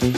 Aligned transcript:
Moinsen. 0.00 0.12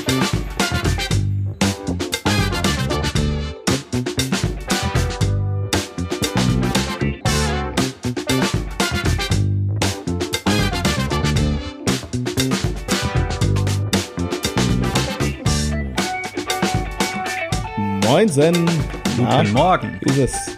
Guten 19.16 19.52
Morgen. 19.52 19.98
Wie 20.00 20.10
ist 20.10 20.18
es? 20.18 20.56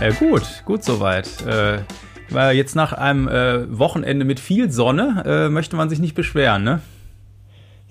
Ja, 0.00 0.12
gut, 0.12 0.62
gut 0.64 0.82
soweit. 0.82 1.28
Äh, 1.46 1.82
jetzt 2.52 2.74
nach 2.74 2.94
einem 2.94 3.28
äh, 3.28 3.78
Wochenende 3.78 4.24
mit 4.24 4.40
viel 4.40 4.70
Sonne 4.70 5.22
äh, 5.26 5.50
möchte 5.50 5.76
man 5.76 5.90
sich 5.90 5.98
nicht 5.98 6.14
beschweren, 6.14 6.64
ne? 6.64 6.80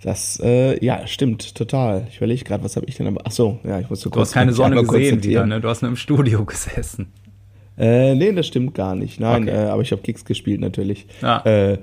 Das, 0.05 0.39
äh, 0.39 0.85
ja, 0.85 1.07
stimmt, 1.07 1.55
total. 1.55 2.05
Ich 2.11 2.17
überlege 2.17 2.43
gerade, 2.43 2.63
was 2.63 2.75
habe 2.75 2.85
ich 2.85 2.95
denn 2.95 3.07
aber. 3.07 3.21
Ach 3.23 3.31
so, 3.31 3.57
ja, 3.63 3.79
ich 3.79 3.89
musste 3.89 4.11
kurz. 4.11 4.13
Du 4.13 4.21
hast 4.21 4.33
keine 4.33 4.53
Sonne 4.53 4.83
gesehen 4.83 5.23
wieder, 5.23 5.47
ne? 5.47 5.59
Du 5.59 5.67
hast 5.67 5.81
nur 5.81 5.89
im 5.89 5.97
Studio 5.97 6.45
gesessen. 6.45 7.07
Äh, 7.75 8.13
nee, 8.13 8.31
das 8.31 8.45
stimmt 8.45 8.75
gar 8.75 8.93
nicht. 8.93 9.19
Nein, 9.19 9.49
okay. 9.49 9.65
äh, 9.65 9.69
aber 9.69 9.81
ich 9.81 9.91
habe 9.91 10.03
Kicks 10.03 10.23
gespielt 10.23 10.61
natürlich. 10.61 11.07
Ja. 11.23 11.39
Äh, 11.39 11.79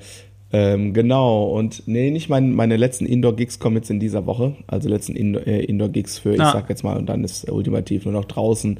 ähm, 0.52 0.94
genau, 0.94 1.46
und 1.46 1.88
nee, 1.88 2.12
nicht 2.12 2.28
mein, 2.28 2.52
meine 2.52 2.76
letzten 2.76 3.06
Indoor-Gigs 3.06 3.58
kommen 3.58 3.74
jetzt 3.74 3.90
in 3.90 3.98
dieser 3.98 4.24
Woche. 4.24 4.54
Also 4.68 4.88
letzten 4.88 5.16
äh, 5.16 5.58
Indoor-Gigs 5.62 6.20
für, 6.20 6.34
ich 6.34 6.38
sag 6.38 6.68
jetzt 6.68 6.84
mal, 6.84 6.96
und 6.96 7.06
dann 7.06 7.24
ist 7.24 7.50
ultimativ 7.50 8.04
nur 8.04 8.14
noch 8.14 8.26
draußen 8.26 8.78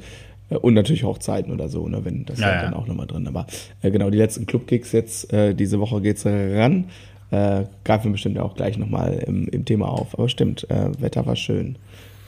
äh, 0.51 0.55
und 0.55 0.73
natürlich 0.73 1.03
Hochzeiten 1.03 1.51
oder 1.51 1.67
so, 1.67 1.89
ne, 1.89 2.05
wenn 2.05 2.23
das 2.23 2.39
ja, 2.39 2.49
ja. 2.49 2.61
dann 2.61 2.75
auch 2.75 2.87
nochmal 2.87 3.07
drin. 3.07 3.27
Aber 3.27 3.45
äh, 3.81 3.91
genau, 3.91 4.09
die 4.09 4.17
letzten 4.17 4.45
Club-Gigs 4.45 4.93
jetzt, 4.93 5.33
äh, 5.33 5.53
diese 5.53 5.81
Woche 5.81 5.99
geht's 5.99 6.25
ran. 6.25 6.85
Äh, 7.33 7.65
greifen 7.83 8.05
wir 8.05 8.11
bestimmt 8.11 8.37
auch 8.37 8.53
gleich 8.53 8.77
nochmal 8.77 9.13
im, 9.25 9.47
im 9.47 9.65
Thema 9.65 9.89
auf. 9.89 10.13
Aber 10.13 10.29
stimmt, 10.29 10.69
äh, 10.69 10.91
Wetter 11.01 11.25
war 11.25 11.35
schön. 11.35 11.77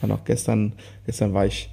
War 0.00 0.08
noch 0.08 0.24
gestern, 0.24 0.72
gestern 1.06 1.32
war 1.32 1.46
ich 1.46 1.70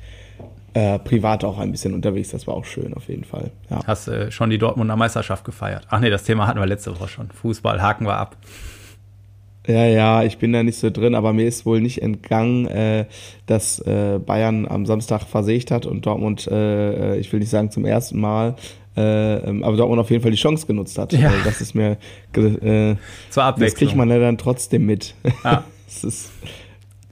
äh, 0.75 0.99
privat 0.99 1.43
auch 1.43 1.57
ein 1.57 1.71
bisschen 1.71 1.95
unterwegs. 1.95 2.29
Das 2.29 2.45
war 2.45 2.53
auch 2.53 2.65
schön 2.65 2.93
auf 2.93 3.07
jeden 3.07 3.23
Fall. 3.23 3.49
Ja. 3.71 3.79
Hast 3.87 4.07
äh, 4.07 4.29
schon 4.29 4.51
die 4.51 4.59
Dortmunder 4.59 4.95
Meisterschaft 4.95 5.45
gefeiert? 5.45 5.87
Ach 5.89 5.99
nee, 5.99 6.11
das 6.11 6.25
Thema 6.25 6.45
hatten 6.45 6.59
wir 6.59 6.67
letzte 6.67 6.91
Woche 6.91 7.07
schon. 7.07 7.31
Fußball, 7.31 7.81
haken 7.81 8.05
wir 8.05 8.17
ab. 8.17 8.37
Ja, 9.65 9.85
ja, 9.85 10.23
ich 10.23 10.37
bin 10.37 10.53
da 10.53 10.61
nicht 10.61 10.77
so 10.77 10.91
drin, 10.91 11.15
aber 11.15 11.33
mir 11.33 11.47
ist 11.47 11.65
wohl 11.65 11.81
nicht 11.81 12.03
entgangen, 12.03 12.67
äh, 12.67 13.05
dass 13.47 13.79
äh, 13.79 14.19
Bayern 14.23 14.67
am 14.67 14.85
Samstag 14.85 15.23
versägt 15.23 15.71
hat 15.71 15.87
und 15.87 16.05
Dortmund, 16.05 16.47
äh, 16.47 17.13
äh 17.13 17.17
ich 17.17 17.31
will 17.33 17.39
nicht 17.39 17.49
sagen 17.49 17.71
zum 17.71 17.85
ersten 17.85 18.19
Mal, 18.19 18.57
äh, 18.95 19.37
ähm, 19.37 19.63
aber 19.63 19.77
Dortmund 19.77 19.99
auf 19.99 20.11
jeden 20.11 20.21
Fall 20.21 20.31
die 20.31 20.37
Chance 20.37 20.67
genutzt 20.67 20.97
hat. 20.97 21.13
Ja. 21.13 21.31
das 21.43 21.61
ist 21.61 21.73
mir 21.73 21.97
äh, 22.35 22.95
zur 23.29 23.43
Abwechslung. 23.43 23.59
Das 23.59 23.75
kriegt 23.75 23.95
man 23.95 24.09
ja 24.09 24.19
dann 24.19 24.37
trotzdem 24.37 24.85
mit. 24.85 25.15
Ja. 25.43 25.63
das 25.87 26.03
ist 26.03 26.31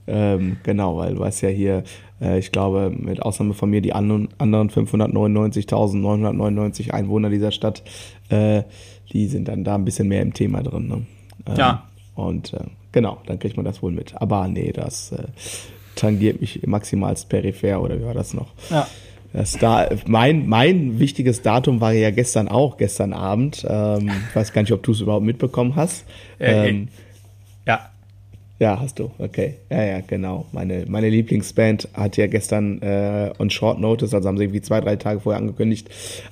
ähm, 0.06 0.58
genau, 0.62 0.96
weil 0.96 1.14
du 1.14 1.20
weißt 1.20 1.42
ja 1.42 1.48
hier, 1.48 1.82
äh, 2.20 2.38
ich 2.38 2.52
glaube, 2.52 2.92
mit 2.94 3.22
Ausnahme 3.22 3.54
von 3.54 3.70
mir, 3.70 3.80
die 3.80 3.92
anderen, 3.92 4.28
599.999 4.38 6.90
Einwohner 6.90 7.30
dieser 7.30 7.52
Stadt, 7.52 7.82
äh, 8.28 8.62
die 9.12 9.28
sind 9.28 9.48
dann 9.48 9.64
da 9.64 9.76
ein 9.76 9.84
bisschen 9.84 10.08
mehr 10.08 10.22
im 10.22 10.34
Thema 10.34 10.62
drin. 10.62 10.88
Ne? 10.88 11.06
Ähm, 11.46 11.56
ja. 11.56 11.86
Und 12.14 12.52
äh, 12.54 12.64
genau, 12.90 13.18
dann 13.26 13.38
kriegt 13.38 13.56
man 13.56 13.64
das 13.64 13.80
wohl 13.82 13.92
mit. 13.92 14.20
Aber 14.20 14.48
nee, 14.48 14.72
das 14.72 15.12
äh, 15.12 15.28
tangiert 15.94 16.40
mich 16.40 16.66
maximalst 16.66 17.28
peripher 17.28 17.80
oder 17.80 18.00
wie 18.00 18.04
war 18.04 18.14
das 18.14 18.34
noch? 18.34 18.48
Ja. 18.70 18.88
Das 19.32 19.52
da, 19.52 19.88
mein, 20.06 20.48
mein 20.48 20.98
wichtiges 20.98 21.42
Datum 21.42 21.80
war 21.80 21.92
ja 21.92 22.10
gestern 22.10 22.48
auch, 22.48 22.76
gestern 22.76 23.12
Abend. 23.12 23.66
Ähm, 23.68 24.10
ich 24.28 24.36
weiß 24.36 24.52
gar 24.52 24.62
nicht, 24.62 24.72
ob 24.72 24.82
du 24.82 24.92
es 24.92 25.00
überhaupt 25.00 25.24
mitbekommen 25.24 25.74
hast. 25.74 26.04
Äh, 26.38 26.68
ähm, 26.68 26.88
ja, 27.66 27.92
ja, 28.62 28.78
hast 28.78 29.00
du. 29.00 29.10
Okay. 29.18 29.54
Ja, 29.70 29.82
ja, 29.82 30.00
genau. 30.06 30.46
Meine, 30.52 30.84
meine 30.86 31.08
Lieblingsband 31.08 31.88
hat 31.94 32.16
ja 32.16 32.28
gestern 32.28 32.80
äh, 32.80 33.32
on 33.40 33.50
Short 33.50 33.80
Notice, 33.80 34.14
also 34.14 34.28
haben 34.28 34.36
sie 34.36 34.44
irgendwie 34.44 34.60
zwei, 34.60 34.80
drei 34.80 34.94
Tage 34.94 35.18
vorher 35.18 35.40
angekündigt, 35.40 35.88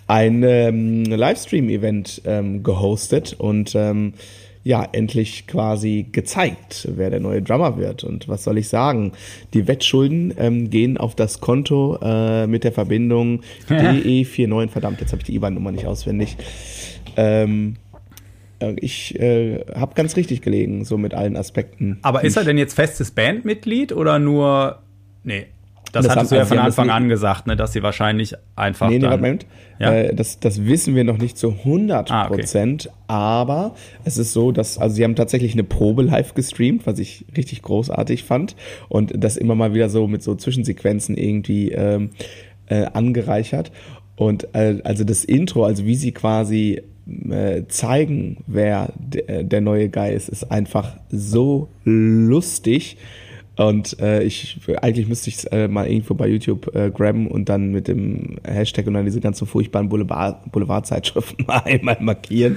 ein 0.06 0.44
ähm, 0.44 1.02
Livestream-Event 1.06 2.22
ähm, 2.26 2.62
gehostet 2.62 3.32
und 3.32 3.74
ähm, 3.74 4.14
ja, 4.62 4.86
endlich 4.92 5.46
quasi 5.46 6.06
gezeigt, 6.12 6.88
wer 6.94 7.10
der 7.10 7.20
neue 7.20 7.40
Drummer 7.40 7.78
wird. 7.78 8.04
Und 8.04 8.28
was 8.28 8.44
soll 8.44 8.58
ich 8.58 8.68
sagen? 8.68 9.12
Die 9.54 9.66
Wettschulden 9.66 10.34
ähm, 10.38 10.68
gehen 10.68 10.98
auf 10.98 11.14
das 11.14 11.40
Konto 11.40 11.98
äh, 12.02 12.46
mit 12.46 12.64
der 12.64 12.72
Verbindung 12.72 13.40
DE49. 13.68 14.68
Verdammt, 14.68 15.00
jetzt 15.00 15.12
habe 15.12 15.20
ich 15.20 15.26
die 15.26 15.34
IBAN-Nummer 15.34 15.72
nicht 15.72 15.86
auswendig. 15.86 16.36
Ähm, 17.16 17.76
äh, 18.60 18.74
ich 18.76 19.18
äh, 19.18 19.64
habe 19.74 19.94
ganz 19.94 20.16
richtig 20.16 20.42
gelegen, 20.42 20.84
so 20.84 20.98
mit 20.98 21.14
allen 21.14 21.36
Aspekten. 21.36 21.98
Aber 22.02 22.22
ist 22.22 22.36
er 22.36 22.44
denn 22.44 22.58
jetzt 22.58 22.74
festes 22.74 23.10
Bandmitglied 23.10 23.92
oder 23.92 24.18
nur. 24.18 24.82
Nee. 25.24 25.46
Das, 25.92 26.06
das 26.06 26.16
hattest 26.16 26.32
du 26.32 26.36
ja 26.36 26.44
von 26.44 26.58
Anfang 26.58 26.90
an 26.90 27.08
gesagt, 27.08 27.46
ne, 27.46 27.56
dass 27.56 27.72
sie 27.72 27.82
wahrscheinlich 27.82 28.34
einfach. 28.56 28.88
Nee, 28.88 28.98
nee, 28.98 29.00
dann, 29.00 29.20
Moment. 29.20 29.46
Ja? 29.78 29.92
Äh, 29.92 30.14
das, 30.14 30.38
das 30.38 30.64
wissen 30.66 30.94
wir 30.94 31.04
noch 31.04 31.18
nicht 31.18 31.36
zu 31.36 31.50
100 31.50 32.08
Prozent, 32.28 32.90
ah, 33.08 33.42
okay. 33.42 33.50
aber 33.50 33.74
es 34.04 34.18
ist 34.18 34.32
so, 34.32 34.52
dass, 34.52 34.78
also 34.78 34.94
sie 34.94 35.04
haben 35.04 35.16
tatsächlich 35.16 35.52
eine 35.54 35.64
Probe 35.64 36.02
live 36.02 36.34
gestreamt, 36.34 36.86
was 36.86 36.98
ich 36.98 37.24
richtig 37.36 37.62
großartig 37.62 38.24
fand 38.24 38.56
und 38.88 39.12
das 39.16 39.36
immer 39.36 39.54
mal 39.54 39.74
wieder 39.74 39.88
so 39.88 40.06
mit 40.06 40.22
so 40.22 40.34
Zwischensequenzen 40.34 41.16
irgendwie 41.16 41.72
ähm, 41.72 42.10
äh, 42.66 42.86
angereichert. 42.92 43.72
Und 44.16 44.54
äh, 44.54 44.80
also 44.84 45.04
das 45.04 45.24
Intro, 45.24 45.64
also 45.64 45.86
wie 45.86 45.94
sie 45.96 46.12
quasi 46.12 46.82
äh, 47.30 47.62
zeigen, 47.68 48.44
wer 48.46 48.92
der 48.96 49.60
neue 49.60 49.88
Guy 49.88 50.14
ist, 50.14 50.28
ist 50.28 50.50
einfach 50.52 50.96
so 51.10 51.68
lustig. 51.84 52.98
Und 53.60 54.00
äh, 54.00 54.22
ich 54.22 54.58
eigentlich 54.80 55.06
müsste 55.06 55.28
ich 55.28 55.36
es 55.36 55.44
äh, 55.44 55.68
mal 55.68 55.86
irgendwo 55.86 56.14
bei 56.14 56.26
YouTube 56.26 56.74
äh, 56.74 56.90
grabben 56.90 57.26
und 57.26 57.50
dann 57.50 57.72
mit 57.72 57.88
dem 57.88 58.38
Hashtag 58.42 58.86
und 58.86 58.94
dann 58.94 59.04
diese 59.04 59.20
ganzen 59.20 59.46
furchtbaren 59.46 59.90
Boulevard, 59.90 60.50
Boulevardzeitschriften 60.50 61.44
mal 61.46 61.60
einmal 61.66 61.98
markieren, 62.00 62.56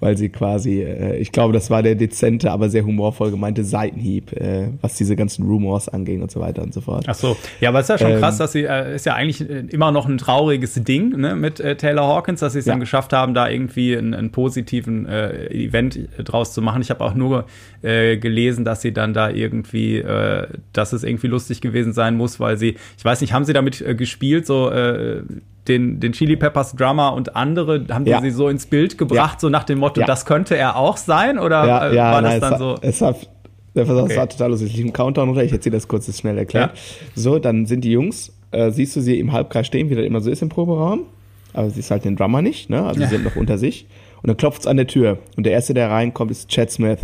weil 0.00 0.18
sie 0.18 0.28
quasi, 0.28 0.82
äh, 0.82 1.16
ich 1.16 1.32
glaube, 1.32 1.54
das 1.54 1.70
war 1.70 1.82
der 1.82 1.94
dezente, 1.94 2.50
aber 2.50 2.68
sehr 2.68 2.84
humorvoll 2.84 3.30
gemeinte 3.30 3.64
Seitenhieb, 3.64 4.34
äh, 4.34 4.68
was 4.82 4.96
diese 4.96 5.16
ganzen 5.16 5.46
Rumors 5.46 5.88
anging 5.88 6.20
und 6.20 6.30
so 6.30 6.40
weiter 6.40 6.62
und 6.62 6.74
so 6.74 6.82
fort. 6.82 7.06
Ach 7.08 7.14
so, 7.14 7.38
ja, 7.60 7.70
aber 7.70 7.78
es 7.78 7.86
ist 7.86 8.00
ja 8.00 8.06
schon 8.06 8.12
ähm, 8.12 8.20
krass, 8.20 8.36
dass 8.36 8.52
sie, 8.52 8.64
äh, 8.64 8.96
ist 8.96 9.06
ja 9.06 9.14
eigentlich 9.14 9.48
äh, 9.48 9.60
immer 9.70 9.92
noch 9.92 10.06
ein 10.06 10.18
trauriges 10.18 10.74
Ding 10.74 11.16
ne, 11.16 11.36
mit 11.36 11.58
äh, 11.58 11.74
Taylor 11.76 12.06
Hawkins, 12.06 12.40
dass 12.40 12.52
sie 12.52 12.58
es 12.58 12.66
ja. 12.66 12.74
dann 12.74 12.80
geschafft 12.80 13.14
haben, 13.14 13.32
da 13.32 13.48
irgendwie 13.48 13.96
einen, 13.96 14.12
einen 14.12 14.30
positiven 14.30 15.06
äh, 15.06 15.46
Event 15.46 15.98
draus 16.18 16.52
zu 16.52 16.60
machen. 16.60 16.82
Ich 16.82 16.90
habe 16.90 17.02
auch 17.02 17.14
nur 17.14 17.46
äh, 17.80 18.18
gelesen, 18.18 18.66
dass 18.66 18.82
sie 18.82 18.92
dann 18.92 19.14
da 19.14 19.30
irgendwie 19.30 20.00
äh, 20.00 20.33
dass 20.72 20.92
es 20.92 21.04
irgendwie 21.04 21.26
lustig 21.26 21.60
gewesen 21.60 21.92
sein 21.92 22.16
muss, 22.16 22.40
weil 22.40 22.56
sie, 22.56 22.76
ich 22.96 23.04
weiß 23.04 23.20
nicht, 23.20 23.32
haben 23.32 23.44
sie 23.44 23.52
damit 23.52 23.80
äh, 23.80 23.94
gespielt, 23.94 24.46
so 24.46 24.70
äh, 24.70 25.22
den, 25.68 26.00
den 26.00 26.12
Chili 26.12 26.36
Peppers 26.36 26.74
Drummer 26.74 27.14
und 27.14 27.36
andere, 27.36 27.86
haben 27.90 28.06
ja. 28.06 28.20
sie 28.20 28.30
so 28.30 28.48
ins 28.48 28.66
Bild 28.66 28.98
gebracht, 28.98 29.36
ja. 29.36 29.40
so 29.40 29.48
nach 29.48 29.64
dem 29.64 29.78
Motto, 29.78 30.00
ja. 30.00 30.06
das 30.06 30.26
könnte 30.26 30.56
er 30.56 30.76
auch 30.76 30.96
sein? 30.96 31.38
Oder 31.38 31.66
ja, 31.66 31.88
äh, 31.90 31.96
war 31.96 32.22
nein, 32.22 32.40
das 32.40 32.50
dann 32.50 32.58
so? 32.58 32.76
Es 32.80 33.00
hat, 33.00 33.28
das 33.74 33.88
okay. 33.88 34.16
war 34.16 34.28
total 34.28 34.50
lustig. 34.50 34.70
Ich 34.70 34.76
liege 34.76 34.88
im 34.88 34.92
Countdown 34.92 35.28
runter, 35.28 35.42
ich 35.42 35.52
erzähle 35.52 35.76
das 35.76 35.88
kurz, 35.88 36.06
das 36.06 36.18
schnell 36.18 36.38
erklärt. 36.38 36.78
So, 37.14 37.38
dann 37.38 37.66
sind 37.66 37.82
die 37.82 37.92
Jungs, 37.92 38.32
äh, 38.50 38.70
siehst 38.70 38.94
du 38.96 39.00
sie 39.00 39.18
im 39.18 39.32
Halbkreis 39.32 39.66
stehen, 39.66 39.90
wie 39.90 39.94
das 39.94 40.04
immer 40.04 40.20
so 40.20 40.30
ist 40.30 40.42
im 40.42 40.48
Proberaum. 40.48 41.06
Aber 41.54 41.70
sie 41.70 41.80
ist 41.80 41.90
halt 41.90 42.04
den 42.04 42.16
Drummer 42.16 42.42
nicht, 42.42 42.68
ne? 42.68 42.84
Also 42.84 43.00
sie 43.00 43.06
sind 43.06 43.24
noch 43.24 43.36
unter 43.36 43.58
sich. 43.58 43.86
Und 44.24 44.28
dann 44.28 44.36
klopft 44.38 44.62
es 44.62 44.66
an 44.66 44.78
der 44.78 44.86
Tür. 44.86 45.18
Und 45.36 45.44
der 45.44 45.52
Erste, 45.52 45.74
der 45.74 45.90
reinkommt, 45.90 46.30
ist 46.30 46.48
Chad 46.48 46.70
Smith. 46.70 46.98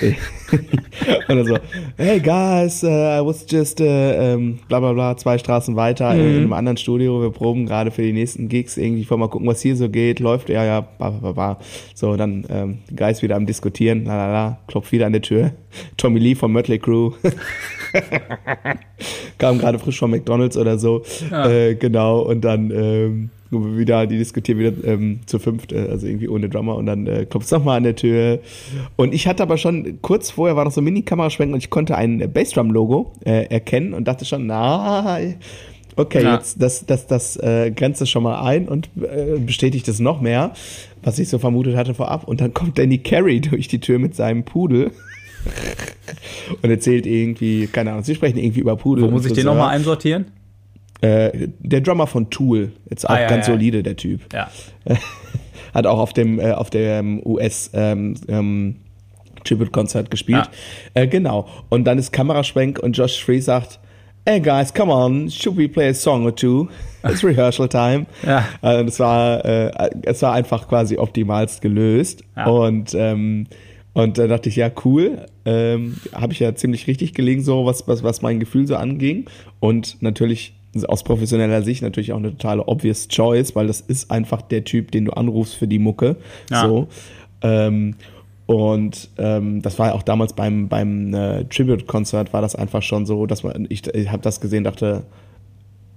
und 1.28 1.28
dann 1.28 1.44
so, 1.44 1.58
hey 1.96 2.20
guys, 2.20 2.84
uh, 2.84 2.86
I 2.86 3.20
was 3.20 3.44
just 3.50 3.80
uh, 3.80 4.36
um, 4.36 4.60
bla 4.68 4.78
bla 4.78 4.92
bla, 4.92 5.16
zwei 5.16 5.38
Straßen 5.38 5.74
weiter 5.74 6.14
mhm. 6.14 6.20
in 6.20 6.36
einem 6.36 6.52
anderen 6.52 6.76
Studio. 6.76 7.20
Wir 7.20 7.30
proben 7.30 7.66
gerade 7.66 7.90
für 7.90 8.02
die 8.02 8.12
nächsten 8.12 8.48
Gigs 8.48 8.76
irgendwie. 8.76 9.00
Ich 9.00 9.10
wollte 9.10 9.18
mal 9.18 9.28
gucken, 9.28 9.48
was 9.48 9.60
hier 9.60 9.74
so 9.74 9.88
geht. 9.88 10.20
Läuft, 10.20 10.50
ja, 10.50 10.64
ja, 10.64 10.82
ba, 10.82 11.10
ba, 11.10 11.32
ba. 11.32 11.58
So, 11.96 12.14
dann 12.14 12.46
ähm, 12.48 12.78
Guys 12.94 13.22
wieder 13.22 13.34
am 13.34 13.46
Diskutieren, 13.46 14.04
la 14.04 14.14
la 14.14 14.32
la, 14.32 14.58
klopft 14.68 14.92
wieder 14.92 15.06
an 15.06 15.12
der 15.14 15.22
Tür. 15.22 15.50
Tommy 15.96 16.20
Lee 16.20 16.36
von 16.36 16.52
Mötley 16.52 16.78
Crew. 16.78 17.10
Kam 19.38 19.58
gerade 19.58 19.80
frisch 19.80 19.98
von 19.98 20.12
McDonalds 20.12 20.56
oder 20.56 20.78
so. 20.78 21.02
Ja. 21.28 21.50
Äh, 21.50 21.74
genau, 21.74 22.20
und 22.20 22.42
dann 22.42 22.70
ähm, 22.70 23.30
wieder, 23.52 24.06
die 24.06 24.18
diskutieren 24.18 24.58
wieder 24.58 24.72
ähm, 24.84 25.20
zu 25.26 25.38
fünft, 25.38 25.72
äh, 25.72 25.88
also 25.90 26.06
irgendwie 26.06 26.28
ohne 26.28 26.48
Drummer 26.48 26.76
und 26.76 26.86
dann 26.86 27.06
äh, 27.06 27.26
klopft 27.26 27.46
es 27.46 27.52
nochmal 27.52 27.76
an 27.76 27.84
der 27.84 27.96
Tür. 27.96 28.40
Und 28.96 29.14
ich 29.14 29.26
hatte 29.26 29.42
aber 29.42 29.58
schon, 29.58 29.98
kurz 30.02 30.30
vorher 30.30 30.56
war 30.56 30.64
noch 30.64 30.72
so 30.72 30.80
ein 30.80 30.84
Mini-Kameraschwenk 30.84 31.52
und 31.52 31.58
ich 31.58 31.70
konnte 31.70 31.96
ein 31.96 32.30
Bassdrum-Logo 32.32 33.12
äh, 33.24 33.46
erkennen 33.46 33.94
und 33.94 34.08
dachte 34.08 34.24
schon, 34.24 34.46
na, 34.46 35.18
okay, 35.96 36.22
ja. 36.22 36.34
jetzt 36.34 36.60
das, 36.60 36.86
das, 36.86 37.06
das 37.06 37.36
äh, 37.36 37.70
grenzt 37.70 38.00
es 38.00 38.10
schon 38.10 38.22
mal 38.22 38.42
ein 38.42 38.68
und 38.68 38.88
äh, 38.96 39.38
bestätigt 39.38 39.86
es 39.88 40.00
noch 40.00 40.20
mehr, 40.20 40.52
was 41.02 41.18
ich 41.18 41.28
so 41.28 41.38
vermutet 41.38 41.76
hatte 41.76 41.94
vorab. 41.94 42.26
Und 42.26 42.40
dann 42.40 42.54
kommt 42.54 42.78
Danny 42.78 42.98
Carey 42.98 43.40
durch 43.40 43.68
die 43.68 43.80
Tür 43.80 43.98
mit 43.98 44.14
seinem 44.14 44.44
Pudel. 44.44 44.92
und 46.62 46.70
erzählt 46.70 47.04
irgendwie, 47.04 47.66
keine 47.66 47.90
Ahnung, 47.90 48.04
sie 48.04 48.14
sprechen 48.14 48.38
irgendwie 48.38 48.60
über 48.60 48.76
Pudel. 48.76 49.04
Wo 49.04 49.10
muss 49.10 49.26
ich 49.26 49.32
den 49.32 49.46
nochmal 49.46 49.70
einsortieren? 49.70 50.26
Äh, 51.02 51.48
der 51.58 51.80
Drummer 51.80 52.06
von 52.06 52.30
Tool, 52.30 52.72
jetzt 52.88 53.08
auch 53.08 53.14
ah, 53.14 53.22
ja, 53.22 53.28
ganz 53.28 53.48
ja. 53.48 53.54
solide, 53.54 53.82
der 53.82 53.96
Typ. 53.96 54.20
Ja. 54.32 54.48
Hat 55.74 55.86
auch 55.86 55.98
auf 55.98 56.12
dem, 56.12 56.38
äh, 56.38 56.52
auf 56.52 56.70
dem 56.70 57.20
US 57.26 57.70
ähm, 57.74 58.14
ähm, 58.28 58.76
Tribute-Konzert 59.44 60.10
gespielt. 60.10 60.48
Ja. 60.94 61.02
Äh, 61.02 61.08
genau. 61.08 61.48
Und 61.70 61.84
dann 61.84 61.98
ist 61.98 62.12
Kameraschwenk 62.12 62.78
und 62.78 62.96
Josh 62.96 63.22
Free 63.24 63.40
sagt, 63.40 63.80
Hey 64.24 64.38
guys, 64.38 64.72
come 64.72 64.92
on, 64.92 65.28
should 65.28 65.56
we 65.56 65.68
play 65.68 65.88
a 65.88 65.94
song 65.94 66.24
or 66.24 66.34
two? 66.34 66.68
It's 67.02 67.24
rehearsal 67.24 67.68
time. 67.68 68.06
ja. 68.24 68.44
Äh, 68.62 68.84
es 68.84 69.00
war, 69.00 69.44
äh, 69.44 69.90
es 70.04 70.22
war 70.22 70.34
einfach 70.34 70.68
quasi 70.68 70.96
optimalst 70.96 71.60
gelöst. 71.60 72.22
Ja. 72.36 72.46
Und 72.46 72.94
ähm, 72.94 73.48
und 73.94 74.18
da 74.18 74.26
dachte 74.26 74.48
ich, 74.48 74.56
ja, 74.56 74.70
cool. 74.84 75.26
Ähm, 75.44 75.96
Habe 76.14 76.32
ich 76.32 76.40
ja 76.40 76.54
ziemlich 76.54 76.86
richtig 76.86 77.14
gelegen, 77.14 77.42
so 77.42 77.66
was, 77.66 77.86
was, 77.88 78.02
was 78.02 78.22
mein 78.22 78.40
Gefühl 78.40 78.66
so 78.66 78.76
anging. 78.76 79.26
Und 79.60 80.00
natürlich 80.00 80.54
aus 80.86 81.02
professioneller 81.02 81.62
Sicht 81.62 81.82
natürlich 81.82 82.12
auch 82.12 82.18
eine 82.18 82.30
totale 82.30 82.66
obvious 82.66 83.08
choice, 83.08 83.54
weil 83.54 83.66
das 83.66 83.80
ist 83.80 84.10
einfach 84.10 84.42
der 84.42 84.64
Typ, 84.64 84.90
den 84.90 85.06
du 85.06 85.12
anrufst 85.12 85.54
für 85.54 85.68
die 85.68 85.78
Mucke. 85.78 86.16
Ja. 86.50 86.66
So. 86.66 86.88
Ähm, 87.42 87.96
und 88.46 89.08
ähm, 89.18 89.62
das 89.62 89.78
war 89.78 89.88
ja 89.88 89.94
auch 89.94 90.02
damals 90.02 90.32
beim, 90.32 90.68
beim 90.68 91.14
äh, 91.14 91.44
Tribute-Konzert 91.44 92.32
war 92.32 92.42
das 92.42 92.54
einfach 92.54 92.82
schon 92.82 93.06
so, 93.06 93.26
dass 93.26 93.42
man, 93.42 93.66
ich, 93.68 93.86
ich 93.94 94.10
habe 94.10 94.22
das 94.22 94.40
gesehen, 94.40 94.64
dachte, 94.64 95.04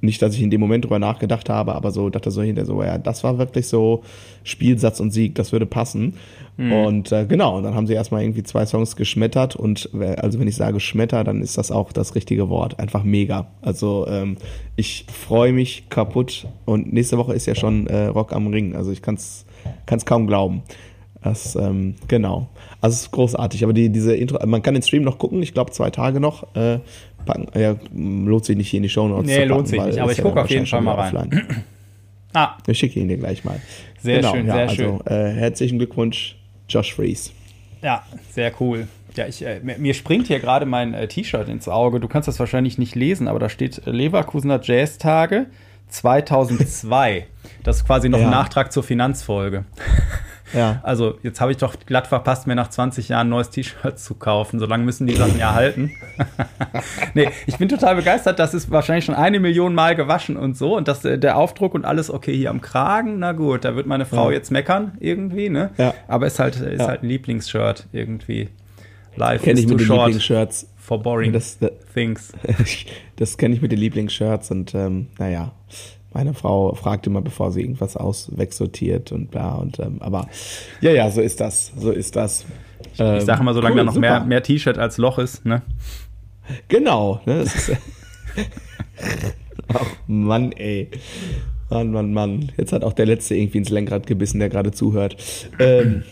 nicht, 0.06 0.22
dass 0.22 0.36
ich 0.36 0.42
in 0.42 0.50
dem 0.50 0.62
Moment 0.62 0.86
drüber 0.86 1.00
nachgedacht 1.00 1.50
habe, 1.50 1.76
aber 1.76 1.92
so 1.92 2.10
dachte 2.10 2.32
so 2.32 2.42
hinter 2.42 2.66
so, 2.66 2.82
ja, 2.84 2.98
das 2.98 3.24
war 3.24 3.38
wirklich 3.38 3.68
so 3.68 4.04
Spielsatz 4.44 5.00
und 5.00 5.12
Sieg, 5.12 5.36
das 5.36 5.52
würde 5.52 5.66
passen. 5.66 6.14
Mhm. 6.58 6.72
Und 6.72 7.12
äh, 7.12 7.26
genau, 7.26 7.58
und 7.58 7.64
dann 7.64 7.76
haben 7.76 7.88
sie 7.88 7.94
erstmal 7.94 8.24
irgendwie 8.24 8.44
zwei 8.44 8.66
Songs 8.66 8.96
geschmettert 8.96 9.56
und 9.56 9.90
also 10.18 10.40
wenn 10.40 10.48
ich 10.48 10.56
sage 10.56 10.80
Schmetter, 10.80 11.24
dann 11.24 11.42
ist 11.42 11.58
das 11.58 11.72
auch 11.72 11.92
das 11.92 12.16
richtige 12.16 12.50
Wort. 12.50 12.80
Einfach 12.80 13.04
mega. 13.04 13.48
Also 13.62 14.08
ähm, 14.08 14.38
ich 14.76 15.06
freue 15.12 15.52
mich 15.52 15.90
kaputt 15.90 16.48
und 16.66 16.94
nächste 16.94 17.18
Woche 17.18 17.34
ist 17.34 17.46
ja 17.46 17.56
schon 17.56 17.88
äh, 17.88 18.06
Rock 18.06 18.34
am 18.34 18.48
Ring. 18.48 18.76
Also 18.76 18.92
ich 18.92 19.02
kann 19.02 19.16
es 19.16 19.46
kaum 20.06 20.28
glauben. 20.28 20.64
Das, 21.26 21.56
ähm, 21.56 21.96
genau. 22.08 22.50
Also 22.82 22.94
es 22.94 23.02
ist 23.02 23.12
großartig. 23.12 23.64
Aber 23.64 23.74
die, 23.74 23.90
diese 23.90 24.16
Intro, 24.16 24.46
man 24.46 24.62
kann 24.62 24.76
den 24.76 24.84
Stream 24.84 25.02
noch 25.02 25.18
gucken, 25.18 25.42
ich 25.42 25.56
glaube 25.56 25.72
zwei 25.72 25.90
Tage 25.90 26.20
noch. 26.20 26.56
Äh, 26.56 26.80
packen, 27.26 27.48
ja, 27.60 27.76
lohnt 27.94 28.46
sich 28.46 28.56
nicht 28.56 28.70
hier 28.70 28.78
in 28.78 28.84
die 28.84 28.90
Show 28.90 29.08
Notes. 29.08 29.28
Nee, 29.28 29.38
packen, 29.38 29.50
lohnt 29.50 29.68
sich 29.68 29.82
nicht, 29.82 30.00
aber 30.00 30.12
ich 30.12 30.22
gucke 30.22 30.42
auf 30.42 30.50
jeden 30.50 30.66
Fall 30.66 30.82
mal 30.82 30.94
rein. 30.94 31.64
ah. 32.34 32.58
Ich 32.68 32.80
schicke 32.80 33.00
ihn 33.00 33.08
dir 33.08 33.18
gleich 33.18 33.44
mal. 33.44 33.60
Sehr 34.00 34.18
genau, 34.18 34.34
schön, 34.34 34.48
ja, 34.48 34.54
sehr 34.54 34.70
also, 34.70 34.76
schön. 34.76 35.08
Äh, 35.08 35.34
herzlichen 35.34 35.78
Glückwunsch, 35.78 36.38
Josh 36.70 36.94
Fries. 36.94 37.34
Ja, 37.82 38.04
sehr 38.32 38.52
cool. 38.60 38.88
Ja, 39.16 39.28
ich, 39.28 39.46
äh, 39.46 39.62
mir 39.64 39.94
springt 39.94 40.28
hier 40.28 40.40
gerade 40.40 40.66
mein 40.66 40.94
äh, 40.94 41.08
T-Shirt 41.08 41.48
ins 41.48 41.68
Auge. 41.70 42.00
Du 42.00 42.08
kannst 42.08 42.28
das 42.28 42.40
wahrscheinlich 42.40 42.78
nicht 42.78 42.96
lesen, 42.96 43.28
aber 43.28 43.40
da 43.40 43.50
steht 43.50 43.86
äh, 43.86 43.92
Leverkusener 43.92 44.60
Jazz-Tage 44.62 45.48
2002. 45.88 47.28
das 47.64 47.78
ist 47.78 47.86
quasi 47.86 48.10
noch 48.10 48.20
ja. 48.20 48.26
ein 48.26 48.32
Nachtrag 48.32 48.72
zur 48.72 48.84
Finanzfolge. 48.84 49.66
Ja. 50.56 50.80
Also 50.84 51.18
jetzt 51.22 51.42
habe 51.42 51.52
ich 51.52 51.58
doch 51.58 51.76
glatt 51.86 52.08
verpasst, 52.08 52.48
mir 52.48 52.56
nach 52.56 52.70
20 52.70 53.10
Jahren 53.10 53.28
ein 53.28 53.30
neues 53.30 53.50
T-Shirt 53.50 54.00
zu 54.00 54.16
kaufen. 54.16 54.60
So 54.60 54.66
lange 54.66 54.84
müssen 54.84 55.06
die 55.06 55.16
Sachen 55.16 55.38
ja 55.38 55.54
halten. 55.54 55.92
nee, 57.14 57.30
ich 57.46 57.58
bin 57.58 57.70
total 57.70 57.96
begeistert. 57.96 58.40
Das 58.40 58.54
ist 58.54 58.72
wahrscheinlich 58.72 59.06
schon 59.06 59.16
eine 59.16 59.40
Million 59.40 59.76
Mal 59.76 59.96
gewaschen 59.96 60.38
und 60.38 60.58
so. 60.58 60.78
Und 60.78 60.88
das, 60.88 61.04
äh, 61.06 61.20
der 61.20 61.38
Aufdruck 61.38 61.74
und 61.74 61.86
alles 61.86 62.10
okay 62.10 62.36
hier 62.36 62.50
am 62.50 62.62
Kragen. 62.62 63.20
Na 63.20 63.34
gut, 63.34 63.66
da 63.66 63.76
wird 63.76 63.86
meine 63.86 64.06
Frau 64.06 64.30
ja. 64.30 64.38
jetzt 64.38 64.52
meckern 64.52 64.94
irgendwie, 65.00 65.50
ne? 65.50 65.72
Ja. 65.78 65.94
Aber 66.08 66.28
ist 66.28 66.40
halt, 66.40 66.56
ist 66.56 66.80
ja. 66.80 66.88
halt 66.88 67.04
ein 67.04 67.10
Lieblingsshirt 67.10 67.88
irgendwie. 67.92 68.50
Live 69.16 69.44
Kenn 69.44 69.58
ich 69.58 69.68
mit 69.68 69.80
den 69.80 69.88
Lieblingsshirts. 69.88 70.70
For 70.78 71.02
boring 71.02 71.34
das, 71.34 71.58
das, 71.58 71.72
things. 71.94 72.32
das 73.16 73.38
kenne 73.38 73.56
ich 73.56 73.62
mit 73.62 73.72
den 73.72 73.80
Lieblingsshirts 73.80 74.52
und 74.52 74.76
ähm, 74.76 75.08
naja. 75.18 75.52
Meine 76.16 76.34
Frau 76.34 76.74
fragt 76.76 77.06
immer, 77.08 77.22
bevor 77.22 77.52
sie 77.52 77.60
irgendwas 77.60 77.98
auswegsortiert 77.98 79.12
und 79.12 79.32
bla 79.32 79.56
und 79.56 79.80
ähm, 79.80 79.98
aber 80.00 80.30
ja, 80.80 80.92
ja, 80.92 81.12
so 81.12 81.20
ist 81.20 81.42
das. 81.42 81.74
So 81.78 81.92
ist 81.92 82.16
das. 82.16 82.46
Ich, 82.94 83.02
ähm, 83.02 83.18
ich 83.18 83.26
sage 83.26 83.42
immer, 83.42 83.54
solange 83.54 83.74
cool, 83.74 83.80
da 83.80 83.84
noch 83.84 83.94
super. 83.96 84.20
mehr, 84.20 84.26
mehr 84.26 84.42
T-Shirt 84.42 84.78
als 84.78 84.98
Loch 84.98 85.20
ist, 85.20 85.46
ne? 85.46 85.62
Genau, 86.70 87.20
ne? 87.26 87.42
Ist, 87.42 87.70
Ach 89.74 89.86
Mann, 90.08 90.54
ey. 90.54 90.90
Mann, 91.70 91.92
Mann, 91.92 92.14
Mann. 92.14 92.52
Jetzt 92.56 92.72
hat 92.72 92.86
auch 92.86 92.94
der 92.94 93.08
Letzte 93.08 93.36
irgendwie 93.36 93.58
ins 93.58 93.70
Lenkrad 93.70 94.08
gebissen, 94.08 94.40
der 94.40 94.48
gerade 94.48 94.72
zuhört. 94.72 95.18
Ähm, 95.60 96.04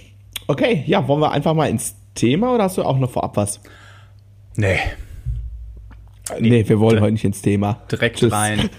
okay, 0.48 0.84
ja, 0.86 1.08
wollen 1.08 1.22
wir 1.22 1.32
einfach 1.32 1.54
mal 1.54 1.68
ins 1.68 1.96
Thema 2.14 2.54
oder 2.54 2.66
hast 2.66 2.78
du 2.78 2.84
auch 2.84 3.00
noch 3.00 3.12
vorab 3.12 3.38
was? 3.38 3.62
Nee, 4.58 4.80
Nee, 6.40 6.68
wir 6.68 6.80
wollen 6.80 7.02
heute 7.02 7.12
nicht 7.12 7.26
ins 7.26 7.42
Thema. 7.42 7.82
Direkt 7.92 8.20
Tschüss. 8.20 8.32
rein. 8.32 8.70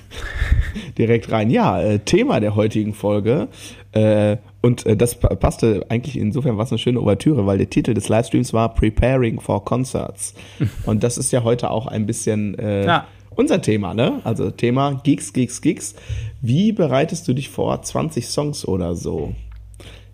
direkt 0.99 1.31
rein. 1.31 1.51
Ja, 1.51 1.81
äh, 1.81 1.99
Thema 1.99 2.41
der 2.41 2.55
heutigen 2.55 2.95
Folge. 2.95 3.49
Äh, 3.93 4.39
und 4.63 4.87
äh, 4.87 4.97
das 4.97 5.17
passte 5.17 5.85
eigentlich 5.91 6.17
insofern 6.17 6.57
was 6.57 6.73
eine 6.73 6.79
schöne 6.79 7.01
Ouvertüre, 7.01 7.45
weil 7.47 7.59
der 7.59 7.69
Titel 7.69 7.93
des 7.93 8.09
Livestreams 8.09 8.55
war 8.55 8.75
Preparing 8.75 9.41
for 9.41 9.63
Concerts. 9.63 10.35
und 10.87 11.05
das 11.05 11.19
ist 11.19 11.33
ja 11.33 11.45
heute 11.45 11.71
auch 11.71 11.87
ein 11.87 12.07
bisschen 12.07 12.59
äh, 12.59 12.87
ja. 12.87 13.07
unser 13.35 13.61
Thema, 13.61 13.93
ne? 13.93 14.23
Also 14.25 14.51
Thema 14.51 15.03
Geeks, 15.05 15.35
Geeks, 15.35 15.61
Geeks. 15.61 15.95
Wie 16.41 16.73
bereitest 16.73 17.29
du 17.29 17.35
dich 17.35 17.51
vor 17.51 17.83
20 17.83 18.27
Songs 18.27 18.67
oder 18.67 18.95
so? 18.95 19.35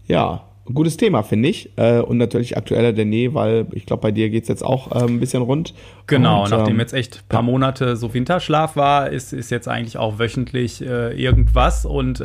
Ja, 0.09 0.50
gutes 0.75 0.97
Thema, 0.97 1.23
finde 1.23 1.49
ich. 1.49 1.71
Äh, 1.77 2.01
und 2.01 2.19
natürlich 2.19 2.57
aktueller 2.57 2.93
denn 2.93 3.13
je, 3.13 3.35
weil 3.35 3.67
ich 3.73 3.87
glaube, 3.87 4.03
bei 4.03 4.11
dir 4.11 4.31
geht 4.31 4.45
es 4.45 4.49
jetzt 4.49 4.63
auch 4.63 4.91
äh, 4.93 5.05
ein 5.05 5.21
bisschen 5.21 5.43
rund. 5.43 5.75
Genau, 6.07 6.45
und, 6.45 6.51
nachdem 6.51 6.75
ähm, 6.75 6.81
jetzt 6.81 6.93
echt 6.93 7.17
ein 7.17 7.29
paar 7.29 7.43
Monate 7.43 7.97
so 7.97 8.13
Winterschlaf 8.13 8.77
war, 8.77 9.11
ist, 9.11 9.33
ist 9.33 9.51
jetzt 9.51 9.69
eigentlich 9.69 9.97
auch 9.97 10.19
wöchentlich 10.19 10.85
äh, 10.85 11.13
irgendwas. 11.13 11.85
Und 11.85 12.23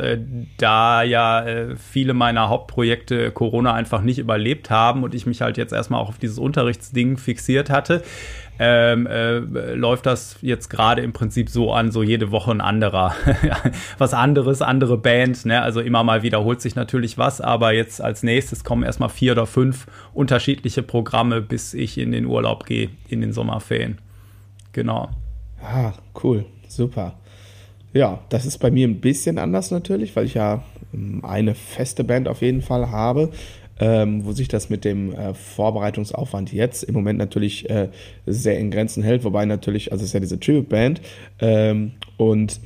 da 0.58 1.02
ja 1.02 1.44
viele 1.76 2.14
meiner 2.14 2.48
Hauptprojekte 2.48 3.30
Corona 3.30 3.72
einfach 3.72 4.02
nicht 4.02 4.18
überlebt 4.18 4.70
haben 4.70 5.04
und 5.04 5.14
ich 5.14 5.26
mich 5.26 5.40
halt 5.40 5.56
jetzt 5.56 5.72
erstmal 5.72 6.00
auch 6.00 6.08
auf 6.08 6.18
dieses 6.18 6.38
Unterrichtsding 6.38 7.16
fixiert 7.16 7.70
hatte, 7.70 8.02
ähm, 8.58 9.06
äh, 9.06 9.38
läuft 9.74 10.06
das 10.06 10.38
jetzt 10.40 10.68
gerade 10.68 11.02
im 11.02 11.12
Prinzip 11.12 11.50
so 11.50 11.72
an, 11.72 11.90
so 11.90 12.02
jede 12.02 12.30
Woche 12.30 12.50
ein 12.50 12.60
anderer. 12.60 13.14
was 13.98 14.14
anderes, 14.14 14.62
andere 14.62 14.96
Band, 14.96 15.44
ne? 15.44 15.62
Also 15.62 15.80
immer 15.80 16.02
mal 16.04 16.22
wiederholt 16.22 16.60
sich 16.60 16.74
natürlich 16.74 17.18
was, 17.18 17.40
aber 17.40 17.72
jetzt 17.72 18.00
als 18.00 18.22
nächstes 18.22 18.64
kommen 18.64 18.82
erstmal 18.82 19.10
vier 19.10 19.32
oder 19.32 19.46
fünf 19.46 19.86
unterschiedliche 20.14 20.82
Programme, 20.82 21.42
bis 21.42 21.74
ich 21.74 21.98
in 21.98 22.12
den 22.12 22.26
Urlaub 22.26 22.66
gehe, 22.66 22.90
in 23.08 23.20
den 23.20 23.32
Sommerferien. 23.32 23.98
Genau. 24.72 25.10
Ah, 25.62 25.92
cool, 26.22 26.44
super. 26.68 27.14
Ja, 27.92 28.20
das 28.28 28.44
ist 28.44 28.58
bei 28.58 28.70
mir 28.70 28.86
ein 28.86 29.00
bisschen 29.00 29.38
anders 29.38 29.70
natürlich, 29.70 30.14
weil 30.16 30.26
ich 30.26 30.34
ja 30.34 30.62
ähm, 30.92 31.24
eine 31.24 31.54
feste 31.54 32.04
Band 32.04 32.28
auf 32.28 32.42
jeden 32.42 32.62
Fall 32.62 32.90
habe 32.90 33.30
ähm, 33.80 34.24
wo 34.24 34.32
sich 34.32 34.48
das 34.48 34.70
mit 34.70 34.84
dem 34.84 35.12
äh, 35.12 35.34
Vorbereitungsaufwand 35.34 36.52
jetzt 36.52 36.82
im 36.82 36.94
Moment 36.94 37.18
natürlich 37.18 37.68
äh, 37.68 37.88
sehr 38.26 38.58
in 38.58 38.70
Grenzen 38.70 39.02
hält, 39.02 39.24
wobei 39.24 39.44
natürlich, 39.44 39.92
also 39.92 40.02
es 40.02 40.10
ist 40.10 40.14
ja 40.14 40.20
diese 40.20 40.40
Tribute-Band 40.40 41.00
ähm, 41.40 41.92
und, 42.16 42.60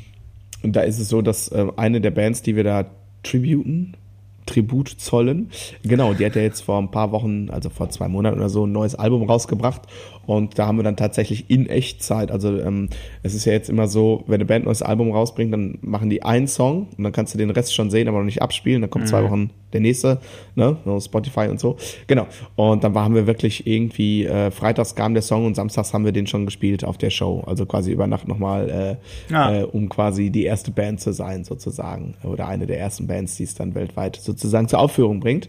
da 0.63 0.83
ist 0.83 0.99
es 0.99 1.09
so, 1.09 1.23
dass 1.23 1.49
äh, 1.49 1.69
eine 1.77 2.03
der 2.03 2.11
Bands, 2.11 2.43
die 2.43 2.55
wir 2.55 2.65
da 2.65 2.85
tributen, 3.23 3.97
Tribut 4.45 4.89
zollen. 4.89 5.51
Genau, 5.83 6.13
die 6.13 6.27
hat 6.27 6.35
ja 6.35 6.43
jetzt 6.43 6.61
vor 6.63 6.79
ein 6.79 6.91
paar 6.91 7.13
Wochen, 7.13 7.49
also 7.51 7.71
vor 7.71 7.89
zwei 7.91 8.09
Monaten 8.09 8.39
oder 8.39 8.49
so, 8.49 8.67
ein 8.67 8.73
neues 8.73 8.95
Album 8.95 9.23
rausgebracht. 9.23 9.83
Und 10.31 10.61
da 10.61 10.69
haben 10.69 10.77
wir 10.77 10.85
dann 10.85 10.97
tatsächlich 10.97 11.51
in 11.51 11.69
Echtzeit, 11.69 12.31
also 12.31 12.57
ähm, 12.61 12.89
es 13.25 13.35
ist 13.35 13.47
ja 13.47 13.53
jetzt 13.53 13.69
immer 13.69 13.89
so, 13.89 14.23
wenn 14.29 14.37
eine 14.37 14.45
Band 14.45 14.63
ein 14.63 14.67
neues 14.67 14.81
Album 14.81 15.11
rausbringt, 15.11 15.53
dann 15.53 15.79
machen 15.83 16.09
die 16.09 16.23
einen 16.23 16.47
Song 16.47 16.87
und 16.97 17.03
dann 17.03 17.11
kannst 17.11 17.35
du 17.35 17.39
den 17.39 17.51
Rest 17.51 17.75
schon 17.75 17.91
sehen, 17.91 18.07
aber 18.07 18.19
noch 18.19 18.25
nicht 18.25 18.41
abspielen. 18.41 18.81
Dann 18.81 18.91
kommt 18.91 19.07
mhm. 19.07 19.09
zwei 19.09 19.25
Wochen 19.25 19.51
der 19.73 19.81
nächste, 19.81 20.21
ne, 20.55 20.77
Spotify 21.01 21.49
und 21.49 21.59
so. 21.59 21.79
Genau. 22.07 22.29
Und 22.55 22.85
dann 22.85 22.95
haben 22.95 23.17
wir 23.17 23.27
wirklich 23.27 23.67
irgendwie, 23.67 24.25
äh, 24.25 24.53
freitags 24.53 24.95
kam 24.95 25.15
der 25.15 25.25
Song 25.25 25.47
und 25.47 25.57
samstags 25.57 25.93
haben 25.93 26.05
wir 26.05 26.13
den 26.13 26.29
schon 26.29 26.45
gespielt 26.47 26.85
auf 26.85 26.97
der 26.97 27.11
Show. 27.11 27.43
Also 27.49 27.67
quasi 27.67 27.91
über 27.91 28.07
Nacht 28.07 28.29
nochmal, 28.29 28.99
äh, 29.31 29.35
ah. 29.35 29.53
äh, 29.53 29.63
um 29.65 29.89
quasi 29.89 30.31
die 30.31 30.45
erste 30.45 30.71
Band 30.71 31.01
zu 31.01 31.13
sein, 31.13 31.43
sozusagen. 31.43 32.15
Oder 32.23 32.47
eine 32.47 32.67
der 32.67 32.79
ersten 32.79 33.09
Bands, 33.09 33.37
die 33.37 33.43
es 33.43 33.57
dann 33.57 33.75
weltweit 33.75 34.15
sozusagen 34.15 34.69
zur 34.69 34.79
Aufführung 34.79 35.19
bringt. 35.19 35.49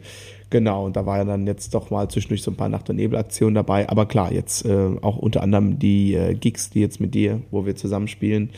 Genau, 0.52 0.86
und 0.86 0.98
da 0.98 1.06
war 1.06 1.18
ja 1.18 1.24
dann 1.24 1.48
jetzt 1.48 1.74
doch 1.74 1.90
mal 1.92 2.10
zwischendurch 2.10 2.44
so 2.44 2.52
ein 2.52 2.58
paar 2.58 2.68
Nacht- 2.68 2.90
und 2.90 2.98
Nebelaktionen 2.98 3.56
dabei. 3.56 3.88
Aber 3.88 4.06
klar, 4.06 4.34
jetzt 4.34 4.66
äh, 4.66 4.90
auch 5.02 5.18
unter 5.18 5.42
anderem 5.42 5.80
die 5.80 6.14
äh, 6.14 6.34
Gigs, 6.36 6.70
die 6.70 6.82
jetzt 6.82 7.00
mit 7.00 7.16
dir, 7.16 7.42
wo 7.52 7.66
wir 7.66 7.78
zusammenspielen. 7.78 8.50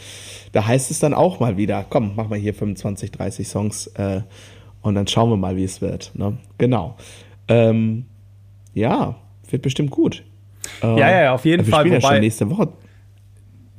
Da 0.53 0.65
heißt 0.65 0.89
es 0.89 0.99
dann 0.99 1.13
auch 1.13 1.39
mal 1.39 1.55
wieder, 1.55 1.85
komm, 1.87 2.13
mach 2.15 2.29
mal 2.29 2.39
hier 2.39 2.55
25, 2.55 3.11
30 3.11 3.47
Songs 3.47 3.87
äh, 3.95 4.21
und 4.81 4.95
dann 4.95 5.05
schauen 5.05 5.29
wir 5.29 5.37
mal, 5.37 5.55
wie 5.55 5.63
es 5.63 5.81
wird. 5.81 6.11
Ne? 6.15 6.37
Genau. 6.57 6.95
Ähm, 7.47 8.05
ja, 8.73 9.15
wird 9.49 9.61
bestimmt 9.61 9.91
gut. 9.91 10.23
ja, 10.81 10.97
ja, 10.97 11.33
auf 11.33 11.45
jeden 11.45 11.63
wir 11.63 11.71
Fall. 11.71 11.85
Wir 11.85 11.91
spielen 11.91 12.01
ja 12.01 12.09
schon 12.09 12.19
nächste 12.21 12.49
Woche 12.49 12.69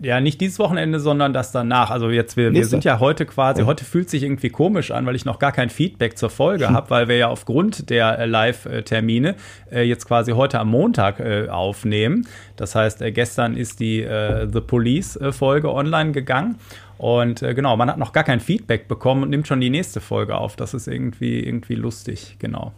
ja, 0.01 0.21
nicht 0.21 0.41
dieses 0.41 0.59
Wochenende, 0.59 0.99
sondern 0.99 1.33
das 1.33 1.53
danach. 1.53 1.91
Also 1.91 2.11
jetzt, 2.11 2.37
wir, 2.37 2.53
wir 2.53 2.67
sind 2.67 2.85
ja 2.85 2.99
heute 2.99 3.27
quasi, 3.27 3.61
ja. 3.61 3.67
heute 3.67 3.85
fühlt 3.85 4.11
sich 4.11 4.25
irgendwie 4.25 4.51
komisch 4.51 4.91
an, 4.91 5.07
weil 5.07 5.15
ich 5.15 5.25
noch 5.25 5.39
gar 5.39 5.53
kein 5.53 5.71
Feedback 5.71 6.19
zur 6.19 6.31
Folge 6.31 6.69
hm. 6.69 6.75
habe, 6.75 6.91
weil 6.91 7.09
wir 7.09 7.17
ja 7.17 7.29
aufgrund 7.29 7.91
der 7.91 8.19
äh, 8.19 8.27
Live-Termine 8.27 9.37
äh, 9.71 9.83
jetzt 9.83 10.07
quasi 10.07 10.33
heute 10.33 10.59
am 10.59 10.69
Montag 10.69 11.21
äh, 11.21 11.49
aufnehmen. 11.49 12.27
Das 12.57 12.75
heißt, 12.75 13.03
äh, 13.03 13.13
gestern 13.13 13.57
ist 13.57 13.79
die 13.79 14.03
äh, 14.03 14.49
The 14.53 14.61
Police-Folge 14.61 15.73
online 15.73 16.11
gegangen. 16.11 16.57
Und 16.99 17.43
äh, 17.43 17.55
genau, 17.55 17.77
man 17.77 17.89
hat 17.89 17.99
noch 17.99 18.13
gar 18.13 18.25
kein 18.25 18.41
Feedback 18.41 18.89
bekommen 18.89 19.23
und 19.23 19.31
nimmt 19.31 19.47
schon 19.47 19.61
die 19.61 19.71
nächste 19.71 20.01
Folge 20.01 20.37
auf. 20.37 20.57
Das 20.57 20.75
ist 20.75 20.89
irgendwie, 20.89 21.41
irgendwie 21.41 21.75
lustig, 21.77 22.37
genau. 22.41 22.73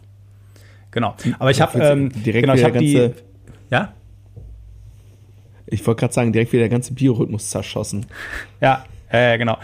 genau. 0.91 1.15
Aber 1.39 1.49
ich 1.49 1.61
habe 1.61 1.79
ähm, 1.79 2.11
direkt 2.11 2.43
genau, 2.43 2.53
ich 2.53 2.63
hab 2.63 2.77
die, 2.77 3.11
ja. 3.71 3.93
Ich 5.67 5.85
wollte 5.85 6.01
gerade 6.01 6.13
sagen, 6.13 6.33
direkt 6.33 6.53
wieder 6.53 6.63
der 6.63 6.69
ganze 6.69 6.93
Biorhythmus 6.93 7.49
zerschossen. 7.49 8.05
Ja, 8.61 8.85
äh, 9.09 9.37
genau. 9.37 9.57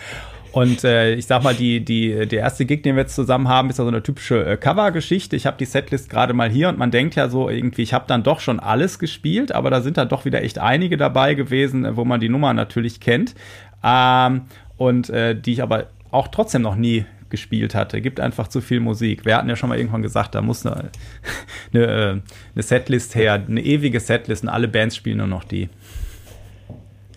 Und 0.53 0.83
äh, 0.83 1.15
ich 1.15 1.25
sag 1.25 1.41
mal, 1.41 1.55
die, 1.55 1.83
die, 1.83 2.27
der 2.27 2.41
erste 2.41 2.65
Gig, 2.65 2.83
den 2.83 2.95
wir 2.95 3.01
jetzt 3.01 3.15
zusammen 3.15 3.47
haben, 3.47 3.71
ist 3.71 3.79
ja 3.79 3.85
so 3.85 3.89
eine 3.89 4.03
typische 4.03 4.45
äh, 4.45 4.55
Cover-Geschichte. 4.55 5.35
Ich 5.35 5.47
habe 5.47 5.57
die 5.57 5.65
Setlist 5.65 6.11
gerade 6.11 6.35
mal 6.35 6.49
hier 6.49 6.69
und 6.69 6.77
man 6.77 6.91
denkt 6.91 7.15
ja 7.15 7.27
so 7.27 7.49
irgendwie, 7.49 7.81
ich 7.81 7.91
habe 7.91 8.05
dann 8.07 8.21
doch 8.21 8.39
schon 8.39 8.59
alles 8.59 8.99
gespielt, 8.99 9.51
aber 9.51 9.71
da 9.71 9.81
sind 9.81 9.97
dann 9.97 10.09
doch 10.09 10.25
wieder 10.25 10.43
echt 10.43 10.59
einige 10.59 10.95
dabei 10.95 11.33
gewesen, 11.33 11.85
äh, 11.85 11.97
wo 11.97 12.05
man 12.05 12.19
die 12.19 12.29
Nummer 12.29 12.53
natürlich 12.53 12.99
kennt. 12.99 13.33
Ähm, 13.83 14.41
und 14.77 15.09
äh, 15.09 15.35
die 15.35 15.53
ich 15.53 15.63
aber 15.63 15.87
auch 16.11 16.27
trotzdem 16.27 16.61
noch 16.61 16.75
nie 16.75 17.05
gespielt 17.33 17.73
hatte. 17.73 17.99
Gibt 17.99 18.19
einfach 18.19 18.47
zu 18.47 18.61
viel 18.61 18.79
Musik. 18.79 19.25
Wir 19.25 19.35
hatten 19.35 19.49
ja 19.49 19.55
schon 19.55 19.69
mal 19.69 19.79
irgendwann 19.79 20.03
gesagt, 20.03 20.35
da 20.35 20.41
muss 20.43 20.63
eine, 20.67 20.91
eine, 21.73 21.85
äh, 21.85 22.09
eine 22.53 22.63
Setlist 22.63 23.15
her, 23.15 23.33
eine 23.33 23.59
ewige 23.59 23.99
Setlist 23.99 24.43
und 24.43 24.49
alle 24.49 24.67
Bands 24.67 24.95
spielen 24.95 25.17
nur 25.17 25.25
noch 25.25 25.43
die. 25.43 25.67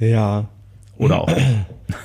Ja. 0.01 0.49
Oder 0.97 1.21
auch. 1.21 1.31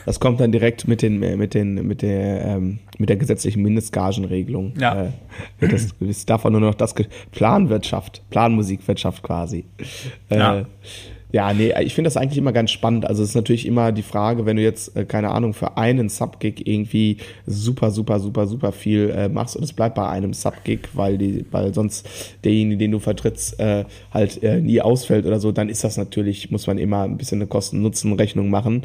Das 0.06 0.20
kommt 0.20 0.40
dann 0.40 0.52
direkt 0.52 0.88
mit 0.88 1.02
den 1.02 1.18
mit 1.20 1.56
den 1.56 1.88
mit 1.88 2.04
der 2.04 2.46
ähm, 2.46 2.78
mit 3.00 3.10
der 3.10 3.18
gesetzlichen 3.18 3.64
Mindestgagenregelung. 3.64 4.74
Ja. 4.80 5.06
Äh, 5.60 5.68
das 5.68 5.88
ist 6.00 6.30
davon 6.30 6.52
nur 6.52 6.62
noch 6.62 6.76
das 6.76 6.94
Planwirtschaft, 7.32 8.22
Planmusikwirtschaft 8.30 9.24
quasi. 9.24 9.66
Äh, 10.30 10.38
ja. 10.38 10.66
Ja, 11.34 11.54
nee, 11.54 11.74
ich 11.82 11.96
finde 11.96 12.08
das 12.08 12.18
eigentlich 12.18 12.38
immer 12.38 12.52
ganz 12.52 12.72
spannend. 12.72 13.06
Also 13.06 13.24
es 13.24 13.30
ist 13.30 13.36
natürlich 13.36 13.66
immer 13.66 13.94
die 13.94 14.02
Frage, 14.02 14.46
wenn 14.46 14.58
du 14.58 14.64
jetzt, 14.64 14.96
äh, 14.98 15.06
keine 15.06 15.30
Ahnung, 15.30 15.54
für 15.54 15.78
einen 15.78 16.10
Subgig 16.10 16.68
irgendwie 16.68 17.18
super, 17.46 17.92
super, 17.92 18.20
super, 18.20 18.48
super 18.48 18.72
viel 18.74 19.10
äh, 19.12 19.30
machst 19.30 19.56
und 19.56 19.64
es 19.64 19.72
bleibt 19.72 19.96
bei 19.96 20.08
einem 20.10 20.34
Subgig, 20.34 20.90
weil 20.94 21.18
die, 21.18 21.46
weil 21.52 21.74
sonst 21.74 22.08
derjenige, 22.44 22.78
den 22.78 22.92
du 22.92 23.00
vertrittst, 23.00 23.60
äh, 23.62 23.86
halt 24.14 24.44
äh, 24.44 24.60
nie 24.60 24.82
ausfällt 24.82 25.26
oder 25.26 25.40
so, 25.40 25.54
dann 25.54 25.70
ist 25.70 25.86
das 25.86 25.96
natürlich, 25.96 26.52
muss 26.52 26.68
man 26.68 26.78
immer 26.78 27.04
ein 27.04 27.18
bisschen 27.18 27.40
eine 27.40 27.48
Kosten-Nutzen-Rechnung 27.48 28.50
machen. 28.50 28.84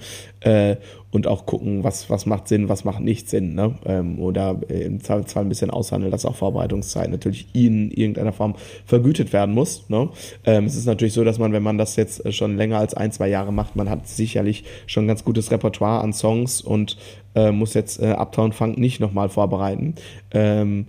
Äh, 1.16 1.26
und 1.26 1.26
auch 1.26 1.46
gucken, 1.46 1.82
was, 1.82 2.10
was 2.10 2.26
macht 2.26 2.46
Sinn, 2.46 2.68
was 2.68 2.84
macht 2.84 3.00
nicht 3.00 3.30
Sinn. 3.30 3.54
Ne? 3.54 3.74
Ähm, 3.86 4.20
oder 4.20 4.58
im 4.68 5.02
Zweifelsfall 5.02 5.44
ein 5.44 5.48
bisschen 5.48 5.70
aushandeln, 5.70 6.12
dass 6.12 6.26
auch 6.26 6.36
Vorbereitungszeit 6.36 7.10
natürlich 7.10 7.48
in 7.54 7.90
irgendeiner 7.90 8.32
Form 8.32 8.54
vergütet 8.84 9.32
werden 9.32 9.54
muss. 9.54 9.88
Ne? 9.88 10.10
Ähm, 10.44 10.66
es 10.66 10.76
ist 10.76 10.86
natürlich 10.86 11.14
so, 11.14 11.24
dass 11.24 11.38
man, 11.38 11.52
wenn 11.52 11.62
man 11.62 11.78
das 11.78 11.96
jetzt 11.96 12.32
schon 12.34 12.56
länger 12.56 12.78
als 12.78 12.94
ein, 12.94 13.12
zwei 13.12 13.28
Jahre 13.28 13.52
macht, 13.52 13.76
man 13.76 13.88
hat 13.88 14.06
sicherlich 14.06 14.64
schon 14.86 15.04
ein 15.04 15.08
ganz 15.08 15.24
gutes 15.24 15.50
Repertoire 15.50 16.02
an 16.02 16.12
Songs 16.12 16.60
und 16.60 16.98
äh, 17.34 17.50
muss 17.50 17.74
jetzt 17.74 18.00
äh, 18.00 18.12
Uptown 18.12 18.52
Funk 18.52 18.78
nicht 18.78 19.00
nochmal 19.00 19.30
vorbereiten, 19.30 19.94
ähm, 20.32 20.86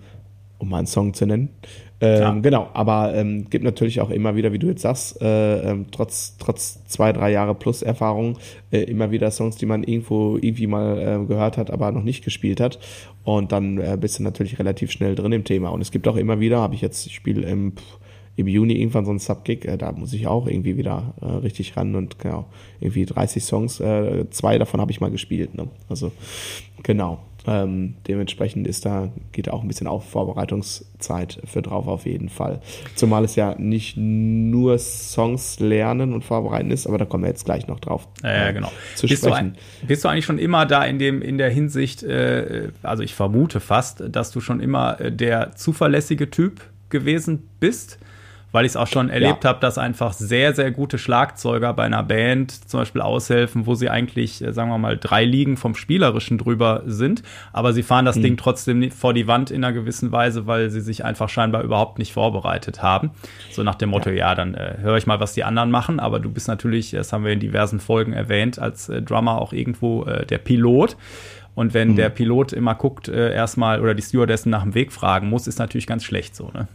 um 0.59 0.69
mal 0.69 0.79
einen 0.79 0.87
Song 0.87 1.13
zu 1.13 1.25
nennen. 1.25 1.49
Ähm, 1.99 2.21
ja. 2.21 2.31
Genau, 2.41 2.69
aber 2.73 3.15
ähm, 3.15 3.49
gibt 3.49 3.63
natürlich 3.63 4.01
auch 4.01 4.11
immer 4.11 4.35
wieder, 4.35 4.53
wie 4.53 4.59
du 4.59 4.67
jetzt 4.67 4.83
sagst, 4.83 5.19
äh, 5.21 5.71
ähm, 5.71 5.87
trotz, 5.91 6.37
trotz 6.37 6.85
zwei, 6.85 7.11
drei 7.11 7.31
Jahre 7.31 7.55
plus 7.55 7.81
Erfahrung, 7.81 8.37
äh, 8.71 8.81
immer 8.81 9.09
wieder 9.09 9.31
Songs, 9.31 9.55
die 9.55 9.65
man 9.65 9.83
irgendwo 9.83 10.37
irgendwie 10.37 10.67
mal 10.67 10.99
äh, 10.99 11.25
gehört 11.25 11.57
hat, 11.57 11.71
aber 11.71 11.91
noch 11.91 12.03
nicht 12.03 12.23
gespielt 12.23 12.59
hat. 12.59 12.77
Und 13.23 13.51
dann 13.51 13.79
äh, 13.79 13.97
bist 13.99 14.19
du 14.19 14.23
natürlich 14.23 14.59
relativ 14.59 14.91
schnell 14.91 15.15
drin 15.15 15.31
im 15.31 15.43
Thema. 15.43 15.69
Und 15.69 15.81
es 15.81 15.91
gibt 15.91 16.07
auch 16.07 16.17
immer 16.17 16.39
wieder, 16.39 16.59
habe 16.59 16.75
ich 16.75 16.81
jetzt, 16.81 17.07
ich 17.07 17.15
spiele 17.15 17.47
im, 17.47 17.73
im 18.35 18.47
Juni 18.47 18.75
irgendwann 18.75 19.05
so 19.05 19.11
ein 19.11 19.19
Subgig, 19.19 19.65
äh, 19.65 19.77
da 19.77 19.91
muss 19.91 20.13
ich 20.13 20.27
auch 20.27 20.45
irgendwie 20.45 20.77
wieder 20.77 21.15
äh, 21.21 21.25
richtig 21.25 21.75
ran 21.77 21.95
und 21.95 22.19
genau, 22.19 22.45
irgendwie 22.79 23.07
30 23.07 23.43
Songs, 23.43 23.79
äh, 23.79 24.29
zwei 24.29 24.59
davon 24.59 24.79
habe 24.81 24.91
ich 24.91 25.01
mal 25.01 25.09
gespielt. 25.09 25.55
Ne? 25.55 25.67
Also 25.89 26.11
genau. 26.83 27.19
Ähm, 27.47 27.95
dementsprechend 28.07 28.67
ist 28.67 28.85
da, 28.85 29.09
geht 29.31 29.49
auch 29.49 29.61
ein 29.61 29.69
bisschen 29.69 29.87
auf 29.87 30.09
Vorbereitungszeit 30.09 31.39
für 31.45 31.61
drauf 31.61 31.87
auf 31.87 32.05
jeden 32.05 32.27
Fall. 32.27 32.59
Zumal 32.95 33.23
es 33.23 33.37
ja 33.37 33.55
nicht 33.57 33.95
nur 33.95 34.77
Songs 34.77 35.59
lernen 35.61 36.13
und 36.13 36.25
vorbereiten 36.25 36.71
ist, 36.71 36.87
aber 36.87 36.97
da 36.97 37.05
kommen 37.05 37.23
wir 37.23 37.29
jetzt 37.29 37.45
gleich 37.45 37.67
noch 37.67 37.79
drauf. 37.79 38.07
Ja, 38.21 38.47
ja 38.47 38.51
genau. 38.51 38.71
Zu 38.95 39.07
bist, 39.07 39.23
sprechen. 39.23 39.55
Du 39.81 39.87
bist 39.87 40.03
du 40.03 40.09
eigentlich 40.09 40.25
schon 40.25 40.39
immer 40.39 40.65
da 40.65 40.83
in 40.83 40.99
dem, 40.99 41.21
in 41.21 41.37
der 41.37 41.49
Hinsicht, 41.49 42.03
äh, 42.03 42.69
also 42.83 43.01
ich 43.01 43.15
vermute 43.15 43.61
fast, 43.61 44.03
dass 44.09 44.31
du 44.31 44.41
schon 44.41 44.59
immer 44.59 44.99
äh, 44.99 45.11
der 45.11 45.55
zuverlässige 45.55 46.29
Typ 46.29 46.61
gewesen 46.89 47.47
bist? 47.61 47.97
Weil 48.57 48.65
ich 48.65 48.71
es 48.71 48.75
auch 48.75 48.87
schon 48.87 49.11
erlebt 49.11 49.43
ja. 49.43 49.51
habe, 49.51 49.59
dass 49.59 49.77
einfach 49.77 50.13
sehr, 50.13 50.51
sehr 50.55 50.71
gute 50.71 50.97
Schlagzeuger 50.97 51.73
bei 51.73 51.83
einer 51.83 52.01
Band 52.01 52.67
zum 52.67 52.79
Beispiel 52.79 53.01
aushelfen, 53.01 53.67
wo 53.67 53.75
sie 53.75 53.87
eigentlich, 53.87 54.43
äh, 54.43 54.51
sagen 54.51 54.71
wir 54.71 54.79
mal, 54.79 54.97
drei 54.97 55.25
Ligen 55.25 55.57
vom 55.57 55.75
Spielerischen 55.75 56.39
drüber 56.39 56.81
sind, 56.87 57.21
aber 57.53 57.71
sie 57.73 57.83
fahren 57.83 58.05
das 58.05 58.15
mhm. 58.15 58.23
Ding 58.23 58.37
trotzdem 58.37 58.89
vor 58.89 59.13
die 59.13 59.27
Wand 59.27 59.51
in 59.51 59.63
einer 59.63 59.73
gewissen 59.73 60.11
Weise, 60.11 60.47
weil 60.47 60.71
sie 60.71 60.81
sich 60.81 61.05
einfach 61.05 61.29
scheinbar 61.29 61.61
überhaupt 61.61 61.99
nicht 61.99 62.13
vorbereitet 62.13 62.81
haben. 62.81 63.11
So 63.51 63.61
nach 63.61 63.75
dem 63.75 63.89
Motto, 63.89 64.09
ja, 64.09 64.15
ja 64.15 64.33
dann 64.33 64.55
äh, 64.55 64.77
höre 64.81 64.97
ich 64.97 65.05
mal, 65.05 65.19
was 65.19 65.33
die 65.33 65.43
anderen 65.43 65.69
machen, 65.69 65.99
aber 65.99 66.19
du 66.19 66.31
bist 66.31 66.47
natürlich, 66.47 66.89
das 66.89 67.13
haben 67.13 67.25
wir 67.25 67.33
in 67.33 67.39
diversen 67.39 67.79
Folgen 67.79 68.13
erwähnt, 68.13 68.57
als 68.57 68.89
äh, 68.89 69.03
Drummer 69.03 69.39
auch 69.39 69.53
irgendwo 69.53 70.05
äh, 70.05 70.25
der 70.25 70.39
Pilot. 70.39 70.97
Und 71.57 71.73
wenn 71.73 71.93
mhm. 71.93 71.95
der 71.95 72.11
Pilot 72.11 72.53
immer 72.53 72.75
guckt, 72.75 73.07
äh, 73.07 73.33
erstmal 73.33 73.81
oder 73.81 73.95
die 73.95 74.03
Stewardessen 74.03 74.51
nach 74.51 74.61
dem 74.61 74.75
Weg 74.75 74.91
fragen 74.91 75.27
muss, 75.27 75.47
ist 75.47 75.57
natürlich 75.57 75.87
ganz 75.87 76.03
schlecht 76.03 76.35
so, 76.35 76.51
ne? 76.53 76.67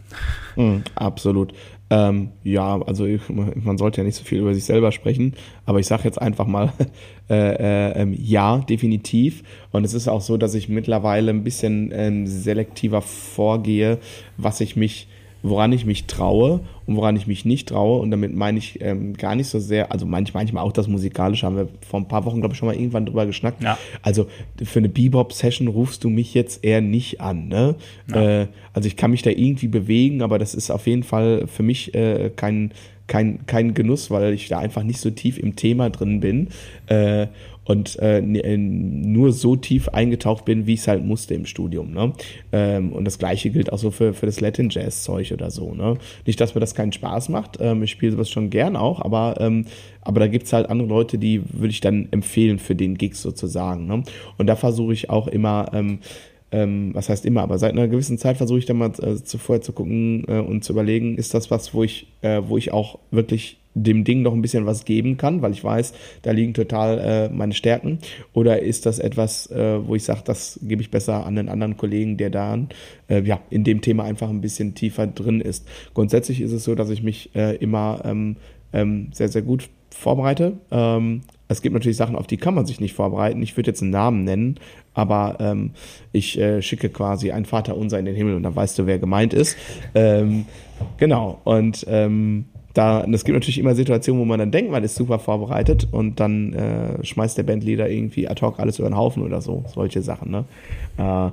Mhm, 0.57 0.83
absolut. 0.95 1.53
Ähm, 1.89 2.31
ja, 2.43 2.81
also 2.81 3.05
ich, 3.05 3.21
man 3.29 3.77
sollte 3.77 4.01
ja 4.01 4.03
nicht 4.03 4.17
so 4.17 4.25
viel 4.25 4.39
über 4.39 4.53
sich 4.53 4.65
selber 4.65 4.91
sprechen, 4.91 5.35
aber 5.65 5.79
ich 5.79 5.87
sage 5.87 6.03
jetzt 6.03 6.21
einfach 6.21 6.47
mal, 6.47 6.73
äh, 7.29 7.33
äh, 7.33 8.01
ähm, 8.01 8.13
ja, 8.19 8.57
definitiv. 8.57 9.43
Und 9.71 9.85
es 9.85 9.93
ist 9.93 10.09
auch 10.09 10.19
so, 10.19 10.35
dass 10.35 10.53
ich 10.53 10.67
mittlerweile 10.67 11.31
ein 11.31 11.45
bisschen 11.45 11.93
ähm, 11.93 12.27
selektiver 12.27 13.01
vorgehe, 13.01 13.99
was 14.35 14.59
ich 14.59 14.75
mich 14.75 15.07
woran 15.43 15.73
ich 15.73 15.85
mich 15.85 16.05
traue 16.05 16.61
und 16.87 16.95
woran 16.95 17.17
ich 17.17 17.27
mich 17.27 17.43
nicht 17.43 17.67
traue. 17.67 18.01
Und 18.01 18.11
damit 18.11 18.33
meine 18.33 18.57
ich 18.57 18.81
ähm, 18.81 19.13
gar 19.13 19.35
nicht 19.35 19.47
so 19.47 19.59
sehr, 19.59 19.91
also 19.91 20.05
manchmal, 20.05 20.43
manchmal 20.43 20.63
auch 20.63 20.71
das 20.71 20.87
Musikalische, 20.87 21.45
haben 21.45 21.57
wir 21.57 21.67
vor 21.85 21.99
ein 21.99 22.07
paar 22.07 22.25
Wochen, 22.25 22.39
glaube 22.39 22.53
ich, 22.53 22.59
schon 22.59 22.67
mal 22.67 22.75
irgendwann 22.75 23.05
drüber 23.05 23.25
geschnackt. 23.25 23.61
Ja. 23.61 23.77
Also 24.01 24.27
für 24.63 24.79
eine 24.79 24.89
Bebop-Session 24.89 25.67
rufst 25.67 26.03
du 26.05 26.09
mich 26.09 26.33
jetzt 26.33 26.63
eher 26.63 26.81
nicht 26.81 27.19
an. 27.19 27.49
Ne? 27.49 27.75
Ja. 28.09 28.41
Äh, 28.41 28.47
also 28.73 28.87
ich 28.87 28.95
kann 28.95 29.11
mich 29.11 29.21
da 29.21 29.29
irgendwie 29.29 29.67
bewegen, 29.67 30.21
aber 30.21 30.39
das 30.39 30.55
ist 30.55 30.71
auf 30.71 30.87
jeden 30.87 31.03
Fall 31.03 31.45
für 31.47 31.61
mich 31.61 31.93
äh, 31.93 32.31
kein, 32.33 32.71
kein, 33.07 33.45
kein 33.45 33.73
Genuss, 33.73 34.09
weil 34.09 34.33
ich 34.33 34.47
da 34.47 34.59
einfach 34.59 34.83
nicht 34.83 34.99
so 34.99 35.09
tief 35.09 35.37
im 35.37 35.57
Thema 35.57 35.89
drin 35.89 36.21
bin. 36.21 36.47
Äh, 36.87 37.27
und 37.65 37.97
äh, 37.99 38.19
äh, 38.19 38.57
nur 38.57 39.31
so 39.31 39.55
tief 39.55 39.89
eingetaucht 39.89 40.45
bin, 40.45 40.67
wie 40.67 40.73
ich 40.73 40.81
es 40.81 40.87
halt 40.87 41.03
musste 41.05 41.33
im 41.33 41.45
Studium. 41.45 41.91
Ne? 41.91 42.13
Ähm, 42.51 42.91
und 42.91 43.05
das 43.05 43.19
gleiche 43.19 43.49
gilt 43.49 43.71
auch 43.71 43.77
so 43.77 43.91
für, 43.91 44.13
für 44.13 44.25
das 44.25 44.41
Latin 44.41 44.69
Jazz 44.69 45.03
Zeug 45.03 45.31
oder 45.31 45.51
so. 45.51 45.73
Ne? 45.73 45.97
Nicht, 46.25 46.39
dass 46.41 46.55
mir 46.55 46.61
das 46.61 46.75
keinen 46.75 46.91
Spaß 46.91 47.29
macht. 47.29 47.57
Ähm, 47.59 47.83
ich 47.83 47.91
spiele 47.91 48.11
sowas 48.11 48.29
schon 48.29 48.49
gern 48.49 48.75
auch, 48.75 49.01
aber 49.01 49.35
ähm, 49.39 49.65
aber 50.01 50.19
da 50.19 50.27
gibt's 50.27 50.51
halt 50.51 50.69
andere 50.69 50.89
Leute, 50.89 51.17
die 51.17 51.41
würde 51.53 51.69
ich 51.69 51.79
dann 51.79 52.09
empfehlen 52.11 52.59
für 52.59 52.75
den 52.75 52.97
Gigs 52.97 53.21
sozusagen. 53.21 53.87
Ne? 53.87 54.03
Und 54.37 54.47
da 54.47 54.57
versuche 54.57 54.91
ich 54.91 55.09
auch 55.09 55.27
immer 55.27 55.71
ähm, 55.73 55.99
ähm, 56.53 56.91
was 56.93 57.09
heißt 57.09 57.25
immer, 57.25 57.41
aber 57.41 57.57
seit 57.57 57.71
einer 57.71 57.87
gewissen 57.87 58.19
Zeit 58.19 58.37
versuche 58.37 58.59
ich 58.59 58.65
dann 58.65 58.77
mal 58.77 58.91
äh, 59.01 59.15
zuvor 59.15 59.61
zu 59.61 59.73
gucken 59.73 60.23
äh, 60.27 60.37
und 60.37 60.63
zu 60.63 60.73
überlegen, 60.73 61.17
ist 61.17 61.33
das 61.33 61.49
was, 61.49 61.73
wo 61.73 61.83
ich, 61.83 62.07
äh, 62.21 62.43
wo 62.45 62.57
ich 62.57 62.71
auch 62.71 62.99
wirklich 63.09 63.57
dem 63.75 64.03
Ding 64.03 64.21
noch 64.21 64.33
ein 64.33 64.41
bisschen 64.41 64.65
was 64.65 64.85
geben 64.85 65.17
kann, 65.17 65.41
weil 65.41 65.51
ich 65.51 65.63
weiß, 65.63 65.93
da 66.21 66.31
liegen 66.31 66.53
total 66.53 66.99
äh, 66.99 67.29
meine 67.29 67.53
Stärken? 67.53 67.99
Oder 68.33 68.61
ist 68.61 68.85
das 68.85 68.99
etwas, 68.99 69.49
äh, 69.51 69.85
wo 69.85 69.95
ich 69.95 70.03
sage, 70.03 70.21
das 70.25 70.59
gebe 70.61 70.81
ich 70.81 70.91
besser 70.91 71.25
an 71.25 71.37
einen 71.37 71.49
anderen 71.49 71.77
Kollegen, 71.77 72.17
der 72.17 72.29
da 72.29 72.57
äh, 73.07 73.21
ja, 73.23 73.39
in 73.49 73.63
dem 73.63 73.81
Thema 73.81 74.03
einfach 74.03 74.29
ein 74.29 74.41
bisschen 74.41 74.75
tiefer 74.75 75.07
drin 75.07 75.41
ist? 75.41 75.67
Grundsätzlich 75.93 76.41
ist 76.41 76.51
es 76.51 76.63
so, 76.63 76.75
dass 76.75 76.89
ich 76.89 77.03
mich 77.03 77.35
äh, 77.35 77.55
immer 77.55 78.01
ähm, 78.05 78.37
ähm, 78.73 79.09
sehr, 79.13 79.29
sehr 79.29 79.41
gut 79.41 79.69
vorbereite. 79.89 80.53
Ähm, 80.71 81.21
es 81.47 81.61
gibt 81.61 81.73
natürlich 81.73 81.97
Sachen, 81.97 82.15
auf 82.15 82.27
die 82.27 82.37
kann 82.37 82.55
man 82.55 82.65
sich 82.65 82.79
nicht 82.79 82.93
vorbereiten. 82.93 83.41
Ich 83.41 83.55
würde 83.55 83.69
jetzt 83.69 83.81
einen 83.81 83.91
Namen 83.91 84.23
nennen, 84.23 84.59
aber 84.93 85.37
ähm, 85.39 85.71
ich 86.11 86.39
äh, 86.39 86.61
schicke 86.61 86.89
quasi 86.89 87.31
ein 87.31 87.45
Vater 87.45 87.77
unser 87.77 87.99
in 87.99 88.05
den 88.05 88.15
Himmel 88.15 88.35
und 88.35 88.43
dann 88.43 88.55
weißt 88.55 88.79
du, 88.79 88.87
wer 88.87 88.97
gemeint 88.97 89.33
ist. 89.33 89.55
Ähm, 89.93 90.45
genau. 90.97 91.39
Und 91.43 91.85
ähm, 91.87 92.45
da, 92.73 93.03
es 93.03 93.23
gibt 93.23 93.35
natürlich 93.35 93.59
immer 93.59 93.75
Situationen, 93.75 94.21
wo 94.21 94.25
man 94.25 94.39
dann 94.39 94.51
denkt, 94.51 94.71
man 94.71 94.83
ist 94.83 94.95
super 94.95 95.19
vorbereitet 95.19 95.87
und 95.91 96.19
dann 96.19 96.53
äh, 96.53 97.05
schmeißt 97.05 97.37
der 97.37 97.43
Bandleader 97.43 97.89
irgendwie 97.89 98.27
ad 98.27 98.41
hoc 98.41 98.59
alles 98.59 98.79
über 98.79 98.89
den 98.89 98.97
Haufen 98.97 99.23
oder 99.23 99.41
so, 99.41 99.63
solche 99.73 100.01
Sachen, 100.01 100.31
ne? 100.31 100.45
Äh, 100.97 101.31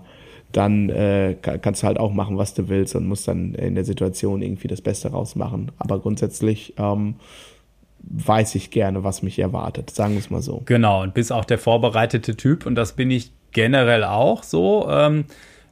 dann 0.53 0.89
äh, 0.89 1.37
kannst 1.41 1.83
du 1.83 1.87
halt 1.87 2.01
auch 2.01 2.13
machen, 2.13 2.37
was 2.37 2.55
du 2.55 2.69
willst 2.69 2.97
und 2.97 3.07
musst 3.07 3.29
dann 3.29 3.55
in 3.55 3.77
der 3.77 3.85
Situation 3.85 4.43
irgendwie 4.43 4.67
das 4.67 4.81
Beste 4.81 5.13
rausmachen. 5.13 5.71
Aber 5.79 6.01
grundsätzlich 6.01 6.75
ähm, 6.77 7.15
weiß 8.03 8.57
ich 8.57 8.73
gerne, 8.73 9.05
was 9.05 9.23
mich 9.23 9.39
erwartet, 9.39 9.91
sagen 9.91 10.15
wir 10.15 10.19
es 10.19 10.29
mal 10.29 10.43
so. 10.43 10.63
Genau, 10.65 11.03
und 11.03 11.15
bist 11.15 11.33
auch 11.33 11.45
der 11.45 11.59
vorbereitete 11.59 12.37
Typ 12.37 12.67
und 12.67 12.75
das 12.75 12.95
bin 12.95 13.13
ich 13.13 13.31
generell 13.53 14.05
auch 14.05 14.43
so. 14.43 14.89
Ähm, 14.91 15.25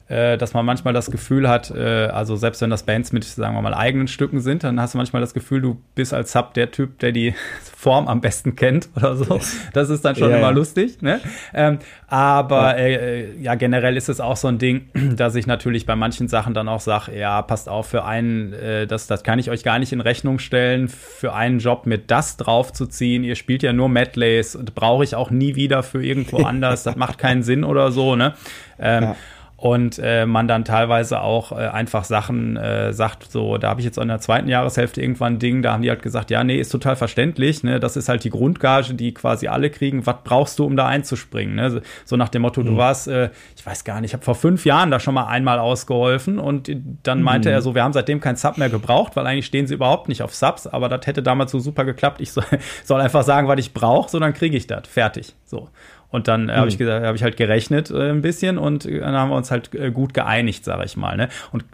äh, 0.09 0.39
dass 0.39 0.55
man 0.55 0.65
manchmal 0.65 0.93
das 0.93 1.11
Gefühl 1.11 1.47
hat, 1.47 1.69
äh, 1.69 2.07
also 2.07 2.35
selbst 2.35 2.61
wenn 2.61 2.71
das 2.71 2.83
Bands 2.83 3.11
mit, 3.11 3.23
sagen 3.23 3.55
wir 3.55 3.61
mal, 3.61 3.75
eigenen 3.75 4.07
Stücken 4.07 4.41
sind, 4.41 4.63
dann 4.63 4.81
hast 4.81 4.95
du 4.95 4.97
manchmal 4.97 5.21
das 5.21 5.35
Gefühl, 5.35 5.61
du 5.61 5.79
bist 5.93 6.15
als 6.15 6.31
Sub 6.31 6.55
der 6.55 6.71
Typ, 6.71 6.97
der 6.99 7.11
die 7.11 7.35
Form 7.77 8.07
am 8.07 8.19
besten 8.19 8.55
kennt 8.55 8.89
oder 8.95 9.15
so. 9.15 9.39
Das 9.73 9.89
ist 9.89 10.03
dann 10.03 10.15
schon 10.15 10.31
ja, 10.31 10.37
immer 10.37 10.47
ja. 10.47 10.53
lustig. 10.53 11.01
Ne? 11.01 11.21
Ähm, 11.53 11.77
aber 12.07 12.79
ja. 12.79 12.87
Äh, 12.87 13.39
ja, 13.39 13.53
generell 13.53 13.95
ist 13.97 14.09
es 14.09 14.19
auch 14.19 14.35
so 14.35 14.47
ein 14.47 14.57
Ding, 14.57 14.89
dass 15.15 15.35
ich 15.35 15.45
natürlich 15.45 15.85
bei 15.85 15.95
manchen 15.95 16.27
Sachen 16.27 16.55
dann 16.55 16.67
auch 16.67 16.81
sage, 16.81 17.15
ja, 17.17 17.41
passt 17.43 17.69
auf, 17.69 17.87
für 17.87 18.03
einen, 18.03 18.53
äh, 18.53 18.87
das, 18.87 19.05
das 19.05 19.23
kann 19.23 19.37
ich 19.37 19.51
euch 19.51 19.63
gar 19.63 19.77
nicht 19.77 19.93
in 19.93 20.01
Rechnung 20.01 20.39
stellen, 20.39 20.87
für 20.87 21.33
einen 21.33 21.59
Job 21.59 21.85
mit 21.85 22.09
das 22.09 22.35
draufzuziehen. 22.35 23.23
Ihr 23.23 23.35
spielt 23.35 23.61
ja 23.61 23.73
nur 23.73 23.89
Medleys, 23.89 24.57
brauche 24.73 25.03
ich 25.03 25.13
auch 25.13 25.29
nie 25.29 25.55
wieder 25.55 25.83
für 25.83 26.03
irgendwo 26.03 26.37
anders. 26.43 26.81
das 26.81 26.95
macht 26.95 27.19
keinen 27.19 27.43
Sinn 27.43 27.63
oder 27.63 27.91
so. 27.91 28.15
Ne? 28.15 28.33
Ähm, 28.79 29.03
ja 29.03 29.15
und 29.59 29.99
äh, 30.01 30.25
man 30.25 30.47
dann 30.47 30.63
teilweise 30.63 31.19
auch 31.19 31.51
äh, 31.51 31.55
einfach 31.55 32.05
Sachen 32.05 32.55
äh, 32.55 32.93
sagt, 32.93 33.29
so, 33.29 33.57
da 33.57 33.69
habe 33.69 33.81
ich 33.81 33.85
jetzt 33.85 33.97
in 33.97 34.07
der 34.07 34.21
zweiten 34.21 34.47
Jahreshälfte 34.47 35.01
irgendwann 35.01 35.33
ein 35.33 35.39
Ding, 35.39 35.61
da 35.61 35.73
haben 35.73 35.81
die 35.81 35.89
halt 35.89 36.01
gesagt, 36.01 36.31
ja, 36.31 36.45
nee, 36.45 36.57
ist 36.57 36.69
total 36.69 36.95
verständlich, 36.95 37.61
ne, 37.63 37.79
das 37.81 37.97
ist 37.97 38.07
halt 38.07 38.23
die 38.23 38.29
Grundgage, 38.29 38.93
die 38.93 39.13
quasi 39.13 39.49
alle 39.49 39.69
kriegen, 39.69 40.05
was 40.05 40.15
brauchst 40.23 40.59
du, 40.59 40.65
um 40.65 40.77
da 40.77 40.87
einzuspringen, 40.87 41.55
ne? 41.55 41.81
so 42.05 42.15
nach 42.15 42.29
dem 42.29 42.43
Motto, 42.43 42.61
mhm. 42.61 42.67
du 42.67 42.77
warst, 42.77 43.09
äh, 43.09 43.31
ich 43.57 43.65
weiß 43.65 43.83
gar 43.83 43.99
nicht, 43.99 44.11
ich 44.11 44.13
habe 44.13 44.23
vor 44.23 44.35
fünf 44.35 44.63
Jahren 44.63 44.91
da 44.91 44.99
schon 45.01 45.13
mal 45.13 45.25
einmal 45.25 45.59
ausgeholfen 45.59 46.39
und 46.39 46.71
dann 47.03 47.21
meinte 47.21 47.49
mhm. 47.49 47.55
er 47.55 47.61
so, 47.61 47.75
wir 47.75 47.83
haben 47.83 47.93
seitdem 47.93 48.21
kein 48.21 48.37
Sub 48.37 48.57
mehr 48.57 48.69
gebraucht, 48.69 49.17
weil 49.17 49.27
eigentlich 49.27 49.45
stehen 49.45 49.67
sie 49.67 49.73
überhaupt 49.73 50.07
nicht 50.07 50.23
auf 50.23 50.33
Subs, 50.33 50.67
aber 50.67 50.87
das 50.87 51.05
hätte 51.05 51.21
damals 51.21 51.51
so 51.51 51.59
super 51.59 51.83
geklappt, 51.83 52.21
ich 52.21 52.31
soll, 52.31 52.45
soll 52.85 53.01
einfach 53.01 53.23
sagen, 53.23 53.49
was 53.49 53.59
ich 53.59 53.73
brauche, 53.73 54.09
so 54.09 54.19
dann 54.19 54.33
kriege 54.33 54.55
ich 54.55 54.67
das, 54.67 54.87
fertig, 54.87 55.35
so. 55.43 55.67
Und 56.11 56.27
dann 56.27 56.49
äh, 56.49 56.53
habe 56.53 56.69
ich 56.69 56.77
gesagt, 56.77 57.05
habe 57.05 57.15
ich 57.15 57.23
halt 57.23 57.37
gerechnet 57.37 57.91
äh, 57.91 58.09
ein 58.09 58.21
bisschen 58.21 58.57
und 58.57 58.85
äh, 58.85 58.99
dann 58.99 59.15
haben 59.15 59.29
wir 59.29 59.35
uns 59.35 59.51
halt 59.51 59.73
äh, 59.75 59.91
gut 59.91 60.13
geeinigt, 60.13 60.65
sage 60.65 60.83
ich 60.85 60.97
mal. 60.97 61.15
Ne? 61.15 61.29
Und 61.51 61.65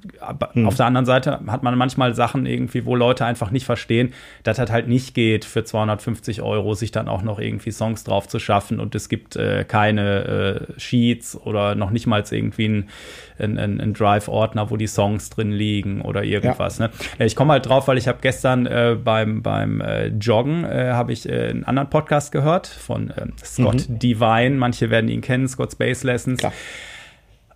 mhm. 0.54 0.68
auf 0.68 0.75
der 0.75 0.88
anderen 0.88 1.06
Seite 1.06 1.39
hat 1.48 1.63
man 1.63 1.77
manchmal 1.77 2.13
Sachen 2.13 2.46
irgendwie, 2.46 2.86
wo 2.86 2.96
Leute 2.96 3.25
einfach 3.25 3.51
nicht 3.51 3.65
verstehen, 3.65 4.13
dass 4.44 4.58
das 4.58 4.70
halt 4.72 4.88
nicht 4.88 5.13
geht, 5.13 5.46
für 5.46 5.63
250 5.63 6.42
Euro 6.42 6.74
sich 6.74 6.92
dann 6.92 7.08
auch 7.08 7.22
noch 7.22 7.39
irgendwie 7.39 7.72
Songs 7.72 8.04
drauf 8.04 8.27
zu 8.27 8.39
schaffen 8.39 8.80
und 8.80 8.94
es 8.94 9.08
gibt 9.08 9.38
äh, 9.38 9.63
keine 9.63 10.68
äh, 10.75 10.80
Sheets 10.80 11.39
oder 11.46 11.75
noch 11.75 11.92
nicht 11.92 12.08
mal 12.08 12.24
irgendwie 12.30 12.68
ein 12.68 12.89
ein, 13.38 13.58
ein, 13.58 13.82
ein 13.82 13.94
Drive-Ordner, 13.94 14.70
wo 14.70 14.77
die 14.77 14.88
Songs 14.88 15.30
drin 15.30 15.51
liegen 15.51 16.00
oder 16.00 16.24
irgendwas. 16.24 16.77
Ja. 16.77 16.88
Ne? 16.88 17.25
Ich 17.25 17.36
komme 17.36 17.51
halt 17.51 17.65
drauf, 17.65 17.86
weil 17.89 17.98
ich 17.98 18.08
habe 18.08 18.20
gestern 18.22 18.63
beim, 19.04 19.44
beim 19.44 19.84
Joggen 20.22 20.65
habe 20.65 21.12
ich 21.12 21.30
einen 21.30 21.65
anderen 21.65 21.89
Podcast 21.89 22.32
gehört 22.32 22.65
von 22.65 23.10
äh, 23.10 23.27
Scott 23.44 23.89
mhm. 23.89 24.00
Divine. 24.25 24.55
Manche 24.55 24.89
werden 24.89 25.10
ihn 25.10 25.22
kennen, 25.22 25.48
Scott 25.48 25.72
Space 25.74 26.03
Lessons. 26.03 26.39
Klar. 26.39 26.53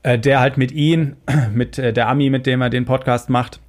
Äh, 0.04 0.18
der 0.18 0.40
halt 0.40 0.58
mit 0.58 0.72
ihm, 0.72 1.18
mit 1.54 1.78
äh, 1.78 1.92
der 1.92 2.08
Ami, 2.08 2.30
mit 2.30 2.46
dem 2.46 2.62
er 2.62 2.70
den 2.70 2.86
Podcast 2.86 3.30
macht, 3.30 3.60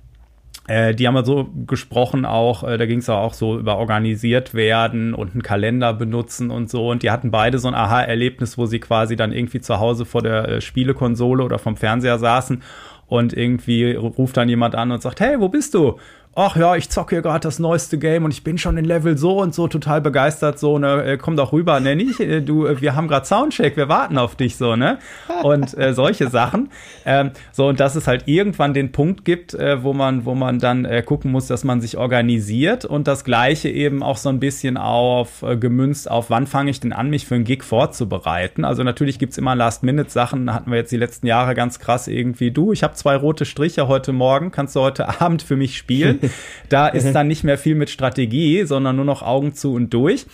äh, 0.68 0.94
die 0.94 1.06
haben 1.06 1.14
wir 1.14 1.24
so 1.24 1.48
gesprochen 1.66 2.24
auch, 2.24 2.62
da 2.62 2.86
ging 2.86 3.00
es 3.00 3.08
auch 3.08 3.34
so 3.34 3.58
über 3.58 3.78
organisiert 3.78 4.54
werden 4.54 5.14
und 5.14 5.32
einen 5.32 5.42
Kalender 5.42 5.92
benutzen 5.92 6.50
und 6.50 6.70
so. 6.70 6.88
Und 6.90 7.02
die 7.02 7.10
hatten 7.10 7.30
beide 7.30 7.58
so 7.58 7.66
ein 7.66 7.74
Aha-Erlebnis, 7.74 8.58
wo 8.58 8.66
sie 8.66 8.78
quasi 8.78 9.16
dann 9.16 9.32
irgendwie 9.32 9.60
zu 9.60 9.80
Hause 9.80 10.04
vor 10.04 10.22
der 10.22 10.60
Spielekonsole 10.60 11.42
oder 11.42 11.58
vom 11.58 11.76
Fernseher 11.76 12.18
saßen 12.18 12.62
und 13.08 13.32
irgendwie 13.32 13.92
ruft 13.94 14.36
dann 14.36 14.48
jemand 14.48 14.76
an 14.76 14.92
und 14.92 15.02
sagt, 15.02 15.18
hey, 15.18 15.40
wo 15.40 15.48
bist 15.48 15.74
du? 15.74 15.98
Ach 16.36 16.56
ja, 16.56 16.76
ich 16.76 16.88
zocke 16.88 17.16
hier 17.16 17.22
gerade 17.22 17.40
das 17.40 17.58
neueste 17.58 17.98
Game 17.98 18.24
und 18.24 18.30
ich 18.32 18.44
bin 18.44 18.56
schon 18.56 18.76
in 18.76 18.84
Level 18.84 19.18
so 19.18 19.40
und 19.40 19.52
so 19.52 19.66
total 19.66 20.00
begeistert, 20.00 20.60
so, 20.60 20.78
ne, 20.78 21.02
äh, 21.04 21.16
komm 21.16 21.36
doch 21.36 21.52
rüber, 21.52 21.80
ne, 21.80 21.96
nicht, 21.96 22.20
äh, 22.20 22.40
du, 22.40 22.66
äh, 22.66 22.80
wir 22.80 22.94
haben 22.94 23.08
gerade 23.08 23.26
Soundcheck, 23.26 23.76
wir 23.76 23.88
warten 23.88 24.16
auf 24.16 24.36
dich, 24.36 24.56
so, 24.56 24.76
ne, 24.76 24.98
und 25.42 25.76
äh, 25.76 25.92
solche 25.92 26.28
Sachen, 26.28 26.70
ähm, 27.04 27.32
so, 27.50 27.66
und 27.66 27.80
dass 27.80 27.96
es 27.96 28.06
halt 28.06 28.28
irgendwann 28.28 28.74
den 28.74 28.92
Punkt 28.92 29.24
gibt, 29.24 29.54
äh, 29.54 29.82
wo 29.82 29.92
man, 29.92 30.24
wo 30.24 30.36
man 30.36 30.60
dann 30.60 30.84
äh, 30.84 31.02
gucken 31.02 31.32
muss, 31.32 31.48
dass 31.48 31.64
man 31.64 31.80
sich 31.80 31.96
organisiert 31.96 32.84
und 32.84 33.08
das 33.08 33.24
Gleiche 33.24 33.68
eben 33.68 34.02
auch 34.04 34.16
so 34.16 34.28
ein 34.28 34.38
bisschen 34.38 34.76
auf, 34.76 35.42
äh, 35.42 35.56
gemünzt 35.56 36.08
auf, 36.08 36.30
wann 36.30 36.46
fange 36.46 36.70
ich 36.70 36.78
denn 36.78 36.92
an, 36.92 37.10
mich 37.10 37.26
für 37.26 37.34
einen 37.34 37.44
Gig 37.44 37.64
vorzubereiten, 37.64 38.64
also 38.64 38.84
natürlich 38.84 39.18
gibt's 39.18 39.36
immer 39.36 39.56
Last-Minute-Sachen, 39.56 40.54
hatten 40.54 40.70
wir 40.70 40.78
jetzt 40.78 40.92
die 40.92 40.96
letzten 40.96 41.26
Jahre 41.26 41.56
ganz 41.56 41.80
krass 41.80 42.06
irgendwie, 42.06 42.52
du, 42.52 42.72
ich 42.72 42.84
habe 42.84 42.94
zwei 42.94 43.16
rote 43.16 43.44
Striche 43.44 43.88
heute 43.88 44.12
Morgen, 44.12 44.52
kannst 44.52 44.76
du 44.76 44.80
heute 44.80 45.08
Abend 45.20 45.42
für 45.42 45.56
mich 45.56 45.76
spielen, 45.76 46.19
da 46.68 46.88
ist 46.88 47.12
dann 47.12 47.28
nicht 47.28 47.44
mehr 47.44 47.58
viel 47.58 47.74
mit 47.74 47.90
Strategie, 47.90 48.64
sondern 48.64 48.96
nur 48.96 49.04
noch 49.04 49.22
Augen 49.22 49.54
zu 49.54 49.74
und 49.74 49.92
durch. 49.94 50.26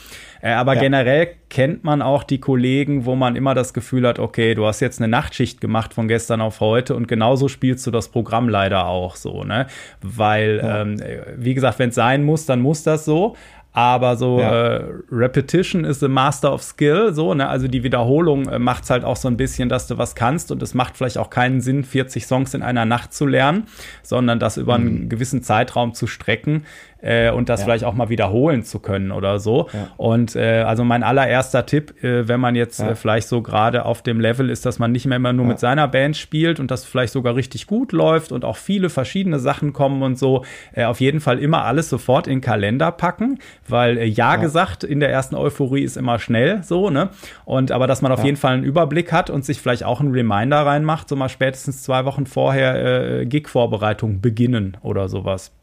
Äh, 0.43 0.52
aber 0.52 0.75
ja. 0.75 0.81
generell 0.81 1.28
kennt 1.49 1.85
man 1.85 2.02
auch 2.02 2.23
die 2.23 2.39
Kollegen, 2.39 3.04
wo 3.04 3.15
man 3.15 3.37
immer 3.37 3.54
das 3.54 3.73
Gefühl 3.73 4.06
hat, 4.06 4.19
okay, 4.19 4.54
du 4.54 4.67
hast 4.67 4.80
jetzt 4.80 5.00
eine 5.00 5.08
Nachtschicht 5.08 5.60
gemacht 5.60 5.95
von 5.95 6.08
gestern 6.08 6.41
auf 6.41 6.60
heute 6.60 6.95
und 6.95 7.08
genauso 7.08 7.49
spielst 7.49 7.87
du 7.87 7.91
das 7.91 8.08
Programm 8.08 8.49
leider 8.49 8.87
auch 8.87 9.17
so, 9.17 9.45
ne? 9.45 9.67
Weil, 10.02 10.60
ja. 10.63 10.82
ähm, 10.82 11.00
wie 11.37 11.54
gesagt, 11.54 11.78
wenn 11.78 11.89
es 11.89 11.95
sein 11.95 12.25
muss, 12.25 12.47
dann 12.47 12.60
muss 12.60 12.82
das 12.82 13.04
so. 13.04 13.37
Aber 13.76 14.17
so 14.17 14.41
ja. 14.41 14.78
äh, 14.78 14.84
Repetition 15.12 15.84
is 15.84 16.00
the 16.00 16.08
master 16.08 16.50
of 16.50 16.62
skill, 16.62 17.12
so, 17.12 17.34
ne? 17.34 17.47
Also 17.47 17.69
die 17.69 17.82
Wiederholung 17.82 18.49
äh, 18.49 18.58
macht's 18.58 18.89
halt 18.89 19.04
auch 19.04 19.17
so 19.17 19.28
ein 19.28 19.36
bisschen, 19.36 19.69
dass 19.69 19.86
du 19.86 19.99
was 19.99 20.15
kannst 20.15 20.50
und 20.50 20.62
es 20.62 20.73
macht 20.73 20.97
vielleicht 20.97 21.19
auch 21.19 21.28
keinen 21.28 21.60
Sinn, 21.60 21.84
40 21.84 22.26
Songs 22.26 22.54
in 22.54 22.62
einer 22.62 22.86
Nacht 22.86 23.12
zu 23.12 23.26
lernen, 23.26 23.65
sondern 24.02 24.39
das 24.39 24.56
über 24.56 24.78
mhm. 24.78 24.86
einen 24.86 25.08
gewissen 25.10 25.43
Zeitraum 25.43 25.93
zu 25.93 26.06
strecken 26.06 26.65
äh, 27.00 27.30
und 27.30 27.49
das 27.49 27.61
ja. 27.61 27.65
vielleicht 27.65 27.85
auch 27.85 27.95
mal 27.95 28.09
wiederholen 28.09 28.63
zu 28.63 28.78
können 28.78 29.13
oder 29.13 29.39
so. 29.39 29.69
Ja. 29.73 29.89
Und 29.97 30.37
äh, 30.37 30.63
also 30.63 30.85
mein 30.85 31.02
allererster 31.02 31.67
Tipp, 31.67 32.02
äh, 32.02 32.28
wenn 32.28 32.41
man 32.41 32.54
jetzt 32.54 32.80
ja. 32.80 32.91
äh, 32.91 32.95
vielleicht 32.95 33.28
so 33.28 33.43
gerade 33.43 33.85
auf 33.85 34.02
dem 34.02 34.21
Level 34.21 34.50
ist, 34.50 34.67
dass 34.67 34.78
man 34.78 34.93
nicht 34.93 35.06
mehr 35.06 35.17
immer 35.17 35.32
nur 35.32 35.47
mit 35.47 35.59
seiner 35.59 35.89
Band 35.89 36.17
spielt 36.17 36.61
und 36.61 36.71
das 36.71 36.85
vielleicht 36.85 37.13
sogar 37.13 37.37
richtig 37.37 37.67
gut 37.67 37.93
läuft 37.93 38.32
und 38.32 38.45
auch 38.45 38.56
viele 38.56 38.91
verschiedene 38.91 39.39
Sachen 39.39 39.73
kommen 39.73 40.02
und 40.02 40.19
so, 40.19 40.45
äh, 40.73 40.85
auf 40.85 41.00
jeden 41.00 41.21
Fall 41.21 41.39
immer 41.39 41.65
alles 41.65 41.89
sofort 41.89 42.26
in 42.26 42.37
den 42.37 42.41
Kalender 42.41 42.91
packen, 42.93 43.39
weil 43.69 43.99
äh, 43.99 44.04
ja, 44.04 44.37
gesagt 44.37 44.85
in 44.85 45.00
der 45.00 45.11
ersten 45.11 45.35
Euphorie 45.35 45.82
ist 45.82 45.97
immer 45.97 46.19
schnell 46.19 46.63
so, 46.63 46.91
ne? 46.91 47.11
Und 47.45 47.73
aber 47.73 47.87
dass 47.87 48.02
man 48.02 48.13
auf 48.13 48.25
jeden 48.25 48.37
Fall 48.37 48.54
einen 48.54 48.65
Überblick 48.65 49.13
hat 49.13 49.30
und 49.30 49.45
sich 49.45 49.61
vielleicht 49.61 49.85
auch 49.85 50.00
einen 50.00 50.13
Reminder 50.13 50.65
reinmacht, 50.65 51.09
so 51.09 51.17
mal 51.17 51.28
spätestens 51.28 51.82
zwei 51.82 52.04
Wochen 52.04 52.26
vorher 52.26 53.21
äh, 53.21 53.26
Gig-Vorbereitung 53.26 54.21
beginnen 54.21 54.76
oder 54.82 55.09
sowas. 55.09 55.55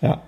Ja. 0.00 0.22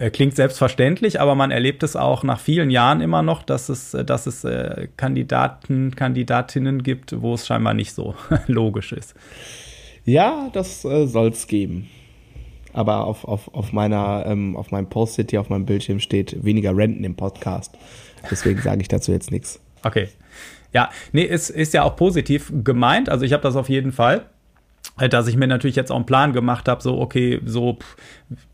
Äh, 0.00 0.10
klingt 0.10 0.34
selbstverständlich, 0.34 1.20
aber 1.20 1.34
man 1.34 1.50
erlebt 1.50 1.82
es 1.82 1.94
auch 1.94 2.22
nach 2.22 2.40
vielen 2.40 2.70
Jahren 2.70 3.02
immer 3.02 3.22
noch, 3.22 3.42
dass 3.42 3.68
es, 3.68 3.92
äh, 3.92 4.02
dass 4.02 4.26
es 4.26 4.44
äh, 4.44 4.88
Kandidaten, 4.96 5.94
Kandidatinnen 5.94 6.82
gibt, 6.82 7.20
wo 7.20 7.34
es 7.34 7.46
scheinbar 7.46 7.74
nicht 7.74 7.92
so 7.92 8.14
logisch 8.46 8.92
ist. 8.92 9.14
Ja, 10.06 10.48
das 10.54 10.86
äh, 10.86 11.06
soll 11.06 11.28
es 11.28 11.46
geben. 11.46 11.90
Aber 12.72 13.04
auf, 13.04 13.26
auf, 13.26 13.52
auf, 13.52 13.72
meiner, 13.72 14.24
ähm, 14.26 14.56
auf 14.56 14.70
meinem 14.70 14.88
Post-it 14.88 15.32
hier 15.32 15.40
auf 15.42 15.50
meinem 15.50 15.66
Bildschirm 15.66 16.00
steht 16.00 16.42
weniger 16.42 16.74
Renten 16.74 17.04
im 17.04 17.14
Podcast. 17.14 17.76
Deswegen 18.30 18.62
sage 18.62 18.80
ich 18.80 18.88
dazu 18.88 19.12
jetzt 19.12 19.30
nichts. 19.30 19.60
Okay. 19.82 20.08
Ja, 20.72 20.88
nee, 21.12 21.26
es 21.26 21.50
ist 21.50 21.74
ja 21.74 21.82
auch 21.82 21.96
positiv 21.96 22.50
gemeint. 22.64 23.10
Also 23.10 23.26
ich 23.26 23.34
habe 23.34 23.42
das 23.42 23.54
auf 23.54 23.68
jeden 23.68 23.92
Fall 23.92 24.24
dass 25.08 25.28
ich 25.28 25.36
mir 25.36 25.46
natürlich 25.46 25.76
jetzt 25.76 25.90
auch 25.90 25.96
einen 25.96 26.06
Plan 26.06 26.32
gemacht 26.32 26.68
habe, 26.68 26.82
so, 26.82 27.00
okay, 27.00 27.40
so, 27.44 27.78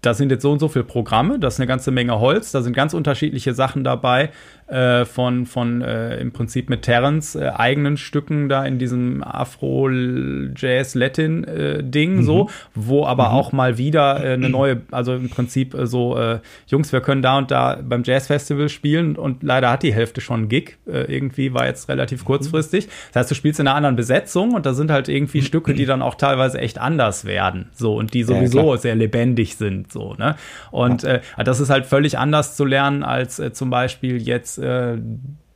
da 0.02 0.14
sind 0.14 0.30
jetzt 0.30 0.42
so 0.42 0.52
und 0.52 0.58
so 0.58 0.68
viele 0.68 0.84
Programme, 0.84 1.38
das 1.38 1.54
ist 1.54 1.60
eine 1.60 1.66
ganze 1.66 1.90
Menge 1.90 2.18
Holz, 2.18 2.52
da 2.52 2.62
sind 2.62 2.74
ganz 2.74 2.94
unterschiedliche 2.94 3.54
Sachen 3.54 3.84
dabei, 3.84 4.30
äh, 4.68 5.04
von, 5.04 5.46
von 5.46 5.82
äh, 5.82 6.18
im 6.18 6.32
Prinzip 6.32 6.68
mit 6.68 6.82
Terrence 6.82 7.36
äh, 7.36 7.52
eigenen 7.54 7.96
Stücken 7.96 8.48
da 8.48 8.64
in 8.64 8.80
diesem 8.80 9.22
Afro-Jazz-Latin-Ding, 9.22 12.18
äh, 12.18 12.22
so, 12.22 12.44
mhm. 12.44 12.48
wo 12.74 13.06
aber 13.06 13.28
mhm. 13.28 13.34
auch 13.34 13.52
mal 13.52 13.78
wieder 13.78 14.24
äh, 14.24 14.32
eine 14.32 14.48
neue, 14.48 14.82
also 14.90 15.14
im 15.14 15.28
Prinzip 15.28 15.72
äh, 15.74 15.86
so, 15.86 16.18
Jungs, 16.66 16.92
wir 16.92 17.00
können 17.00 17.22
da 17.22 17.38
und 17.38 17.48
da 17.50 17.80
beim 17.82 18.02
Jazz-Festival 18.02 18.68
spielen 18.68 19.16
und 19.16 19.42
leider 19.42 19.70
hat 19.70 19.82
die 19.82 19.94
Hälfte 19.94 20.20
schon 20.20 20.40
einen 20.40 20.48
Gig, 20.48 20.76
irgendwie 20.86 21.54
war 21.54 21.66
jetzt 21.66 21.88
relativ 21.88 22.22
mhm. 22.22 22.26
kurzfristig. 22.26 22.88
Das 23.12 23.20
heißt, 23.20 23.30
du 23.30 23.34
spielst 23.34 23.60
in 23.60 23.68
einer 23.68 23.76
anderen 23.76 23.96
Besetzung 23.96 24.54
und 24.54 24.66
da 24.66 24.74
sind 24.74 24.90
halt 24.90 25.08
irgendwie 25.08 25.40
Stücke, 25.42 25.72
die 25.74 25.86
dann 25.86 26.02
auch 26.02 26.16
teilweise 26.16 26.58
echt 26.58 26.78
anders 26.78 27.24
werden, 27.24 27.70
so, 27.72 27.96
und 27.96 28.12
die 28.14 28.24
sowieso 28.24 28.74
ja, 28.74 28.80
sehr 28.80 28.94
lebendig 28.94 29.56
sind, 29.56 29.65
so, 29.88 30.14
ne? 30.14 30.36
Und 30.70 31.04
äh, 31.04 31.20
das 31.44 31.60
ist 31.60 31.70
halt 31.70 31.86
völlig 31.86 32.18
anders 32.18 32.56
zu 32.56 32.64
lernen 32.64 33.02
als 33.02 33.38
äh, 33.38 33.52
zum 33.52 33.70
Beispiel 33.70 34.20
jetzt 34.20 34.58
äh, 34.58 34.98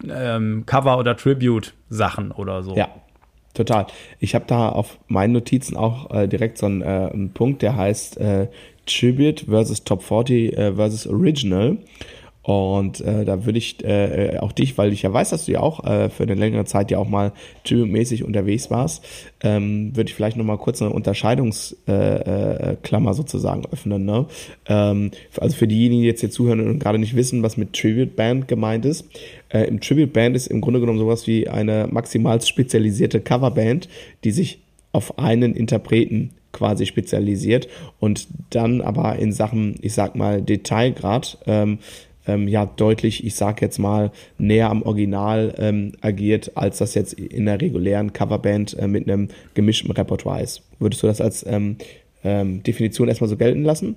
ähm, 0.09 0.64
Cover- 0.66 0.99
oder 0.99 1.16
Tribute-Sachen 1.16 2.31
oder 2.31 2.62
so. 2.62 2.77
Ja, 2.77 2.88
total. 3.55 3.87
Ich 4.18 4.35
habe 4.35 4.44
da 4.46 4.68
auf 4.68 4.99
meinen 5.09 5.33
Notizen 5.33 5.77
auch 5.77 6.11
äh, 6.11 6.27
direkt 6.27 6.59
so 6.59 6.66
einen, 6.66 6.83
äh, 6.83 7.11
einen, 7.12 7.33
Punkt, 7.33 7.62
der 7.62 7.77
heißt 7.77 8.18
äh, 8.18 8.49
Tribute 8.87 9.46
versus 9.49 9.85
Top 9.85 10.03
40 10.03 10.57
äh, 10.57 10.75
versus 10.75 11.07
Original. 11.07 11.79
Und 12.42 13.03
äh, 13.03 13.26
da 13.26 13.44
würde 13.44 13.59
ich 13.59 13.85
äh, 13.85 14.38
auch 14.38 14.53
dich, 14.53 14.79
weil 14.79 14.92
ich 14.92 15.03
ja 15.03 15.12
weiß, 15.12 15.31
dass 15.31 15.44
du 15.44 15.53
ja 15.53 15.61
auch 15.61 15.85
äh, 15.85 16.09
für 16.09 16.22
eine 16.22 16.35
längere 16.35 16.64
Zeit 16.64 16.90
ja 16.90 16.98
auch 16.98 17.09
mal 17.09 17.33
tribute-mäßig 17.64 18.24
unterwegs 18.24 18.70
warst, 18.70 19.05
ähm, 19.42 19.94
würde 19.94 20.09
ich 20.09 20.14
vielleicht 20.14 20.38
nochmal 20.38 20.57
kurz 20.57 20.81
eine 20.81 20.90
Unterscheidungsklammer 20.90 21.76
äh, 21.87 23.12
äh, 23.12 23.14
sozusagen 23.14 23.64
öffnen. 23.70 24.07
Ne? 24.07 24.24
Ähm, 24.66 25.11
also 25.38 25.55
für 25.55 25.68
diejenigen, 25.68 26.03
die 26.03 26.09
jetzt 26.09 26.20
hier 26.20 26.31
zuhören 26.31 26.66
und 26.66 26.79
gerade 26.79 26.98
nicht 26.98 27.14
wissen, 27.14 27.42
was 27.42 27.59
mit 27.59 27.74
Tribute 27.74 28.16
Band 28.16 28.48
gemeint 28.48 28.87
ist. 28.87 29.07
Äh, 29.50 29.64
Im 29.64 29.81
Tribute 29.81 30.12
Band 30.12 30.35
ist 30.35 30.46
im 30.46 30.62
Grunde 30.62 30.81
genommen 30.81 30.98
sowas 30.98 31.26
wie 31.26 31.48
eine 31.48 31.88
maximal 31.90 32.40
spezialisierte 32.40 33.20
Coverband, 33.20 33.88
die 34.24 34.31
sich 34.31 34.61
auf 34.92 35.18
einen 35.18 35.55
Interpreten 35.55 36.31
quasi 36.53 36.87
spezialisiert 36.87 37.68
und 38.00 38.26
dann 38.50 38.81
aber 38.81 39.18
in 39.18 39.33
Sachen, 39.33 39.76
ich 39.83 39.94
sag 39.94 40.16
mal, 40.16 40.42
Detailgrad 40.42 41.38
ähm, 41.46 41.79
ähm, 42.31 42.49
ja 42.49 42.66
deutlich, 42.66 43.25
ich 43.25 43.35
sag 43.35 43.61
jetzt 43.61 43.79
mal, 43.79 44.11
näher 44.38 44.71
am 44.71 44.83
Original 44.83 45.55
ähm, 45.59 45.93
agiert, 46.01 46.57
als 46.57 46.79
das 46.79 46.95
jetzt 46.95 47.14
in 47.14 47.47
der 47.47 47.61
regulären 47.61 48.12
Coverband 48.12 48.79
äh, 48.79 48.87
mit 48.87 49.09
einem 49.09 49.29
gemischten 49.55 49.90
Repertoire 49.90 50.43
ist. 50.43 50.62
Würdest 50.79 51.03
du 51.03 51.07
das 51.07 51.21
als 51.21 51.45
ähm, 51.47 51.77
ähm, 52.25 52.62
Definition 52.62 53.09
erstmal 53.09 53.31
so 53.31 53.37
gelten 53.37 53.64
lassen? 53.64 53.97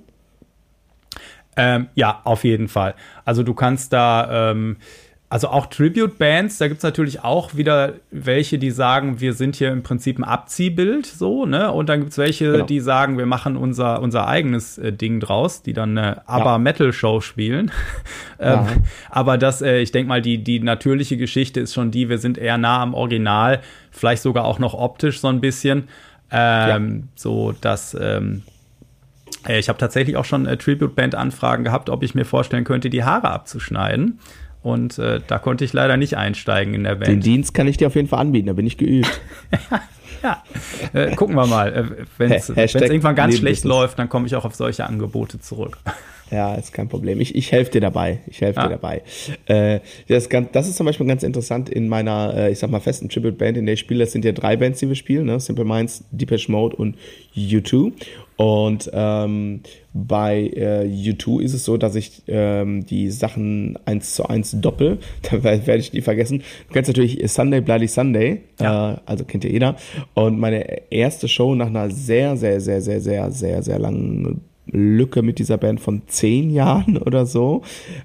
Ähm, 1.55 1.87
ja, 1.93 2.21
auf 2.23 2.43
jeden 2.43 2.67
Fall. 2.67 2.95
Also 3.25 3.43
du 3.43 3.53
kannst 3.53 3.93
da 3.93 4.51
ähm, 4.51 4.77
also 5.33 5.47
auch 5.47 5.65
Tribute-Bands, 5.65 6.59
da 6.59 6.67
gibt 6.67 6.77
es 6.77 6.83
natürlich 6.83 7.23
auch 7.23 7.55
wieder 7.55 7.93
welche, 8.11 8.59
die 8.59 8.69
sagen, 8.69 9.19
wir 9.19 9.33
sind 9.33 9.55
hier 9.55 9.71
im 9.71 9.81
Prinzip 9.81 10.19
ein 10.19 10.23
Abziehbild, 10.23 11.07
so, 11.07 11.47
ne? 11.47 11.71
Und 11.71 11.89
dann 11.89 12.01
gibt 12.01 12.11
es 12.11 12.19
welche, 12.19 12.51
genau. 12.51 12.65
die 12.65 12.79
sagen, 12.79 13.17
wir 13.17 13.25
machen 13.25 13.57
unser, 13.57 14.03
unser 14.03 14.27
eigenes 14.27 14.77
äh, 14.77 14.93
Ding 14.93 15.19
draus, 15.19 15.63
die 15.63 15.73
dann 15.73 15.97
eine 15.97 16.29
Aber-Metal-Show 16.29 17.21
spielen. 17.21 17.71
ähm, 18.39 18.51
ja. 18.53 18.67
Aber 19.09 19.39
das, 19.39 19.63
äh, 19.63 19.79
ich 19.79 19.91
denke 19.91 20.07
mal, 20.07 20.21
die, 20.21 20.43
die 20.43 20.59
natürliche 20.59 21.17
Geschichte 21.17 21.61
ist 21.61 21.73
schon 21.73 21.89
die, 21.89 22.09
wir 22.09 22.19
sind 22.19 22.37
eher 22.37 22.59
nah 22.59 22.83
am 22.83 22.93
Original, 22.93 23.61
vielleicht 23.89 24.21
sogar 24.21 24.45
auch 24.45 24.59
noch 24.59 24.75
optisch 24.75 25.19
so 25.19 25.29
ein 25.29 25.41
bisschen. 25.41 25.87
Ähm, 26.29 26.99
ja. 26.99 27.07
So, 27.15 27.53
dass. 27.59 27.97
Ähm, 27.99 28.43
äh, 29.47 29.57
ich 29.57 29.67
habe 29.67 29.79
tatsächlich 29.79 30.15
auch 30.15 30.25
schon 30.25 30.45
äh, 30.45 30.57
Tribute-Band-Anfragen 30.57 31.63
gehabt, 31.63 31.89
ob 31.89 32.03
ich 32.03 32.13
mir 32.13 32.23
vorstellen 32.23 32.65
könnte, 32.65 32.91
die 32.91 33.03
Haare 33.03 33.31
abzuschneiden. 33.31 34.19
Und 34.63 34.97
äh, 34.97 35.19
da 35.27 35.39
konnte 35.39 35.65
ich 35.65 35.73
leider 35.73 35.97
nicht 35.97 36.15
einsteigen 36.15 36.73
in 36.73 36.85
der 36.85 36.95
Band. 36.95 37.09
Den 37.09 37.19
Dienst 37.19 37.53
kann 37.53 37.67
ich 37.67 37.77
dir 37.77 37.87
auf 37.87 37.95
jeden 37.95 38.07
Fall 38.07 38.19
anbieten, 38.19 38.47
da 38.47 38.53
bin 38.53 38.65
ich 38.65 38.77
geübt. 38.77 39.21
ja, 40.23 40.41
äh, 40.93 41.13
gucken 41.15 41.35
wir 41.35 41.45
mal. 41.45 41.73
Äh, 41.73 42.05
Wenn 42.17 42.31
es 42.31 42.49
irgendwann 42.49 43.15
ganz 43.15 43.37
schlecht 43.37 43.65
läuft, 43.65 43.99
dann 43.99 44.07
komme 44.07 44.25
ich 44.25 44.35
auch 44.35 44.45
auf 44.45 44.55
solche 44.55 44.85
Angebote 44.85 45.39
zurück. 45.39 45.77
Ja, 46.31 46.55
ist 46.55 46.73
kein 46.73 46.89
Problem. 46.89 47.21
Ich, 47.21 47.35
ich 47.35 47.51
helfe 47.51 47.69
dir 47.69 47.81
dabei. 47.81 48.21
Ich 48.25 48.41
helfe 48.41 48.59
ah. 48.59 48.63
dir 48.63 48.69
dabei. 48.71 49.03
Äh, 49.45 49.81
das, 50.07 50.27
das, 50.51 50.67
ist 50.67 50.77
zum 50.77 50.87
Beispiel 50.87 51.05
ganz 51.05 51.21
interessant 51.21 51.69
in 51.69 51.87
meiner, 51.87 52.33
äh, 52.35 52.51
ich 52.51 52.57
sag 52.57 52.71
mal, 52.71 52.79
festen 52.79 53.07
Tribute-Band, 53.07 53.55
in 53.55 53.67
der 53.67 53.73
ich 53.73 53.81
spiele. 53.81 54.03
Das 54.03 54.13
sind 54.13 54.25
ja 54.25 54.31
drei 54.31 54.57
Bands, 54.57 54.79
die 54.79 54.87
wir 54.87 54.95
spielen, 54.95 55.27
ne? 55.27 55.39
Simple 55.39 55.63
Minds, 55.63 56.05
Deepesh 56.09 56.49
Mode 56.49 56.75
und 56.75 56.95
U2. 57.35 57.91
Und 58.35 58.89
ähm, 58.93 59.61
bei 59.93 60.47
äh, 60.55 60.85
U2 60.85 61.41
ist 61.41 61.53
es 61.53 61.65
so, 61.65 61.77
dass 61.77 61.95
ich 61.95 62.23
ähm, 62.27 62.85
die 62.85 63.11
Sachen 63.11 63.77
eins 63.85 64.15
zu 64.15 64.27
eins 64.27 64.59
doppel. 64.59 64.99
Da 65.21 65.43
werde 65.43 65.77
ich 65.77 65.93
nie 65.93 66.01
vergessen. 66.01 66.43
Du 66.67 66.73
kennst 66.73 66.89
natürlich 66.89 67.31
Sunday 67.31 67.61
Bloody 67.61 67.87
Sunday, 67.87 68.41
ja. 68.59 68.93
äh, 68.93 68.97
also 69.05 69.23
kennt 69.23 69.43
ja 69.43 69.49
jeder. 69.49 69.75
Und 70.13 70.39
meine 70.39 70.91
erste 70.91 71.27
Show 71.27 71.55
nach 71.55 71.67
einer 71.67 71.89
sehr, 71.89 72.35
sehr, 72.37 72.59
sehr, 72.59 72.81
sehr, 72.81 73.01
sehr, 73.01 73.31
sehr, 73.31 73.63
sehr 73.63 73.79
langen 73.79 74.41
Lücke 74.67 75.21
mit 75.21 75.39
dieser 75.39 75.57
Band 75.57 75.79
von 75.79 76.01
zehn 76.07 76.49
Jahren 76.49 76.97
oder 77.05 77.25
so, 77.25 77.61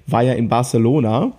war 0.07 0.23
ja 0.23 0.33
in 0.33 0.47
Barcelona. 0.47 1.33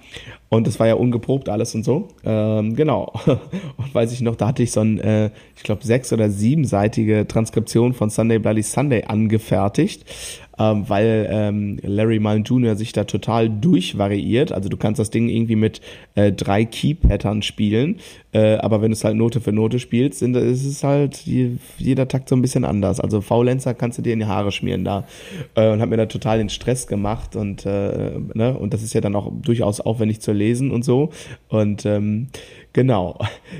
Und 0.52 0.66
das 0.66 0.80
war 0.80 0.88
ja 0.88 0.94
ungeprobt 0.94 1.48
alles 1.48 1.76
und 1.76 1.84
so. 1.84 2.08
Ähm, 2.24 2.74
genau. 2.74 3.12
Und 3.76 3.94
weiß 3.94 4.12
ich 4.12 4.20
noch, 4.20 4.34
da 4.34 4.48
hatte 4.48 4.64
ich 4.64 4.72
so 4.72 4.80
ein, 4.80 4.98
äh, 4.98 5.30
ich 5.56 5.62
glaube, 5.62 5.84
sechs- 5.84 6.12
oder 6.12 6.28
siebenseitige 6.28 7.26
Transkription 7.28 7.94
von 7.94 8.10
Sunday 8.10 8.40
Bloody 8.40 8.64
Sunday 8.64 9.04
angefertigt 9.06 10.04
ähm, 10.61 10.88
weil 10.88 11.27
ähm, 11.31 11.79
Larry 11.83 12.20
Mullen 12.20 12.44
Jr. 12.44 12.77
sich 12.77 12.92
da 12.92 13.05
total 13.05 13.49
durchvariiert. 13.49 14.53
Also 14.53 14.68
du 14.68 14.77
kannst 14.77 14.99
das 14.99 15.09
Ding 15.11 15.31
irgendwie 15.31 15.57
mit 15.57 15.81
äh, 16.14 16.33
drei 16.33 16.66
Key-Pattern 16.66 17.40
spielen, 17.40 17.96
äh, 18.33 18.57
aber 18.57 18.83
wenn 18.83 18.90
du 18.90 18.92
es 18.92 19.03
halt 19.03 19.16
Note 19.16 19.40
für 19.40 19.53
Note 19.53 19.79
spielst, 19.79 20.18
sind, 20.18 20.37
ist 20.37 20.66
es 20.66 20.85
halt 20.85 21.16
je, 21.16 21.53
jeder 21.79 22.07
Takt 22.07 22.29
so 22.29 22.37
ein 22.37 22.42
bisschen 22.42 22.66
anders. 22.66 23.01
Also 23.01 23.23
Faulenzer 23.23 23.73
kannst 23.73 23.96
du 23.99 24.03
dir 24.03 24.12
in 24.12 24.18
die 24.18 24.27
Haare 24.27 24.53
schmieren 24.53 24.85
da 24.85 25.07
äh, 25.55 25.70
und 25.70 25.81
hat 25.81 25.88
mir 25.88 25.96
da 25.96 26.07
total 26.07 26.38
den 26.38 26.51
Stress 26.51 26.87
gemacht 26.87 27.37
und 27.37 27.64
äh, 27.64 28.18
ne 28.35 28.57
und 28.59 28.75
das 28.75 28.83
ist 28.83 28.92
ja 28.92 29.01
dann 29.01 29.16
auch 29.16 29.33
durchaus 29.40 29.81
aufwendig 29.81 30.20
zu 30.20 30.33
lesen 30.33 30.70
und 30.70 30.85
so 30.85 31.11
und 31.49 31.87
ähm, 31.87 32.29
Genau. 32.72 33.18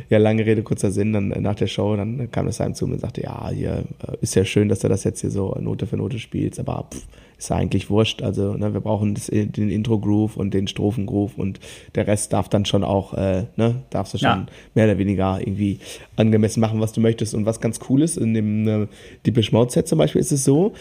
Ja, 0.09 0.19
lange 0.19 0.47
Rede, 0.47 0.63
kurzer 0.63 0.91
Sinn. 0.91 1.13
Dann 1.13 1.29
nach 1.29 1.57
der 1.57 1.67
Show, 1.67 1.97
dann 1.97 2.31
kam 2.31 2.47
das 2.47 2.61
einem 2.61 2.75
zu 2.75 2.87
mir 2.87 2.95
und 2.95 3.01
sagte, 3.01 3.23
ja, 3.23 3.51
hier 3.51 3.85
äh, 4.07 4.17
ist 4.21 4.35
ja 4.35 4.45
schön, 4.45 4.69
dass 4.69 4.81
du 4.81 4.89
das 4.89 5.05
jetzt 5.05 5.21
hier 5.21 5.31
so 5.31 5.57
Note 5.61 5.87
für 5.87 5.97
Note 5.97 6.19
spielst, 6.19 6.61
aber 6.61 6.87
pff, 6.93 7.07
ist 7.37 7.51
ja 7.51 7.57
eigentlich 7.57 7.91
wurscht. 7.91 8.23
Also, 8.23 8.55
ne, 8.55 8.73
wir 8.73 8.81
brauchen 8.81 9.15
das, 9.15 9.27
den 9.27 9.71
Intro-Groove 9.71 10.37
und 10.37 10.55
den 10.55 10.69
Strophen-Groove 10.69 11.39
und 11.39 11.59
der 11.95 12.07
Rest 12.07 12.33
darf 12.33 12.49
dann 12.49 12.65
schon 12.67 12.85
auch, 12.85 13.15
äh, 13.15 13.47
ne, 13.57 13.83
darfst 13.91 14.15
du 14.15 14.19
schon 14.19 14.29
ja. 14.29 14.47
mehr 14.75 14.85
oder 14.85 14.99
weniger 14.99 15.41
irgendwie 15.41 15.81
angemessen 16.17 16.61
machen, 16.61 16.81
was 16.81 16.93
du 16.93 17.01
möchtest. 17.01 17.35
Und 17.35 17.47
was 17.47 17.61
ganz 17.61 17.81
cool 17.89 18.03
ist, 18.03 18.17
in 18.17 18.35
dem 18.35 18.69
äh, 18.69 18.87
Deepish 19.27 19.53
Mode 19.53 19.73
Set 19.73 19.89
zum 19.89 19.99
Beispiel 19.99 20.21
ist 20.21 20.33
es 20.33 20.45
so, 20.45 20.73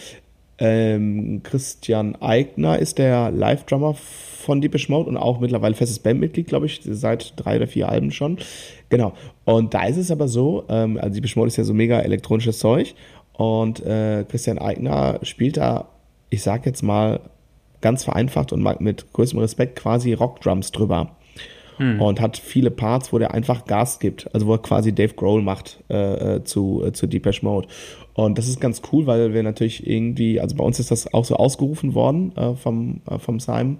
ähm, 0.60 1.40
Christian 1.42 2.16
Eigner 2.16 2.78
ist 2.78 2.98
der 2.98 3.30
Live-Drummer 3.30 3.94
von 3.94 4.60
Deepish 4.60 4.88
Mode 4.88 5.08
und 5.08 5.16
auch 5.16 5.40
mittlerweile 5.40 5.74
festes 5.74 5.98
Bandmitglied, 5.98 6.46
glaube 6.46 6.66
ich, 6.66 6.80
seit 6.84 7.34
drei 7.36 7.56
oder 7.56 7.66
vier 7.66 7.88
Alben 7.88 8.10
schon. 8.10 8.38
Genau. 8.88 9.12
Und 9.44 9.74
da 9.74 9.86
ist 9.86 9.96
es 9.96 10.10
aber 10.10 10.28
so, 10.28 10.64
ähm, 10.68 10.98
also 10.98 11.14
Deepish 11.14 11.36
Mode 11.36 11.48
ist 11.48 11.56
ja 11.56 11.64
so 11.64 11.74
mega 11.74 12.00
elektronisches 12.00 12.58
Zeug 12.58 12.94
und 13.32 13.84
äh, 13.84 14.24
Christian 14.28 14.58
Eigner 14.58 15.18
spielt 15.22 15.56
da, 15.56 15.88
ich 16.28 16.42
sag 16.42 16.66
jetzt 16.66 16.82
mal, 16.82 17.20
ganz 17.80 18.04
vereinfacht 18.04 18.52
und 18.52 18.62
mit 18.80 19.12
größtem 19.14 19.38
Respekt 19.38 19.76
quasi 19.76 20.12
Rockdrums 20.12 20.72
drüber. 20.72 21.16
Hm. 21.78 21.98
Und 22.02 22.20
hat 22.20 22.36
viele 22.36 22.70
Parts, 22.70 23.10
wo 23.10 23.18
der 23.18 23.32
einfach 23.32 23.64
Gas 23.64 24.00
gibt, 24.00 24.28
also 24.34 24.46
wo 24.46 24.52
er 24.52 24.58
quasi 24.58 24.92
Dave 24.92 25.14
Grohl 25.14 25.40
macht 25.40 25.82
äh, 25.88 26.36
äh 26.36 26.44
zu, 26.44 26.82
äh, 26.84 26.92
zu 26.92 27.06
Deepesh 27.06 27.42
Mode. 27.42 27.68
Und 28.20 28.36
das 28.36 28.48
ist 28.48 28.60
ganz 28.60 28.82
cool, 28.92 29.06
weil 29.06 29.32
wir 29.32 29.42
natürlich 29.42 29.86
irgendwie, 29.86 30.40
also 30.40 30.54
bei 30.54 30.62
uns 30.62 30.78
ist 30.78 30.90
das 30.90 31.14
auch 31.14 31.24
so 31.24 31.36
ausgerufen 31.36 31.94
worden 31.94 32.36
äh, 32.36 32.54
vom, 32.54 33.00
äh, 33.08 33.18
vom 33.18 33.40
Simon, 33.40 33.78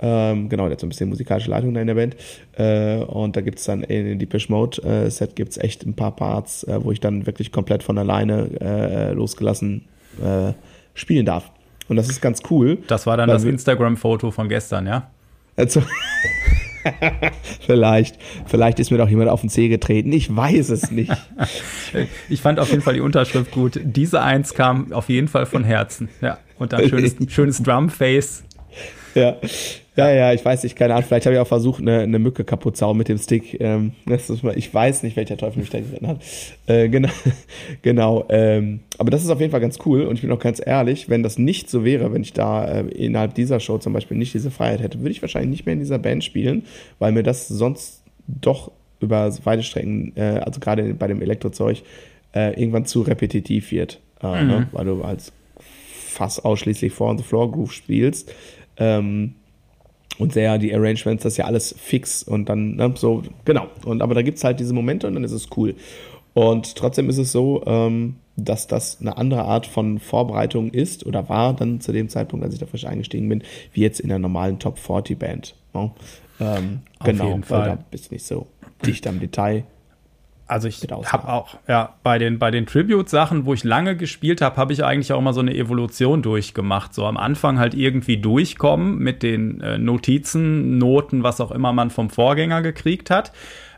ähm, 0.00 0.48
genau, 0.48 0.64
der 0.64 0.72
hat 0.72 0.80
so 0.80 0.86
ein 0.86 0.88
bisschen 0.88 1.08
musikalische 1.08 1.50
Leitung 1.50 1.72
da 1.72 1.80
in 1.80 1.86
der 1.86 1.94
Band. 1.94 2.16
Äh, 2.58 2.96
und 3.04 3.36
da 3.36 3.42
gibt 3.42 3.60
es 3.60 3.64
dann 3.64 3.84
in 3.84 4.04
den 4.04 4.18
Deepish 4.18 4.48
Mode 4.48 4.82
äh, 4.82 5.08
Set 5.08 5.36
gibt 5.36 5.52
es 5.52 5.58
echt 5.58 5.86
ein 5.86 5.94
paar 5.94 6.16
Parts, 6.16 6.64
äh, 6.64 6.82
wo 6.82 6.90
ich 6.90 6.98
dann 6.98 7.26
wirklich 7.26 7.52
komplett 7.52 7.84
von 7.84 7.96
alleine 7.96 8.50
äh, 8.60 9.12
losgelassen 9.12 9.84
spielen 10.94 11.26
darf. 11.26 11.52
Und 11.88 11.96
das 11.96 12.08
ist 12.08 12.22
ganz 12.22 12.40
cool. 12.50 12.78
Das 12.88 13.06
war 13.06 13.18
dann 13.18 13.28
das 13.28 13.44
Instagram-Foto 13.44 14.30
von 14.30 14.48
gestern, 14.48 14.86
ja? 14.86 15.10
Also, 15.56 15.82
vielleicht, 17.60 18.18
vielleicht 18.46 18.78
ist 18.78 18.90
mir 18.90 18.98
doch 18.98 19.08
jemand 19.08 19.30
auf 19.30 19.40
den 19.40 19.50
Zeh 19.50 19.68
getreten. 19.68 20.12
Ich 20.12 20.34
weiß 20.34 20.70
es 20.70 20.90
nicht. 20.90 21.12
ich 22.28 22.40
fand 22.40 22.58
auf 22.58 22.70
jeden 22.70 22.82
Fall 22.82 22.94
die 22.94 23.00
Unterschrift 23.00 23.52
gut. 23.52 23.80
Diese 23.82 24.22
eins 24.22 24.54
kam 24.54 24.92
auf 24.92 25.08
jeden 25.08 25.28
Fall 25.28 25.46
von 25.46 25.64
Herzen. 25.64 26.08
Ja. 26.20 26.38
Und 26.58 26.72
dann 26.72 26.88
schönes, 26.88 27.16
schönes 27.28 27.62
Drumface. 27.62 28.44
Ja. 29.16 29.36
Ja, 29.96 30.10
ja, 30.10 30.32
ich 30.34 30.44
weiß 30.44 30.62
nicht, 30.62 30.76
keine 30.76 30.92
Ahnung. 30.92 31.06
Vielleicht 31.08 31.24
habe 31.24 31.36
ich 31.36 31.40
auch 31.40 31.46
versucht, 31.46 31.80
eine, 31.80 32.00
eine 32.00 32.18
Mücke 32.18 32.44
kaputt 32.44 32.76
zu 32.76 32.84
hauen 32.84 32.98
mit 32.98 33.08
dem 33.08 33.16
Stick. 33.16 33.58
Ähm, 33.60 33.92
das 34.04 34.28
ist 34.28 34.44
ich 34.44 34.72
weiß 34.72 35.02
nicht, 35.02 35.16
welcher 35.16 35.38
Teufel 35.38 35.60
mich 35.60 35.70
da 35.70 35.78
drin 35.78 36.06
hat. 36.06 36.20
Äh, 36.66 36.90
genau, 36.90 37.08
genau. 37.82 38.26
Ähm, 38.28 38.80
aber 38.98 39.10
das 39.10 39.24
ist 39.24 39.30
auf 39.30 39.40
jeden 39.40 39.52
Fall 39.52 39.62
ganz 39.62 39.78
cool. 39.86 40.02
Und 40.02 40.16
ich 40.16 40.20
bin 40.20 40.30
auch 40.32 40.38
ganz 40.38 40.60
ehrlich, 40.64 41.08
wenn 41.08 41.22
das 41.22 41.38
nicht 41.38 41.70
so 41.70 41.82
wäre, 41.82 42.12
wenn 42.12 42.20
ich 42.20 42.34
da 42.34 42.66
äh, 42.66 42.80
innerhalb 42.88 43.34
dieser 43.34 43.58
Show 43.58 43.78
zum 43.78 43.94
Beispiel 43.94 44.18
nicht 44.18 44.34
diese 44.34 44.50
Freiheit 44.50 44.82
hätte, 44.82 45.00
würde 45.00 45.12
ich 45.12 45.22
wahrscheinlich 45.22 45.50
nicht 45.50 45.64
mehr 45.64 45.72
in 45.72 45.78
dieser 45.78 45.98
Band 45.98 46.22
spielen, 46.22 46.64
weil 46.98 47.12
mir 47.12 47.22
das 47.22 47.48
sonst 47.48 48.02
doch 48.26 48.70
über 49.00 49.32
weite 49.44 49.62
Strecken, 49.62 50.12
äh, 50.16 50.40
also 50.44 50.60
gerade 50.60 50.92
bei 50.92 51.06
dem 51.06 51.22
Elektrozeug, 51.22 51.78
äh, 52.34 52.50
irgendwann 52.60 52.84
zu 52.84 53.00
repetitiv 53.00 53.70
wird. 53.70 53.98
Mhm. 54.22 54.28
ne? 54.28 54.68
Weil 54.72 54.84
du 54.84 55.02
als 55.02 55.32
fast 56.16 56.44
ausschließlich 56.44 56.92
Four 56.92 57.10
on 57.10 57.18
the 57.18 57.24
Floor 57.24 57.50
Groove 57.52 57.72
spielst. 57.72 58.32
Ähm, 58.78 59.34
und 60.18 60.32
sehr 60.32 60.56
die 60.58 60.74
Arrangements, 60.74 61.22
das 61.22 61.34
ist 61.34 61.36
ja 61.36 61.44
alles 61.44 61.74
fix 61.78 62.22
und 62.22 62.48
dann 62.48 62.76
ne, 62.76 62.94
so, 62.96 63.22
genau. 63.44 63.68
Und 63.84 64.02
aber 64.02 64.14
da 64.14 64.22
gibt 64.22 64.38
es 64.38 64.44
halt 64.44 64.60
diese 64.60 64.72
Momente 64.72 65.06
und 65.06 65.14
dann 65.14 65.24
ist 65.24 65.32
es 65.32 65.48
cool. 65.56 65.74
Und 66.32 66.76
trotzdem 66.76 67.08
ist 67.08 67.18
es 67.18 67.32
so, 67.32 67.62
ähm, 67.66 68.16
dass 68.36 68.66
das 68.66 69.00
eine 69.00 69.16
andere 69.16 69.44
Art 69.44 69.66
von 69.66 69.98
Vorbereitung 69.98 70.70
ist 70.70 71.06
oder 71.06 71.28
war 71.28 71.54
dann 71.54 71.80
zu 71.80 71.92
dem 71.92 72.08
Zeitpunkt, 72.08 72.44
als 72.44 72.54
ich 72.54 72.60
da 72.60 72.66
frisch 72.66 72.84
eingestiegen 72.84 73.28
bin, 73.28 73.42
wie 73.72 73.80
jetzt 73.80 74.00
in 74.00 74.08
der 74.08 74.18
normalen 74.18 74.58
Top 74.58 74.78
40 74.78 75.18
Band. 75.18 75.54
Ne? 75.72 75.90
Ähm, 76.40 76.80
genau, 77.02 77.38
weil 77.48 77.64
da 77.64 77.78
bist 77.90 78.10
du 78.10 78.14
nicht 78.14 78.26
so 78.26 78.46
dicht 78.84 79.06
am 79.06 79.20
Detail. 79.20 79.64
Also 80.48 80.68
ich 80.68 80.80
habe 80.82 81.28
auch, 81.28 81.56
ja, 81.66 81.94
bei 82.04 82.18
den, 82.18 82.38
bei 82.38 82.52
den 82.52 82.66
Tribute-Sachen, 82.66 83.46
wo 83.46 83.54
ich 83.54 83.64
lange 83.64 83.96
gespielt 83.96 84.40
habe, 84.40 84.56
habe 84.56 84.72
ich 84.72 84.84
eigentlich 84.84 85.12
auch 85.12 85.18
immer 85.18 85.32
so 85.32 85.40
eine 85.40 85.54
Evolution 85.54 86.22
durchgemacht. 86.22 86.94
So 86.94 87.04
am 87.04 87.16
Anfang 87.16 87.58
halt 87.58 87.74
irgendwie 87.74 88.18
durchkommen 88.18 88.98
mit 88.98 89.24
den 89.24 89.60
äh, 89.60 89.76
Notizen, 89.76 90.78
Noten, 90.78 91.24
was 91.24 91.40
auch 91.40 91.50
immer 91.50 91.72
man 91.72 91.90
vom 91.90 92.10
Vorgänger 92.10 92.62
gekriegt 92.62 93.10
hat. 93.10 93.32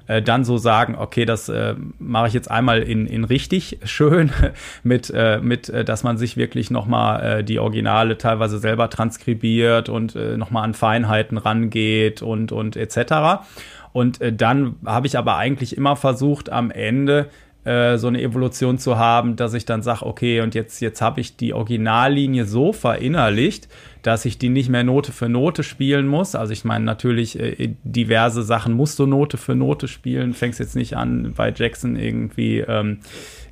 Äh, 0.08 0.22
dann 0.22 0.44
so 0.44 0.56
sagen, 0.56 0.96
okay, 0.98 1.26
das 1.26 1.48
äh, 1.48 1.74
mache 1.98 2.28
ich 2.28 2.34
jetzt 2.34 2.50
einmal 2.50 2.82
in, 2.82 3.06
in 3.06 3.24
richtig 3.24 3.78
schön, 3.84 4.30
mit, 4.82 5.10
äh, 5.14 5.38
mit 5.40 5.68
äh, 5.68 5.84
dass 5.84 6.02
man 6.02 6.16
sich 6.16 6.36
wirklich 6.36 6.70
nochmal 6.70 7.40
äh, 7.40 7.44
die 7.44 7.58
Originale 7.58 8.18
teilweise 8.18 8.58
selber 8.58 8.90
transkribiert 8.90 9.90
und 9.90 10.16
äh, 10.16 10.36
nochmal 10.36 10.64
an 10.64 10.74
Feinheiten 10.74 11.36
rangeht 11.38 12.22
und, 12.22 12.52
und 12.52 12.76
etc. 12.76 13.44
Und 13.92 14.20
äh, 14.20 14.32
dann 14.32 14.76
habe 14.84 15.06
ich 15.06 15.18
aber 15.18 15.36
eigentlich 15.36 15.76
immer 15.76 15.96
versucht, 15.96 16.50
am 16.50 16.70
Ende 16.70 17.28
äh, 17.64 17.98
so 17.98 18.06
eine 18.06 18.22
Evolution 18.22 18.78
zu 18.78 18.96
haben, 18.96 19.36
dass 19.36 19.52
ich 19.52 19.66
dann 19.66 19.82
sage, 19.82 20.06
okay, 20.06 20.40
und 20.40 20.54
jetzt, 20.54 20.80
jetzt 20.80 21.02
habe 21.02 21.20
ich 21.20 21.36
die 21.36 21.52
Originallinie 21.52 22.44
so 22.44 22.72
verinnerlicht, 22.72 23.68
dass 24.02 24.24
ich 24.24 24.38
die 24.38 24.48
nicht 24.48 24.70
mehr 24.70 24.84
Note 24.84 25.12
für 25.12 25.28
Note 25.28 25.62
spielen 25.62 26.06
muss. 26.06 26.34
Also 26.34 26.52
ich 26.52 26.64
meine, 26.64 26.84
natürlich 26.84 27.38
äh, 27.38 27.74
diverse 27.84 28.42
Sachen 28.42 28.72
musst 28.72 28.98
du 28.98 29.06
Note 29.06 29.36
für 29.36 29.54
Note 29.54 29.88
spielen. 29.88 30.32
Fängst 30.32 30.60
jetzt 30.60 30.76
nicht 30.76 30.96
an, 30.96 31.34
bei 31.36 31.52
Jackson 31.54 31.96
irgendwie 31.96 32.60
ähm, 32.60 33.00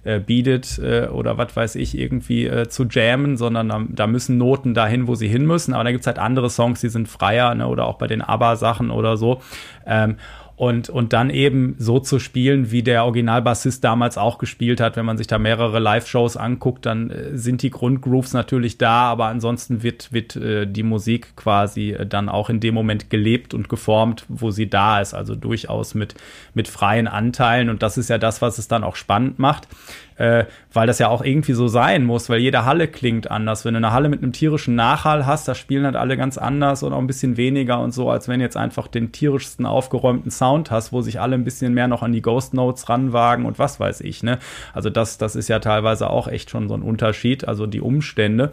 äh, 0.07 0.21
Beat 0.21 0.79
äh, 0.79 1.09
oder 1.09 1.37
was 1.37 1.55
weiß 1.55 1.75
ich, 1.75 1.99
irgendwie 1.99 2.47
äh, 2.47 2.69
zu 2.69 2.85
jammen, 2.85 3.37
sondern 3.37 3.69
da, 3.69 3.85
da, 3.89 4.07
müssen 4.07 4.39
Noten 4.39 4.73
dahin, 4.73 5.09
wo 5.09 5.15
sie 5.15 5.29
hin 5.29 5.47
müssen. 5.47 5.75
Aber 5.75 5.85
da 5.85 5.91
gibt 5.91 6.03
es 6.03 6.07
halt 6.07 6.19
andere 6.19 6.49
Songs, 6.49 6.81
die 6.81 6.89
sind 6.89 7.09
freier, 7.09 7.55
ne? 7.55 7.67
oder 7.67 7.87
auch 7.87 7.99
bei 7.99 8.07
den 8.07 8.23
ABBA-Sachen 8.23 8.91
oder 8.91 9.17
so. 9.17 9.41
Ähm, 9.87 10.17
und, 10.57 10.89
und 10.89 11.13
dann 11.13 11.29
eben 11.29 11.77
so 11.79 12.01
zu 12.01 12.19
spielen, 12.19 12.71
wie 12.71 12.83
der 12.83 13.05
Originalbassist 13.05 13.85
damals 13.85 14.17
auch 14.17 14.39
gespielt 14.39 14.81
hat. 14.81 14.97
Wenn 14.97 15.05
man 15.05 15.19
sich 15.19 15.27
da 15.27 15.39
mehrere 15.39 15.79
Live-Shows 15.79 16.39
anguckt, 16.39 16.87
dann 16.87 17.11
äh, 17.11 17.37
sind 17.37 17.61
die 17.61 17.69
Grundgrooves 17.69 18.33
natürlich 18.33 18.79
da, 18.79 19.03
aber 19.03 19.27
ansonsten 19.27 19.83
wird, 19.83 20.15
wird 20.15 20.35
äh, 20.37 20.67
die 20.67 20.83
Musik 20.83 21.37
quasi 21.37 21.91
äh, 21.91 22.07
dann 22.07 22.31
auch 22.31 22.49
in 22.49 22.61
dem 22.61 22.75
Moment 22.75 23.11
gelebt 23.11 23.53
und 23.53 23.69
geformt, 23.69 24.25
wo 24.29 24.51
sie 24.51 24.71
da 24.71 25.01
ist. 25.03 25.13
Also 25.13 25.35
durchaus 25.35 25.95
mit, 25.95 26.15
mit 26.55 26.69
freien 26.69 27.07
Anteilen. 27.07 27.69
Und 27.69 27.83
das 27.83 27.99
ist 27.99 28.09
ja 28.09 28.17
das, 28.17 28.41
was 28.41 28.57
es 28.57 28.67
dann 28.67 28.83
auch 28.83 28.97
spannend 28.97 29.39
macht 29.39 29.69
äh, 30.19 30.45
weil 30.73 30.87
das 30.87 30.99
ja 30.99 31.09
auch 31.09 31.23
irgendwie 31.23 31.53
so 31.53 31.69
sein 31.69 32.05
muss, 32.05 32.29
weil 32.29 32.41
jede 32.41 32.65
Halle 32.65 32.89
klingt 32.89 33.31
anders. 33.31 33.65
Wenn 33.65 33.75
du 33.75 33.79
eine 33.79 33.93
Halle 33.93 34.09
mit 34.09 34.23
einem 34.23 34.33
tierischen 34.33 34.75
Nachhall 34.75 35.27
hast, 35.27 35.49
da 35.49 35.55
spielen 35.55 35.85
halt 35.85 35.97
alle 35.97 36.17
ganz 36.17 36.39
anders 36.39 36.83
und 36.83 36.93
auch 36.93 36.99
ein 36.99 37.07
bisschen 37.07 37.37
weniger 37.37 37.81
und 37.81 37.93
so, 37.93 38.11
als 38.11 38.29
wenn 38.29 38.41
jetzt 38.41 38.57
einfach 38.57 38.89
den 38.89 39.13
tierischsten 39.13 39.67
aufgeräumten 39.67 40.31
Sound 40.31 40.71
hast, 40.71 40.93
wo 40.93 41.03
sich 41.03 41.21
alle 41.21 41.35
ein 41.35 41.45
bisschen 41.45 41.75
mehr 41.75 41.89
noch 41.89 42.03
an 42.03 42.13
die 42.13 42.23
Ghost 42.23 42.55
Notes 42.55 42.89
ranwagen 42.89 43.45
und 43.47 43.59
was 43.59 43.81
weiß 43.81 44.01
ich, 44.01 44.23
ne? 44.23 44.39
Also 44.73 44.91
das, 44.91 45.19
das 45.19 45.37
ist 45.37 45.49
ja 45.49 45.59
teilweise 45.59 46.11
auch 46.11 46.29
echt 46.29 46.51
schon 46.51 46.69
so 46.69 46.75
ein 46.75 46.83
Unterschied, 46.83 47.47
also 47.47 47.67
die 47.67 47.81
Umstände. 47.81 48.53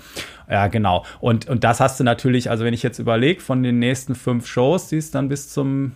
Ja, 0.49 0.67
genau. 0.67 1.06
Und, 1.19 1.47
und 1.47 1.63
das 1.63 1.80
hast 1.80 1.99
du 1.99 2.04
natürlich, 2.04 2.49
also 2.49 2.65
wenn 2.65 2.73
ich 2.73 2.84
jetzt 2.84 2.99
überlege, 2.99 3.41
von 3.41 3.63
den 3.63 3.80
nächsten 3.80 4.15
fünf 4.15 4.47
Shows, 4.47 4.88
die 4.88 4.97
es 4.97 5.12
dann 5.12 5.30
bis 5.30 5.49
zum 5.49 5.93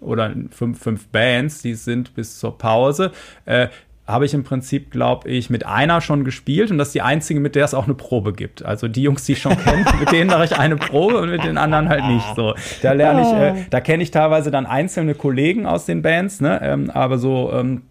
oder 0.00 0.34
fünf, 0.50 0.80
fünf 0.80 1.08
Bands, 1.08 1.62
die 1.62 1.74
sind 1.74 2.14
bis 2.14 2.38
zur 2.38 2.58
Pause. 2.58 3.12
Äh, 3.44 3.68
habe 4.06 4.24
ich 4.24 4.34
im 4.34 4.44
Prinzip, 4.44 4.90
glaube 4.90 5.28
ich, 5.28 5.50
mit 5.50 5.66
einer 5.66 6.00
schon 6.00 6.24
gespielt 6.24 6.70
und 6.70 6.78
das 6.78 6.88
ist 6.88 6.94
die 6.94 7.02
einzige, 7.02 7.40
mit 7.40 7.56
der 7.56 7.64
es 7.64 7.74
auch 7.74 7.84
eine 7.84 7.94
Probe 7.94 8.32
gibt. 8.32 8.64
Also 8.64 8.86
die 8.86 9.02
Jungs, 9.02 9.24
die 9.24 9.32
ich 9.32 9.40
schon 9.40 9.56
kenne, 9.56 9.84
mit 10.00 10.12
denen 10.12 10.30
mache 10.30 10.44
ich 10.44 10.56
eine 10.56 10.76
Probe 10.76 11.18
und 11.18 11.30
mit 11.30 11.42
den 11.42 11.58
anderen 11.58 11.88
halt 11.88 12.04
nicht. 12.04 12.26
So, 12.36 12.54
da 12.82 12.92
lerne 12.92 13.22
ich, 13.22 13.32
äh, 13.32 13.64
da 13.70 13.80
kenne 13.80 14.02
ich 14.02 14.12
teilweise 14.12 14.50
dann 14.50 14.64
einzelne 14.64 15.14
Kollegen 15.14 15.66
aus 15.66 15.86
den 15.86 16.02
Bands, 16.02 16.40
ne? 16.40 16.60
Ähm, 16.62 16.90
aber 16.90 17.18
so 17.18 17.52
ähm, 17.52 17.82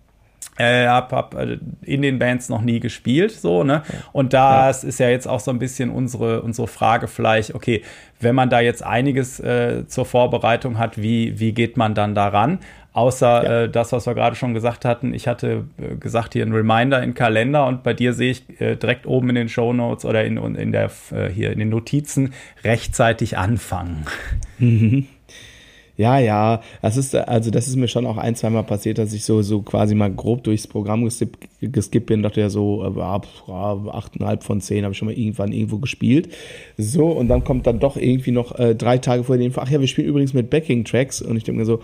äh, 0.57 0.87
hab, 0.87 1.11
hab 1.11 1.35
äh, 1.35 1.57
in 1.81 2.01
den 2.01 2.17
Bands 2.17 2.47
noch 2.47 2.61
nie 2.61 2.79
gespielt, 2.79 3.31
so, 3.31 3.63
ne? 3.63 3.83
Und 4.13 4.33
das 4.33 4.83
ja. 4.83 4.89
ist 4.89 4.99
ja 4.99 5.09
jetzt 5.09 5.27
auch 5.27 5.41
so 5.41 5.51
ein 5.51 5.59
bisschen 5.59 5.89
unsere, 5.89 6.41
unsere 6.41 6.67
Frage 6.67 7.07
vielleicht, 7.09 7.53
okay, 7.53 7.83
wenn 8.21 8.35
man 8.35 8.49
da 8.49 8.61
jetzt 8.61 8.83
einiges 8.83 9.41
äh, 9.41 9.85
zur 9.87 10.05
Vorbereitung 10.05 10.77
hat, 10.77 11.01
wie, 11.01 11.39
wie 11.39 11.51
geht 11.51 11.75
man 11.75 11.93
dann 11.93 12.15
daran? 12.15 12.59
Außer 12.95 13.43
ja. 13.43 13.63
äh, 13.63 13.69
das, 13.69 13.91
was 13.91 14.07
wir 14.07 14.13
gerade 14.13 14.37
schon 14.37 14.53
gesagt 14.53 14.85
hatten. 14.85 15.13
Ich 15.13 15.27
hatte 15.27 15.65
äh, 15.77 15.97
gesagt, 15.97 16.31
hier 16.31 16.45
ein 16.45 16.53
Reminder 16.53 17.03
in 17.03 17.13
Kalender 17.13 17.67
und 17.67 17.83
bei 17.83 17.93
dir 17.93 18.13
sehe 18.13 18.31
ich 18.31 18.61
äh, 18.61 18.77
direkt 18.77 19.05
oben 19.05 19.27
in 19.27 19.35
den 19.35 19.49
Show 19.49 19.73
Notes 19.73 20.05
oder 20.05 20.23
in, 20.23 20.37
in 20.55 20.71
der, 20.71 20.89
äh, 21.11 21.27
hier 21.27 21.51
in 21.51 21.59
den 21.59 21.67
Notizen 21.67 22.33
rechtzeitig 22.63 23.37
anfangen. 23.37 24.05
Mhm. 24.59 25.07
Ja, 25.97 26.19
ja, 26.19 26.61
das 26.81 26.97
ist, 26.97 27.15
also 27.15 27.51
das 27.51 27.67
ist 27.67 27.77
mir 27.77 27.87
schon 27.87 28.05
auch 28.05 28.17
ein, 28.17 28.35
zweimal 28.35 28.63
passiert, 28.63 28.97
dass 28.97 29.13
ich 29.13 29.23
so, 29.23 29.41
so 29.41 29.61
quasi 29.61 29.95
mal 29.95 30.11
grob 30.11 30.43
durchs 30.43 30.67
Programm 30.67 31.05
geskippt, 31.05 31.47
geskippt 31.61 32.07
bin, 32.07 32.21
dachte 32.21 32.41
ja 32.41 32.49
so, 32.49 32.83
äh, 32.83 33.01
achteinhalb 33.01 34.43
von 34.43 34.59
zehn 34.59 34.83
habe 34.83 34.91
ich 34.91 34.97
schon 34.97 35.07
mal 35.07 35.17
irgendwann 35.17 35.53
irgendwo 35.53 35.79
gespielt. 35.79 36.29
So, 36.77 37.07
und 37.07 37.29
dann 37.29 37.45
kommt 37.45 37.65
dann 37.65 37.79
doch 37.79 37.95
irgendwie 37.95 38.31
noch 38.31 38.57
äh, 38.59 38.75
drei 38.75 38.97
Tage 38.97 39.23
vor 39.23 39.35
Info, 39.35 39.61
ach 39.61 39.69
ja, 39.69 39.79
wir 39.79 39.87
spielen 39.87 40.07
übrigens 40.07 40.33
mit 40.33 40.49
Backing-Tracks 40.49 41.21
und 41.21 41.37
ich 41.37 41.45
denke 41.45 41.59
mir 41.59 41.65
so, 41.65 41.81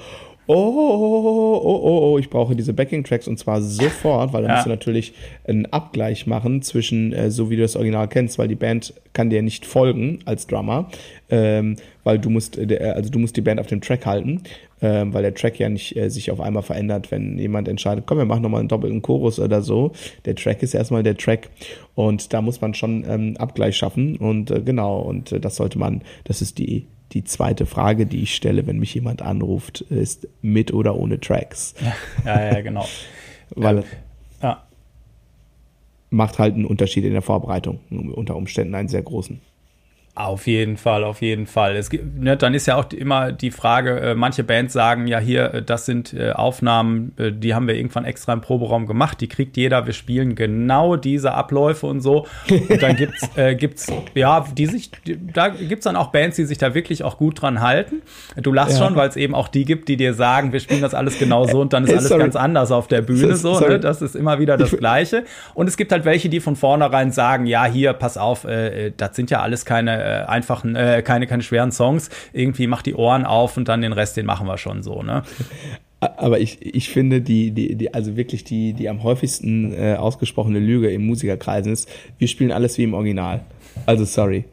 oh, 0.55 1.61
oh, 1.63 1.81
oh, 1.83 2.11
oh, 2.13 2.17
ich 2.17 2.29
brauche 2.29 2.55
diese 2.55 2.73
Backing-Tracks 2.73 3.27
und 3.27 3.37
zwar 3.37 3.61
sofort, 3.61 4.33
weil 4.33 4.43
dann 4.43 4.51
ja. 4.51 4.55
musst 4.55 4.65
du 4.65 4.69
natürlich 4.69 5.13
einen 5.47 5.65
Abgleich 5.67 6.27
machen 6.27 6.61
zwischen, 6.61 7.13
äh, 7.13 7.31
so 7.31 7.49
wie 7.49 7.55
du 7.55 7.61
das 7.61 7.75
Original 7.75 8.07
kennst, 8.07 8.37
weil 8.37 8.47
die 8.47 8.55
Band 8.55 8.93
kann 9.13 9.29
dir 9.29 9.41
nicht 9.41 9.65
folgen 9.65 10.19
als 10.25 10.47
Drummer, 10.47 10.89
ähm, 11.29 11.75
weil 12.03 12.19
du 12.19 12.29
musst, 12.29 12.57
äh, 12.57 12.93
also 12.95 13.09
du 13.09 13.19
musst 13.19 13.37
die 13.37 13.41
Band 13.41 13.59
auf 13.59 13.67
dem 13.67 13.81
Track 13.81 14.05
halten, 14.05 14.43
ähm, 14.81 15.13
weil 15.13 15.21
der 15.21 15.33
Track 15.33 15.59
ja 15.59 15.69
nicht 15.69 15.95
äh, 15.95 16.09
sich 16.09 16.31
auf 16.31 16.41
einmal 16.41 16.63
verändert, 16.63 17.11
wenn 17.11 17.37
jemand 17.37 17.67
entscheidet, 17.67 18.05
komm, 18.07 18.17
wir 18.17 18.25
machen 18.25 18.41
nochmal 18.41 18.59
einen 18.59 18.69
doppelten 18.69 19.01
Chorus 19.01 19.39
oder 19.39 19.61
so. 19.61 19.91
Der 20.25 20.35
Track 20.35 20.63
ist 20.63 20.73
erstmal 20.73 21.03
der 21.03 21.17
Track 21.17 21.49
und 21.95 22.33
da 22.33 22.41
muss 22.41 22.61
man 22.61 22.73
schon 22.73 23.05
ähm, 23.07 23.37
Abgleich 23.37 23.77
schaffen 23.77 24.17
und 24.17 24.51
äh, 24.51 24.61
genau, 24.61 24.99
und 24.99 25.31
äh, 25.31 25.39
das 25.39 25.55
sollte 25.55 25.77
man, 25.79 26.01
das 26.25 26.41
ist 26.41 26.57
die 26.57 26.87
die 27.13 27.23
zweite 27.23 27.65
Frage, 27.65 28.05
die 28.05 28.23
ich 28.23 28.35
stelle, 28.35 28.67
wenn 28.67 28.79
mich 28.79 28.93
jemand 28.93 29.21
anruft, 29.21 29.81
ist 29.81 30.27
mit 30.41 30.73
oder 30.73 30.95
ohne 30.95 31.19
Tracks. 31.19 31.75
Ja, 32.25 32.39
ja, 32.39 32.53
ja 32.53 32.61
genau. 32.61 32.85
Weil 33.55 33.79
ähm, 33.79 33.83
ja. 34.41 34.63
macht 36.09 36.39
halt 36.39 36.55
einen 36.55 36.65
Unterschied 36.65 37.03
in 37.03 37.11
der 37.11 37.21
Vorbereitung, 37.21 37.79
unter 37.89 38.35
Umständen 38.35 38.75
einen 38.75 38.87
sehr 38.87 39.01
großen. 39.01 39.41
Auf 40.13 40.45
jeden 40.45 40.75
Fall, 40.75 41.05
auf 41.05 41.21
jeden 41.21 41.45
Fall. 41.45 41.77
Es 41.77 41.89
gibt, 41.89 42.19
ne, 42.19 42.35
dann 42.35 42.53
ist 42.53 42.65
ja 42.65 42.75
auch 42.75 42.91
immer 42.91 43.31
die 43.31 43.49
Frage, 43.49 43.97
äh, 44.01 44.15
manche 44.15 44.43
Bands 44.43 44.73
sagen 44.73 45.07
ja 45.07 45.19
hier, 45.19 45.53
äh, 45.53 45.61
das 45.61 45.85
sind 45.85 46.13
äh, 46.13 46.31
Aufnahmen, 46.31 47.13
äh, 47.17 47.31
die 47.31 47.55
haben 47.55 47.65
wir 47.65 47.75
irgendwann 47.75 48.03
extra 48.03 48.33
im 48.33 48.41
Proberaum 48.41 48.87
gemacht, 48.87 49.21
die 49.21 49.29
kriegt 49.29 49.55
jeder, 49.55 49.85
wir 49.85 49.93
spielen 49.93 50.35
genau 50.35 50.97
diese 50.97 51.33
Abläufe 51.33 51.87
und 51.87 52.01
so. 52.01 52.27
Und 52.49 52.83
dann 52.83 52.97
gibt's, 52.97 53.29
äh, 53.37 53.55
gibt's 53.55 53.87
ja, 54.13 54.45
die 54.53 54.65
sich, 54.65 54.91
die, 55.07 55.17
da 55.17 55.47
gibt's 55.47 55.85
dann 55.85 55.95
auch 55.95 56.07
Bands, 56.07 56.35
die 56.35 56.43
sich 56.43 56.57
da 56.57 56.73
wirklich 56.73 57.05
auch 57.05 57.17
gut 57.17 57.41
dran 57.41 57.61
halten. 57.61 58.01
Du 58.35 58.51
lachst 58.51 58.79
ja. 58.79 58.85
schon, 58.85 58.97
weil 58.97 59.07
es 59.07 59.15
eben 59.15 59.33
auch 59.33 59.47
die 59.47 59.63
gibt, 59.63 59.87
die 59.87 59.95
dir 59.95 60.13
sagen, 60.13 60.51
wir 60.51 60.59
spielen 60.59 60.81
das 60.81 60.93
alles 60.93 61.19
genau 61.19 61.47
so 61.47 61.61
und 61.61 61.71
dann 61.71 61.85
ist 61.85 61.93
alles 61.93 62.09
sorry. 62.09 62.23
ganz 62.23 62.35
anders 62.35 62.73
auf 62.73 62.89
der 62.89 63.01
Bühne 63.01 63.37
so. 63.37 63.57
Ne? 63.61 63.79
Das 63.79 64.01
ist 64.01 64.17
immer 64.17 64.39
wieder 64.39 64.57
das 64.57 64.71
Gleiche. 64.71 65.23
Und 65.53 65.69
es 65.69 65.77
gibt 65.77 65.93
halt 65.93 66.03
welche, 66.03 66.27
die 66.27 66.41
von 66.41 66.57
vornherein 66.57 67.13
sagen, 67.13 67.45
ja, 67.45 67.63
hier, 67.63 67.93
pass 67.93 68.17
auf, 68.17 68.43
äh, 68.43 68.91
das 68.97 69.15
sind 69.15 69.31
ja 69.31 69.41
alles 69.41 69.63
keine 69.63 70.00
äh, 70.01 70.25
einfachen, 70.27 70.75
äh, 70.75 71.01
keine, 71.05 71.27
keine 71.27 71.43
schweren 71.43 71.71
Songs. 71.71 72.09
Irgendwie 72.33 72.67
mach 72.67 72.81
die 72.81 72.95
Ohren 72.95 73.25
auf 73.25 73.57
und 73.57 73.67
dann 73.67 73.81
den 73.81 73.93
Rest, 73.93 74.17
den 74.17 74.25
machen 74.25 74.47
wir 74.47 74.57
schon 74.57 74.83
so, 74.83 75.03
ne? 75.03 75.23
Aber 75.99 76.39
ich, 76.39 76.57
ich 76.65 76.89
finde, 76.89 77.21
die, 77.21 77.51
die, 77.51 77.75
die, 77.75 77.93
also 77.93 78.17
wirklich 78.17 78.43
die, 78.43 78.73
die 78.73 78.89
am 78.89 79.03
häufigsten 79.03 79.71
äh, 79.71 79.95
ausgesprochene 79.99 80.57
Lüge 80.57 80.89
im 80.89 81.05
Musikerkreisen 81.05 81.71
ist, 81.71 81.87
wir 82.17 82.27
spielen 82.27 82.51
alles 82.51 82.79
wie 82.79 82.83
im 82.83 82.95
Original. 82.95 83.41
Also 83.85 84.05
sorry. 84.05 84.45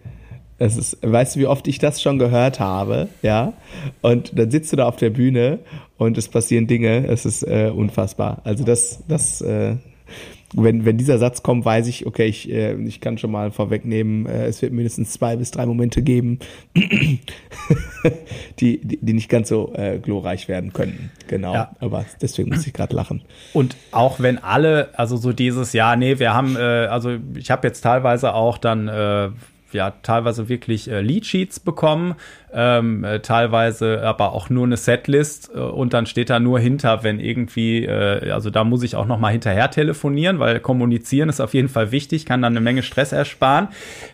Das 0.58 0.76
ist, 0.76 0.98
weißt 1.02 1.36
du, 1.36 1.40
wie 1.40 1.46
oft 1.46 1.66
ich 1.68 1.78
das 1.78 2.02
schon 2.02 2.18
gehört 2.18 2.60
habe, 2.60 3.08
ja? 3.22 3.54
Und 4.02 4.38
dann 4.38 4.50
sitzt 4.50 4.72
du 4.72 4.76
da 4.76 4.88
auf 4.88 4.96
der 4.96 5.10
Bühne 5.10 5.60
und 5.96 6.18
es 6.18 6.28
passieren 6.28 6.66
Dinge, 6.66 7.06
es 7.06 7.24
ist 7.24 7.44
äh, 7.44 7.72
unfassbar. 7.74 8.42
Also 8.44 8.64
das, 8.64 9.04
das, 9.08 9.40
äh, 9.40 9.76
wenn, 10.54 10.84
wenn 10.84 10.96
dieser 10.96 11.18
Satz 11.18 11.42
kommt, 11.42 11.64
weiß 11.64 11.86
ich, 11.88 12.06
okay, 12.06 12.26
ich, 12.26 12.50
äh, 12.50 12.74
ich 12.82 13.00
kann 13.00 13.18
schon 13.18 13.30
mal 13.30 13.50
vorwegnehmen, 13.50 14.26
äh, 14.26 14.46
es 14.46 14.62
wird 14.62 14.72
mindestens 14.72 15.12
zwei 15.12 15.36
bis 15.36 15.50
drei 15.50 15.66
Momente 15.66 16.02
geben, 16.02 16.38
die, 16.74 17.20
die, 18.80 18.98
die 19.00 19.12
nicht 19.12 19.28
ganz 19.28 19.48
so 19.48 19.72
äh, 19.74 19.98
glorreich 19.98 20.48
werden 20.48 20.72
könnten. 20.72 21.10
Genau. 21.26 21.52
Ja. 21.52 21.76
Aber 21.80 22.06
deswegen 22.22 22.48
muss 22.48 22.66
ich 22.66 22.72
gerade 22.72 22.96
lachen. 22.96 23.22
Und 23.52 23.76
auch 23.92 24.20
wenn 24.20 24.38
alle, 24.38 24.98
also 24.98 25.16
so 25.16 25.32
dieses, 25.32 25.74
ja, 25.74 25.96
nee, 25.96 26.18
wir 26.18 26.32
haben, 26.32 26.56
äh, 26.56 26.60
also 26.60 27.16
ich 27.34 27.50
habe 27.50 27.66
jetzt 27.66 27.82
teilweise 27.82 28.32
auch 28.32 28.56
dann 28.56 28.88
äh, 28.88 29.30
ja 29.72 29.92
teilweise 30.02 30.48
wirklich 30.48 30.90
äh, 30.90 31.00
Leadsheets 31.00 31.60
bekommen, 31.60 32.14
ähm, 32.52 33.04
äh, 33.04 33.20
teilweise 33.20 34.02
aber 34.02 34.32
auch 34.32 34.50
nur 34.50 34.64
eine 34.64 34.76
Setlist 34.76 35.50
äh, 35.54 35.58
und 35.58 35.92
dann 35.92 36.06
steht 36.06 36.30
da 36.30 36.40
nur 36.40 36.58
hinter, 36.60 37.02
wenn 37.02 37.20
irgendwie, 37.20 37.84
äh, 37.84 38.30
also 38.30 38.50
da 38.50 38.64
muss 38.64 38.82
ich 38.82 38.96
auch 38.96 39.06
noch 39.06 39.18
mal 39.18 39.32
hinterher 39.32 39.70
telefonieren, 39.70 40.38
weil 40.38 40.60
kommunizieren 40.60 41.28
ist 41.28 41.40
auf 41.40 41.54
jeden 41.54 41.68
Fall 41.68 41.92
wichtig, 41.92 42.26
kann 42.26 42.42
dann 42.42 42.52
eine 42.52 42.60
Menge 42.60 42.82
Stress 42.82 43.12
ersparen. 43.12 43.68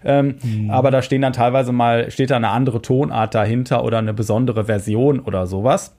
Ähm, 0.05 0.37
mhm. 0.43 0.71
Aber 0.71 0.91
da 0.91 1.03
stehen 1.03 1.23
dann 1.23 1.33
teilweise 1.33 1.73
mal, 1.73 2.11
steht 2.11 2.31
da 2.31 2.37
eine 2.37 2.51
andere 2.51 2.83
Tonart 2.83 3.35
dahinter 3.35 3.85
oder 3.85 3.99
eine 3.99 4.15
besondere 4.15 4.65
Version 4.65 5.21
oder 5.21 5.47
sowas. 5.47 5.95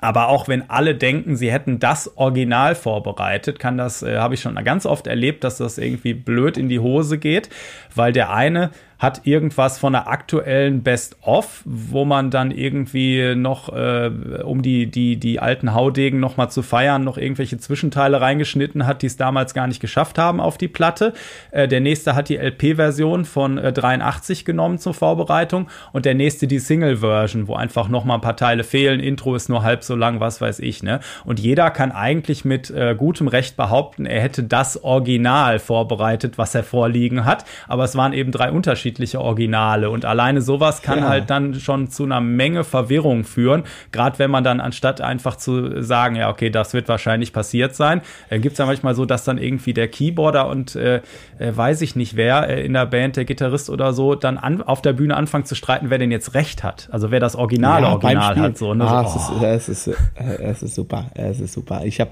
Aber 0.00 0.28
auch 0.28 0.46
wenn 0.46 0.70
alle 0.70 0.94
denken, 0.94 1.36
sie 1.36 1.50
hätten 1.50 1.80
das 1.80 2.16
Original 2.16 2.74
vorbereitet, 2.74 3.58
kann 3.58 3.76
das, 3.76 4.02
äh, 4.02 4.18
habe 4.18 4.34
ich 4.34 4.40
schon 4.40 4.54
ganz 4.64 4.86
oft 4.86 5.06
erlebt, 5.06 5.42
dass 5.44 5.58
das 5.58 5.78
irgendwie 5.78 6.14
blöd 6.14 6.56
in 6.56 6.68
die 6.68 6.78
Hose 6.78 7.18
geht, 7.18 7.48
weil 7.94 8.12
der 8.12 8.32
eine 8.32 8.70
hat 8.98 9.26
irgendwas 9.26 9.78
von 9.78 9.92
der 9.92 10.08
aktuellen 10.08 10.82
Best-of, 10.82 11.62
wo 11.64 12.04
man 12.04 12.30
dann 12.30 12.50
irgendwie 12.50 13.34
noch, 13.36 13.72
äh, 13.72 14.10
um 14.42 14.62
die, 14.62 14.90
die, 14.90 15.16
die 15.16 15.38
alten 15.38 15.72
Haudegen 15.72 16.18
noch 16.18 16.36
mal 16.36 16.48
zu 16.48 16.62
feiern, 16.62 17.04
noch 17.04 17.16
irgendwelche 17.16 17.58
Zwischenteile 17.58 18.20
reingeschnitten 18.20 18.86
hat, 18.86 19.02
die 19.02 19.06
es 19.06 19.16
damals 19.16 19.54
gar 19.54 19.68
nicht 19.68 19.80
geschafft 19.80 20.18
haben 20.18 20.40
auf 20.40 20.58
die 20.58 20.66
Platte. 20.66 21.12
Äh, 21.52 21.68
der 21.68 21.80
nächste 21.80 22.16
hat 22.16 22.28
die 22.28 22.36
LP-Version 22.36 23.24
von 23.24 23.56
äh, 23.56 23.72
83 23.72 24.44
genommen 24.44 24.78
zur 24.78 24.94
Vorbereitung 24.94 25.68
und 25.92 26.04
der 26.04 26.14
nächste 26.14 26.48
die 26.48 26.58
Single-Version, 26.58 27.46
wo 27.46 27.54
einfach 27.54 27.88
noch 27.88 28.04
mal 28.04 28.16
ein 28.16 28.20
paar 28.20 28.36
Teile 28.36 28.64
fehlen. 28.64 28.98
Intro 28.98 29.36
ist 29.36 29.48
nur 29.48 29.62
halb 29.62 29.84
so 29.84 29.94
lang, 29.94 30.18
was 30.18 30.40
weiß 30.40 30.58
ich, 30.58 30.82
ne? 30.82 30.98
Und 31.24 31.38
jeder 31.38 31.70
kann 31.70 31.92
eigentlich 31.92 32.44
mit 32.44 32.70
äh, 32.70 32.96
gutem 32.98 33.28
Recht 33.28 33.56
behaupten, 33.56 34.06
er 34.06 34.20
hätte 34.20 34.42
das 34.42 34.82
Original 34.82 35.60
vorbereitet, 35.60 36.36
was 36.36 36.54
er 36.56 36.64
vorliegen 36.64 37.24
hat. 37.24 37.44
Aber 37.68 37.84
es 37.84 37.94
waren 37.94 38.12
eben 38.12 38.32
drei 38.32 38.50
unterschiedliche 38.88 39.20
Originale. 39.20 39.90
Und 39.90 40.04
alleine 40.04 40.40
sowas 40.40 40.82
kann 40.82 41.00
ja. 41.00 41.08
halt 41.08 41.30
dann 41.30 41.54
schon 41.54 41.90
zu 41.90 42.04
einer 42.04 42.20
Menge 42.20 42.64
Verwirrung 42.64 43.24
führen. 43.24 43.64
Gerade 43.92 44.18
wenn 44.18 44.30
man 44.30 44.44
dann 44.44 44.60
anstatt 44.60 45.00
einfach 45.00 45.36
zu 45.36 45.82
sagen, 45.82 46.16
ja, 46.16 46.30
okay, 46.30 46.50
das 46.50 46.72
wird 46.72 46.88
wahrscheinlich 46.88 47.32
passiert 47.32 47.74
sein, 47.74 48.00
äh, 48.30 48.38
gibt 48.38 48.52
es 48.52 48.58
ja 48.58 48.66
manchmal 48.66 48.94
so, 48.94 49.04
dass 49.04 49.24
dann 49.24 49.38
irgendwie 49.38 49.74
der 49.74 49.88
Keyboarder 49.88 50.48
und 50.48 50.74
äh, 50.74 51.02
äh, 51.38 51.54
weiß 51.54 51.82
ich 51.82 51.96
nicht 51.96 52.16
wer 52.16 52.48
äh, 52.48 52.64
in 52.64 52.72
der 52.72 52.86
Band, 52.86 53.16
der 53.16 53.24
Gitarrist 53.24 53.68
oder 53.68 53.92
so, 53.92 54.14
dann 54.14 54.38
an, 54.38 54.62
auf 54.62 54.80
der 54.80 54.94
Bühne 54.94 55.16
anfangen 55.16 55.44
zu 55.44 55.54
streiten, 55.54 55.90
wer 55.90 55.98
denn 55.98 56.10
jetzt 56.10 56.34
recht 56.34 56.64
hat. 56.64 56.88
Also 56.90 57.10
wer 57.10 57.20
das 57.20 57.36
originale 57.36 57.86
ja, 57.86 57.92
Original 57.92 58.36
hat. 58.36 58.58
So, 58.58 58.74
ne? 58.74 58.84
ah, 58.84 59.04
so, 59.04 59.34
oh. 59.34 59.44
es, 59.44 59.68
ist, 59.68 59.88
es, 59.88 59.98
ist, 59.98 60.40
es 60.40 60.62
ist 60.62 60.74
super, 60.74 61.10
es 61.14 61.40
ist 61.40 61.52
super. 61.52 61.82
Ich 61.84 62.00
habe, 62.00 62.10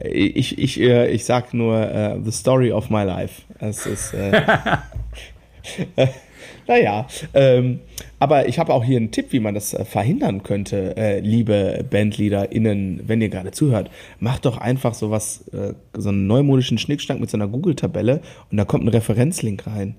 ich, 0.00 0.58
ich, 0.58 0.80
ich, 0.80 0.80
ich 0.80 1.24
sag 1.24 1.52
nur 1.52 1.74
uh, 1.74 2.20
the 2.22 2.30
story 2.30 2.70
of 2.72 2.90
my 2.90 3.02
life. 3.02 3.42
Es 3.58 3.86
ist 3.86 4.14
äh, 4.14 4.42
naja, 6.66 7.06
ähm, 7.34 7.80
aber 8.18 8.48
ich 8.48 8.58
habe 8.58 8.72
auch 8.72 8.84
hier 8.84 8.96
einen 8.96 9.10
Tipp, 9.10 9.26
wie 9.30 9.40
man 9.40 9.54
das 9.54 9.74
äh, 9.74 9.84
verhindern 9.84 10.42
könnte, 10.42 10.96
äh, 10.96 11.20
liebe 11.20 11.84
BandleaderInnen, 11.88 13.02
wenn 13.06 13.20
ihr 13.20 13.28
gerade 13.28 13.50
zuhört. 13.50 13.90
Macht 14.20 14.44
doch 14.44 14.58
einfach 14.58 14.94
sowas, 14.94 15.48
äh, 15.48 15.74
so 15.96 16.10
einen 16.10 16.26
neumodischen 16.26 16.78
Schnickschnack 16.78 17.20
mit 17.20 17.30
so 17.30 17.36
einer 17.36 17.48
Google-Tabelle 17.48 18.20
und 18.50 18.56
da 18.56 18.64
kommt 18.64 18.84
ein 18.84 18.88
Referenzlink 18.88 19.66
rein. 19.66 19.96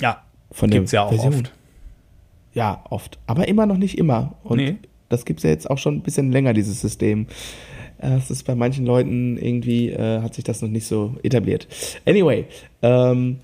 Ja, 0.00 0.22
von 0.52 0.70
gibt's 0.70 0.92
ja 0.92 1.04
auch 1.04 1.10
Version. 1.10 1.34
oft. 1.34 1.52
Ja, 2.52 2.84
oft. 2.90 3.18
Aber 3.26 3.48
immer 3.48 3.66
noch 3.66 3.76
nicht 3.76 3.98
immer. 3.98 4.34
Und 4.42 4.58
nee. 4.58 4.76
das 5.08 5.24
gibt's 5.24 5.42
ja 5.42 5.50
jetzt 5.50 5.70
auch 5.70 5.78
schon 5.78 5.96
ein 5.96 6.02
bisschen 6.02 6.32
länger, 6.32 6.52
dieses 6.52 6.80
System. 6.80 7.26
Es 7.98 8.30
ist 8.30 8.44
bei 8.44 8.54
manchen 8.54 8.86
Leuten 8.86 9.36
irgendwie, 9.36 9.90
äh, 9.90 10.22
hat 10.22 10.34
sich 10.34 10.44
das 10.44 10.62
noch 10.62 10.70
nicht 10.70 10.86
so 10.86 11.16
etabliert. 11.22 11.68
Anyway, 12.06 12.46
ähm, 12.82 13.40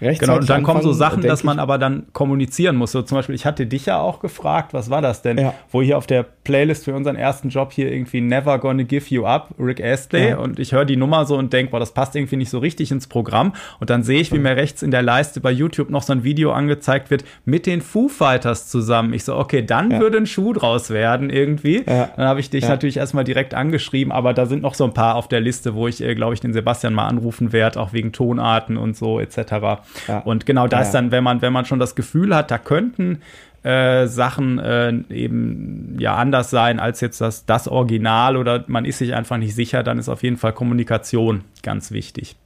Genau, 0.00 0.36
und 0.36 0.48
dann 0.48 0.62
kommen 0.62 0.82
so 0.82 0.92
Sachen, 0.92 1.22
dass 1.22 1.44
man 1.44 1.58
aber 1.58 1.78
dann 1.78 2.06
kommunizieren 2.12 2.76
muss. 2.76 2.92
So 2.92 3.02
zum 3.02 3.18
Beispiel, 3.18 3.34
ich 3.34 3.46
hatte 3.46 3.66
dich 3.66 3.86
ja 3.86 4.00
auch 4.00 4.20
gefragt, 4.20 4.72
was 4.72 4.90
war 4.90 5.02
das 5.02 5.22
denn? 5.22 5.38
Ja. 5.38 5.54
Wo 5.70 5.82
hier 5.82 5.98
auf 5.98 6.06
der 6.06 6.22
Playlist 6.22 6.86
für 6.86 6.94
unseren 6.94 7.16
ersten 7.16 7.50
Job 7.50 7.72
hier 7.72 7.92
irgendwie 7.92 8.20
Never 8.20 8.58
Gonna 8.58 8.82
Give 8.82 9.04
You 9.08 9.26
Up, 9.26 9.50
Rick 9.58 9.82
Astley. 9.82 10.30
Ja. 10.30 10.38
Und 10.38 10.58
ich 10.58 10.72
höre 10.72 10.84
die 10.84 10.96
Nummer 10.96 11.26
so 11.26 11.36
und 11.36 11.52
denke, 11.52 11.72
boah, 11.72 11.80
das 11.80 11.92
passt 11.92 12.16
irgendwie 12.16 12.36
nicht 12.36 12.50
so 12.50 12.58
richtig 12.58 12.90
ins 12.90 13.06
Programm. 13.06 13.52
Und 13.78 13.90
dann 13.90 14.02
sehe 14.02 14.20
ich, 14.20 14.32
wie 14.32 14.38
mir 14.38 14.56
rechts 14.56 14.82
in 14.82 14.90
der 14.90 15.02
Leiste 15.02 15.40
bei 15.40 15.50
YouTube 15.50 15.90
noch 15.90 16.02
so 16.02 16.12
ein 16.12 16.24
Video 16.24 16.52
angezeigt 16.52 17.10
wird 17.10 17.24
mit 17.44 17.66
den 17.66 17.80
Foo 17.82 18.08
Fighters 18.08 18.68
zusammen. 18.68 19.12
Ich 19.12 19.24
so, 19.24 19.36
okay, 19.36 19.62
dann 19.62 19.90
ja. 19.90 20.00
würde 20.00 20.16
ein 20.16 20.26
Schuh 20.26 20.52
draus 20.52 20.90
werden 20.90 21.30
irgendwie. 21.30 21.82
Dann 21.84 22.10
habe 22.16 22.40
ich 22.40 22.50
dich 22.50 22.66
natürlich 22.66 22.96
erstmal 22.96 23.24
direkt 23.24 23.54
angeschrieben, 23.54 24.12
aber 24.12 24.32
da 24.34 24.46
sind 24.46 24.62
noch 24.62 24.74
so 24.74 24.84
ein 24.84 24.94
paar 24.94 25.16
auf 25.16 25.28
der 25.28 25.40
Liste, 25.40 25.74
wo 25.74 25.88
ich, 25.88 26.02
äh, 26.02 26.14
glaube 26.14 26.34
ich, 26.34 26.40
den 26.40 26.52
Sebastian 26.52 26.94
mal 26.94 27.06
anrufen 27.06 27.52
werde, 27.52 27.80
auch 27.80 27.92
wegen 27.92 28.12
Tonarten 28.12 28.76
und 28.76 28.96
so 28.96 29.20
etc. 29.20 29.82
Ja. 30.08 30.18
Und 30.20 30.46
genau 30.46 30.66
das 30.66 30.88
ja. 30.88 31.00
dann, 31.00 31.10
wenn 31.10 31.24
man, 31.24 31.42
wenn 31.42 31.52
man 31.52 31.64
schon 31.64 31.78
das 31.78 31.94
Gefühl 31.94 32.34
hat, 32.34 32.50
da 32.50 32.58
könnten 32.58 33.20
äh, 33.62 34.06
Sachen 34.06 34.58
äh, 34.58 34.92
eben 35.10 35.96
ja 35.98 36.16
anders 36.16 36.50
sein 36.50 36.80
als 36.80 37.00
jetzt 37.00 37.20
das, 37.20 37.44
das 37.44 37.68
Original 37.68 38.36
oder 38.36 38.64
man 38.68 38.84
ist 38.84 38.98
sich 38.98 39.14
einfach 39.14 39.36
nicht 39.36 39.54
sicher, 39.54 39.82
dann 39.82 39.98
ist 39.98 40.08
auf 40.08 40.22
jeden 40.22 40.38
Fall 40.38 40.52
Kommunikation 40.52 41.44
ganz 41.62 41.90
wichtig. 41.90 42.36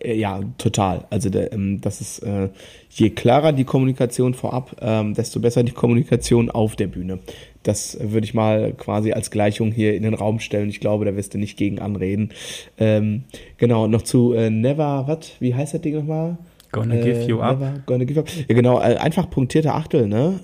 Äh, 0.00 0.14
ja, 0.14 0.40
total. 0.58 1.04
Also 1.10 1.30
ähm, 1.32 1.80
das 1.80 2.00
ist 2.00 2.18
äh, 2.20 2.50
je 2.90 3.10
klarer 3.10 3.52
die 3.52 3.64
Kommunikation 3.64 4.34
vorab, 4.34 4.76
ähm, 4.80 5.14
desto 5.14 5.40
besser 5.40 5.62
die 5.62 5.72
Kommunikation 5.72 6.50
auf 6.50 6.76
der 6.76 6.86
Bühne. 6.86 7.20
Das 7.62 7.96
würde 8.00 8.24
ich 8.24 8.34
mal 8.34 8.72
quasi 8.72 9.12
als 9.12 9.30
Gleichung 9.30 9.70
hier 9.70 9.94
in 9.94 10.02
den 10.02 10.14
Raum 10.14 10.40
stellen. 10.40 10.68
Ich 10.68 10.80
glaube, 10.80 11.04
da 11.04 11.16
wirst 11.16 11.34
du 11.34 11.38
nicht 11.38 11.56
gegen 11.56 11.78
anreden. 11.78 12.30
Ähm, 12.76 13.24
genau, 13.56 13.86
noch 13.86 14.02
zu 14.02 14.32
äh, 14.32 14.50
Never, 14.50 15.04
was? 15.06 15.30
Wie 15.40 15.54
heißt 15.54 15.74
das 15.74 15.80
Ding 15.80 15.94
nochmal? 15.94 16.38
Gonna 16.72 16.94
äh, 16.94 17.02
give 17.02 17.22
you 17.28 17.40
up. 17.40 17.60
Never 17.60 17.82
gonna 17.86 18.04
give 18.04 18.18
up. 18.18 18.28
Ja, 18.48 18.54
genau, 18.54 18.80
äh, 18.80 18.96
einfach 18.96 19.28
punktierte 19.28 19.72
Achtel, 19.74 20.08
ne? 20.08 20.40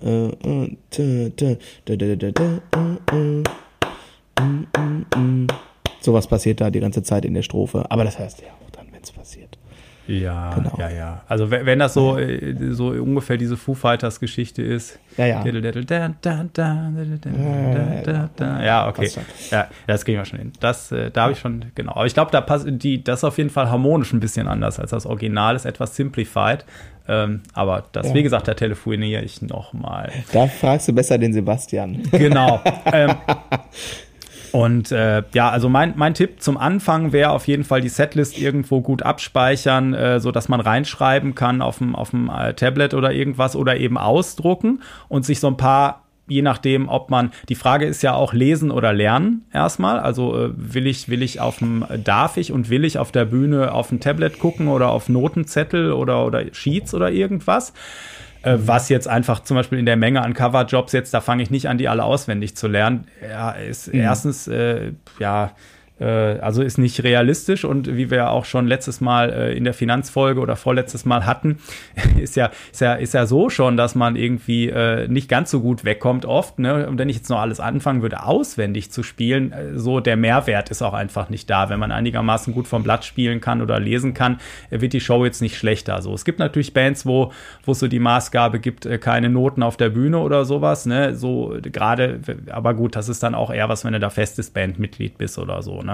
Sowas 6.00 6.26
passiert 6.26 6.60
da 6.60 6.70
die 6.70 6.80
ganze 6.80 7.02
Zeit 7.02 7.24
in 7.24 7.34
der 7.34 7.42
Strophe. 7.42 7.90
Aber 7.90 8.04
das 8.04 8.18
heißt 8.18 8.42
ja 8.42 8.48
auch 8.48 8.70
dann, 8.70 8.86
wenn 8.92 9.02
es 9.02 9.10
passiert. 9.10 9.57
Ja, 10.08 10.54
genau. 10.54 10.72
ja, 10.78 10.88
ja. 10.88 11.22
Also 11.28 11.50
wenn 11.50 11.78
das 11.78 11.92
so, 11.94 12.18
äh, 12.18 12.54
so 12.70 12.88
ungefähr 12.88 13.36
diese 13.36 13.56
Foo 13.56 13.74
Fighters 13.74 14.18
Geschichte 14.20 14.62
ist. 14.62 14.98
Ja, 15.18 15.26
ja. 15.26 15.42
Ja, 18.64 18.88
okay. 18.88 19.10
Ja, 19.50 19.68
das 19.86 20.04
kriegen 20.04 20.18
wir 20.18 20.24
schon 20.24 20.38
hin. 20.38 20.52
Das, 20.60 20.90
äh, 20.92 21.10
da 21.10 21.24
habe 21.24 21.32
ich 21.32 21.38
schon, 21.38 21.66
genau. 21.74 21.92
Aber 21.92 22.06
ich 22.06 22.14
glaube, 22.14 22.30
da 22.30 22.40
passt 22.40 22.66
die, 22.68 23.04
das 23.04 23.20
ist 23.20 23.24
auf 23.24 23.36
jeden 23.36 23.50
Fall 23.50 23.68
harmonisch 23.70 24.12
ein 24.12 24.20
bisschen 24.20 24.48
anders 24.48 24.80
als 24.80 24.90
das 24.90 25.04
Original, 25.04 25.54
ist 25.54 25.66
etwas 25.66 25.94
simplified. 25.94 26.64
Ähm, 27.06 27.42
aber 27.54 27.84
das, 27.92 28.08
ja. 28.08 28.14
wie 28.14 28.22
gesagt, 28.22 28.48
da 28.48 28.54
telefoniere 28.54 29.22
ich 29.22 29.42
nochmal. 29.42 30.12
Da 30.32 30.46
fragst 30.46 30.88
du 30.88 30.92
besser 30.92 31.18
den 31.18 31.32
Sebastian. 31.32 32.02
Genau. 32.12 32.60
ähm, 32.92 33.14
und 34.52 34.92
äh, 34.92 35.22
ja, 35.32 35.50
also 35.50 35.68
mein, 35.68 35.94
mein 35.96 36.14
Tipp 36.14 36.40
zum 36.42 36.56
Anfang 36.56 37.12
wäre 37.12 37.30
auf 37.30 37.46
jeden 37.46 37.64
Fall 37.64 37.80
die 37.80 37.88
Setlist 37.88 38.38
irgendwo 38.38 38.80
gut 38.80 39.02
abspeichern, 39.02 39.94
äh, 39.94 40.20
so 40.20 40.30
dass 40.32 40.48
man 40.48 40.60
reinschreiben 40.60 41.34
kann 41.34 41.62
auf 41.62 41.78
dem 41.78 41.94
äh, 42.30 42.54
Tablet 42.54 42.94
oder 42.94 43.12
irgendwas 43.12 43.56
oder 43.56 43.76
eben 43.76 43.98
ausdrucken 43.98 44.82
und 45.08 45.24
sich 45.24 45.40
so 45.40 45.48
ein 45.48 45.56
paar 45.56 46.04
je 46.28 46.42
nachdem, 46.42 46.88
ob 46.88 47.10
man, 47.10 47.30
die 47.48 47.54
Frage 47.54 47.86
ist 47.86 48.02
ja 48.02 48.14
auch 48.14 48.32
lesen 48.32 48.70
oder 48.70 48.92
lernen 48.92 49.46
erstmal. 49.52 49.98
Also 49.98 50.36
äh, 50.36 50.50
will 50.54 50.86
ich, 50.86 51.08
will 51.08 51.22
ich 51.22 51.40
auf 51.40 51.58
dem, 51.58 51.84
darf 52.04 52.36
ich 52.36 52.52
und 52.52 52.70
will 52.70 52.84
ich 52.84 52.98
auf 52.98 53.10
der 53.10 53.24
Bühne 53.24 53.72
auf 53.72 53.88
dem 53.88 54.00
Tablet 54.00 54.38
gucken 54.38 54.68
oder 54.68 54.90
auf 54.90 55.08
Notenzettel 55.08 55.92
oder, 55.92 56.26
oder 56.26 56.44
Sheets 56.52 56.94
oder 56.94 57.10
irgendwas. 57.10 57.72
Äh, 58.42 58.56
was 58.58 58.88
jetzt 58.88 59.08
einfach 59.08 59.40
zum 59.40 59.56
Beispiel 59.56 59.78
in 59.78 59.86
der 59.86 59.96
Menge 59.96 60.22
an 60.22 60.34
Coverjobs 60.34 60.92
jetzt, 60.92 61.12
da 61.12 61.20
fange 61.20 61.42
ich 61.42 61.50
nicht 61.50 61.68
an, 61.68 61.78
die 61.78 61.88
alle 61.88 62.04
auswendig 62.04 62.56
zu 62.56 62.68
lernen. 62.68 63.06
Ja, 63.22 63.50
ist 63.50 63.92
mhm. 63.92 64.00
erstens, 64.00 64.46
äh, 64.46 64.92
ja, 65.18 65.52
also 66.04 66.62
ist 66.62 66.78
nicht 66.78 67.02
realistisch 67.02 67.64
und 67.64 67.96
wie 67.96 68.10
wir 68.10 68.30
auch 68.30 68.44
schon 68.44 68.66
letztes 68.66 69.00
Mal 69.00 69.30
äh, 69.32 69.56
in 69.56 69.64
der 69.64 69.74
Finanzfolge 69.74 70.40
oder 70.40 70.56
vorletztes 70.56 71.04
Mal 71.04 71.26
hatten, 71.26 71.58
ist 72.20 72.36
ja, 72.36 72.50
ist 72.70 72.80
ja, 72.80 72.94
ist 72.94 73.14
ja 73.14 73.26
so 73.26 73.50
schon, 73.50 73.76
dass 73.76 73.94
man 73.94 74.16
irgendwie 74.16 74.68
äh, 74.68 75.08
nicht 75.08 75.28
ganz 75.28 75.50
so 75.50 75.60
gut 75.60 75.84
wegkommt 75.84 76.24
oft. 76.24 76.58
Ne? 76.58 76.86
Und 76.88 76.98
wenn 76.98 77.08
ich 77.08 77.16
jetzt 77.16 77.30
noch 77.30 77.40
alles 77.40 77.60
anfangen 77.60 78.02
würde, 78.02 78.24
auswendig 78.24 78.92
zu 78.92 79.02
spielen, 79.02 79.52
so 79.74 80.00
der 80.00 80.16
Mehrwert 80.16 80.70
ist 80.70 80.82
auch 80.82 80.94
einfach 80.94 81.30
nicht 81.30 81.50
da. 81.50 81.68
Wenn 81.68 81.80
man 81.80 81.90
einigermaßen 81.90 82.54
gut 82.54 82.68
vom 82.68 82.82
Blatt 82.82 83.04
spielen 83.04 83.40
kann 83.40 83.60
oder 83.60 83.80
lesen 83.80 84.14
kann, 84.14 84.38
wird 84.70 84.92
die 84.92 85.00
Show 85.00 85.24
jetzt 85.24 85.42
nicht 85.42 85.56
schlechter. 85.56 86.00
So, 86.02 86.14
es 86.14 86.24
gibt 86.24 86.38
natürlich 86.38 86.74
Bands, 86.74 87.06
wo, 87.06 87.32
wo 87.64 87.72
es 87.72 87.78
so 87.78 87.88
die 87.88 87.98
Maßgabe 87.98 88.60
gibt, 88.60 88.88
keine 89.00 89.28
Noten 89.28 89.62
auf 89.62 89.76
der 89.76 89.88
Bühne 89.88 90.18
oder 90.18 90.44
sowas. 90.44 90.86
Ne? 90.86 91.14
So 91.14 91.56
gerade, 91.60 92.20
aber 92.50 92.74
gut, 92.74 92.94
das 92.94 93.08
ist 93.08 93.22
dann 93.22 93.34
auch 93.34 93.52
eher 93.52 93.68
was, 93.68 93.84
wenn 93.84 93.92
du 93.92 94.00
da 94.00 94.10
festes 94.10 94.50
Bandmitglied 94.50 95.18
bist 95.18 95.38
oder 95.38 95.62
so. 95.62 95.82
Ne? 95.82 95.87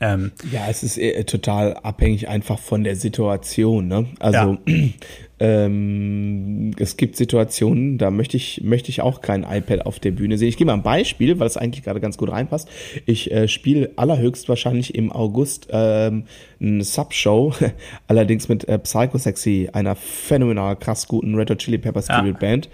Ähm, 0.00 0.30
ja, 0.52 0.68
es 0.68 0.84
ist 0.84 0.96
äh, 0.96 1.24
total 1.24 1.74
abhängig 1.74 2.28
einfach 2.28 2.58
von 2.58 2.84
der 2.84 2.94
Situation. 2.94 3.88
Ne? 3.88 4.06
Also 4.20 4.58
ja. 4.64 4.84
ähm, 5.40 6.70
es 6.78 6.96
gibt 6.96 7.16
Situationen, 7.16 7.98
da 7.98 8.12
möchte 8.12 8.36
ich 8.36 8.62
möchte 8.62 8.90
ich 8.90 9.00
auch 9.00 9.20
kein 9.20 9.42
iPad 9.42 9.86
auf 9.86 9.98
der 9.98 10.12
Bühne 10.12 10.38
sehen. 10.38 10.48
Ich 10.48 10.56
gebe 10.56 10.68
mal 10.68 10.74
ein 10.74 10.84
Beispiel, 10.84 11.40
weil 11.40 11.48
es 11.48 11.56
eigentlich 11.56 11.82
gerade 11.82 12.00
ganz 12.00 12.16
gut 12.16 12.30
reinpasst. 12.30 12.68
Ich 13.06 13.32
äh, 13.32 13.48
spiele 13.48 13.90
allerhöchstwahrscheinlich 13.96 14.94
im 14.94 15.10
August 15.10 15.68
ähm, 15.72 16.24
eine 16.60 16.84
Subshow, 16.84 17.52
allerdings 18.06 18.48
mit 18.48 18.68
äh, 18.68 18.78
Psycho 18.78 19.18
Sexy, 19.18 19.68
einer 19.72 19.96
phänomenal 19.96 20.76
krass 20.76 21.08
guten 21.08 21.34
Red 21.34 21.50
Hot 21.50 21.58
Chili 21.58 21.78
Peppers 21.78 22.06
ja. 22.06 22.22
Band. 22.22 22.68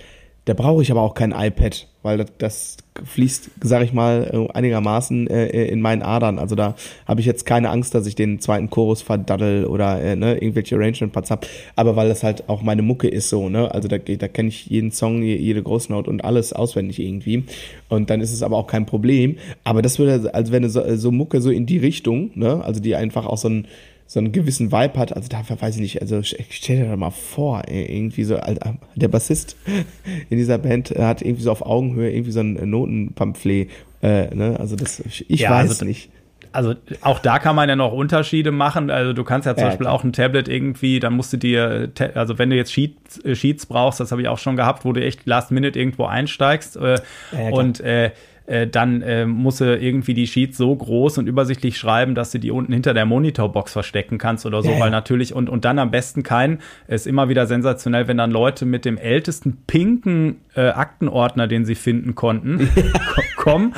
Da 0.46 0.52
brauche 0.52 0.82
ich 0.82 0.90
aber 0.90 1.00
auch 1.00 1.14
kein 1.14 1.32
iPad, 1.32 1.88
weil 2.02 2.18
das, 2.18 2.26
das 2.36 2.76
fließt, 3.02 3.50
sag 3.62 3.82
ich 3.82 3.94
mal, 3.94 4.30
äh, 4.30 4.52
einigermaßen 4.52 5.26
äh, 5.26 5.66
in 5.66 5.80
meinen 5.80 6.02
Adern. 6.02 6.38
Also 6.38 6.54
da 6.54 6.74
habe 7.06 7.20
ich 7.20 7.26
jetzt 7.26 7.46
keine 7.46 7.70
Angst, 7.70 7.94
dass 7.94 8.06
ich 8.06 8.14
den 8.14 8.40
zweiten 8.40 8.68
Chorus 8.68 9.00
verdaddel 9.00 9.64
oder 9.64 10.00
äh, 10.02 10.16
ne, 10.16 10.34
irgendwelche 10.34 10.76
Arrangement-Parts 10.76 11.30
hab. 11.30 11.46
Aber 11.76 11.96
weil 11.96 12.08
das 12.08 12.22
halt 12.22 12.48
auch 12.48 12.62
meine 12.62 12.82
Mucke 12.82 13.08
ist 13.08 13.30
so, 13.30 13.48
ne? 13.48 13.72
Also 13.72 13.88
da, 13.88 13.96
da 13.96 14.28
kenne 14.28 14.50
ich 14.50 14.66
jeden 14.66 14.92
Song, 14.92 15.22
jede 15.22 15.62
Großnote 15.62 16.10
und 16.10 16.24
alles 16.24 16.52
auswendig 16.52 17.00
irgendwie. 17.00 17.44
Und 17.88 18.10
dann 18.10 18.20
ist 18.20 18.32
es 18.32 18.42
aber 18.42 18.58
auch 18.58 18.66
kein 18.66 18.84
Problem. 18.84 19.36
Aber 19.64 19.80
das 19.80 19.98
würde, 19.98 20.34
als 20.34 20.52
wenn 20.52 20.68
so, 20.68 20.82
so 20.96 21.10
Mucke 21.10 21.40
so 21.40 21.50
in 21.50 21.64
die 21.64 21.78
Richtung, 21.78 22.30
ne? 22.34 22.62
Also 22.62 22.80
die 22.80 22.94
einfach 22.96 23.24
auch 23.24 23.38
so 23.38 23.48
ein 23.48 23.66
so 24.14 24.20
einen 24.20 24.30
gewissen 24.30 24.70
Vibe 24.70 24.96
hat. 24.96 25.16
Also 25.16 25.28
da 25.28 25.42
weiß 25.60 25.74
ich 25.74 25.80
nicht, 25.80 26.00
also 26.00 26.22
stell 26.22 26.76
dir 26.76 26.88
da 26.88 26.96
mal 26.96 27.10
vor, 27.10 27.64
irgendwie 27.68 28.22
so, 28.22 28.38
der 28.94 29.08
Bassist 29.08 29.56
in 30.30 30.38
dieser 30.38 30.56
Band 30.58 30.90
hat 30.90 31.20
irgendwie 31.20 31.42
so 31.42 31.50
auf 31.50 31.66
Augenhöhe 31.66 32.12
irgendwie 32.12 32.30
so 32.30 32.38
ein 32.38 32.52
Notenpamphlet. 32.70 33.70
Äh, 34.04 34.32
ne? 34.32 34.56
Also 34.60 34.76
das, 34.76 35.00
ich, 35.00 35.28
ich 35.28 35.40
ja, 35.40 35.50
weiß 35.50 35.68
also, 35.68 35.84
nicht 35.84 36.10
also 36.52 36.74
auch 37.00 37.18
da 37.18 37.40
kann 37.40 37.56
man 37.56 37.68
ja 37.68 37.74
noch 37.74 37.92
Unterschiede 37.92 38.52
machen. 38.52 38.88
Also 38.88 39.12
du 39.12 39.24
kannst 39.24 39.46
ja 39.46 39.56
zum 39.56 39.62
ja, 39.62 39.68
Beispiel 39.70 39.86
klar. 39.86 39.94
auch 39.94 40.04
ein 40.04 40.12
Tablet 40.12 40.46
irgendwie, 40.48 41.00
dann 41.00 41.14
musst 41.14 41.32
du 41.32 41.36
dir, 41.36 41.90
also 42.14 42.38
wenn 42.38 42.50
du 42.50 42.54
jetzt 42.54 42.72
Sheets, 42.72 43.24
äh, 43.24 43.34
Sheets 43.34 43.66
brauchst, 43.66 43.98
das 43.98 44.12
habe 44.12 44.22
ich 44.22 44.28
auch 44.28 44.38
schon 44.38 44.54
gehabt, 44.54 44.84
wo 44.84 44.92
du 44.92 45.02
echt 45.02 45.26
Last 45.26 45.50
Minute 45.50 45.76
irgendwo 45.76 46.04
einsteigst 46.04 46.76
äh, 46.76 47.00
ja, 47.32 47.50
und 47.50 47.80
äh, 47.80 48.12
äh, 48.46 48.66
dann 48.66 49.00
äh, 49.02 49.24
musst 49.26 49.60
du 49.60 49.76
irgendwie 49.76 50.12
die 50.12 50.26
Sheets 50.26 50.58
so 50.58 50.74
groß 50.74 51.18
und 51.18 51.26
übersichtlich 51.26 51.78
schreiben, 51.78 52.14
dass 52.14 52.30
du 52.30 52.38
die 52.38 52.50
unten 52.50 52.72
hinter 52.72 52.92
der 52.92 53.06
Monitorbox 53.06 53.72
verstecken 53.72 54.18
kannst 54.18 54.44
oder 54.44 54.62
so, 54.62 54.70
ja, 54.70 54.80
weil 54.80 54.90
natürlich 54.90 55.34
und, 55.34 55.48
und 55.48 55.64
dann 55.64 55.78
am 55.78 55.90
besten 55.90 56.22
kein, 56.22 56.58
ist 56.86 57.06
immer 57.06 57.28
wieder 57.28 57.46
sensationell, 57.46 58.06
wenn 58.06 58.18
dann 58.18 58.30
Leute 58.30 58.66
mit 58.66 58.84
dem 58.84 58.98
ältesten 58.98 59.58
pinken 59.66 60.36
äh, 60.54 60.68
Aktenordner, 60.68 61.46
den 61.46 61.64
sie 61.64 61.74
finden 61.74 62.14
konnten, 62.14 62.68
kommen, 63.36 63.74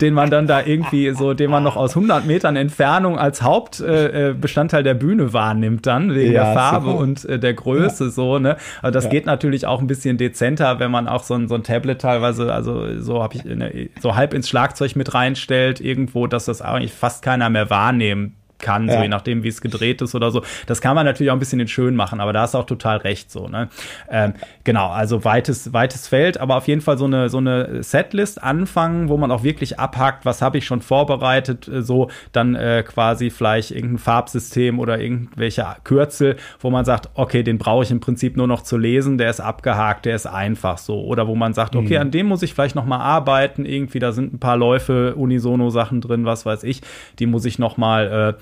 den 0.00 0.14
man 0.14 0.30
dann 0.30 0.46
da 0.46 0.62
irgendwie 0.64 1.10
so, 1.10 1.34
den 1.34 1.50
man 1.50 1.62
noch 1.62 1.76
aus 1.76 1.96
100 1.96 2.26
Metern 2.26 2.56
Entfernung 2.56 3.18
als 3.18 3.42
Hauptbestandteil 3.42 4.80
äh, 4.80 4.84
der 4.84 4.94
Bühne 4.94 5.32
wahrnimmt 5.32 5.86
dann, 5.86 6.14
wegen 6.14 6.32
ja, 6.32 6.44
der 6.44 6.54
Farbe 6.54 6.90
super. 6.90 6.98
und 6.98 7.24
äh, 7.24 7.38
der 7.38 7.54
Größe 7.54 8.04
ja. 8.04 8.10
so, 8.10 8.38
ne? 8.38 8.56
Also 8.82 8.92
das 8.92 9.04
ja. 9.04 9.10
geht 9.10 9.26
natürlich 9.26 9.66
auch 9.66 9.80
ein 9.80 9.86
bisschen 9.86 10.16
dezenter, 10.16 10.80
wenn 10.80 10.90
man 10.90 11.08
auch 11.08 11.22
so 11.22 11.34
ein, 11.34 11.48
so 11.48 11.54
ein 11.54 11.62
Tablet 11.62 12.00
teilweise, 12.00 12.52
also 12.52 13.00
so 13.00 13.22
habe 13.22 13.34
ich 13.34 13.50
eine, 13.50 13.89
so 14.00 14.14
halb 14.14 14.34
ins 14.34 14.48
Schlagzeug 14.48 14.96
mit 14.96 15.14
reinstellt 15.14 15.80
irgendwo, 15.80 16.26
dass 16.26 16.44
das 16.46 16.62
eigentlich 16.62 16.92
fast 16.92 17.22
keiner 17.22 17.50
mehr 17.50 17.70
wahrnehmen 17.70 18.39
kann, 18.60 18.88
ja. 18.88 18.94
so 18.94 19.02
je 19.02 19.08
nachdem, 19.08 19.42
wie 19.42 19.48
es 19.48 19.60
gedreht 19.60 20.02
ist 20.02 20.14
oder 20.14 20.30
so. 20.30 20.42
Das 20.66 20.80
kann 20.80 20.94
man 20.94 21.04
natürlich 21.04 21.30
auch 21.30 21.36
ein 21.36 21.40
bisschen 21.40 21.66
schön 21.68 21.96
machen, 21.96 22.20
aber 22.20 22.32
da 22.32 22.44
ist 22.44 22.54
auch 22.54 22.64
total 22.64 22.98
recht 22.98 23.30
so. 23.30 23.48
Ne? 23.48 23.68
Ähm, 24.08 24.34
genau, 24.64 24.88
also 24.88 25.24
weites, 25.24 25.72
weites 25.72 26.08
Feld, 26.08 26.38
aber 26.38 26.56
auf 26.56 26.68
jeden 26.68 26.80
Fall 26.80 26.98
so 26.98 27.04
eine, 27.04 27.28
so 27.28 27.38
eine 27.38 27.82
Setlist 27.82 28.42
anfangen, 28.42 29.08
wo 29.08 29.16
man 29.16 29.30
auch 29.30 29.42
wirklich 29.42 29.78
abhakt, 29.78 30.24
was 30.24 30.42
habe 30.42 30.58
ich 30.58 30.64
schon 30.64 30.80
vorbereitet, 30.80 31.68
äh, 31.68 31.82
so 31.82 32.10
dann 32.32 32.54
äh, 32.54 32.84
quasi 32.86 33.30
vielleicht 33.30 33.72
irgendein 33.72 33.98
Farbsystem 33.98 34.78
oder 34.78 35.00
irgendwelche 35.00 35.66
Kürzel, 35.84 36.36
wo 36.60 36.70
man 36.70 36.84
sagt, 36.84 37.10
okay, 37.14 37.42
den 37.42 37.58
brauche 37.58 37.84
ich 37.84 37.90
im 37.90 38.00
Prinzip 38.00 38.36
nur 38.36 38.46
noch 38.46 38.62
zu 38.62 38.78
lesen, 38.78 39.18
der 39.18 39.30
ist 39.30 39.40
abgehakt, 39.40 40.06
der 40.06 40.14
ist 40.14 40.26
einfach 40.26 40.78
so. 40.78 41.02
Oder 41.02 41.26
wo 41.26 41.34
man 41.34 41.52
sagt, 41.52 41.76
okay, 41.76 41.96
mhm. 41.96 42.00
an 42.00 42.10
dem 42.10 42.26
muss 42.26 42.42
ich 42.42 42.54
vielleicht 42.54 42.74
noch 42.74 42.86
mal 42.86 42.98
arbeiten, 42.98 43.64
irgendwie, 43.64 43.98
da 43.98 44.12
sind 44.12 44.32
ein 44.32 44.38
paar 44.38 44.56
Läufe, 44.56 45.14
Unisono-Sachen 45.16 46.00
drin, 46.00 46.24
was 46.24 46.46
weiß 46.46 46.64
ich, 46.64 46.80
die 47.18 47.26
muss 47.26 47.44
ich 47.44 47.58
noch 47.58 47.76
mal 47.76 48.06
äh, 48.06 48.20
äh, 48.20 48.34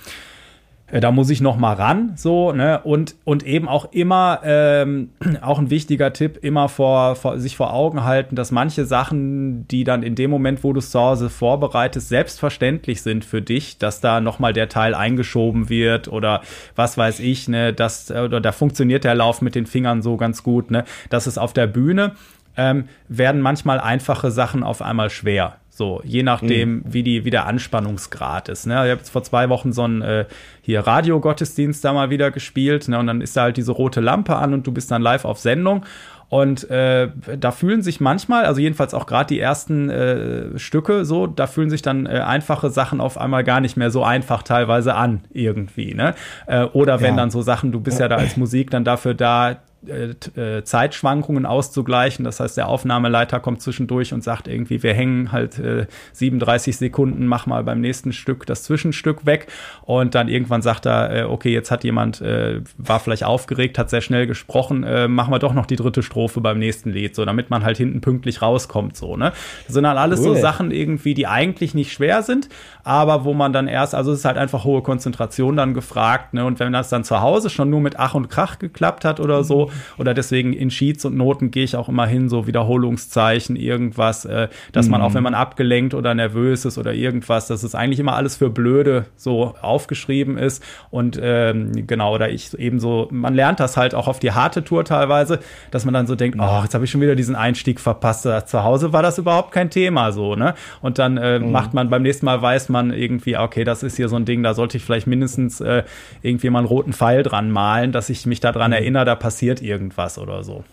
da 0.90 1.10
muss 1.12 1.28
ich 1.28 1.40
noch 1.40 1.56
mal 1.56 1.74
ran, 1.74 2.12
so, 2.16 2.52
ne, 2.52 2.80
und, 2.82 3.14
und 3.24 3.42
eben 3.44 3.68
auch 3.68 3.92
immer, 3.92 4.40
ähm, 4.42 5.10
auch 5.42 5.58
ein 5.58 5.70
wichtiger 5.70 6.12
Tipp, 6.12 6.38
immer 6.42 6.68
vor, 6.68 7.14
vor, 7.16 7.38
sich 7.38 7.56
vor 7.56 7.74
Augen 7.74 8.04
halten, 8.04 8.36
dass 8.36 8.50
manche 8.50 8.86
Sachen, 8.86 9.68
die 9.68 9.84
dann 9.84 10.02
in 10.02 10.14
dem 10.14 10.30
Moment, 10.30 10.64
wo 10.64 10.72
du 10.72 10.78
es 10.78 10.90
zu 10.90 10.98
Hause 10.98 11.28
vorbereitest, 11.28 12.08
selbstverständlich 12.08 13.02
sind 13.02 13.24
für 13.24 13.42
dich, 13.42 13.76
dass 13.78 14.00
da 14.00 14.20
noch 14.20 14.38
mal 14.38 14.52
der 14.54 14.70
Teil 14.70 14.94
eingeschoben 14.94 15.68
wird 15.68 16.08
oder 16.08 16.40
was 16.74 16.96
weiß 16.96 17.20
ich, 17.20 17.48
ne, 17.48 17.74
dass, 17.74 18.10
oder 18.10 18.40
da 18.40 18.52
funktioniert 18.52 19.04
der 19.04 19.14
Lauf 19.14 19.42
mit 19.42 19.54
den 19.54 19.66
Fingern 19.66 20.00
so 20.00 20.16
ganz 20.16 20.42
gut, 20.42 20.70
ne, 20.70 20.84
dass 21.10 21.26
es 21.26 21.36
auf 21.36 21.52
der 21.52 21.66
Bühne 21.66 22.12
ähm, 22.58 22.88
werden 23.08 23.40
manchmal 23.40 23.80
einfache 23.80 24.30
Sachen 24.30 24.62
auf 24.62 24.82
einmal 24.82 25.08
schwer. 25.08 25.56
So, 25.70 26.02
je 26.04 26.24
nachdem, 26.24 26.78
mhm. 26.78 26.82
wie, 26.86 27.04
die, 27.04 27.24
wie 27.24 27.30
der 27.30 27.46
Anspannungsgrad 27.46 28.48
ist. 28.48 28.66
Ne? 28.66 28.74
Ich 28.74 28.90
habe 28.90 28.98
jetzt 28.98 29.10
vor 29.10 29.22
zwei 29.22 29.48
Wochen 29.48 29.72
so 29.72 29.84
einen 29.84 30.02
äh, 30.02 30.24
hier 30.60 30.80
Radiogottesdienst 30.80 31.84
da 31.84 31.92
mal 31.92 32.10
wieder 32.10 32.32
gespielt. 32.32 32.88
Ne? 32.88 32.98
Und 32.98 33.06
dann 33.06 33.20
ist 33.20 33.36
da 33.36 33.42
halt 33.42 33.56
diese 33.56 33.70
rote 33.70 34.00
Lampe 34.00 34.34
an 34.34 34.54
und 34.54 34.66
du 34.66 34.72
bist 34.72 34.90
dann 34.90 35.02
live 35.02 35.24
auf 35.24 35.38
Sendung. 35.38 35.84
Und 36.30 36.68
äh, 36.68 37.08
da 37.38 37.52
fühlen 37.52 37.82
sich 37.82 38.00
manchmal, 38.00 38.44
also 38.44 38.60
jedenfalls 38.60 38.92
auch 38.92 39.06
gerade 39.06 39.28
die 39.28 39.40
ersten 39.40 39.88
äh, 39.88 40.58
Stücke 40.58 41.04
so, 41.06 41.26
da 41.26 41.46
fühlen 41.46 41.70
sich 41.70 41.80
dann 41.80 42.06
äh, 42.06 42.18
einfache 42.18 42.68
Sachen 42.68 43.00
auf 43.00 43.16
einmal 43.16 43.44
gar 43.44 43.60
nicht 43.60 43.76
mehr 43.76 43.90
so 43.90 44.02
einfach 44.02 44.42
teilweise 44.42 44.94
an 44.94 45.20
irgendwie. 45.32 45.94
Ne? 45.94 46.14
Äh, 46.46 46.64
oder 46.64 47.00
wenn 47.00 47.14
ja. 47.14 47.16
dann 47.16 47.30
so 47.30 47.40
Sachen, 47.40 47.72
du 47.72 47.80
bist 47.80 47.98
ja 47.98 48.08
da 48.08 48.16
als 48.16 48.36
Musik 48.36 48.70
dann 48.70 48.84
dafür 48.84 49.14
da, 49.14 49.56
äh, 49.86 50.14
äh, 50.40 50.64
Zeitschwankungen 50.64 51.46
auszugleichen. 51.46 52.24
Das 52.24 52.40
heißt, 52.40 52.56
der 52.56 52.68
Aufnahmeleiter 52.68 53.38
kommt 53.38 53.62
zwischendurch 53.62 54.12
und 54.12 54.24
sagt 54.24 54.48
irgendwie, 54.48 54.82
wir 54.82 54.92
hängen 54.92 55.30
halt 55.30 55.58
äh, 55.60 55.86
37 56.14 56.76
Sekunden, 56.76 57.26
mach 57.26 57.46
mal 57.46 57.62
beim 57.62 57.80
nächsten 57.80 58.12
Stück 58.12 58.44
das 58.46 58.64
Zwischenstück 58.64 59.24
weg. 59.24 59.46
Und 59.82 60.16
dann 60.16 60.28
irgendwann 60.28 60.62
sagt 60.62 60.86
er, 60.86 61.14
äh, 61.14 61.22
okay, 61.22 61.52
jetzt 61.52 61.70
hat 61.70 61.84
jemand, 61.84 62.20
äh, 62.20 62.60
war 62.76 62.98
vielleicht 62.98 63.22
aufgeregt, 63.22 63.78
hat 63.78 63.88
sehr 63.88 64.00
schnell 64.00 64.26
gesprochen, 64.26 64.82
äh, 64.82 65.06
machen 65.06 65.32
wir 65.32 65.38
doch 65.38 65.54
noch 65.54 65.66
die 65.66 65.76
dritte 65.76 66.02
Strophe 66.02 66.40
beim 66.40 66.58
nächsten 66.58 66.90
Lied, 66.90 67.14
so 67.14 67.24
damit 67.24 67.48
man 67.48 67.64
halt 67.64 67.76
hinten 67.76 68.00
pünktlich 68.00 68.42
rauskommt. 68.42 68.96
So, 68.96 69.16
ne? 69.16 69.32
Das 69.66 69.74
sind 69.74 69.84
dann 69.84 69.96
alles 69.96 70.20
cool. 70.20 70.34
so 70.34 70.40
Sachen 70.40 70.72
irgendwie, 70.72 71.14
die 71.14 71.28
eigentlich 71.28 71.74
nicht 71.74 71.92
schwer 71.92 72.22
sind, 72.22 72.48
aber 72.88 73.26
wo 73.26 73.34
man 73.34 73.52
dann 73.52 73.68
erst, 73.68 73.94
also 73.94 74.12
es 74.12 74.20
ist 74.20 74.24
halt 74.24 74.38
einfach 74.38 74.64
hohe 74.64 74.80
Konzentration 74.80 75.58
dann 75.58 75.74
gefragt, 75.74 76.32
ne? 76.32 76.46
Und 76.46 76.58
wenn 76.58 76.72
das 76.72 76.88
dann 76.88 77.04
zu 77.04 77.20
Hause 77.20 77.50
schon 77.50 77.68
nur 77.68 77.82
mit 77.82 77.98
Ach 77.98 78.14
und 78.14 78.30
Krach 78.30 78.58
geklappt 78.58 79.04
hat 79.04 79.20
oder 79.20 79.44
so, 79.44 79.70
oder 79.98 80.14
deswegen 80.14 80.54
in 80.54 80.70
Sheets 80.70 81.04
und 81.04 81.14
Noten 81.14 81.50
gehe 81.50 81.64
ich 81.64 81.76
auch 81.76 81.90
immer 81.90 82.06
hin, 82.06 82.30
so 82.30 82.46
Wiederholungszeichen, 82.46 83.56
irgendwas, 83.56 84.24
äh, 84.24 84.48
dass 84.72 84.86
mhm. 84.86 84.92
man 84.92 85.02
auch, 85.02 85.12
wenn 85.12 85.22
man 85.22 85.34
abgelenkt 85.34 85.92
oder 85.92 86.14
nervös 86.14 86.64
ist 86.64 86.78
oder 86.78 86.94
irgendwas, 86.94 87.46
dass 87.46 87.62
es 87.62 87.74
eigentlich 87.74 88.00
immer 88.00 88.16
alles 88.16 88.36
für 88.36 88.48
Blöde 88.48 89.04
so 89.16 89.54
aufgeschrieben 89.60 90.38
ist 90.38 90.64
und 90.90 91.20
ähm, 91.22 91.86
genau, 91.86 92.14
oder 92.14 92.30
ich 92.30 92.58
eben 92.58 92.80
so, 92.80 93.08
man 93.10 93.34
lernt 93.34 93.60
das 93.60 93.76
halt 93.76 93.94
auch 93.94 94.08
auf 94.08 94.18
die 94.18 94.32
harte 94.32 94.64
Tour 94.64 94.86
teilweise, 94.86 95.40
dass 95.70 95.84
man 95.84 95.92
dann 95.92 96.06
so 96.06 96.14
denkt, 96.14 96.38
oh, 96.40 96.62
jetzt 96.62 96.72
habe 96.72 96.86
ich 96.86 96.90
schon 96.90 97.02
wieder 97.02 97.16
diesen 97.16 97.36
Einstieg 97.36 97.80
verpasst. 97.80 98.26
Zu 98.46 98.64
Hause 98.64 98.94
war 98.94 99.02
das 99.02 99.18
überhaupt 99.18 99.52
kein 99.52 99.68
Thema 99.68 100.10
so, 100.10 100.36
ne? 100.36 100.54
Und 100.80 100.98
dann 100.98 101.18
äh, 101.18 101.38
mhm. 101.38 101.52
macht 101.52 101.74
man 101.74 101.90
beim 101.90 102.00
nächsten 102.00 102.24
Mal 102.24 102.40
weiß 102.40 102.70
man 102.70 102.77
irgendwie, 102.86 103.36
okay, 103.36 103.64
das 103.64 103.82
ist 103.82 103.96
hier 103.96 104.08
so 104.08 104.16
ein 104.16 104.24
Ding, 104.24 104.42
da 104.42 104.54
sollte 104.54 104.76
ich 104.76 104.84
vielleicht 104.84 105.06
mindestens 105.06 105.60
äh, 105.60 105.84
irgendwie 106.22 106.50
mal 106.50 106.60
einen 106.60 106.68
roten 106.68 106.92
Pfeil 106.92 107.22
dran 107.22 107.50
malen, 107.50 107.92
dass 107.92 108.10
ich 108.10 108.26
mich 108.26 108.40
daran 108.40 108.70
mhm. 108.70 108.76
erinnere, 108.76 109.04
da 109.04 109.14
passiert 109.14 109.48
passiert 109.48 109.62
irgendwas 109.62 110.18
oder 110.18 110.42
so. 110.42 110.64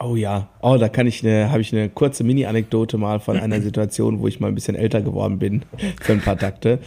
Oh 0.00 0.14
ja, 0.14 0.48
oh, 0.62 0.76
da 0.78 0.88
kann 0.88 1.08
ich 1.08 1.24
eine, 1.24 1.50
habe 1.50 1.60
ich 1.60 1.72
eine 1.72 1.88
kurze 1.88 2.22
Mini-Anekdote 2.22 2.98
mal 2.98 3.18
von 3.18 3.36
einer 3.36 3.60
Situation, 3.62 4.20
wo 4.20 4.28
ich 4.28 4.38
mal 4.38 4.48
ein 4.48 4.54
bisschen 4.54 4.76
älter 4.76 5.00
geworden 5.00 5.38
bin 5.38 5.62
für 6.00 6.12
ein 6.12 6.20
paar 6.20 6.38
Takte. 6.38 6.78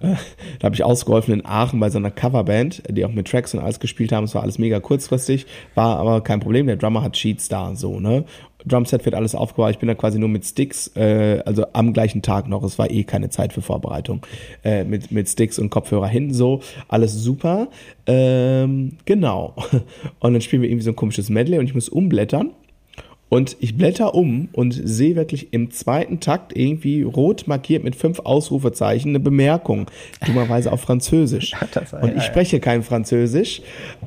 Äh, 0.00 0.14
da 0.58 0.64
habe 0.64 0.74
ich 0.74 0.84
ausgeholfen 0.84 1.32
in 1.32 1.46
Aachen 1.46 1.80
bei 1.80 1.90
so 1.90 1.98
einer 1.98 2.10
Coverband, 2.10 2.82
die 2.90 3.04
auch 3.04 3.12
mit 3.12 3.28
Tracks 3.28 3.54
und 3.54 3.60
alles 3.60 3.80
gespielt 3.80 4.12
haben. 4.12 4.24
Es 4.24 4.34
war 4.34 4.42
alles 4.42 4.58
mega 4.58 4.80
kurzfristig, 4.80 5.46
war 5.74 5.98
aber 5.98 6.22
kein 6.22 6.40
Problem. 6.40 6.66
Der 6.66 6.76
Drummer 6.76 7.02
hat 7.02 7.16
Sheets 7.16 7.48
da, 7.48 7.74
so 7.74 8.00
ne. 8.00 8.24
Drumset 8.66 9.04
wird 9.04 9.14
alles 9.14 9.34
aufgebaut. 9.34 9.70
Ich 9.70 9.78
bin 9.78 9.86
da 9.86 9.94
quasi 9.94 10.18
nur 10.18 10.28
mit 10.28 10.44
Sticks, 10.44 10.90
äh, 10.96 11.42
also 11.44 11.66
am 11.72 11.92
gleichen 11.92 12.22
Tag 12.22 12.48
noch. 12.48 12.62
Es 12.64 12.78
war 12.78 12.90
eh 12.90 13.04
keine 13.04 13.30
Zeit 13.30 13.52
für 13.52 13.62
Vorbereitung. 13.62 14.26
Äh, 14.64 14.84
mit, 14.84 15.12
mit 15.12 15.28
Sticks 15.28 15.58
und 15.58 15.70
Kopfhörer 15.70 16.08
hin, 16.08 16.32
so. 16.32 16.60
Alles 16.88 17.14
super. 17.14 17.68
Ähm, 18.06 18.96
genau. 19.04 19.54
Und 20.20 20.32
dann 20.32 20.40
spielen 20.40 20.62
wir 20.62 20.68
irgendwie 20.68 20.84
so 20.84 20.90
ein 20.90 20.96
komisches 20.96 21.28
Medley 21.28 21.58
und 21.58 21.66
ich 21.66 21.74
muss 21.74 21.88
umblättern. 21.88 22.50
Und 23.28 23.56
ich 23.60 23.76
blätter 23.76 24.14
um 24.14 24.48
und 24.52 24.72
sehe 24.72 25.14
wirklich 25.14 25.52
im 25.52 25.70
zweiten 25.70 26.18
Takt 26.18 26.56
irgendwie 26.56 27.02
rot 27.02 27.46
markiert 27.46 27.84
mit 27.84 27.94
fünf 27.94 28.20
Ausrufezeichen 28.20 29.10
eine 29.10 29.20
Bemerkung, 29.20 29.86
dummerweise 30.26 30.72
auf 30.72 30.80
Französisch. 30.80 31.52
und 32.00 32.16
ich 32.16 32.22
spreche 32.22 32.58
kein 32.58 32.82
Französisch. 32.82 33.60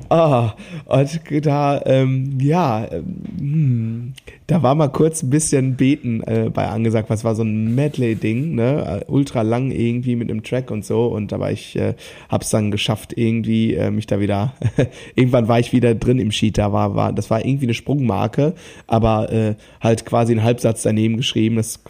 Ah, 0.08 0.54
und 0.86 1.20
da, 1.46 1.80
ähm, 1.86 2.38
ja, 2.40 2.88
ähm, 2.90 4.14
da 4.52 4.62
war 4.62 4.74
mal 4.74 4.88
kurz 4.88 5.22
ein 5.22 5.30
bisschen 5.30 5.76
Beten 5.76 6.22
äh, 6.24 6.50
bei 6.52 6.68
angesagt, 6.68 7.08
was 7.08 7.24
war 7.24 7.34
so 7.34 7.42
ein 7.42 7.74
Medley-Ding, 7.74 8.54
ne? 8.54 9.02
Ultra 9.06 9.40
lang 9.40 9.70
irgendwie 9.70 10.14
mit 10.14 10.30
einem 10.30 10.42
Track 10.42 10.70
und 10.70 10.84
so. 10.84 11.06
Und 11.06 11.32
da 11.32 11.40
war 11.40 11.50
ich, 11.50 11.74
äh, 11.76 11.94
hab's 12.28 12.50
dann 12.50 12.70
geschafft, 12.70 13.14
irgendwie 13.16 13.74
äh, 13.74 13.90
mich 13.90 14.06
da 14.06 14.20
wieder, 14.20 14.52
irgendwann 15.14 15.48
war 15.48 15.58
ich 15.58 15.72
wieder 15.72 15.94
drin 15.94 16.18
im 16.18 16.30
Sheet, 16.30 16.58
da 16.58 16.70
war, 16.70 16.94
war, 16.94 17.14
das 17.14 17.30
war 17.30 17.42
irgendwie 17.42 17.64
eine 17.64 17.72
Sprungmarke, 17.72 18.52
aber 18.86 19.32
äh, 19.32 19.54
halt 19.80 20.04
quasi 20.04 20.34
ein 20.34 20.42
Halbsatz 20.42 20.82
daneben 20.82 21.16
geschrieben. 21.16 21.56
Das, 21.56 21.80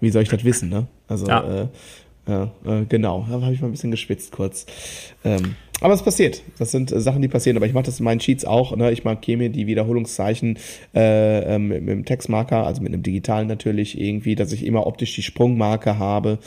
wie 0.00 0.10
soll 0.10 0.22
ich 0.22 0.28
das 0.28 0.44
wissen, 0.44 0.68
ne? 0.68 0.88
Also, 1.08 1.28
ja. 1.28 1.62
äh, 1.62 1.66
ja, 2.28 2.50
äh, 2.66 2.84
genau, 2.88 3.26
da 3.26 3.40
habe 3.40 3.54
ich 3.54 3.62
mal 3.62 3.68
ein 3.68 3.72
bisschen 3.72 3.90
geschwitzt 3.90 4.32
kurz. 4.32 4.66
Ähm, 5.24 5.56
aber 5.82 5.94
es 5.94 6.02
passiert. 6.02 6.42
Das 6.58 6.70
sind 6.70 6.92
äh, 6.92 7.00
Sachen, 7.00 7.22
die 7.22 7.28
passieren. 7.28 7.56
Aber 7.56 7.66
ich 7.66 7.72
mache 7.72 7.84
das 7.84 7.98
in 7.98 8.04
meinen 8.04 8.20
Sheets 8.20 8.44
auch. 8.44 8.76
Ne? 8.76 8.92
Ich 8.92 9.04
markiere 9.04 9.38
mir 9.38 9.50
die 9.50 9.66
Wiederholungszeichen 9.66 10.58
äh, 10.94 11.54
ähm, 11.54 11.68
mit, 11.68 11.82
mit 11.82 11.92
einem 11.92 12.04
Textmarker, 12.04 12.66
also 12.66 12.82
mit 12.82 12.92
einem 12.92 13.02
digitalen 13.02 13.48
natürlich 13.48 14.00
irgendwie, 14.00 14.34
dass 14.34 14.52
ich 14.52 14.64
immer 14.64 14.86
optisch 14.86 15.14
die 15.14 15.22
Sprungmarke 15.22 15.98
habe. 15.98 16.38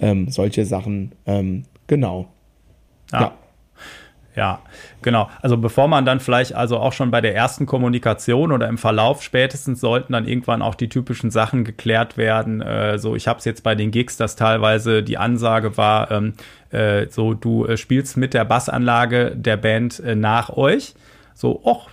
Ähm, 0.00 0.28
solche 0.28 0.64
Sachen. 0.64 1.12
Ähm, 1.26 1.64
genau. 1.86 2.28
ja. 3.12 3.20
ja. 3.20 3.38
Ja, 4.36 4.60
genau. 5.00 5.30
Also 5.42 5.56
bevor 5.56 5.86
man 5.86 6.04
dann 6.04 6.18
vielleicht 6.18 6.54
also 6.54 6.78
auch 6.78 6.92
schon 6.92 7.12
bei 7.12 7.20
der 7.20 7.36
ersten 7.36 7.66
Kommunikation 7.66 8.50
oder 8.50 8.68
im 8.68 8.78
Verlauf 8.78 9.22
spätestens 9.22 9.80
sollten 9.80 10.12
dann 10.12 10.26
irgendwann 10.26 10.60
auch 10.60 10.74
die 10.74 10.88
typischen 10.88 11.30
Sachen 11.30 11.64
geklärt 11.64 12.16
werden. 12.16 12.60
Äh, 12.60 12.98
so, 12.98 13.14
ich 13.14 13.28
habe 13.28 13.38
es 13.38 13.44
jetzt 13.44 13.62
bei 13.62 13.76
den 13.76 13.92
Gigs, 13.92 14.16
dass 14.16 14.34
teilweise 14.34 15.04
die 15.04 15.18
Ansage 15.18 15.76
war, 15.76 16.10
ähm, 16.10 16.34
äh, 16.70 17.06
so 17.10 17.34
du 17.34 17.64
äh, 17.66 17.76
spielst 17.76 18.16
mit 18.16 18.34
der 18.34 18.44
Bassanlage 18.44 19.36
der 19.36 19.56
Band 19.56 20.00
äh, 20.00 20.16
nach 20.16 20.50
euch. 20.50 20.94
So, 21.34 21.60
och, 21.64 21.90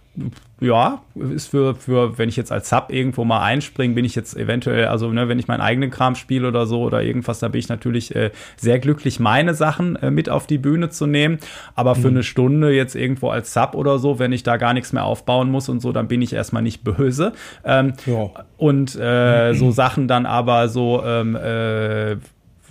ja, 0.62 1.02
ist 1.16 1.48
für, 1.48 1.74
für, 1.74 2.20
wenn 2.20 2.30
ich 2.30 2.36
jetzt 2.36 2.52
als 2.52 2.70
Sub 2.70 2.86
irgendwo 2.90 3.26
mal 3.26 3.42
einspringe, 3.42 3.96
bin 3.96 4.06
ich 4.06 4.14
jetzt 4.14 4.38
eventuell, 4.38 4.86
also 4.86 5.12
ne, 5.12 5.28
wenn 5.28 5.40
ich 5.40 5.48
meinen 5.48 5.62
eigenen 5.62 5.90
Kram 5.90 6.14
spiele 6.14 6.48
oder 6.48 6.68
so 6.68 6.84
oder 6.84 7.02
irgendwas, 7.02 7.40
da 7.40 7.48
bin 7.48 7.58
ich 7.58 7.68
natürlich 7.68 8.16
äh, 8.16 8.30
sehr 8.58 8.78
glücklich, 8.78 9.20
meine 9.20 9.56
Sachen 9.56 9.96
äh, 9.96 10.12
mit 10.12 10.30
auf 10.30 10.46
die 10.46 10.60
Bühne 10.60 10.90
zu 10.90 11.08
nehmen. 11.08 11.40
Aber 11.74 11.96
für 11.96 12.10
mhm. 12.10 12.18
eine 12.18 12.24
Stunde 12.24 12.72
jetzt 12.72 12.96
irgendwo 12.96 13.30
als 13.30 13.54
Sub 13.54 13.74
oder 13.74 13.98
so, 13.98 14.20
wenn 14.20 14.32
ich 14.34 14.44
da 14.44 14.58
gar 14.58 14.76
nichts 14.76 14.94
mehr 14.94 15.04
aufbauen 15.04 15.50
muss 15.50 15.68
und 15.68 15.80
so, 15.80 15.92
dann 15.92 16.08
bin 16.08 16.22
ich 16.22 16.32
erstmal 16.32 16.62
nicht 16.62 16.84
böse. 16.84 17.34
Ähm, 17.66 17.94
ja. 18.06 18.30
Und 18.58 18.96
äh, 18.96 19.54
so 19.56 19.72
Sachen 19.72 20.08
dann 20.08 20.28
aber 20.28 20.70
so, 20.70 21.04
ähm, 21.04 21.36
äh, 21.36 22.18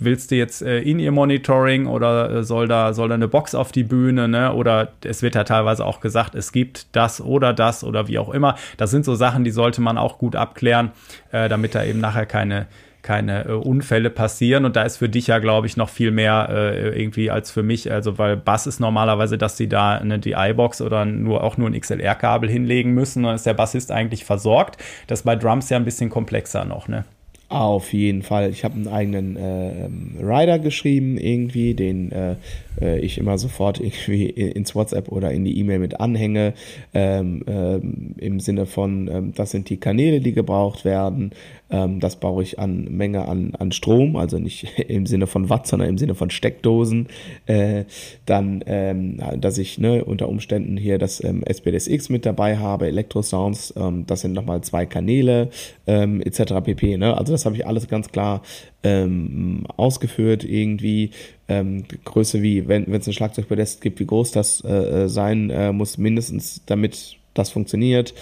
willst 0.03 0.31
du 0.31 0.35
jetzt 0.35 0.61
äh, 0.61 0.79
in 0.79 0.99
ihr 0.99 1.11
Monitoring 1.11 1.87
oder 1.87 2.31
äh, 2.31 2.43
soll 2.43 2.67
da 2.67 2.93
soll 2.93 3.09
da 3.09 3.15
eine 3.15 3.27
Box 3.27 3.55
auf 3.55 3.71
die 3.71 3.83
Bühne, 3.83 4.27
ne? 4.27 4.53
Oder 4.53 4.93
es 5.03 5.21
wird 5.21 5.35
ja 5.35 5.43
teilweise 5.43 5.85
auch 5.85 5.99
gesagt, 5.99 6.35
es 6.35 6.51
gibt 6.51 6.95
das 6.95 7.21
oder 7.21 7.53
das 7.53 7.83
oder 7.83 8.07
wie 8.07 8.19
auch 8.19 8.33
immer. 8.33 8.55
Das 8.77 8.91
sind 8.91 9.05
so 9.05 9.15
Sachen, 9.15 9.43
die 9.43 9.51
sollte 9.51 9.81
man 9.81 9.97
auch 9.97 10.17
gut 10.17 10.35
abklären, 10.35 10.91
äh, 11.31 11.49
damit 11.49 11.75
da 11.75 11.83
eben 11.83 11.99
nachher 11.99 12.25
keine 12.25 12.67
keine 13.01 13.45
äh, 13.45 13.51
Unfälle 13.53 14.09
passieren. 14.09 14.65
Und 14.65 14.75
da 14.75 14.83
ist 14.83 14.97
für 14.97 15.09
dich 15.09 15.27
ja, 15.27 15.39
glaube 15.39 15.67
ich, 15.67 15.77
noch 15.77 15.89
viel 15.89 16.11
mehr 16.11 16.49
äh, 16.51 17.01
irgendwie 17.01 17.31
als 17.31 17.51
für 17.51 17.63
mich. 17.63 17.91
Also, 17.91 18.17
weil 18.17 18.37
Bass 18.37 18.67
ist 18.67 18.79
normalerweise, 18.79 19.37
dass 19.37 19.57
sie 19.57 19.67
da 19.67 19.95
eine 19.95 20.19
DI-Box 20.19 20.81
oder 20.81 21.05
nur 21.05 21.43
auch 21.43 21.57
nur 21.57 21.69
ein 21.69 21.79
XLR-Kabel 21.79 22.49
hinlegen 22.49 22.93
müssen. 22.93 23.23
Dann 23.23 23.35
ist 23.35 23.45
der 23.45 23.53
Bassist 23.53 23.91
eigentlich 23.91 24.25
versorgt. 24.25 24.77
Das 25.07 25.19
ist 25.19 25.25
bei 25.25 25.35
Drums 25.35 25.69
ja 25.69 25.77
ein 25.77 25.85
bisschen 25.85 26.09
komplexer 26.09 26.65
noch, 26.65 26.87
ne? 26.87 27.05
Auf 27.51 27.91
jeden 27.91 28.21
Fall. 28.21 28.49
Ich 28.51 28.63
habe 28.63 28.75
einen 28.75 28.87
eigenen 28.87 29.35
äh, 29.35 29.89
Rider 30.23 30.57
geschrieben, 30.57 31.17
irgendwie, 31.17 31.73
den 31.73 32.09
äh, 32.13 32.35
äh, 32.79 32.99
ich 32.99 33.17
immer 33.17 33.37
sofort 33.37 33.77
irgendwie 33.81 34.27
ins 34.27 34.73
WhatsApp 34.73 35.09
oder 35.09 35.31
in 35.31 35.43
die 35.43 35.59
E-Mail 35.59 35.79
mit 35.79 35.99
anhänge. 35.99 36.53
Ähm, 36.93 37.43
ähm, 37.47 38.15
Im 38.17 38.39
Sinne 38.39 38.65
von, 38.65 39.09
ähm, 39.11 39.33
das 39.35 39.51
sind 39.51 39.69
die 39.69 39.75
Kanäle, 39.75 40.21
die 40.21 40.31
gebraucht 40.31 40.85
werden. 40.85 41.31
Ähm, 41.71 41.99
das 41.99 42.17
brauche 42.17 42.43
ich 42.43 42.59
an 42.59 42.83
Menge 42.89 43.27
an, 43.27 43.53
an 43.57 43.71
Strom, 43.71 44.15
also 44.15 44.37
nicht 44.37 44.79
im 44.87 45.05
Sinne 45.05 45.27
von 45.27 45.49
Watt, 45.49 45.67
sondern 45.67 45.89
im 45.89 45.97
Sinne 45.97 46.15
von 46.15 46.29
Steckdosen. 46.29 47.07
Äh, 47.45 47.85
dann, 48.25 48.63
ähm, 48.67 49.19
dass 49.37 49.57
ich 49.57 49.77
ne, 49.77 50.03
unter 50.03 50.29
Umständen 50.29 50.77
hier 50.77 50.97
das 50.97 51.23
ähm, 51.23 51.43
SPDSX 51.43 52.09
mit 52.09 52.25
dabei 52.25 52.57
habe, 52.57 52.87
Elektrosounds, 52.87 53.73
ähm, 53.77 54.05
das 54.05 54.21
sind 54.21 54.33
nochmal 54.33 54.61
zwei 54.61 54.85
Kanäle, 54.85 55.49
ähm, 55.87 56.21
etc. 56.21 56.53
pp. 56.63 56.97
Ne? 56.97 57.17
Also 57.17 57.31
das 57.31 57.45
habe 57.45 57.55
ich 57.55 57.65
alles 57.65 57.87
ganz 57.87 58.11
klar 58.11 58.41
ähm, 58.83 59.65
ausgeführt, 59.77 60.43
irgendwie 60.43 61.11
ähm, 61.47 61.85
Größe 62.03 62.41
wie, 62.41 62.67
wenn 62.67 62.91
es 62.93 63.07
ein 63.07 63.13
Schlagzeugpodest 63.13 63.81
gibt, 63.81 63.99
wie 63.99 64.05
groß 64.05 64.31
das 64.31 64.61
äh, 64.61 65.03
äh, 65.03 65.09
sein 65.09 65.49
äh, 65.49 65.71
muss, 65.71 65.97
mindestens 65.97 66.61
damit 66.65 67.17
das 67.33 67.49
funktioniert 67.49 68.13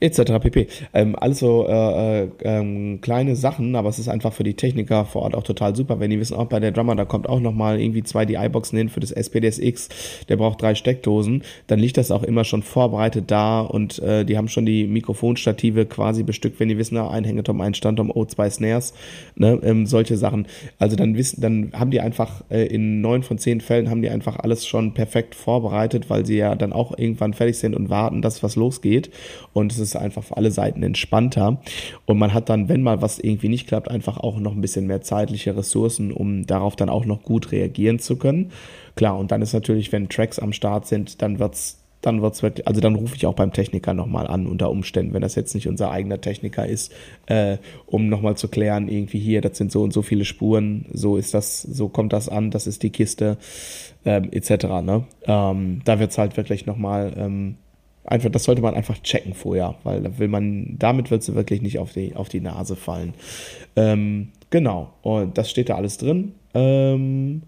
etc. 0.00 0.38
pp. 0.40 0.66
Ähm, 0.94 1.16
alles 1.16 1.38
so 1.38 1.66
äh, 1.68 2.22
äh, 2.22 2.28
ähm, 2.42 3.00
kleine 3.00 3.36
Sachen, 3.36 3.76
aber 3.76 3.88
es 3.88 3.98
ist 3.98 4.08
einfach 4.08 4.32
für 4.32 4.44
die 4.44 4.54
Techniker 4.54 5.04
vor 5.04 5.22
Ort 5.22 5.34
auch 5.34 5.42
total 5.42 5.76
super. 5.76 6.00
Wenn 6.00 6.10
die 6.10 6.18
wissen, 6.18 6.36
auch 6.36 6.46
bei 6.46 6.60
der 6.60 6.72
Drummer, 6.72 6.96
da 6.96 7.04
kommt 7.04 7.28
auch 7.28 7.40
nochmal 7.40 7.80
irgendwie 7.80 8.02
zwei 8.02 8.24
DI-Boxen 8.24 8.78
hin 8.78 8.88
für 8.88 9.00
das 9.00 9.12
SPDSX, 9.12 9.88
der 10.28 10.36
braucht 10.36 10.62
drei 10.62 10.74
Steckdosen, 10.74 11.42
dann 11.66 11.78
liegt 11.78 11.96
das 11.96 12.10
auch 12.10 12.22
immer 12.22 12.44
schon 12.44 12.62
vorbereitet 12.62 13.30
da 13.30 13.60
und 13.60 13.98
äh, 14.00 14.24
die 14.24 14.36
haben 14.36 14.48
schon 14.48 14.66
die 14.66 14.86
Mikrofonstative 14.86 15.86
quasi 15.86 16.22
bestückt, 16.22 16.60
wenn 16.60 16.68
die 16.68 16.78
wissen, 16.78 16.94
na, 16.94 17.10
ein 17.10 17.24
Hängetom, 17.24 17.60
ein 17.60 17.74
Standtom, 17.74 18.10
oh, 18.14 18.24
zwei 18.24 18.48
Snares, 18.50 18.94
ne, 19.36 19.58
ähm, 19.62 19.86
solche 19.86 20.16
Sachen. 20.16 20.46
Also 20.78 20.96
dann 20.96 21.16
wissen, 21.16 21.40
dann 21.40 21.72
haben 21.72 21.90
die 21.90 22.00
einfach 22.00 22.42
äh, 22.50 22.66
in 22.66 23.00
neun 23.00 23.22
von 23.22 23.38
zehn 23.38 23.60
Fällen 23.60 23.90
haben 23.90 24.02
die 24.02 24.10
einfach 24.10 24.38
alles 24.38 24.66
schon 24.66 24.94
perfekt 24.94 25.34
vorbereitet, 25.34 26.08
weil 26.08 26.26
sie 26.26 26.36
ja 26.36 26.54
dann 26.54 26.72
auch 26.72 26.96
irgendwann 26.96 27.34
fertig 27.34 27.58
sind 27.58 27.74
und 27.74 27.90
warten, 27.90 28.22
dass 28.22 28.42
was 28.42 28.56
losgeht. 28.56 29.10
Und 29.52 29.72
es 29.72 29.78
ist 29.78 29.89
ist 29.90 29.96
einfach 30.00 30.24
für 30.24 30.36
alle 30.36 30.50
Seiten 30.50 30.82
entspannter. 30.82 31.60
Und 32.06 32.18
man 32.18 32.34
hat 32.34 32.48
dann, 32.48 32.68
wenn 32.68 32.82
mal 32.82 33.02
was 33.02 33.18
irgendwie 33.18 33.48
nicht 33.48 33.66
klappt, 33.66 33.90
einfach 33.90 34.18
auch 34.18 34.38
noch 34.38 34.52
ein 34.52 34.60
bisschen 34.60 34.86
mehr 34.86 35.02
zeitliche 35.02 35.56
Ressourcen, 35.56 36.12
um 36.12 36.46
darauf 36.46 36.76
dann 36.76 36.88
auch 36.88 37.04
noch 37.04 37.22
gut 37.22 37.52
reagieren 37.52 37.98
zu 37.98 38.16
können. 38.16 38.52
Klar, 38.96 39.18
und 39.18 39.30
dann 39.30 39.42
ist 39.42 39.52
natürlich, 39.52 39.92
wenn 39.92 40.08
Tracks 40.08 40.38
am 40.38 40.52
Start 40.52 40.86
sind, 40.86 41.22
dann 41.22 41.38
wird's 41.38 41.76
dann 42.00 42.22
wird's 42.22 42.42
wirklich, 42.42 42.66
also 42.66 42.80
dann 42.80 42.94
rufe 42.94 43.14
ich 43.16 43.26
auch 43.26 43.34
beim 43.34 43.52
Techniker 43.52 43.94
nochmal 43.94 44.26
an 44.26 44.46
unter 44.46 44.70
Umständen, 44.70 45.12
wenn 45.12 45.20
das 45.20 45.34
jetzt 45.34 45.54
nicht 45.54 45.68
unser 45.68 45.90
eigener 45.90 46.20
Techniker 46.20 46.66
ist, 46.66 46.92
äh, 47.26 47.58
um 47.86 48.08
nochmal 48.08 48.36
zu 48.36 48.48
klären, 48.48 48.88
irgendwie 48.88 49.18
hier, 49.18 49.40
das 49.40 49.58
sind 49.58 49.70
so 49.70 49.82
und 49.82 49.92
so 49.92 50.02
viele 50.02 50.24
Spuren, 50.24 50.86
so 50.92 51.16
ist 51.16 51.34
das, 51.34 51.60
so 51.62 51.88
kommt 51.88 52.12
das 52.12 52.28
an, 52.28 52.50
das 52.50 52.66
ist 52.66 52.82
die 52.82 52.90
Kiste, 52.90 53.36
ähm, 54.04 54.30
etc. 54.32 54.64
Ne? 54.82 55.04
Ähm, 55.24 55.82
da 55.84 55.98
wird's 55.98 56.16
halt 56.16 56.36
wirklich 56.36 56.64
nochmal 56.64 57.12
ähm, 57.16 57.56
einfach, 58.04 58.30
das 58.30 58.44
sollte 58.44 58.62
man 58.62 58.74
einfach 58.74 58.98
checken 59.02 59.34
vorher, 59.34 59.76
weil 59.84 60.02
da 60.02 60.18
will 60.18 60.28
man, 60.28 60.76
damit 60.78 61.10
wird 61.10 61.22
sie 61.22 61.34
wirklich 61.34 61.62
nicht 61.62 61.78
auf 61.78 61.92
die, 61.92 62.16
auf 62.16 62.28
die 62.28 62.40
Nase 62.40 62.76
fallen. 62.76 63.14
Ähm, 63.76 64.28
genau, 64.50 64.92
und 65.02 65.38
das 65.38 65.50
steht 65.50 65.68
da 65.68 65.76
alles 65.76 65.98
drin. 65.98 66.32
Ähm, 66.54 67.42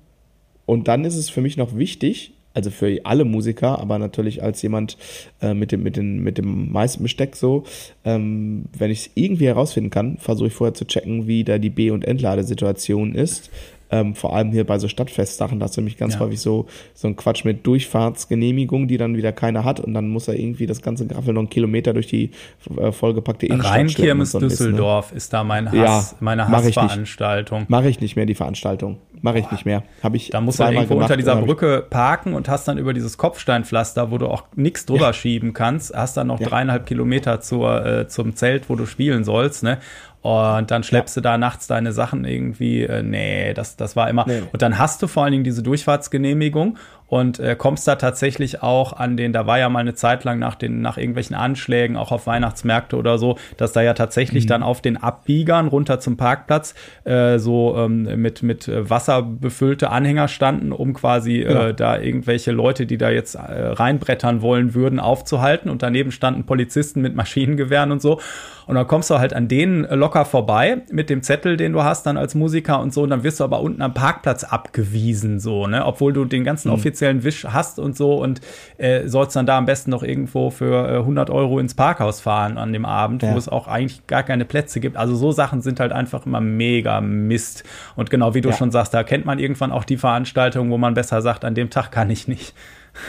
und 0.67 0.89
dann 0.89 1.05
ist 1.05 1.17
es 1.17 1.31
für 1.31 1.41
mich 1.41 1.57
noch 1.57 1.77
wichtig, 1.77 2.33
also 2.55 2.71
für 2.71 3.01
alle 3.05 3.25
Musiker, 3.25 3.79
aber 3.79 3.99
natürlich 3.99 4.43
als 4.43 4.61
jemand 4.63 4.99
äh, 5.41 5.55
mit, 5.55 5.73
dem, 5.73 5.83
mit, 5.83 5.97
den, 5.97 6.23
mit 6.23 6.39
dem 6.39 6.71
meisten 6.71 7.03
Besteck 7.03 7.35
so, 7.35 7.65
ähm, 8.05 8.67
wenn 8.77 8.91
ich 8.91 9.01
es 9.01 9.11
irgendwie 9.15 9.47
herausfinden 9.47 9.91
kann, 9.91 10.19
versuche 10.19 10.49
ich 10.49 10.55
vorher 10.55 10.75
zu 10.75 10.87
checken, 10.87 11.27
wie 11.27 11.45
da 11.45 11.59
die 11.59 11.71
B- 11.71 11.91
und 11.91 12.05
Entladesituation 12.05 13.15
ist. 13.15 13.51
Ähm, 13.93 14.15
vor 14.15 14.35
allem 14.35 14.51
hier 14.51 14.65
bei 14.65 14.79
so 14.79 14.89
Stadtfestsachen, 14.89 15.61
da 15.61 15.65
hast 15.65 15.77
du 15.77 15.81
nämlich 15.81 15.99
ganz 15.99 16.15
ja. 16.15 16.21
häufig 16.21 16.41
so, 16.41 16.67
so 16.95 17.09
ein 17.09 17.15
Quatsch 17.15 17.45
mit 17.45 17.67
Durchfahrtsgenehmigung, 17.67 18.89
die 18.89 18.97
dann 18.97 19.17
wieder 19.17 19.33
keiner 19.33 19.65
hat 19.65 19.81
und 19.81 19.95
dann 19.95 20.09
muss 20.09 20.29
er 20.29 20.35
irgendwie 20.35 20.67
das 20.67 20.83
ganze 20.83 21.07
Graffel 21.07 21.35
noch 21.35 21.43
einen 21.43 21.51
Kilometer 21.51 21.93
durch 21.93 22.07
die 22.07 22.31
äh, 22.79 22.91
vollgepackte 22.91 23.47
Innenstadt 23.47 23.75
Rheinkirmes 23.75 24.33
so 24.33 24.41
Düsseldorf 24.41 25.07
ist, 25.07 25.13
ne? 25.13 25.17
ist, 25.19 25.33
da 25.33 25.45
mein 25.45 25.71
Hass, 25.71 26.13
ja, 26.13 26.17
meine 26.21 26.49
Hassveranstaltung. 26.49 27.67
Mache 27.69 27.89
ich 27.89 28.01
nicht 28.01 28.17
mehr 28.17 28.27
die 28.27 28.35
Veranstaltung. 28.35 28.99
Mache 29.23 29.39
ich 29.39 29.51
nicht 29.53 29.65
mehr. 29.65 29.85
Habe 30.03 30.17
ich 30.17 30.31
Da 30.31 30.41
musst 30.41 30.59
du 30.59 30.65
irgendwo 30.65 30.95
gemacht, 30.95 31.05
unter 31.05 31.17
dieser 31.17 31.37
Brücke 31.37 31.87
parken 31.89 32.35
und 32.35 32.49
hast 32.49 32.67
dann 32.67 32.77
über 32.77 32.93
dieses 32.93 33.19
Kopfsteinpflaster, 33.19 34.11
wo 34.11 34.19
du 34.19 34.27
auch 34.27 34.43
nichts 34.57 34.85
drüber 34.85 35.07
ja. 35.07 35.13
schieben 35.13 35.53
kannst, 35.53 35.95
hast 35.95 36.17
dann 36.17 36.27
noch 36.27 36.41
dreieinhalb 36.41 36.87
Kilometer 36.87 37.41
zur, 37.41 37.87
äh, 37.87 38.09
zum 38.09 38.35
Zelt, 38.35 38.69
wo 38.69 38.75
du 38.75 38.85
spielen 38.85 39.23
sollst, 39.23 39.63
ne? 39.63 39.79
Und 40.23 40.71
dann 40.71 40.85
schleppst 40.85 41.17
ja. 41.17 41.21
du 41.21 41.25
da 41.29 41.37
nachts 41.37 41.67
deine 41.67 41.93
Sachen 41.93 42.25
irgendwie, 42.25 42.85
äh, 42.85 43.03
nee, 43.03 43.53
das, 43.55 43.77
das 43.77 43.97
war 43.97 44.09
immer. 44.09 44.25
Nee. 44.27 44.43
Und 44.53 44.63
dann 44.63 44.79
hast 44.79 45.03
du 45.03 45.09
vor 45.09 45.25
allen 45.25 45.33
Dingen 45.33 45.45
diese 45.45 45.65
Durchfahrtsgenehmigung 45.65 46.79
und 47.13 47.39
äh, 47.41 47.57
kommst 47.57 47.87
da 47.87 47.97
tatsächlich 47.97 48.63
auch 48.63 48.95
an 48.95 49.19
den, 49.19 49.35
da 49.35 49.47
war 49.47 49.59
ja 49.59 49.69
mal 49.69 49.81
eine 49.81 49.93
Zeit 49.93 50.25
lang 50.25 50.39
nach 50.39 50.55
den, 50.55 50.81
nach 50.81 50.97
irgendwelchen 50.97 51.37
Anschlägen, 51.37 51.99
auch 51.99 52.11
auf 52.11 52.27
Weihnachtsmärkte 52.27 52.97
oder 52.97 53.19
so, 53.19 53.37
dass 53.59 53.73
da 53.73 53.83
ja 53.83 53.93
tatsächlich 53.93 54.45
mhm. 54.45 54.49
dann 54.49 54.63
auf 54.63 54.81
den 54.81 54.97
Abbiegern 54.97 55.69
runter 55.69 56.01
zum 56.01 56.17
Parkplatz 56.17 56.75
äh, 57.05 57.39
so 57.39 57.77
ähm, 57.77 58.05
mit, 58.23 58.43
mit 58.43 58.71
Wasser 58.73 59.21
befüllte 59.21 59.91
Anhänger 59.91 60.27
standen, 60.27 60.73
um 60.73 60.95
quasi 60.95 61.43
ja. 61.43 61.69
äh, 61.69 61.75
da 61.75 61.99
irgendwelche 61.99 62.51
Leute, 62.51 62.87
die 62.87 62.97
da 62.97 63.11
jetzt 63.11 63.35
äh, 63.35 63.41
reinbrettern 63.41 64.41
wollen 64.41 64.73
würden, 64.73 64.99
aufzuhalten. 64.99 65.69
Und 65.71 65.83
daneben 65.83 66.13
standen 66.13 66.45
Polizisten 66.45 67.03
mit 67.03 67.15
Maschinengewehren 67.15 67.93
und 67.93 68.01
so. 68.01 68.21
Und 68.67 68.77
dann 68.77 68.87
kommst 68.87 69.11
du 69.11 69.19
halt 69.19 69.35
an 69.35 69.49
denen 69.49 69.85
locker 69.85 70.25
vorbei 70.25 70.83
mit 70.91 71.11
dem 71.11 71.23
Zettel, 71.23 71.57
den 71.57 71.73
du 71.73 71.83
hast 71.83 72.07
dann 72.07 72.17
als 72.17 72.35
Musiker 72.35 72.81
und 72.81 72.95
so. 72.95 73.03
Und 73.03 73.11
dann 73.11 73.23
wirst 73.23 73.41
du 73.41 73.45
aber 73.45 73.61
unten 73.61 73.83
am 73.83 73.93
Parkplatz 73.93 74.45
abgewiesen, 74.45 75.41
so, 75.41 75.67
ne? 75.67 75.85
Obwohl 75.85 76.13
du 76.13 76.25
den 76.25 76.45
ganzen 76.45 76.69
mhm. 76.69 76.75
offiziellen 76.75 77.02
Wisch 77.25 77.45
hast 77.45 77.79
und 77.79 77.97
so 77.97 78.15
und 78.15 78.41
äh, 78.79 79.09
sollst 79.09 79.37
dann 79.37 79.47
da 79.47 79.59
am 79.59 79.67
besten 79.67 79.91
noch 79.91 80.03
irgendwo 80.03 80.51
für 80.51 80.89
äh, 80.89 80.97
100 80.99 81.31
Euro 81.31 81.59
ins 81.59 81.75
Parkhaus 81.75 82.21
fahren 82.21 82.59
an 82.59 82.73
dem 82.73 82.85
Abend, 82.85 83.23
ja. 83.23 83.33
wo 83.33 83.39
es 83.39 83.49
auch 83.49 83.69
eigentlich 83.69 84.07
gar 84.07 84.23
keine 84.23 84.45
Plätze 84.45 84.81
gibt. 84.81 84.97
Also 84.97 85.15
so 85.15 85.33
Sachen 85.33 85.63
sind 85.63 85.81
halt 85.81 85.93
einfach 85.93 86.27
immer 86.27 86.41
mega 86.41 87.01
Mist. 87.01 87.65
Und 87.97 88.11
genau 88.11 88.35
wie 88.35 88.41
du 88.41 88.51
ja. 88.51 88.57
schon 88.57 88.71
sagst, 88.71 88.95
da 88.95 89.03
kennt 89.03 89.25
man 89.25 89.39
irgendwann 89.39 89.73
auch 89.73 89.85
die 89.85 89.97
Veranstaltung, 89.97 90.71
wo 90.71 90.79
man 90.79 90.95
besser 90.95 91.23
sagt, 91.23 91.45
an 91.45 91.55
dem 91.55 91.71
Tag 91.71 91.91
kann 91.91 92.11
ich 92.11 92.29
nicht. 92.29 92.55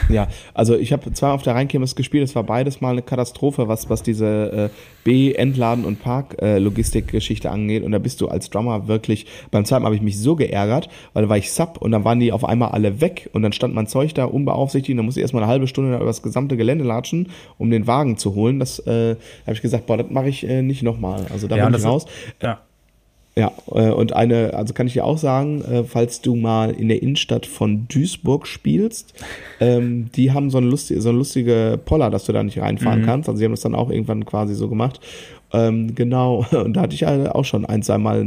Ja, 0.08 0.28
also 0.54 0.76
ich 0.76 0.92
habe 0.92 1.12
zwar 1.12 1.34
auf 1.34 1.42
der 1.42 1.54
Rheinkirmes 1.54 1.94
gespielt, 1.94 2.24
es 2.24 2.34
war 2.34 2.42
beides 2.42 2.80
mal 2.80 2.92
eine 2.92 3.02
Katastrophe, 3.02 3.68
was, 3.68 3.90
was 3.90 4.02
diese 4.02 4.70
äh, 4.70 5.04
B-, 5.04 5.32
Entladen- 5.32 5.84
und 5.84 6.02
Park-Logistik-Geschichte 6.02 7.48
äh, 7.48 7.50
angeht. 7.50 7.82
Und 7.82 7.92
da 7.92 7.98
bist 7.98 8.20
du 8.20 8.28
als 8.28 8.50
Drummer 8.50 8.88
wirklich, 8.88 9.26
beim 9.50 9.64
zweiten 9.64 9.82
Mal 9.82 9.88
habe 9.88 9.96
ich 9.96 10.02
mich 10.02 10.18
so 10.18 10.36
geärgert, 10.36 10.88
weil 11.12 11.24
da 11.24 11.28
war 11.28 11.36
ich 11.36 11.52
Sub 11.52 11.78
und 11.78 11.92
dann 11.92 12.04
waren 12.04 12.20
die 12.20 12.32
auf 12.32 12.44
einmal 12.44 12.70
alle 12.70 13.00
weg 13.00 13.28
und 13.32 13.42
dann 13.42 13.52
stand 13.52 13.74
mein 13.74 13.86
Zeug 13.86 14.14
da 14.14 14.24
unbeaufsichtigt 14.24 14.92
und 14.92 14.98
dann 14.98 15.06
musste 15.06 15.20
ich 15.20 15.24
erstmal 15.24 15.42
eine 15.42 15.52
halbe 15.52 15.66
Stunde 15.66 15.94
über 15.96 16.06
das 16.06 16.22
gesamte 16.22 16.56
Gelände 16.56 16.84
latschen, 16.84 17.28
um 17.58 17.70
den 17.70 17.86
Wagen 17.86 18.16
zu 18.16 18.34
holen. 18.34 18.58
Das 18.58 18.78
äh, 18.86 19.16
habe 19.42 19.54
ich 19.54 19.62
gesagt, 19.62 19.86
boah, 19.86 19.96
das 19.96 20.10
mache 20.10 20.28
ich 20.28 20.48
äh, 20.48 20.62
nicht 20.62 20.82
nochmal. 20.82 21.26
Also 21.30 21.46
da 21.46 21.56
ja, 21.56 21.66
bin 21.66 21.78
ich 21.78 21.84
raus. 21.84 22.06
Ja 22.42 22.60
Ja, 23.36 23.52
äh, 23.72 23.90
und 23.90 24.12
eine, 24.12 24.54
also 24.54 24.74
kann 24.74 24.86
ich 24.86 24.92
dir 24.92 25.04
auch 25.04 25.18
sagen, 25.18 25.62
äh, 25.62 25.84
falls 25.84 26.20
du 26.20 26.36
mal 26.36 26.70
in 26.70 26.88
der 26.88 27.02
Innenstadt 27.02 27.46
von 27.46 27.88
Duisburg 27.88 28.46
spielst, 28.46 29.12
ähm, 29.58 30.06
die 30.14 30.32
haben 30.32 30.50
so 30.50 30.58
eine 30.58 30.68
lustige, 30.68 31.00
so 31.00 31.08
eine 31.08 31.18
lustige 31.18 31.80
Poller, 31.84 32.10
dass 32.10 32.26
du 32.26 32.32
da 32.32 32.44
nicht 32.44 32.60
reinfahren 32.60 33.02
mhm. 33.02 33.06
kannst. 33.06 33.28
Also 33.28 33.38
sie 33.38 33.44
haben 33.44 33.52
das 33.52 33.62
dann 33.62 33.74
auch 33.74 33.90
irgendwann 33.90 34.24
quasi 34.24 34.54
so 34.54 34.68
gemacht. 34.68 35.00
Ähm, 35.52 35.96
genau, 35.96 36.46
und 36.52 36.74
da 36.74 36.82
hatte 36.82 36.94
ich 36.94 37.06
auch 37.06 37.44
schon 37.44 37.64
ein, 37.64 37.82
zwei 37.82 37.98
Mal 37.98 38.24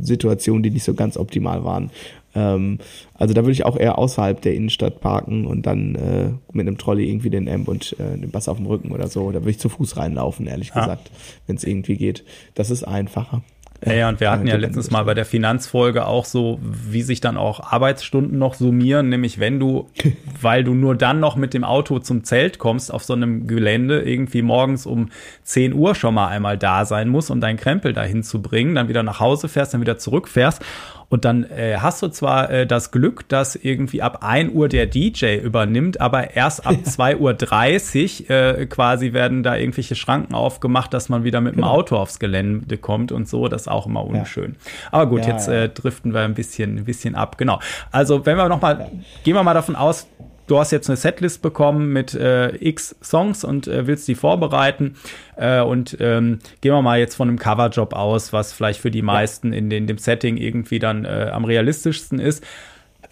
Situationen, 0.00 0.62
die 0.62 0.70
nicht 0.70 0.84
so 0.84 0.94
ganz 0.94 1.18
optimal 1.18 1.64
waren. 1.64 1.90
Ähm, 2.34 2.78
also 3.14 3.34
da 3.34 3.42
würde 3.42 3.52
ich 3.52 3.66
auch 3.66 3.76
eher 3.76 3.98
außerhalb 3.98 4.40
der 4.40 4.54
Innenstadt 4.54 5.00
parken 5.00 5.46
und 5.46 5.66
dann 5.66 5.94
äh, 5.96 6.30
mit 6.52 6.66
einem 6.66 6.78
Trolley 6.78 7.08
irgendwie 7.08 7.30
den 7.30 7.48
Amp 7.48 7.68
und 7.68 7.94
äh, 7.98 8.16
den 8.16 8.30
Bass 8.30 8.48
auf 8.48 8.56
dem 8.56 8.66
Rücken 8.66 8.92
oder 8.92 9.08
so. 9.08 9.30
Da 9.32 9.40
würde 9.40 9.50
ich 9.50 9.58
zu 9.58 9.68
Fuß 9.68 9.98
reinlaufen, 9.98 10.46
ehrlich 10.46 10.68
ja. 10.74 10.80
gesagt, 10.80 11.10
wenn 11.46 11.56
es 11.56 11.64
irgendwie 11.64 11.96
geht. 11.96 12.24
Das 12.54 12.70
ist 12.70 12.84
einfacher. 12.84 13.42
Ja, 13.84 13.94
ja, 13.94 14.08
und 14.10 14.20
wir 14.20 14.30
hatten 14.30 14.46
ja 14.46 14.56
letztens 14.56 14.90
mal 14.90 15.04
bei 15.04 15.14
der 15.14 15.24
Finanzfolge 15.24 16.06
auch 16.06 16.26
so, 16.26 16.58
wie 16.62 17.00
sich 17.00 17.20
dann 17.20 17.38
auch 17.38 17.72
Arbeitsstunden 17.72 18.38
noch 18.38 18.54
summieren, 18.54 19.08
nämlich 19.08 19.40
wenn 19.40 19.58
du, 19.58 19.88
weil 20.40 20.64
du 20.64 20.74
nur 20.74 20.94
dann 20.94 21.18
noch 21.18 21.36
mit 21.36 21.54
dem 21.54 21.64
Auto 21.64 21.98
zum 21.98 22.22
Zelt 22.24 22.58
kommst 22.58 22.92
auf 22.92 23.04
so 23.04 23.14
einem 23.14 23.46
Gelände, 23.46 24.02
irgendwie 24.02 24.42
morgens 24.42 24.84
um 24.84 25.08
10 25.44 25.72
Uhr 25.72 25.94
schon 25.94 26.14
mal 26.14 26.28
einmal 26.28 26.58
da 26.58 26.84
sein 26.84 27.08
musst, 27.08 27.30
um 27.30 27.40
deinen 27.40 27.56
Krempel 27.56 27.94
dahin 27.94 28.22
zu 28.22 28.42
bringen, 28.42 28.74
dann 28.74 28.88
wieder 28.88 29.02
nach 29.02 29.18
Hause 29.20 29.48
fährst, 29.48 29.72
dann 29.72 29.80
wieder 29.80 29.98
zurückfährst 29.98 30.62
und 31.10 31.24
dann 31.24 31.42
äh, 31.42 31.76
hast 31.78 32.02
du 32.02 32.08
zwar 32.08 32.50
äh, 32.50 32.66
das 32.66 32.92
Glück, 32.92 33.28
dass 33.28 33.56
irgendwie 33.56 34.00
ab 34.00 34.18
1 34.22 34.52
Uhr 34.54 34.68
der 34.68 34.86
DJ 34.86 35.36
übernimmt, 35.36 36.00
aber 36.00 36.36
erst 36.36 36.64
ab 36.66 36.76
2.30 36.84 38.22
Uhr 38.22 38.30
äh, 38.30 38.66
quasi 38.66 39.12
werden 39.12 39.42
da 39.42 39.56
irgendwelche 39.56 39.96
Schranken 39.96 40.34
aufgemacht, 40.34 40.94
dass 40.94 41.08
man 41.08 41.24
wieder 41.24 41.40
mit 41.40 41.54
dem 41.54 41.62
genau. 41.62 41.72
Auto 41.72 41.96
aufs 41.96 42.20
Gelände 42.20 42.78
kommt 42.78 43.10
und 43.10 43.28
so. 43.28 43.48
Das 43.48 43.62
ist 43.62 43.68
auch 43.68 43.86
immer 43.86 44.06
unschön. 44.06 44.52
Ja. 44.52 44.88
Aber 44.92 45.06
gut, 45.06 45.26
ja, 45.26 45.32
jetzt 45.32 45.48
äh, 45.48 45.68
driften 45.68 46.14
wir 46.14 46.20
ein 46.20 46.34
bisschen, 46.34 46.78
ein 46.78 46.84
bisschen 46.84 47.16
ab. 47.16 47.36
Genau. 47.38 47.58
Also 47.90 48.24
wenn 48.24 48.36
wir 48.36 48.48
nochmal, 48.48 48.78
ja. 48.78 48.86
gehen 49.24 49.34
wir 49.34 49.42
mal 49.42 49.54
davon 49.54 49.74
aus, 49.74 50.06
du 50.50 50.58
hast 50.58 50.72
jetzt 50.72 50.90
eine 50.90 50.96
Setlist 50.96 51.42
bekommen 51.42 51.92
mit 51.92 52.12
äh, 52.14 52.56
x 52.56 52.96
Songs 53.02 53.44
und 53.44 53.68
äh, 53.68 53.86
willst 53.86 54.08
die 54.08 54.16
vorbereiten. 54.16 54.96
Äh, 55.36 55.60
und 55.60 55.96
ähm, 56.00 56.40
gehen 56.60 56.72
wir 56.72 56.82
mal 56.82 56.98
jetzt 56.98 57.14
von 57.14 57.28
einem 57.28 57.38
Coverjob 57.38 57.92
aus, 57.92 58.32
was 58.32 58.52
vielleicht 58.52 58.80
für 58.80 58.90
die 58.90 59.02
meisten 59.02 59.52
in, 59.52 59.70
den, 59.70 59.86
dem 59.86 59.98
Setting 59.98 60.36
irgendwie 60.36 60.80
dann 60.80 61.04
äh, 61.04 61.30
am 61.32 61.44
realistischsten 61.44 62.18
ist. 62.18 62.44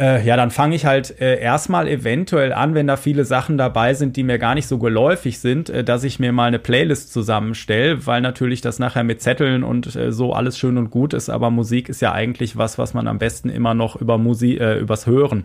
Äh, 0.01 0.25
ja, 0.25 0.37
dann 0.37 0.53
fange 0.53 0.77
ich 0.77 0.87
halt 0.87 1.21
äh, 1.21 1.41
erstmal 1.41 1.89
eventuell 1.89 2.53
an, 2.53 2.75
wenn 2.75 2.87
da 2.87 2.97
viele 2.97 3.25
Sachen 3.25 3.59
dabei 3.59 3.95
sind, 3.95 4.17
die 4.17 4.23
mir 4.23 4.39
gar 4.39 4.55
nicht 4.55 4.69
so 4.69 4.79
geläufig 4.79 5.41
sind, 5.41 5.71
äh, 5.71 5.83
dass 5.83 6.05
ich 6.05 6.21
mir 6.21 6.33
mal 6.33 6.45
eine 6.45 6.61
Playlist 6.61 7.13
zusammenstelle, 7.13 8.07
weil 8.07 8.21
natürlich 8.21 8.61
das 8.61 8.79
nachher 8.79 9.03
mit 9.03 9.21
Zetteln 9.21 9.65
und 9.65 9.97
äh, 9.97 10.13
so 10.13 10.35
alles 10.35 10.57
schön 10.57 10.79
und 10.79 10.91
gut 10.91 11.15
ist, 11.15 11.29
aber 11.29 11.51
Musik 11.51 11.89
ist 11.89 12.01
ja 12.01 12.13
eigentlich 12.13 12.57
was, 12.57 12.79
was 12.79 12.95
man 12.95 13.09
am 13.09 13.19
besten 13.19 13.49
immer 13.49 13.75
noch 13.75 13.97
über 13.97 14.19
Musik, 14.19 14.61
äh, 14.61 14.79
übers 14.79 15.07
Hören 15.07 15.45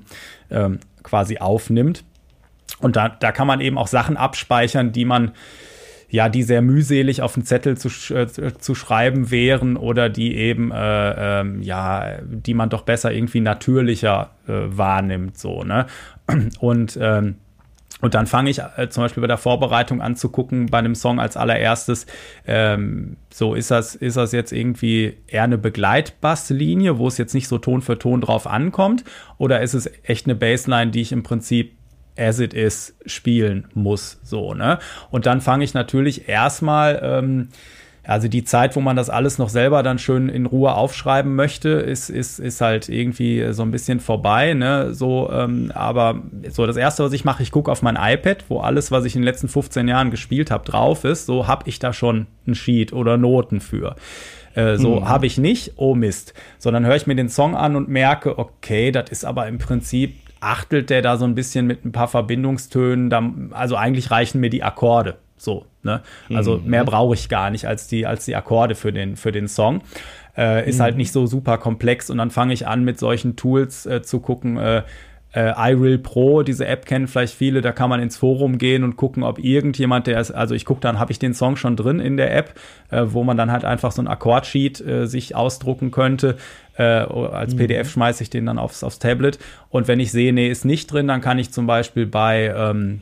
ähm, 0.51 0.79
quasi 1.01 1.39
aufnimmt. 1.39 2.03
Und 2.79 2.95
da, 2.95 3.09
da 3.09 3.31
kann 3.31 3.47
man 3.47 3.59
eben 3.59 3.79
auch 3.79 3.87
Sachen 3.87 4.17
abspeichern, 4.17 4.91
die 4.91 5.05
man 5.05 5.31
ja, 6.13 6.29
die 6.29 6.43
sehr 6.43 6.61
mühselig 6.61 7.23
auf 7.23 7.33
den 7.33 7.43
Zettel 7.43 7.75
zu, 7.75 7.89
äh, 8.13 8.27
zu 8.27 8.75
schreiben 8.75 9.31
wären 9.31 9.77
oder 9.77 10.09
die 10.09 10.35
eben, 10.35 10.71
äh, 10.71 11.41
äh, 11.41 11.59
ja, 11.61 12.19
die 12.23 12.53
man 12.53 12.69
doch 12.69 12.83
besser 12.83 13.11
irgendwie 13.11 13.39
natürlicher 13.39 14.29
äh, 14.47 14.51
wahrnimmt, 14.67 15.39
so, 15.39 15.63
ne? 15.63 15.87
Und, 16.59 16.99
ähm, 17.01 17.37
und 18.01 18.13
dann 18.13 18.27
fange 18.27 18.51
ich 18.51 18.59
äh, 18.59 18.89
zum 18.89 19.01
Beispiel 19.01 19.21
bei 19.21 19.27
der 19.27 19.39
Vorbereitung 19.39 20.03
an 20.03 20.15
zu 20.15 20.29
gucken, 20.29 20.67
bei 20.67 20.77
einem 20.77 20.93
Song 20.93 21.19
als 21.19 21.35
allererstes, 21.35 22.05
ähm, 22.45 23.17
so 23.31 23.55
ist 23.55 23.71
das, 23.71 23.95
ist 23.95 24.15
das 24.15 24.33
jetzt 24.33 24.51
irgendwie 24.51 25.17
eher 25.25 25.43
eine 25.43 25.57
Begleitbasslinie, 25.57 26.99
wo 26.99 27.07
es 27.07 27.17
jetzt 27.17 27.33
nicht 27.33 27.47
so 27.47 27.57
Ton 27.57 27.81
für 27.81 27.97
Ton 27.97 28.21
drauf 28.21 28.45
ankommt, 28.45 29.03
oder 29.39 29.61
ist 29.61 29.73
es 29.73 29.89
echt 30.03 30.27
eine 30.27 30.35
Bassline, 30.35 30.91
die 30.91 31.01
ich 31.01 31.11
im 31.11 31.23
Prinzip 31.23 31.71
as 32.17 32.39
it 32.39 32.53
is 32.53 32.95
spielen 33.05 33.67
muss, 33.73 34.19
so, 34.23 34.53
ne? 34.53 34.79
Und 35.11 35.25
dann 35.25 35.41
fange 35.41 35.63
ich 35.63 35.73
natürlich 35.73 36.29
erstmal, 36.29 36.99
ähm, 37.03 37.49
also 38.05 38.27
die 38.27 38.43
Zeit, 38.43 38.75
wo 38.75 38.81
man 38.81 38.97
das 38.97 39.09
alles 39.09 39.37
noch 39.37 39.47
selber 39.47 39.81
dann 39.81 39.97
schön 39.97 40.27
in 40.27 40.45
Ruhe 40.45 40.73
aufschreiben 40.73 41.35
möchte, 41.35 41.69
ist, 41.69 42.09
ist, 42.09 42.37
ist 42.37 42.59
halt 42.59 42.89
irgendwie 42.89 43.53
so 43.53 43.63
ein 43.63 43.71
bisschen 43.71 44.01
vorbei, 44.01 44.53
ne? 44.53 44.93
So, 44.93 45.31
ähm, 45.31 45.71
aber 45.73 46.21
so 46.49 46.67
das 46.67 46.75
erste, 46.75 47.03
was 47.03 47.13
ich 47.13 47.23
mache, 47.23 47.41
ich 47.41 47.51
gucke 47.51 47.71
auf 47.71 47.81
mein 47.81 47.97
iPad, 47.99 48.43
wo 48.49 48.59
alles, 48.59 48.91
was 48.91 49.05
ich 49.05 49.15
in 49.15 49.21
den 49.21 49.27
letzten 49.27 49.47
15 49.47 49.87
Jahren 49.87 50.11
gespielt 50.11 50.51
habe, 50.51 50.65
drauf 50.65 51.05
ist. 51.05 51.25
So 51.25 51.47
habe 51.47 51.69
ich 51.69 51.79
da 51.79 51.93
schon 51.93 52.27
ein 52.45 52.55
Sheet 52.55 52.91
oder 52.91 53.17
Noten 53.17 53.61
für. 53.61 53.95
Äh, 54.53 54.75
so 54.75 54.97
hm. 54.97 55.07
habe 55.07 55.25
ich 55.25 55.37
nicht, 55.37 55.73
oh 55.77 55.95
Mist. 55.95 56.33
Sondern 56.59 56.85
höre 56.85 56.97
ich 56.97 57.07
mir 57.07 57.15
den 57.15 57.29
Song 57.29 57.55
an 57.55 57.77
und 57.77 57.87
merke, 57.87 58.37
okay, 58.37 58.91
das 58.91 59.09
ist 59.09 59.23
aber 59.25 59.47
im 59.47 59.59
Prinzip 59.59 60.15
achtelt 60.43 60.89
der 60.89 61.01
da 61.01 61.17
so 61.17 61.25
ein 61.25 61.35
bisschen 61.35 61.65
mit 61.67 61.85
ein 61.85 61.91
paar 61.91 62.07
Verbindungstönen. 62.07 63.09
Da, 63.09 63.31
also 63.51 63.75
eigentlich 63.75 64.11
reichen 64.11 64.41
mir 64.41 64.49
die 64.49 64.63
Akkorde. 64.63 65.17
So, 65.37 65.65
ne? 65.81 66.01
Also 66.33 66.57
mhm. 66.57 66.69
mehr 66.69 66.85
brauche 66.85 67.13
ich 67.15 67.27
gar 67.29 67.49
nicht 67.49 67.67
als 67.67 67.87
die, 67.87 68.05
als 68.05 68.25
die 68.25 68.35
Akkorde 68.35 68.75
für 68.75 68.93
den, 68.93 69.15
für 69.15 69.31
den 69.31 69.47
Song. 69.47 69.81
Äh, 70.37 70.67
ist 70.67 70.77
mhm. 70.77 70.83
halt 70.83 70.97
nicht 70.97 71.11
so 71.11 71.25
super 71.25 71.57
komplex 71.57 72.09
und 72.09 72.17
dann 72.17 72.31
fange 72.31 72.53
ich 72.53 72.67
an, 72.67 72.83
mit 72.83 72.97
solchen 72.97 73.35
Tools 73.35 73.85
äh, 73.85 74.01
zu 74.01 74.19
gucken, 74.19 74.57
äh, 74.57 74.83
äh, 75.33 75.51
iReal 75.71 75.97
Pro, 75.97 76.43
diese 76.43 76.67
App 76.67 76.85
kennen 76.85 77.07
vielleicht 77.07 77.35
viele, 77.35 77.61
da 77.61 77.71
kann 77.71 77.89
man 77.89 77.99
ins 77.99 78.17
Forum 78.17 78.57
gehen 78.57 78.83
und 78.83 78.95
gucken, 78.95 79.23
ob 79.23 79.39
irgendjemand, 79.39 80.07
der 80.07 80.19
ist, 80.19 80.31
also 80.31 80.53
ich 80.53 80.63
gucke 80.63 80.81
dann, 80.81 80.99
habe 80.99 81.11
ich 81.11 81.19
den 81.19 81.33
Song 81.33 81.55
schon 81.55 81.75
drin 81.75 81.99
in 81.99 82.17
der 82.17 82.35
App, 82.35 82.53
äh, 82.91 83.03
wo 83.07 83.23
man 83.23 83.35
dann 83.35 83.51
halt 83.51 83.65
einfach 83.65 83.91
so 83.91 84.01
ein 84.01 84.07
Akkordsheet 84.07 84.79
äh, 84.81 85.07
sich 85.07 85.35
ausdrucken 85.35 85.91
könnte. 85.91 86.37
Äh, 86.77 86.83
als 86.83 87.53
mhm. 87.53 87.59
PDF 87.59 87.89
schmeiße 87.89 88.23
ich 88.23 88.29
den 88.29 88.45
dann 88.45 88.59
aufs, 88.59 88.83
aufs 88.83 88.99
Tablet. 88.99 89.39
Und 89.69 89.87
wenn 89.87 89.99
ich 89.99 90.11
sehe, 90.11 90.33
nee, 90.33 90.49
ist 90.49 90.65
nicht 90.65 90.91
drin, 90.91 91.07
dann 91.07 91.21
kann 91.21 91.39
ich 91.39 91.51
zum 91.51 91.67
Beispiel 91.67 92.05
bei 92.05 92.53
ähm, 92.55 93.01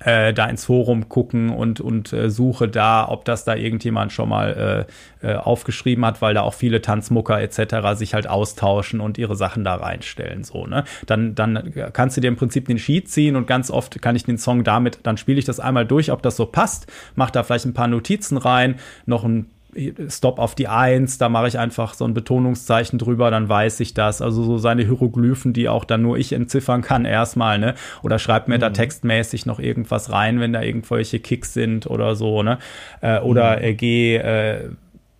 äh, 0.00 0.32
da 0.32 0.46
ins 0.46 0.64
Forum 0.64 1.08
gucken 1.08 1.50
und, 1.50 1.80
und 1.80 2.12
äh, 2.12 2.30
suche 2.30 2.68
da, 2.68 3.08
ob 3.08 3.24
das 3.24 3.44
da 3.44 3.54
irgendjemand 3.54 4.12
schon 4.12 4.28
mal 4.28 4.86
äh, 5.22 5.26
äh, 5.26 5.36
aufgeschrieben 5.36 6.04
hat, 6.04 6.22
weil 6.22 6.34
da 6.34 6.42
auch 6.42 6.54
viele 6.54 6.82
Tanzmucker 6.82 7.40
etc. 7.40 7.96
sich 7.96 8.14
halt 8.14 8.26
austauschen 8.26 9.00
und 9.00 9.18
ihre 9.18 9.36
Sachen 9.36 9.64
da 9.64 9.74
reinstellen. 9.76 10.44
So, 10.44 10.66
ne? 10.66 10.84
Dann, 11.06 11.34
dann 11.34 11.72
kannst 11.92 12.16
du 12.16 12.20
dir 12.20 12.28
im 12.28 12.36
Prinzip 12.36 12.66
den 12.66 12.78
Sheet 12.78 13.08
ziehen 13.08 13.36
und 13.36 13.46
ganz 13.46 13.70
oft 13.70 14.00
kann 14.02 14.16
ich 14.16 14.24
den 14.24 14.38
Song 14.38 14.64
damit, 14.64 15.00
dann 15.04 15.16
spiele 15.16 15.38
ich 15.38 15.44
das 15.44 15.60
einmal 15.60 15.86
durch, 15.86 16.10
ob 16.10 16.22
das 16.22 16.36
so 16.36 16.46
passt, 16.46 16.90
mach 17.14 17.30
da 17.30 17.42
vielleicht 17.42 17.66
ein 17.66 17.74
paar 17.74 17.88
Notizen 17.88 18.36
rein, 18.36 18.76
noch 19.06 19.24
ein 19.24 19.46
Stop 20.08 20.38
auf 20.38 20.54
die 20.54 20.68
Eins, 20.68 21.16
da 21.16 21.28
mache 21.28 21.48
ich 21.48 21.58
einfach 21.58 21.94
so 21.94 22.04
ein 22.04 22.12
Betonungszeichen 22.12 22.98
drüber, 22.98 23.30
dann 23.30 23.48
weiß 23.48 23.80
ich 23.80 23.94
das. 23.94 24.20
Also 24.20 24.42
so 24.42 24.58
seine 24.58 24.82
Hieroglyphen, 24.82 25.52
die 25.52 25.68
auch 25.68 25.84
dann 25.84 26.02
nur 26.02 26.18
ich 26.18 26.32
entziffern 26.32 26.82
kann 26.82 27.04
erstmal, 27.04 27.58
ne? 27.58 27.74
Oder 28.02 28.18
schreibt 28.18 28.48
mir 28.48 28.56
mhm. 28.56 28.60
da 28.60 28.70
textmäßig 28.70 29.46
noch 29.46 29.58
irgendwas 29.58 30.12
rein, 30.12 30.40
wenn 30.40 30.52
da 30.52 30.62
irgendwelche 30.62 31.20
Kicks 31.20 31.54
sind 31.54 31.86
oder 31.86 32.16
so, 32.16 32.42
ne? 32.42 32.58
Äh, 33.00 33.20
oder 33.20 33.56
mhm. 33.56 33.64
äh, 33.64 33.74
geh, 33.74 34.16
äh, 34.16 34.68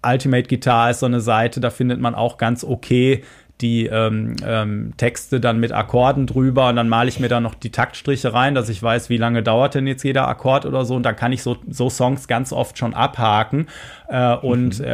Ultimate 0.05 0.49
Guitar 0.49 0.91
ist 0.91 1.01
so 1.01 1.07
eine 1.07 1.21
Seite, 1.21 1.61
da 1.61 1.71
findet 1.71 2.01
man 2.01 2.15
auch 2.15 2.37
ganz 2.37 2.65
okay 2.65 3.23
die 3.63 3.87
ähm, 3.87 4.37
ähm, 4.45 4.93
Texte 4.97 5.41
dann 5.41 5.61
mit 5.61 5.73
Akkorden 5.73 6.27
drüber 6.27 6.69
und 6.69 6.77
dann 6.77 6.89
male 6.89 7.09
ich 7.09 7.21
mir 7.21 7.29
da 7.29 7.41
noch 7.41 7.55
die 7.55 7.71
Taktstriche 7.71 8.35
rein, 8.35 8.55
dass 8.55 8.69
ich 8.69 8.83
weiß, 8.83 9.09
wie 9.09 9.17
lange 9.17 9.43
dauert 9.43 9.75
denn 9.75 9.87
jetzt 9.87 10.03
jeder 10.03 10.29
Akkord 10.29 10.67
oder 10.67 10.85
so 10.85 10.97
und 10.97 11.05
dann 11.05 11.17
kann 11.17 11.33
ich 11.33 11.43
so, 11.43 11.57
so 11.69 11.89
Songs 11.89 12.29
ganz 12.29 12.53
oft 12.53 12.77
schon 12.77 12.93
abhaken 12.93 13.69
äh, 14.09 14.35
und 14.35 14.81
mhm. 14.81 14.85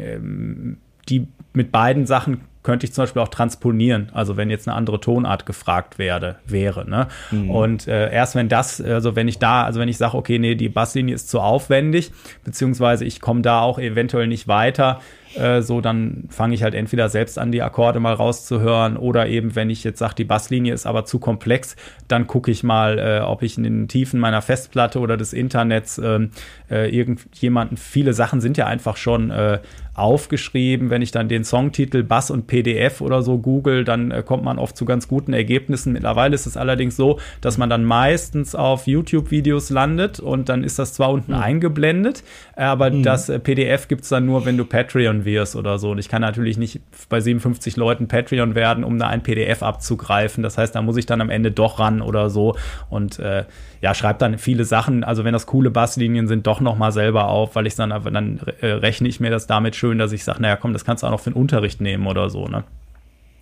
ähm, 0.00 0.76
die 1.08 1.28
mit 1.52 1.70
beiden 1.70 2.06
Sachen 2.06 2.40
könnte 2.66 2.84
ich 2.84 2.92
zum 2.92 3.02
Beispiel 3.02 3.22
auch 3.22 3.28
transponieren, 3.28 4.10
also 4.12 4.36
wenn 4.36 4.50
jetzt 4.50 4.66
eine 4.66 4.76
andere 4.76 4.98
Tonart 4.98 5.46
gefragt 5.46 6.00
werde, 6.00 6.34
wäre. 6.46 6.84
Ne? 6.84 7.06
Mhm. 7.30 7.48
Und 7.48 7.86
äh, 7.86 8.10
erst 8.10 8.34
wenn 8.34 8.48
das, 8.48 8.80
also 8.80 9.14
wenn 9.14 9.28
ich 9.28 9.38
da, 9.38 9.62
also 9.62 9.78
wenn 9.78 9.88
ich 9.88 9.98
sage, 9.98 10.16
okay, 10.16 10.40
nee, 10.40 10.56
die 10.56 10.68
Basslinie 10.68 11.14
ist 11.14 11.30
zu 11.30 11.38
aufwendig, 11.38 12.10
beziehungsweise 12.42 13.04
ich 13.04 13.20
komme 13.20 13.42
da 13.42 13.60
auch 13.60 13.78
eventuell 13.78 14.26
nicht 14.26 14.48
weiter, 14.48 14.98
äh, 15.36 15.62
so 15.62 15.80
dann 15.80 16.24
fange 16.28 16.54
ich 16.54 16.64
halt 16.64 16.74
entweder 16.74 17.08
selbst 17.08 17.38
an, 17.38 17.52
die 17.52 17.62
Akkorde 17.62 18.00
mal 18.00 18.14
rauszuhören 18.14 18.96
oder 18.96 19.28
eben, 19.28 19.54
wenn 19.54 19.70
ich 19.70 19.84
jetzt 19.84 20.00
sage, 20.00 20.16
die 20.16 20.24
Basslinie 20.24 20.74
ist 20.74 20.86
aber 20.86 21.04
zu 21.04 21.20
komplex, 21.20 21.76
dann 22.08 22.26
gucke 22.26 22.50
ich 22.50 22.64
mal, 22.64 22.98
äh, 22.98 23.20
ob 23.20 23.42
ich 23.42 23.56
in 23.58 23.62
den 23.62 23.86
Tiefen 23.86 24.18
meiner 24.18 24.42
Festplatte 24.42 24.98
oder 24.98 25.16
des 25.16 25.32
Internets 25.32 25.98
ähm, 25.98 26.30
äh, 26.68 26.90
irgendjemanden, 26.90 27.76
viele 27.76 28.12
Sachen 28.12 28.40
sind 28.40 28.56
ja 28.56 28.66
einfach 28.66 28.96
schon 28.96 29.30
äh, 29.30 29.60
aufgeschrieben. 29.96 30.90
Wenn 30.90 31.02
ich 31.02 31.10
dann 31.10 31.28
den 31.28 31.44
Songtitel 31.44 32.02
Bass 32.02 32.30
und 32.30 32.46
PDF 32.46 33.00
oder 33.00 33.22
so 33.22 33.38
google, 33.38 33.84
dann 33.84 34.10
äh, 34.10 34.22
kommt 34.22 34.44
man 34.44 34.58
oft 34.58 34.76
zu 34.76 34.84
ganz 34.84 35.08
guten 35.08 35.32
Ergebnissen. 35.32 35.92
Mittlerweile 35.92 36.34
ist 36.34 36.46
es 36.46 36.56
allerdings 36.56 36.96
so, 36.96 37.18
dass 37.40 37.58
man 37.58 37.70
dann 37.70 37.84
meistens 37.84 38.54
auf 38.54 38.86
YouTube-Videos 38.86 39.70
landet 39.70 40.20
und 40.20 40.48
dann 40.48 40.64
ist 40.64 40.78
das 40.78 40.92
zwar 40.92 41.10
unten 41.10 41.32
mhm. 41.32 41.40
eingeblendet, 41.40 42.22
aber 42.54 42.90
mhm. 42.90 43.02
das 43.02 43.28
äh, 43.28 43.38
PDF 43.38 43.88
gibt 43.88 44.02
es 44.02 44.10
dann 44.10 44.26
nur, 44.26 44.44
wenn 44.44 44.56
du 44.56 44.64
Patreon 44.64 45.24
wirst 45.24 45.56
oder 45.56 45.78
so. 45.78 45.90
Und 45.90 45.98
ich 45.98 46.08
kann 46.08 46.22
natürlich 46.22 46.58
nicht 46.58 46.80
bei 47.08 47.20
57 47.20 47.76
Leuten 47.76 48.08
Patreon 48.08 48.54
werden, 48.54 48.84
um 48.84 48.98
da 48.98 49.08
ein 49.08 49.22
PDF 49.22 49.62
abzugreifen. 49.62 50.42
Das 50.42 50.58
heißt, 50.58 50.74
da 50.74 50.82
muss 50.82 50.96
ich 50.96 51.06
dann 51.06 51.20
am 51.20 51.30
Ende 51.30 51.50
doch 51.50 51.78
ran 51.78 52.02
oder 52.02 52.30
so. 52.30 52.56
Und 52.90 53.18
äh, 53.18 53.44
ja, 53.80 53.94
schreibe 53.94 54.18
dann 54.18 54.38
viele 54.38 54.64
Sachen, 54.64 55.04
also 55.04 55.24
wenn 55.24 55.32
das 55.32 55.46
coole 55.46 55.70
Basslinien 55.70 56.28
sind, 56.28 56.46
doch 56.46 56.60
noch 56.60 56.76
mal 56.76 56.92
selber 56.92 57.28
auf, 57.28 57.54
weil 57.54 57.66
ich 57.66 57.74
dann, 57.74 57.92
aber 57.92 58.10
dann 58.10 58.40
äh, 58.60 58.66
rechne 58.68 59.08
ich 59.08 59.20
mir 59.20 59.30
das 59.30 59.46
damit 59.46 59.76
schön, 59.76 59.85
dass 59.94 60.12
ich 60.12 60.24
sage, 60.24 60.42
naja, 60.42 60.56
komm, 60.56 60.72
das 60.72 60.84
kannst 60.84 61.02
du 61.02 61.06
auch 61.06 61.12
noch 61.12 61.20
für 61.20 61.30
den 61.30 61.40
Unterricht 61.40 61.80
nehmen 61.80 62.06
oder 62.06 62.30
so, 62.30 62.46
ne? 62.46 62.64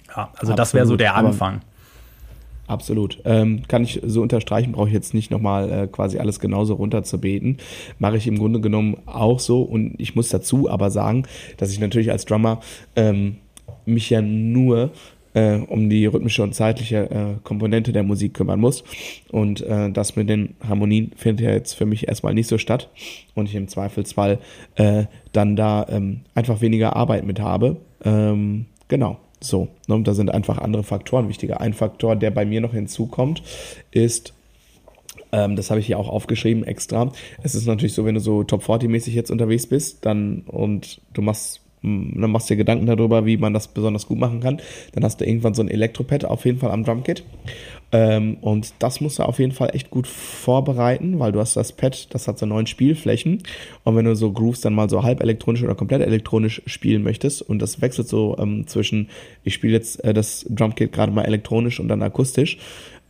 Ja, 0.08 0.28
also 0.34 0.52
Absolut, 0.52 0.58
das 0.58 0.74
wäre 0.74 0.86
so 0.86 0.96
der 0.96 1.16
Anfang. 1.16 1.60
Absolut. 2.66 3.20
Ähm, 3.24 3.62
kann 3.68 3.82
ich 3.82 4.00
so 4.06 4.22
unterstreichen, 4.22 4.72
brauche 4.72 4.88
ich 4.88 4.94
jetzt 4.94 5.12
nicht 5.12 5.30
nochmal 5.30 5.70
äh, 5.70 5.86
quasi 5.86 6.18
alles 6.18 6.40
genauso 6.40 6.74
runterzubeten. 6.74 7.58
Mache 7.98 8.16
ich 8.16 8.26
im 8.26 8.38
Grunde 8.38 8.60
genommen 8.60 8.96
auch 9.06 9.38
so 9.38 9.62
und 9.62 9.94
ich 9.98 10.14
muss 10.14 10.30
dazu 10.30 10.70
aber 10.70 10.90
sagen, 10.90 11.24
dass 11.58 11.72
ich 11.72 11.78
natürlich 11.78 12.10
als 12.10 12.24
Drummer 12.24 12.60
ähm, 12.96 13.36
mich 13.84 14.08
ja 14.08 14.22
nur 14.22 14.92
äh, 15.34 15.56
um 15.56 15.90
die 15.90 16.06
rhythmische 16.06 16.42
und 16.42 16.54
zeitliche 16.54 17.10
äh, 17.10 17.40
Komponente 17.42 17.92
der 17.92 18.02
Musik 18.02 18.34
kümmern 18.34 18.60
muss. 18.60 18.84
Und 19.30 19.60
äh, 19.60 19.90
das 19.90 20.16
mit 20.16 20.28
den 20.28 20.54
Harmonien 20.66 21.12
findet 21.16 21.44
ja 21.44 21.52
jetzt 21.52 21.74
für 21.74 21.86
mich 21.86 22.08
erstmal 22.08 22.34
nicht 22.34 22.48
so 22.48 22.56
statt 22.56 22.88
und 23.34 23.48
ich 23.48 23.54
im 23.54 23.68
Zweifelsfall 23.68 24.38
äh, 24.76 25.04
dann 25.32 25.56
da 25.56 25.86
ähm, 25.90 26.20
einfach 26.34 26.60
weniger 26.60 26.96
Arbeit 26.96 27.24
mit 27.24 27.40
habe. 27.40 27.76
Ähm, 28.04 28.66
genau. 28.88 29.18
So, 29.40 29.68
ne, 29.88 30.00
da 30.02 30.14
sind 30.14 30.30
einfach 30.30 30.56
andere 30.56 30.84
Faktoren 30.84 31.28
wichtiger. 31.28 31.60
Ein 31.60 31.74
Faktor, 31.74 32.16
der 32.16 32.30
bei 32.30 32.46
mir 32.46 32.62
noch 32.62 32.72
hinzukommt, 32.72 33.42
ist, 33.90 34.32
ähm, 35.32 35.54
das 35.56 35.70
habe 35.70 35.80
ich 35.80 35.86
hier 35.86 35.98
auch 35.98 36.08
aufgeschrieben 36.08 36.64
extra. 36.64 37.12
Es 37.42 37.54
ist 37.54 37.66
natürlich 37.66 37.92
so, 37.92 38.06
wenn 38.06 38.14
du 38.14 38.22
so 38.22 38.44
Top 38.44 38.62
40 38.62 38.88
mäßig 38.88 39.14
jetzt 39.14 39.30
unterwegs 39.30 39.66
bist, 39.66 40.06
dann 40.06 40.44
und 40.46 41.02
du 41.12 41.20
machst 41.20 41.60
dann 41.84 42.30
machst 42.30 42.48
du 42.48 42.54
dir 42.54 42.58
Gedanken 42.58 42.86
darüber, 42.86 43.26
wie 43.26 43.36
man 43.36 43.52
das 43.52 43.68
besonders 43.68 44.06
gut 44.06 44.18
machen 44.18 44.40
kann. 44.40 44.60
Dann 44.92 45.04
hast 45.04 45.20
du 45.20 45.26
irgendwann 45.26 45.54
so 45.54 45.62
ein 45.62 45.68
Elektropad 45.68 46.24
auf 46.24 46.44
jeden 46.44 46.58
Fall 46.58 46.70
am 46.70 46.84
Drumkit. 46.84 47.24
Ähm, 47.92 48.38
und 48.40 48.74
das 48.80 49.00
musst 49.00 49.18
du 49.18 49.22
auf 49.22 49.38
jeden 49.38 49.52
Fall 49.52 49.70
echt 49.72 49.90
gut 49.90 50.08
vorbereiten, 50.08 51.20
weil 51.20 51.30
du 51.30 51.38
hast 51.38 51.56
das 51.56 51.72
Pad, 51.72 52.12
das 52.12 52.26
hat 52.26 52.38
so 52.38 52.46
neun 52.46 52.66
Spielflächen. 52.66 53.42
Und 53.84 53.96
wenn 53.96 54.04
du 54.04 54.16
so 54.16 54.32
Grooves 54.32 54.62
dann 54.62 54.74
mal 54.74 54.90
so 54.90 55.04
halb 55.04 55.22
elektronisch 55.22 55.62
oder 55.62 55.76
komplett 55.76 56.02
elektronisch 56.02 56.62
spielen 56.66 57.04
möchtest 57.04 57.42
und 57.42 57.60
das 57.60 57.80
wechselt 57.82 58.08
so 58.08 58.36
ähm, 58.38 58.66
zwischen, 58.66 59.10
ich 59.44 59.54
spiele 59.54 59.74
jetzt 59.74 60.02
äh, 60.02 60.12
das 60.12 60.44
Drumkit 60.48 60.90
gerade 60.92 61.12
mal 61.12 61.22
elektronisch 61.22 61.78
und 61.78 61.88
dann 61.88 62.02
akustisch, 62.02 62.58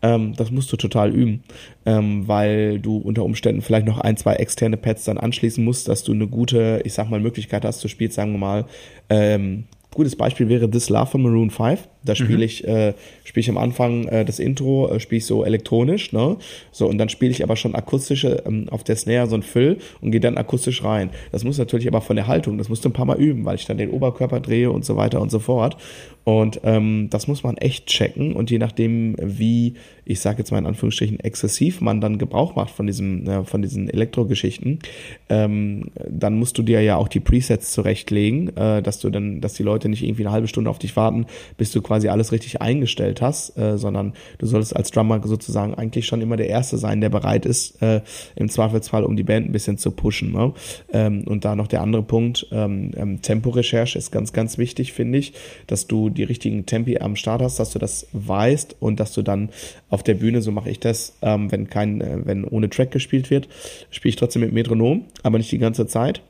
ähm, 0.04 0.34
das 0.36 0.50
musst 0.50 0.70
du 0.70 0.76
total 0.76 1.14
üben, 1.14 1.42
ähm, 1.86 2.28
weil 2.28 2.78
du 2.78 2.98
unter 2.98 3.24
Umständen 3.24 3.62
vielleicht 3.62 3.86
noch 3.86 3.98
ein, 3.98 4.18
zwei 4.18 4.34
externe 4.34 4.76
Pads 4.76 5.04
dann 5.04 5.16
anschließen 5.16 5.64
musst, 5.64 5.88
dass 5.88 6.04
du 6.04 6.12
eine 6.12 6.26
gute, 6.28 6.82
ich 6.84 6.92
sag 6.92 7.08
mal, 7.08 7.20
Möglichkeit 7.20 7.64
hast, 7.64 7.82
du 7.82 7.88
spielst, 7.88 8.16
sagen 8.16 8.32
wir 8.32 8.38
mal, 8.38 8.66
ähm, 9.08 9.64
Gutes 9.94 10.16
Beispiel 10.16 10.48
wäre 10.48 10.68
This 10.68 10.88
Love 10.88 11.06
von 11.06 11.22
Maroon 11.22 11.50
5. 11.50 11.88
Da 12.02 12.16
spiele 12.16 12.38
mhm. 12.38 12.42
ich, 12.42 12.66
äh, 12.66 12.94
spiele 13.22 13.42
ich 13.42 13.48
am 13.48 13.56
Anfang 13.56 14.08
äh, 14.08 14.24
das 14.24 14.40
Intro, 14.40 14.90
äh, 14.90 14.98
spiele 14.98 15.18
ich 15.18 15.26
so 15.26 15.44
elektronisch, 15.44 16.12
ne? 16.12 16.36
So, 16.72 16.88
und 16.88 16.98
dann 16.98 17.08
spiele 17.08 17.30
ich 17.30 17.44
aber 17.44 17.54
schon 17.54 17.76
akustische 17.76 18.42
ähm, 18.44 18.68
auf 18.70 18.82
der 18.82 18.96
Snare 18.96 19.28
so 19.28 19.36
ein 19.36 19.42
Fill 19.42 19.78
und 20.00 20.10
gehe 20.10 20.20
dann 20.20 20.36
akustisch 20.36 20.82
rein. 20.82 21.10
Das 21.30 21.44
muss 21.44 21.58
natürlich 21.58 21.86
aber 21.86 22.00
von 22.00 22.16
der 22.16 22.26
Haltung, 22.26 22.58
das 22.58 22.68
musst 22.68 22.84
du 22.84 22.88
ein 22.88 22.92
paar 22.92 23.06
Mal 23.06 23.18
üben, 23.18 23.44
weil 23.44 23.54
ich 23.54 23.66
dann 23.66 23.78
den 23.78 23.90
Oberkörper 23.90 24.40
drehe 24.40 24.72
und 24.72 24.84
so 24.84 24.96
weiter 24.96 25.20
und 25.20 25.30
so 25.30 25.38
fort. 25.38 25.76
Und 26.24 26.60
ähm, 26.64 27.08
das 27.10 27.28
muss 27.28 27.42
man 27.42 27.58
echt 27.58 27.86
checken 27.86 28.34
und 28.34 28.50
je 28.50 28.58
nachdem, 28.58 29.14
wie, 29.20 29.74
ich 30.06 30.20
sage 30.20 30.38
jetzt 30.38 30.50
mal 30.50 30.58
in 30.58 30.66
Anführungsstrichen, 30.66 31.20
exzessiv 31.20 31.82
man 31.82 32.00
dann 32.00 32.16
Gebrauch 32.16 32.56
macht 32.56 32.70
von 32.70 32.86
diesem, 32.86 33.28
äh, 33.28 33.44
von 33.44 33.60
diesen 33.60 33.90
Elektrogeschichten, 33.90 34.78
ähm, 35.28 35.90
dann 36.08 36.38
musst 36.38 36.56
du 36.56 36.62
dir 36.62 36.80
ja 36.80 36.96
auch 36.96 37.08
die 37.08 37.20
Presets 37.20 37.72
zurechtlegen, 37.72 38.56
äh, 38.56 38.82
dass 38.82 39.00
du 39.00 39.10
dann, 39.10 39.42
dass 39.42 39.52
die 39.52 39.62
Leute 39.62 39.90
nicht 39.90 40.02
irgendwie 40.02 40.22
eine 40.22 40.32
halbe 40.32 40.48
Stunde 40.48 40.70
auf 40.70 40.78
dich 40.78 40.96
warten, 40.96 41.26
bis 41.58 41.72
du 41.72 41.82
quasi 41.82 42.08
alles 42.08 42.32
richtig 42.32 42.62
eingestellt 42.62 43.20
hast, 43.20 43.58
äh, 43.58 43.76
sondern 43.76 44.14
du 44.38 44.46
solltest 44.46 44.74
als 44.74 44.90
Drummer 44.90 45.20
sozusagen 45.24 45.74
eigentlich 45.74 46.06
schon 46.06 46.22
immer 46.22 46.38
der 46.38 46.48
Erste 46.48 46.78
sein, 46.78 47.02
der 47.02 47.10
bereit 47.10 47.44
ist, 47.44 47.82
äh, 47.82 48.00
im 48.34 48.48
Zweifelsfall 48.48 49.04
um 49.04 49.16
die 49.16 49.24
Band 49.24 49.50
ein 49.50 49.52
bisschen 49.52 49.76
zu 49.76 49.90
pushen. 49.90 50.32
Ne? 50.32 50.54
Ähm, 50.90 51.24
und 51.26 51.44
da 51.44 51.54
noch 51.54 51.66
der 51.66 51.82
andere 51.82 52.02
Punkt, 52.02 52.46
ähm, 52.50 52.92
ähm, 52.96 53.20
Temporecherche 53.20 53.98
ist 53.98 54.10
ganz, 54.10 54.32
ganz 54.32 54.56
wichtig, 54.56 54.94
finde 54.94 55.18
ich, 55.18 55.34
dass 55.66 55.86
du 55.86 56.13
die 56.14 56.24
richtigen 56.24 56.66
Tempi 56.66 56.98
am 56.98 57.16
Start 57.16 57.42
hast, 57.42 57.58
dass 57.58 57.72
du 57.72 57.78
das 57.78 58.06
weißt 58.12 58.76
und 58.80 59.00
dass 59.00 59.12
du 59.12 59.22
dann 59.22 59.50
auf 59.90 60.02
der 60.02 60.14
Bühne, 60.14 60.42
so 60.42 60.52
mache 60.52 60.70
ich 60.70 60.80
das, 60.80 61.16
ähm, 61.22 61.50
wenn 61.52 61.68
kein, 61.68 62.00
äh, 62.00 62.18
wenn 62.24 62.44
ohne 62.44 62.70
Track 62.70 62.90
gespielt 62.90 63.30
wird, 63.30 63.48
spiele 63.90 64.10
ich 64.10 64.16
trotzdem 64.16 64.42
mit 64.42 64.52
Metronom, 64.52 65.04
aber 65.22 65.38
nicht 65.38 65.52
die 65.52 65.58
ganze 65.58 65.86
Zeit. 65.86 66.22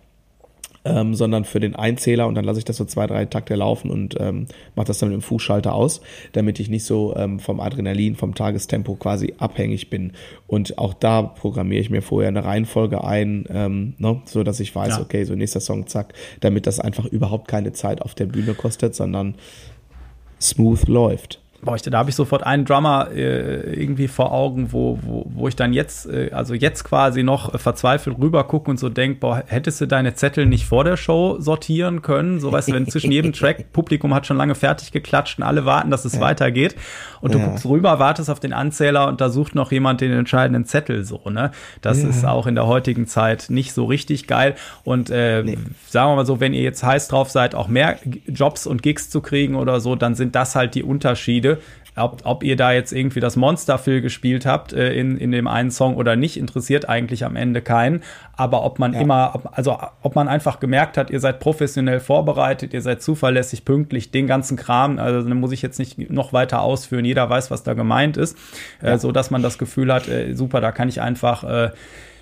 Ähm, 0.86 1.14
sondern 1.14 1.46
für 1.46 1.60
den 1.60 1.74
Einzähler 1.74 2.26
und 2.26 2.34
dann 2.34 2.44
lasse 2.44 2.58
ich 2.58 2.66
das 2.66 2.76
so 2.76 2.84
zwei, 2.84 3.06
drei 3.06 3.24
Takte 3.24 3.54
laufen 3.54 3.90
und 3.90 4.16
ähm, 4.20 4.48
mache 4.76 4.88
das 4.88 4.98
dann 4.98 5.08
mit 5.08 5.14
dem 5.14 5.22
Fußschalter 5.22 5.72
aus, 5.72 6.02
damit 6.32 6.60
ich 6.60 6.68
nicht 6.68 6.84
so 6.84 7.16
ähm, 7.16 7.40
vom 7.40 7.58
Adrenalin, 7.58 8.16
vom 8.16 8.34
Tagestempo 8.34 8.94
quasi 8.96 9.32
abhängig 9.38 9.88
bin. 9.88 10.12
Und 10.46 10.76
auch 10.76 10.92
da 10.92 11.22
programmiere 11.22 11.80
ich 11.80 11.88
mir 11.88 12.02
vorher 12.02 12.28
eine 12.28 12.44
Reihenfolge 12.44 13.02
ein, 13.02 13.46
ähm, 13.48 13.94
ne, 13.96 14.20
so 14.26 14.42
dass 14.42 14.60
ich 14.60 14.74
weiß, 14.74 14.96
ja. 14.96 15.00
okay, 15.00 15.24
so 15.24 15.34
nächster 15.34 15.60
Song, 15.60 15.86
zack, 15.86 16.12
damit 16.40 16.66
das 16.66 16.80
einfach 16.80 17.06
überhaupt 17.06 17.48
keine 17.48 17.72
Zeit 17.72 18.02
auf 18.02 18.14
der 18.14 18.26
Bühne 18.26 18.52
kostet, 18.52 18.94
sondern 18.94 19.36
smooth 20.44 20.88
läuft. 20.88 21.43
Boah, 21.64 21.76
ich, 21.76 21.82
da 21.82 21.96
habe 21.96 22.10
ich 22.10 22.16
sofort 22.16 22.44
einen 22.44 22.66
Drummer 22.66 23.08
äh, 23.10 23.72
irgendwie 23.74 24.06
vor 24.06 24.32
Augen, 24.32 24.72
wo, 24.72 24.98
wo, 25.00 25.24
wo 25.30 25.48
ich 25.48 25.56
dann 25.56 25.72
jetzt, 25.72 26.06
äh, 26.06 26.30
also 26.32 26.52
jetzt 26.52 26.84
quasi 26.84 27.22
noch 27.22 27.54
äh, 27.54 27.58
verzweifelt 27.58 28.18
rüber 28.18 28.44
gucke 28.44 28.70
und 28.70 28.78
so 28.78 28.90
denke, 28.90 29.20
boah, 29.20 29.42
hättest 29.46 29.80
du 29.80 29.86
deine 29.86 30.14
Zettel 30.14 30.44
nicht 30.44 30.66
vor 30.66 30.84
der 30.84 30.98
Show 30.98 31.40
sortieren 31.40 32.02
können? 32.02 32.38
So 32.38 32.52
weißt 32.52 32.68
du, 32.68 32.74
wenn 32.74 32.86
zwischen 32.88 33.12
jedem 33.12 33.32
Track 33.32 33.64
Publikum 33.72 34.12
hat 34.12 34.26
schon 34.26 34.36
lange 34.36 34.54
fertig 34.54 34.92
geklatscht 34.92 35.38
und 35.38 35.44
alle 35.44 35.64
warten, 35.64 35.90
dass 35.90 36.04
es 36.04 36.16
ja. 36.16 36.20
weitergeht. 36.20 36.76
Und 37.22 37.32
du 37.32 37.38
ja. 37.38 37.46
guckst 37.46 37.64
rüber, 37.64 37.98
wartest 37.98 38.28
auf 38.28 38.40
den 38.40 38.52
Anzähler 38.52 39.08
und 39.08 39.22
da 39.22 39.30
sucht 39.30 39.54
noch 39.54 39.72
jemand 39.72 40.02
den 40.02 40.12
entscheidenden 40.12 40.66
Zettel 40.66 41.04
so, 41.04 41.30
ne? 41.30 41.50
Das 41.80 42.02
ja. 42.02 42.10
ist 42.10 42.26
auch 42.26 42.46
in 42.46 42.54
der 42.54 42.66
heutigen 42.66 43.06
Zeit 43.06 43.46
nicht 43.48 43.72
so 43.72 43.86
richtig 43.86 44.26
geil. 44.26 44.54
Und 44.82 45.08
äh, 45.08 45.42
nee. 45.42 45.58
sagen 45.88 46.10
wir 46.10 46.16
mal 46.16 46.26
so, 46.26 46.40
wenn 46.40 46.52
ihr 46.52 46.62
jetzt 46.62 46.84
heiß 46.84 47.08
drauf 47.08 47.30
seid, 47.30 47.54
auch 47.54 47.68
mehr 47.68 47.96
Jobs 48.26 48.66
und 48.66 48.82
Gigs 48.82 49.08
zu 49.08 49.22
kriegen 49.22 49.54
oder 49.54 49.80
so, 49.80 49.96
dann 49.96 50.14
sind 50.14 50.34
das 50.34 50.54
halt 50.54 50.74
die 50.74 50.82
Unterschiede 50.82 51.53
ob, 51.96 52.22
ob 52.24 52.42
ihr 52.42 52.56
da 52.56 52.72
jetzt 52.72 52.92
irgendwie 52.92 53.20
das 53.20 53.36
Monster-Fill 53.36 54.00
gespielt 54.00 54.46
habt 54.46 54.72
äh, 54.72 54.92
in, 54.92 55.16
in 55.16 55.30
dem 55.30 55.46
einen 55.46 55.70
Song 55.70 55.96
oder 55.96 56.16
nicht, 56.16 56.36
interessiert 56.36 56.88
eigentlich 56.88 57.24
am 57.24 57.36
Ende 57.36 57.62
keinen. 57.62 58.02
Aber 58.36 58.64
ob 58.64 58.78
man 58.78 58.94
ja. 58.94 59.00
immer, 59.00 59.30
ob, 59.34 59.56
also 59.56 59.78
ob 60.02 60.16
man 60.16 60.26
einfach 60.26 60.58
gemerkt 60.58 60.96
hat, 60.96 61.10
ihr 61.10 61.20
seid 61.20 61.38
professionell 61.38 62.00
vorbereitet, 62.00 62.74
ihr 62.74 62.82
seid 62.82 63.02
zuverlässig, 63.02 63.64
pünktlich, 63.64 64.10
den 64.10 64.26
ganzen 64.26 64.56
Kram, 64.56 64.98
also 64.98 65.26
dann 65.28 65.38
muss 65.38 65.52
ich 65.52 65.62
jetzt 65.62 65.78
nicht 65.78 66.10
noch 66.10 66.32
weiter 66.32 66.62
ausführen, 66.62 67.04
jeder 67.04 67.30
weiß, 67.30 67.50
was 67.50 67.62
da 67.62 67.74
gemeint 67.74 68.16
ist, 68.16 68.36
äh, 68.82 68.86
ja. 68.86 68.92
äh, 68.94 68.98
so 68.98 69.12
dass 69.12 69.30
man 69.30 69.42
das 69.42 69.58
Gefühl 69.58 69.92
hat, 69.92 70.08
äh, 70.08 70.34
super, 70.34 70.60
da 70.60 70.72
kann 70.72 70.88
ich 70.88 71.00
einfach 71.00 71.44
äh, 71.44 71.70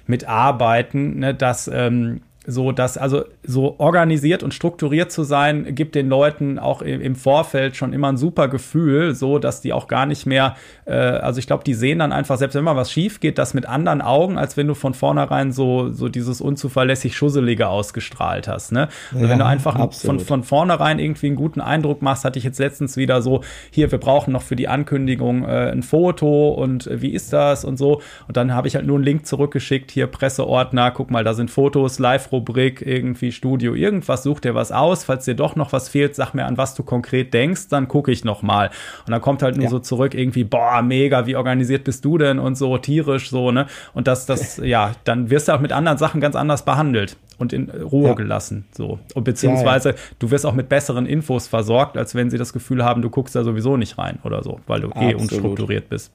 mitarbeiten, 0.07 1.19
ne, 1.19 1.35
dass 1.35 1.69
ähm, 1.73 2.21
so 2.47 2.73
dass 2.73 2.99
also 2.99 3.25
so 3.45 3.77
organisiert 3.79 4.43
und 4.43 4.53
strukturiert 4.53 5.13
zu 5.13 5.23
sein, 5.23 5.75
gibt 5.75 5.95
den 5.95 6.09
Leuten 6.09 6.59
auch 6.59 6.83
im 6.83 7.15
Vorfeld 7.15 7.77
schon 7.77 7.93
immer 7.93 8.09
ein 8.09 8.17
super 8.17 8.49
Gefühl, 8.49 9.15
so 9.15 9.39
dass 9.39 9.61
die 9.61 9.73
auch 9.73 9.87
gar 9.87 10.07
nicht 10.07 10.27
mehr, 10.27 10.57
äh, 10.85 10.93
also 10.93 11.39
ich 11.39 11.47
glaube, 11.47 11.63
die 11.63 11.75
sehen 11.75 12.01
dann 12.01 12.13
einfach, 12.13 12.39
selbst 12.39 12.55
wenn 12.55 12.65
mal 12.65 12.75
was 12.75 12.91
schief 12.91 13.21
geht, 13.21 13.39
das 13.39 13.55
mit 13.55 13.67
anderen 13.67 14.03
Augen, 14.03 14.39
als 14.39 14.57
wenn 14.57 14.67
du 14.67 14.75
von 14.75 14.95
vornherein 14.95 15.53
so, 15.53 15.91
so 15.93 16.09
dieses 16.09 16.41
unzuverlässig 16.41 17.17
Schusselige 17.17 17.69
ausgestrahlt 17.69 18.49
hast. 18.49 18.73
Ne? 18.73 18.89
Also 19.13 19.25
ja, 19.25 19.31
wenn 19.31 19.39
du 19.39 19.47
einfach 19.47 19.93
von, 19.93 20.19
von 20.19 20.43
vornherein 20.43 20.99
irgendwie 20.99 21.29
einen 21.29 21.37
guten 21.37 21.61
Eindruck 21.61 22.03
machst, 22.03 22.25
hatte 22.25 22.39
ich 22.39 22.45
jetzt 22.45 22.59
letztens 22.59 22.97
wieder 22.97 23.23
so, 23.23 23.43
hier, 23.71 23.93
wir 23.93 23.99
brauchen 23.99 24.33
noch 24.33 24.43
für 24.43 24.57
die 24.57 24.67
Ankündigung 24.67 25.45
äh, 25.45 25.71
ein 25.71 25.85
Foto 25.85 26.51
und 26.51 26.89
äh, 26.89 27.01
wie 27.01 27.11
ist 27.11 27.33
das 27.33 27.65
und 27.65 27.77
so. 27.77 28.03
Und 28.27 28.37
dann 28.37 28.53
habe 28.53 28.67
ich 28.67 28.75
halt 28.75 28.87
nur 28.87 28.97
einen 28.97 29.05
Link 29.05 29.27
zurückgeschickt, 29.27 29.93
hier 29.93 30.09
Presseordner, 30.09 30.91
guck 30.91 31.13
mal, 31.13 31.23
da 31.23 31.35
sind 31.35 31.51
Fotos, 31.51 32.01
live 32.01 32.32
Rubrik, 32.33 32.83
irgendwie 32.85 33.33
Studio, 33.33 33.75
irgendwas, 33.75 34.23
such 34.23 34.41
dir 34.41 34.55
was 34.55 34.73
aus. 34.73 35.05
Falls 35.05 35.25
dir 35.25 35.35
doch 35.35 35.57
noch 35.57 35.73
was 35.73 35.89
fehlt, 35.89 36.15
sag 36.15 36.35
mir, 36.35 36.47
an 36.47 36.57
was 36.57 36.75
du 36.75 36.83
konkret 36.83 37.33
denkst, 37.35 37.69
dann 37.69 37.89
gucke 37.89 38.11
ich 38.11 38.25
noch 38.25 38.43
mal. 38.43 38.71
Und 39.07 39.13
dann 39.13 39.21
kommt 39.21 39.43
halt 39.43 39.57
nur 39.57 39.65
ja. 39.65 39.71
so 39.71 39.79
zurück 39.79 40.15
irgendwie, 40.15 40.45
boah, 40.45 40.83
mega, 40.83 41.27
wie 41.27 41.37
organisiert 41.37 41.85
bist 41.85 42.05
du 42.05 42.19
denn 42.19 42.39
und 42.39 42.57
so 42.57 42.77
tierisch 42.79 43.31
so, 43.31 43.51
ne? 43.51 43.67
Und 43.95 44.07
das, 44.09 44.27
das, 44.27 44.57
ja, 44.57 44.93
dann 45.05 45.31
wirst 45.31 45.49
du 45.49 45.53
auch 45.53 45.61
mit 45.61 45.73
anderen 45.73 45.99
Sachen 45.99 46.21
ganz 46.21 46.37
anders 46.37 46.65
behandelt 46.65 47.17
und 47.39 47.53
in 47.53 47.71
Ruhe 47.71 48.09
ja. 48.09 48.15
gelassen, 48.15 48.67
so. 48.73 48.99
Und 49.15 49.25
beziehungsweise 49.25 49.91
ja, 49.91 49.97
du 50.19 50.31
wirst 50.31 50.47
auch 50.47 50.55
mit 50.55 50.69
besseren 50.69 51.07
Infos 51.07 51.49
versorgt, 51.49 51.97
als 51.97 52.15
wenn 52.15 52.31
sie 52.31 52.39
das 52.39 52.53
Gefühl 52.53 52.85
haben, 52.85 53.03
du 53.03 53.11
guckst 53.11 53.35
da 53.35 53.45
sowieso 53.45 53.77
nicht 53.77 53.99
rein 53.99 54.19
oder 54.25 54.43
so, 54.43 54.61
weil 54.67 54.81
du 54.81 54.89
eh 54.89 54.91
Absolut. 54.91 55.13
eh 55.13 55.15
unstrukturiert 55.15 55.89
bist. 55.89 56.13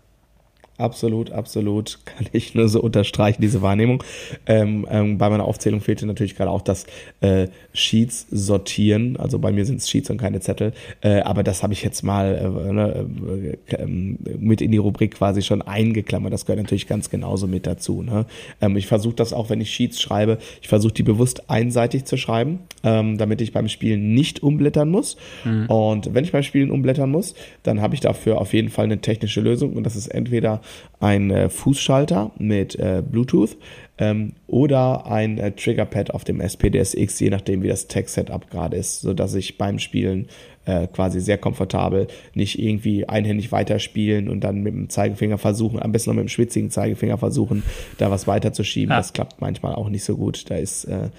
Absolut, 0.78 1.32
absolut. 1.32 2.00
Kann 2.06 2.28
ich 2.32 2.56
nur 2.56 2.68
so 2.70 2.82
unterstreichen, 2.82 3.42
diese 3.42 3.62
Wahrnehmung. 3.62 4.04
Ähm, 4.46 4.88
ähm, 4.90 5.18
bei 5.18 5.30
meiner 5.30 5.46
Aufzählung 5.46 5.82
fehlte 5.82 6.06
natürlich 6.06 6.36
gerade 6.36 6.52
auch 6.52 6.62
das 6.62 6.86
äh, 7.22 7.48
Sheets 7.74 8.28
sortieren. 8.32 9.18
Also 9.18 9.40
bei 9.40 9.52
mir 9.52 9.66
sind 9.66 9.78
es 9.78 9.90
Sheets 9.90 10.10
und 10.10 10.18
keine 10.18 10.40
Zettel. 10.40 10.74
Äh, 11.02 11.22
aber 11.22 11.44
das 11.44 11.64
habe 11.64 11.74
ich 11.74 11.84
jetzt 11.84 12.04
mal 12.04 12.36
äh, 12.36 12.74
ne, 12.74 13.58
äh, 13.70 13.76
ähm, 13.76 14.18
mit 14.40 14.62
in 14.62 14.72
die 14.72 14.78
Rubrik 14.78 15.16
quasi 15.16 15.42
schon 15.42 15.62
eingeklammert. 15.62 16.34
Das 16.34 16.46
gehört 16.46 16.64
natürlich 16.64 16.88
ganz 16.88 17.10
genauso 17.10 17.48
mit 17.48 17.68
dazu. 17.68 18.02
Ne? 18.02 18.26
Ähm, 18.62 18.78
ich 18.78 18.88
versuche 18.88 19.16
das 19.16 19.34
auch, 19.34 19.50
wenn 19.50 19.62
ich 19.62 19.72
Sheets 19.72 20.02
schreibe, 20.02 20.38
ich 20.62 20.68
versuche 20.68 20.94
die 20.94 21.04
bewusst 21.04 21.50
einseitig 21.50 22.06
zu 22.06 22.18
schreiben, 22.18 22.60
ähm, 22.84 23.18
damit 23.18 23.42
ich 23.42 23.54
beim 23.54 23.68
Spielen 23.68 24.14
nicht 24.14 24.44
umblättern 24.44 24.90
muss. 24.90 25.18
Mhm. 25.46 25.66
Und 25.68 26.14
wenn 26.14 26.24
ich 26.24 26.32
beim 26.32 26.44
Spielen 26.44 26.72
umblättern 26.72 27.10
muss, 27.10 27.36
dann 27.64 27.82
habe 27.82 27.96
ich 27.96 28.02
dafür 28.02 28.40
auf 28.40 28.54
jeden 28.54 28.70
Fall 28.70 28.86
eine 28.86 29.00
technische 29.00 29.42
Lösung. 29.42 29.74
Und 29.74 29.84
das 29.84 29.96
ist 29.96 30.08
entweder 30.08 30.62
ein 31.00 31.30
äh, 31.30 31.50
Fußschalter 31.50 32.32
mit 32.38 32.76
äh, 32.76 33.04
Bluetooth 33.08 33.58
ähm, 33.98 34.34
oder 34.48 35.06
ein 35.08 35.38
äh, 35.38 35.52
Triggerpad 35.52 36.12
auf 36.12 36.24
dem 36.24 36.42
SPDSX, 36.42 37.20
je 37.20 37.30
nachdem 37.30 37.62
wie 37.64 37.68
das 37.68 37.88
Tech-Setup 37.88 38.50
gerade 38.50 38.78
ist, 38.78 39.02
sodass 39.02 39.36
ich 39.36 39.58
beim 39.58 39.80
Spielen 39.80 40.28
äh, 40.66 40.88
quasi 40.88 41.20
sehr 41.20 41.38
komfortabel 41.38 42.08
nicht 42.34 42.60
irgendwie 42.60 43.08
einhändig 43.08 43.52
weiterspielen 43.52 44.28
und 44.28 44.44
dann 44.44 44.62
mit 44.62 44.74
dem 44.74 44.90
Zeigefinger 44.90 45.38
versuchen, 45.38 45.82
am 45.82 45.92
besten 45.92 46.12
noch 46.12 46.16
mit 46.16 46.26
dem 46.26 46.30
schwitzigen 46.30 46.72
Zeigefinger 46.72 47.18
versuchen, 47.18 47.64
da 47.98 48.12
was 48.12 48.28
weiterzuschieben. 48.28 48.92
Ja. 48.92 48.98
Das 48.98 49.14
klappt 49.14 49.40
manchmal 49.40 49.76
auch 49.76 49.90
nicht 49.90 50.04
so 50.04 50.18
gut. 50.18 50.50
Da 50.50 50.56
ist 50.56 50.86
äh, 50.86 51.10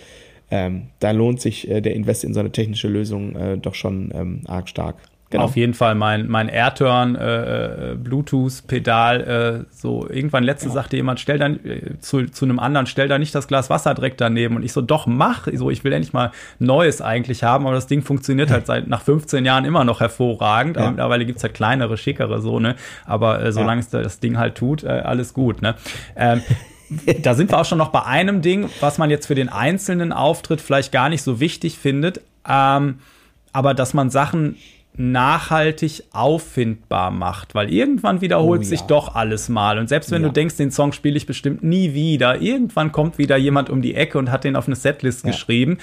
ähm, 0.50 0.88
da 1.00 1.10
lohnt 1.10 1.40
sich 1.40 1.68
äh, 1.68 1.82
der 1.82 1.94
Invest 1.94 2.24
in 2.24 2.32
so 2.32 2.40
eine 2.40 2.50
technische 2.50 2.88
Lösung 2.88 3.60
doch 3.60 3.74
schon 3.74 4.12
ähm, 4.14 4.40
arg 4.46 4.68
stark. 4.68 4.96
Genau. 5.30 5.44
Auf 5.44 5.56
jeden 5.56 5.74
Fall 5.74 5.94
mein, 5.94 6.26
mein 6.26 6.48
AirTurn 6.48 7.14
äh, 7.14 7.92
äh, 7.92 7.94
Bluetooth-Pedal, 7.96 9.66
äh, 9.68 9.74
so 9.74 10.08
irgendwann 10.08 10.42
letzte 10.42 10.68
ja. 10.68 10.72
sagte 10.72 10.96
jemand, 10.96 11.20
stell 11.20 11.38
dann 11.38 11.62
äh, 11.66 11.98
zu, 12.00 12.24
zu 12.26 12.46
einem 12.46 12.58
anderen, 12.58 12.86
stell 12.86 13.08
da 13.08 13.18
nicht 13.18 13.34
das 13.34 13.46
Glas 13.46 13.68
Wasser 13.68 13.94
direkt 13.94 14.22
daneben. 14.22 14.56
Und 14.56 14.62
ich 14.62 14.72
so, 14.72 14.80
doch, 14.80 15.06
mach. 15.06 15.46
So, 15.52 15.70
ich 15.70 15.84
will 15.84 15.92
endlich 15.92 16.14
mal 16.14 16.32
Neues 16.58 17.02
eigentlich 17.02 17.42
haben, 17.42 17.66
aber 17.66 17.74
das 17.74 17.86
Ding 17.86 18.00
funktioniert 18.00 18.50
halt 18.50 18.64
seit 18.66 18.88
nach 18.88 19.02
15 19.02 19.44
Jahren 19.44 19.66
immer 19.66 19.84
noch 19.84 20.00
hervorragend. 20.00 20.76
Ja. 20.76 20.82
Aber 20.82 20.90
mittlerweile 20.92 21.26
gibt's 21.26 21.42
halt 21.42 21.52
kleinere, 21.52 21.98
schickere 21.98 22.40
so, 22.40 22.58
ne? 22.58 22.74
Aber 23.04 23.42
äh, 23.42 23.52
solange 23.52 23.80
es 23.80 23.90
das 23.90 24.20
Ding 24.20 24.38
halt 24.38 24.54
tut, 24.54 24.82
äh, 24.82 24.88
alles 24.88 25.34
gut, 25.34 25.60
ne? 25.60 25.74
Ähm, 26.16 26.40
da 27.22 27.34
sind 27.34 27.50
wir 27.50 27.58
auch 27.58 27.66
schon 27.66 27.76
noch 27.76 27.90
bei 27.90 28.04
einem 28.04 28.40
Ding, 28.40 28.70
was 28.80 28.96
man 28.96 29.10
jetzt 29.10 29.26
für 29.26 29.34
den 29.34 29.50
einzelnen 29.50 30.10
Auftritt 30.14 30.62
vielleicht 30.62 30.90
gar 30.90 31.10
nicht 31.10 31.22
so 31.22 31.38
wichtig 31.38 31.76
findet. 31.76 32.22
Ähm, 32.48 33.00
aber 33.52 33.74
dass 33.74 33.92
man 33.92 34.08
Sachen 34.08 34.56
nachhaltig 34.98 36.04
auffindbar 36.12 37.10
macht, 37.10 37.54
weil 37.54 37.72
irgendwann 37.72 38.20
wiederholt 38.20 38.60
oh, 38.60 38.62
ja. 38.64 38.68
sich 38.68 38.82
doch 38.82 39.14
alles 39.14 39.48
mal 39.48 39.78
und 39.78 39.88
selbst 39.88 40.10
wenn 40.10 40.22
ja. 40.22 40.28
du 40.28 40.34
denkst, 40.34 40.56
den 40.56 40.70
Song 40.70 40.92
spiele 40.92 41.16
ich 41.16 41.26
bestimmt 41.26 41.62
nie 41.62 41.94
wieder, 41.94 42.40
irgendwann 42.40 42.92
kommt 42.92 43.18
wieder 43.18 43.36
jemand 43.36 43.70
um 43.70 43.80
die 43.80 43.94
Ecke 43.94 44.18
und 44.18 44.30
hat 44.30 44.44
den 44.44 44.56
auf 44.56 44.66
eine 44.66 44.76
Setlist 44.76 45.24
ja. 45.24 45.30
geschrieben 45.30 45.78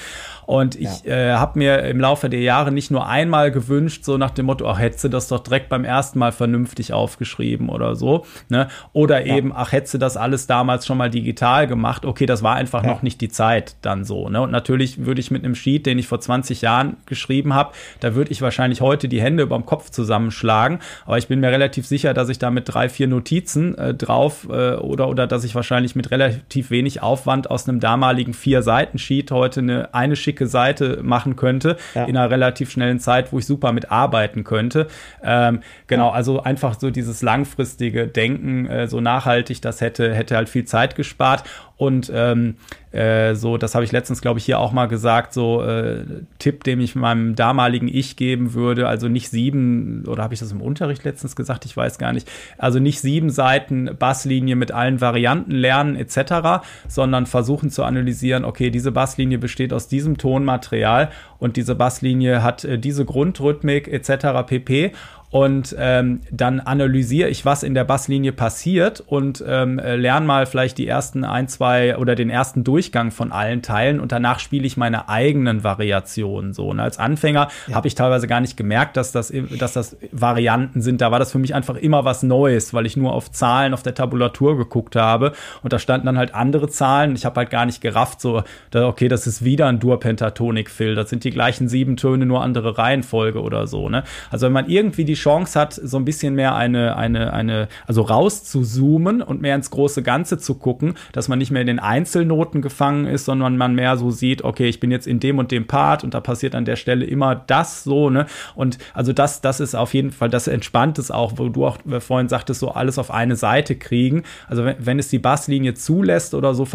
und 0.45 0.75
ich 0.75 1.05
äh, 1.05 1.33
habe 1.33 1.57
mir 1.57 1.79
im 1.83 1.99
Laufe 1.99 2.29
der 2.29 2.41
Jahre 2.41 2.71
nicht 2.71 2.91
nur 2.91 3.07
einmal 3.07 3.51
gewünscht, 3.51 4.03
so 4.03 4.17
nach 4.17 4.31
dem 4.31 4.45
Motto, 4.45 4.67
ach, 4.69 4.79
hättest 4.79 5.05
du 5.05 5.09
das 5.09 5.27
doch 5.27 5.39
direkt 5.39 5.69
beim 5.69 5.83
ersten 5.83 6.19
Mal 6.19 6.31
vernünftig 6.31 6.93
aufgeschrieben 6.93 7.69
oder 7.69 7.95
so. 7.95 8.25
Ne? 8.49 8.67
Oder 8.93 9.25
eben, 9.25 9.51
ach, 9.55 9.71
hättest 9.71 9.95
du 9.95 9.97
das 9.97 10.17
alles 10.17 10.47
damals 10.47 10.85
schon 10.85 10.97
mal 10.97 11.09
digital 11.09 11.67
gemacht. 11.67 12.05
Okay, 12.05 12.25
das 12.25 12.43
war 12.43 12.55
einfach 12.55 12.83
noch 12.83 13.01
nicht 13.01 13.21
die 13.21 13.29
Zeit 13.29 13.75
dann 13.81 14.03
so. 14.03 14.29
Ne? 14.29 14.41
Und 14.41 14.51
natürlich 14.51 15.05
würde 15.05 15.19
ich 15.19 15.31
mit 15.31 15.43
einem 15.43 15.55
Sheet, 15.55 15.85
den 15.85 15.97
ich 15.97 16.07
vor 16.07 16.19
20 16.19 16.61
Jahren 16.61 16.97
geschrieben 17.05 17.53
habe, 17.53 17.73
da 17.99 18.13
würde 18.13 18.31
ich 18.31 18.41
wahrscheinlich 18.41 18.81
heute 18.81 19.04
die 19.07 19.21
Hände 19.21 19.43
überm 19.43 19.65
Kopf 19.65 19.89
zusammenschlagen. 19.89 20.79
Aber 21.05 21.17
ich 21.17 21.27
bin 21.27 21.39
mir 21.39 21.51
relativ 21.51 21.85
sicher, 21.85 22.13
dass 22.13 22.29
ich 22.29 22.39
da 22.39 22.51
mit 22.51 22.73
drei, 22.73 22.89
vier 22.89 23.07
Notizen 23.07 23.77
äh, 23.77 23.93
drauf 23.93 24.47
äh, 24.49 24.75
oder, 24.75 25.09
oder 25.09 25.27
dass 25.27 25.43
ich 25.43 25.55
wahrscheinlich 25.55 25.95
mit 25.95 26.11
relativ 26.11 26.71
wenig 26.71 27.01
Aufwand 27.01 27.49
aus 27.49 27.67
einem 27.67 27.79
damaligen 27.79 28.33
Vier-Seiten-Sheet 28.33 29.31
heute 29.31 29.59
eine, 29.61 29.93
eine 29.93 30.15
schicke 30.15 30.47
Seite 30.47 30.99
machen 31.03 31.35
könnte 31.35 31.77
ja. 31.93 32.05
in 32.05 32.17
einer 32.17 32.29
relativ 32.29 32.71
schnellen 32.71 32.99
Zeit, 32.99 33.31
wo 33.31 33.39
ich 33.39 33.45
super 33.45 33.71
mitarbeiten 33.71 34.43
könnte. 34.43 34.87
Ähm, 35.23 35.61
genau, 35.87 36.09
also 36.09 36.41
einfach 36.41 36.79
so 36.79 36.91
dieses 36.91 37.21
langfristige 37.21 38.07
Denken, 38.07 38.65
äh, 38.65 38.87
so 38.87 39.01
nachhaltig, 39.01 39.61
das 39.61 39.81
hätte, 39.81 40.13
hätte 40.13 40.35
halt 40.35 40.49
viel 40.49 40.65
Zeit 40.65 40.95
gespart. 40.95 41.43
Und 41.77 42.09
ähm, 42.13 42.55
äh, 42.93 43.35
so, 43.35 43.57
das 43.57 43.75
habe 43.75 43.83
ich 43.83 43.91
letztens, 43.91 44.21
glaube 44.21 44.39
ich, 44.39 44.45
hier 44.45 44.59
auch 44.59 44.71
mal 44.71 44.85
gesagt, 44.85 45.33
so 45.33 45.61
äh, 45.61 46.05
Tipp, 46.39 46.63
den 46.63 46.79
ich 46.79 46.95
meinem 46.95 47.35
damaligen 47.35 47.89
Ich 47.89 48.15
geben 48.15 48.53
würde, 48.53 48.87
also 48.87 49.09
nicht 49.09 49.29
sieben, 49.29 50.05
oder 50.07 50.23
habe 50.23 50.33
ich 50.33 50.39
das 50.39 50.53
im 50.53 50.61
Unterricht 50.61 51.03
letztens 51.03 51.35
gesagt, 51.35 51.65
ich 51.65 51.75
weiß 51.75 51.97
gar 51.97 52.13
nicht, 52.13 52.31
also 52.57 52.79
nicht 52.79 53.01
sieben 53.01 53.29
Seiten 53.29 53.89
Basslinie 53.99 54.55
mit 54.55 54.71
allen 54.71 55.01
Varianten 55.01 55.51
lernen 55.51 55.97
etc., 55.97 56.65
sondern 56.87 57.25
versuchen 57.25 57.69
zu 57.69 57.83
analysieren, 57.83 58.45
okay, 58.45 58.69
diese 58.69 58.93
Basslinie 58.93 59.37
besteht 59.37 59.73
aus 59.73 59.89
diesem 59.89 60.17
Tonmaterial 60.17 61.09
und 61.39 61.57
diese 61.57 61.75
Basslinie 61.75 62.41
hat 62.41 62.63
äh, 62.63 62.79
diese 62.79 63.03
Grundrhythmik 63.03 63.89
etc. 63.89 64.47
pp 64.47 64.93
und 65.35 65.75
ähm, 65.77 66.21
dann 66.31 66.61
analysiere 66.61 67.27
ich, 67.27 67.43
was 67.43 67.63
in 67.63 67.73
der 67.73 67.83
Basslinie 67.83 68.31
passiert 68.31 69.03
und 69.05 69.43
ähm, 69.45 69.79
äh, 69.79 69.97
lerne 69.97 70.25
mal 70.25 70.45
vielleicht 70.45 70.77
die 70.77 70.87
ersten 70.87 71.25
ein, 71.25 71.49
zwei 71.49 71.97
oder 71.97 72.15
den 72.15 72.29
ersten 72.29 72.63
Durchgang 72.63 73.11
von 73.11 73.33
allen 73.33 73.61
Teilen 73.61 73.99
und 73.99 74.13
danach 74.13 74.39
spiele 74.39 74.65
ich 74.65 74.77
meine 74.77 75.09
eigenen 75.09 75.65
Variationen 75.65 76.53
so. 76.53 76.69
Und 76.69 76.79
als 76.79 76.99
Anfänger 76.99 77.49
ja. 77.67 77.75
habe 77.75 77.85
ich 77.89 77.95
teilweise 77.95 78.27
gar 78.27 78.39
nicht 78.39 78.55
gemerkt, 78.55 78.95
dass 78.95 79.11
das, 79.11 79.33
dass 79.59 79.73
das 79.73 79.97
Varianten 80.13 80.81
sind. 80.81 81.01
Da 81.01 81.11
war 81.11 81.19
das 81.19 81.33
für 81.33 81.39
mich 81.39 81.53
einfach 81.53 81.75
immer 81.75 82.05
was 82.05 82.23
Neues, 82.23 82.73
weil 82.73 82.85
ich 82.85 82.95
nur 82.95 83.11
auf 83.11 83.29
Zahlen 83.29 83.73
auf 83.73 83.83
der 83.83 83.93
Tabulatur 83.93 84.55
geguckt 84.55 84.95
habe 84.95 85.33
und 85.63 85.73
da 85.73 85.79
standen 85.79 86.05
dann 86.05 86.17
halt 86.17 86.33
andere 86.33 86.69
Zahlen. 86.69 87.13
Ich 87.13 87.25
habe 87.25 87.41
halt 87.41 87.49
gar 87.49 87.65
nicht 87.65 87.81
gerafft, 87.81 88.21
so, 88.21 88.43
okay, 88.73 89.09
das 89.09 89.27
ist 89.27 89.43
wieder 89.43 89.67
ein 89.67 89.81
Dur-Pentatonik-Fill. 89.81 90.95
Das 90.95 91.09
sind 91.09 91.25
die 91.25 91.31
gleichen 91.31 91.67
sieben 91.67 91.97
Töne, 91.97 92.25
nur 92.25 92.41
andere 92.41 92.77
Reihenfolge 92.77 93.41
oder 93.41 93.67
so. 93.67 93.89
Ne? 93.89 94.05
Also 94.31 94.45
wenn 94.45 94.53
man 94.53 94.69
irgendwie 94.69 95.03
die 95.03 95.24
Chance 95.25 95.59
hat, 95.59 95.73
so 95.73 95.97
ein 95.97 96.05
bisschen 96.05 96.35
mehr 96.35 96.53
eine, 96.55 96.97
eine, 96.97 97.33
eine, 97.33 97.67
also 97.87 98.03
raus 98.03 98.43
zu 98.43 98.61
zoomen 98.61 99.23
und 99.23 99.41
mehr 99.41 99.55
ins 99.55 99.71
große 99.71 100.03
Ganze 100.03 100.37
zu 100.37 100.53
gucken, 100.53 100.93
dass 101.13 101.27
man 101.27 101.39
nicht 101.39 101.49
mehr 101.49 101.61
in 101.61 101.67
den 101.67 101.79
Einzelnoten 101.79 102.61
gefangen 102.61 103.07
ist, 103.07 103.25
sondern 103.25 103.57
man 103.57 103.73
mehr 103.73 103.97
so 103.97 104.11
sieht, 104.11 104.43
okay, 104.43 104.67
ich 104.67 104.79
bin 104.79 104.91
jetzt 104.91 105.07
in 105.07 105.19
dem 105.19 105.39
und 105.39 105.49
dem 105.49 105.65
Part 105.65 106.03
und 106.03 106.13
da 106.13 106.21
passiert 106.21 106.53
an 106.53 106.65
der 106.65 106.75
Stelle 106.75 107.05
immer 107.05 107.33
das 107.33 107.83
so, 107.83 108.11
ne? 108.11 108.27
Und 108.53 108.77
also 108.93 109.13
das, 109.13 109.41
das 109.41 109.59
ist 109.59 109.73
auf 109.73 109.95
jeden 109.95 110.11
Fall, 110.11 110.29
das 110.29 110.47
entspannt 110.47 110.99
es 110.99 111.09
auch, 111.09 111.33
wo 111.37 111.49
du 111.49 111.65
auch 111.65 111.79
vorhin 112.01 112.29
sagtest, 112.29 112.59
so 112.59 112.69
alles 112.69 112.99
auf 112.99 113.09
eine 113.09 113.35
Seite 113.35 113.75
kriegen. 113.75 114.21
Also 114.47 114.63
wenn, 114.63 114.75
wenn 114.77 114.99
es 114.99 115.07
die 115.07 115.17
Basslinie 115.17 115.73
zulässt 115.73 116.35
oder 116.35 116.53
so, 116.53 116.67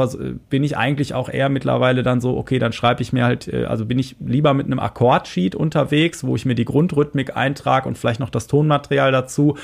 bin 0.49 0.65
ich 0.65 0.77
eigentlich 0.77 1.15
auch 1.15 1.29
eher 1.29 1.49
mittlerweile 1.51 2.03
dann 2.03 2.21
so, 2.21 2.37
okay, 2.37 2.59
dann 2.59 2.73
schreibe 2.73 3.01
ich 3.03 3.13
mir 3.13 3.25
halt, 3.25 3.47
äh, 3.47 3.67
also 3.67 3.87
bin 3.87 4.01
ich 4.01 4.17
lieber 4.19 4.55
mit 4.55 4.67
einem 4.67 4.81
Akkordsheet 4.81 5.55
unterwegs, 5.55 6.25
wo 6.25 6.35
ich 6.35 6.45
mir 6.45 6.57
die 6.57 6.65
Grundrhythmik 6.65 7.37
eintrage 7.37 7.87
und 7.87 7.97
vielleicht 7.97 8.19
noch 8.19 8.31
das 8.31 8.40
das 8.41 8.47
Tonmaterial 8.47 9.13
dazu, 9.13 9.57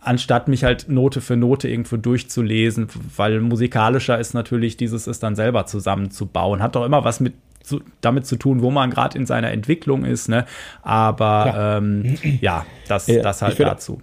anstatt 0.00 0.48
mich 0.48 0.64
halt 0.64 0.88
Note 0.88 1.20
für 1.20 1.36
Note 1.36 1.68
irgendwo 1.68 1.96
durchzulesen, 1.96 2.88
weil 3.16 3.40
musikalischer 3.40 4.18
ist 4.18 4.34
natürlich 4.34 4.76
dieses 4.76 5.06
es 5.06 5.18
dann 5.18 5.34
selber 5.34 5.66
zusammenzubauen. 5.66 6.62
Hat 6.62 6.76
doch 6.76 6.84
immer 6.84 7.04
was 7.04 7.20
mit 7.20 7.34
zu, 7.62 7.82
damit 8.00 8.26
zu 8.26 8.36
tun, 8.36 8.62
wo 8.62 8.70
man 8.70 8.90
gerade 8.90 9.18
in 9.18 9.26
seiner 9.26 9.50
Entwicklung 9.50 10.04
ist, 10.04 10.28
ne? 10.28 10.46
Aber 10.82 11.46
ja, 11.46 11.76
ähm, 11.76 12.16
ja 12.40 12.66
das, 12.86 13.06
das 13.06 13.42
halt 13.42 13.60
dazu. 13.60 14.00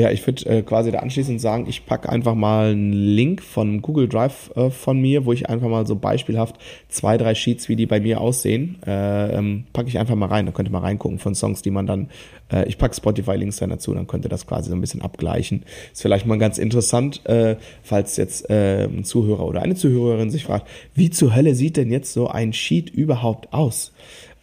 Ja, 0.00 0.10
ich 0.10 0.26
würde 0.26 0.46
äh, 0.46 0.62
quasi 0.62 0.90
da 0.90 1.00
anschließend 1.00 1.42
sagen, 1.42 1.66
ich 1.68 1.84
packe 1.84 2.08
einfach 2.08 2.34
mal 2.34 2.70
einen 2.70 2.94
Link 2.94 3.42
von 3.42 3.82
Google 3.82 4.08
Drive 4.08 4.50
äh, 4.56 4.70
von 4.70 4.98
mir, 4.98 5.26
wo 5.26 5.34
ich 5.34 5.50
einfach 5.50 5.68
mal 5.68 5.86
so 5.86 5.94
beispielhaft 5.94 6.56
zwei, 6.88 7.18
drei 7.18 7.34
Sheets, 7.34 7.68
wie 7.68 7.76
die 7.76 7.84
bei 7.84 8.00
mir 8.00 8.22
aussehen, 8.22 8.78
äh, 8.86 9.36
ähm, 9.36 9.64
packe 9.74 9.88
ich 9.90 9.98
einfach 9.98 10.14
mal 10.14 10.30
rein. 10.30 10.46
Da 10.46 10.52
könnt 10.52 10.70
ihr 10.70 10.72
mal 10.72 10.78
reingucken 10.78 11.18
von 11.18 11.34
Songs, 11.34 11.60
die 11.60 11.70
man 11.70 11.86
dann, 11.86 12.08
äh, 12.50 12.66
ich 12.66 12.78
packe 12.78 12.94
Spotify-Links 12.94 13.58
dann 13.58 13.68
dazu, 13.68 13.92
dann 13.92 14.06
könnt 14.06 14.24
ihr 14.24 14.30
das 14.30 14.46
quasi 14.46 14.70
so 14.70 14.74
ein 14.74 14.80
bisschen 14.80 15.02
abgleichen. 15.02 15.64
Ist 15.92 16.00
vielleicht 16.00 16.24
mal 16.24 16.38
ganz 16.38 16.56
interessant, 16.56 17.26
äh, 17.26 17.56
falls 17.82 18.16
jetzt 18.16 18.48
äh, 18.48 18.84
ein 18.84 19.04
Zuhörer 19.04 19.44
oder 19.44 19.60
eine 19.60 19.74
Zuhörerin 19.74 20.30
sich 20.30 20.44
fragt, 20.44 20.66
wie 20.94 21.10
zur 21.10 21.36
Hölle 21.36 21.54
sieht 21.54 21.76
denn 21.76 21.90
jetzt 21.90 22.14
so 22.14 22.26
ein 22.28 22.54
Sheet 22.54 22.88
überhaupt 22.88 23.52
aus? 23.52 23.92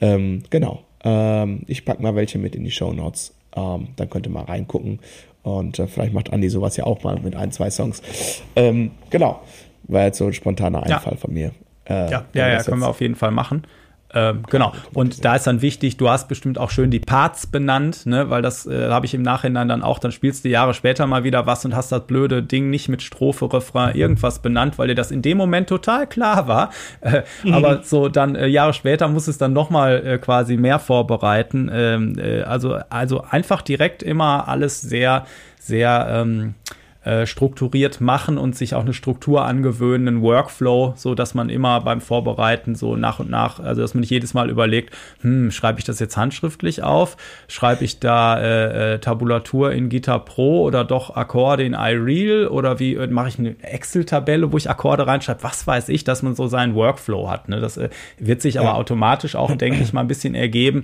Ähm, 0.01 0.43
genau. 0.51 0.83
Ähm, 1.03 1.63
ich 1.65 1.83
packe 1.83 2.03
mal 2.03 2.13
welche 2.13 2.37
mit 2.37 2.55
in 2.55 2.63
die 2.63 2.69
Show 2.69 2.93
Notes. 2.93 3.33
Ähm, 3.57 3.87
dann 3.95 4.09
könnt 4.09 4.27
ihr 4.27 4.31
mal 4.31 4.43
reingucken 4.43 4.99
und 5.47 5.79
äh, 5.79 5.87
vielleicht 5.87 6.13
macht 6.13 6.33
Andi 6.33 6.49
sowas 6.49 6.75
ja 6.75 6.83
auch 6.83 7.03
mal 7.03 7.19
mit 7.19 7.35
ein, 7.35 7.51
zwei 7.51 7.69
Songs. 7.69 8.01
Ähm, 8.55 8.91
genau. 9.09 9.41
War 9.83 10.03
jetzt 10.03 10.17
so 10.17 10.25
ein 10.25 10.33
spontaner 10.33 10.83
Einfall 10.83 11.13
ja. 11.13 11.17
von 11.17 11.33
mir. 11.33 11.51
Äh, 11.85 12.11
ja, 12.11 12.25
ja, 12.33 12.47
ja 12.49 12.63
können 12.63 12.81
wir 12.81 12.89
auf 12.89 12.99
jeden 12.99 13.15
Fall 13.15 13.31
machen. 13.31 13.63
Ähm, 14.13 14.43
genau. 14.49 14.73
Und 14.93 15.25
da 15.25 15.35
ist 15.35 15.47
dann 15.47 15.61
wichtig, 15.61 15.97
du 15.97 16.09
hast 16.09 16.29
bestimmt 16.29 16.57
auch 16.57 16.71
schön 16.71 16.91
die 16.91 16.99
Parts 16.99 17.45
benannt, 17.47 18.05
ne, 18.05 18.29
weil 18.29 18.41
das 18.41 18.65
äh, 18.65 18.89
habe 18.89 19.05
ich 19.05 19.13
im 19.13 19.21
Nachhinein 19.21 19.67
dann 19.67 19.83
auch, 19.83 19.99
dann 19.99 20.13
spielst 20.13 20.45
du 20.45 20.49
Jahre 20.49 20.73
später 20.73 21.05
mal 21.07 21.25
wieder 21.25 21.45
was 21.45 21.65
und 21.65 21.75
hast 21.75 21.91
das 21.91 22.07
blöde 22.07 22.41
Ding 22.41 22.69
nicht 22.69 22.87
mit 22.87 23.01
Strophe, 23.01 23.51
Refrain, 23.51 23.95
irgendwas 23.95 24.41
benannt, 24.41 24.77
weil 24.77 24.87
dir 24.87 24.95
das 24.95 25.11
in 25.11 25.21
dem 25.21 25.37
Moment 25.37 25.67
total 25.67 26.07
klar 26.07 26.47
war. 26.47 26.69
Äh, 27.01 27.23
mhm. 27.43 27.53
Aber 27.53 27.83
so 27.83 28.07
dann 28.07 28.35
äh, 28.35 28.47
Jahre 28.47 28.73
später 28.73 29.07
muss 29.07 29.27
es 29.27 29.37
dann 29.37 29.53
nochmal 29.53 30.05
äh, 30.05 30.17
quasi 30.17 30.55
mehr 30.57 30.79
vorbereiten. 30.79 31.69
Ähm, 31.71 32.17
äh, 32.17 32.41
also, 32.43 32.77
also 32.89 33.23
einfach 33.29 33.61
direkt 33.61 34.03
immer 34.03 34.47
alles 34.47 34.81
sehr, 34.81 35.25
sehr 35.59 36.07
ähm, 36.09 36.55
äh, 37.07 37.25
strukturiert 37.25 38.01
machen 38.01 38.37
und 38.37 38.53
sich 38.57 38.75
auch 38.75 38.81
eine 38.81 38.93
Struktur 38.93 39.45
angewöhnen, 39.45 40.09
einen 40.09 40.21
Workflow, 40.21 40.93
so 40.97 41.15
dass 41.15 41.33
man 41.33 41.47
immer 41.47 41.79
beim 41.79 42.01
Vorbereiten 42.01 42.75
so 42.75 42.97
nach 42.97 43.19
und 43.19 43.29
nach, 43.29 43.61
also 43.61 43.81
dass 43.81 43.93
man 43.93 44.01
nicht 44.01 44.09
jedes 44.09 44.33
Mal 44.33 44.49
überlegt, 44.49 44.93
hm, 45.21 45.51
schreibe 45.51 45.79
ich 45.79 45.85
das 45.85 45.99
jetzt 45.99 46.17
handschriftlich 46.17 46.83
auf, 46.83 47.15
schreibe 47.47 47.85
ich 47.85 48.01
da 48.01 48.37
äh, 48.37 48.95
äh, 48.95 48.99
Tabulatur 48.99 49.71
in 49.71 49.87
Guitar 49.87 50.25
Pro 50.25 50.63
oder 50.63 50.83
doch 50.83 51.15
Akkorde 51.15 51.63
in 51.63 51.73
iReal 51.73 52.47
oder 52.47 52.77
wie 52.79 52.95
äh, 52.95 53.07
mache 53.07 53.29
ich 53.29 53.39
eine 53.39 53.55
Excel-Tabelle, 53.61 54.51
wo 54.51 54.57
ich 54.57 54.69
Akkorde 54.69 55.07
reinschreibe, 55.07 55.43
was 55.43 55.65
weiß 55.65 55.87
ich, 55.87 56.03
dass 56.03 56.23
man 56.23 56.35
so 56.35 56.47
seinen 56.47 56.75
Workflow 56.75 57.29
hat. 57.29 57.47
Ne? 57.47 57.61
Das 57.61 57.79
wird 58.17 58.41
sich 58.41 58.59
aber 58.59 58.75
automatisch 58.75 59.37
auch, 59.37 59.55
denke 59.55 59.81
ich 59.81 59.93
mal, 59.93 60.01
ein 60.01 60.07
bisschen 60.09 60.35
ergeben. 60.35 60.83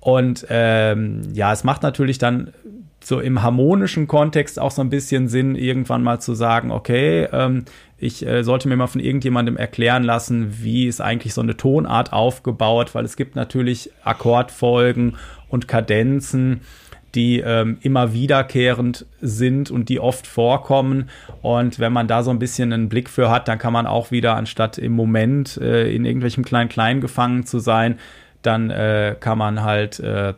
Und 0.00 0.46
ähm, 0.48 1.20
ja, 1.34 1.52
es 1.52 1.64
macht 1.64 1.82
natürlich 1.82 2.16
dann 2.16 2.52
so 3.10 3.20
im 3.20 3.42
harmonischen 3.42 4.06
Kontext 4.06 4.58
auch 4.58 4.70
so 4.70 4.80
ein 4.80 4.88
bisschen 4.88 5.28
Sinn, 5.28 5.56
irgendwann 5.56 6.02
mal 6.02 6.20
zu 6.20 6.32
sagen, 6.32 6.70
okay, 6.70 7.28
ähm, 7.32 7.66
ich 7.98 8.26
äh, 8.26 8.42
sollte 8.42 8.68
mir 8.68 8.76
mal 8.76 8.86
von 8.86 9.02
irgendjemandem 9.02 9.58
erklären 9.58 10.04
lassen, 10.04 10.62
wie 10.62 10.86
ist 10.86 11.02
eigentlich 11.02 11.34
so 11.34 11.42
eine 11.42 11.58
Tonart 11.58 12.14
aufgebaut, 12.14 12.94
weil 12.94 13.04
es 13.04 13.16
gibt 13.16 13.36
natürlich 13.36 13.90
Akkordfolgen 14.02 15.16
und 15.48 15.68
Kadenzen, 15.68 16.62
die 17.14 17.40
ähm, 17.40 17.78
immer 17.82 18.14
wiederkehrend 18.14 19.04
sind 19.20 19.70
und 19.70 19.88
die 19.88 19.98
oft 19.98 20.26
vorkommen. 20.26 21.10
Und 21.42 21.80
wenn 21.80 21.92
man 21.92 22.06
da 22.06 22.22
so 22.22 22.30
ein 22.30 22.38
bisschen 22.38 22.72
einen 22.72 22.88
Blick 22.88 23.10
für 23.10 23.28
hat, 23.28 23.48
dann 23.48 23.58
kann 23.58 23.72
man 23.72 23.86
auch 23.86 24.12
wieder, 24.12 24.36
anstatt 24.36 24.78
im 24.78 24.92
Moment 24.92 25.56
äh, 25.56 25.92
in 25.92 26.04
irgendwelchem 26.04 26.44
Klein-Klein 26.44 27.00
gefangen 27.00 27.44
zu 27.44 27.58
sein, 27.58 27.98
dann 28.42 28.70
äh, 28.70 29.16
kann 29.18 29.36
man 29.36 29.62
halt 29.62 29.98
äh, 30.00 30.34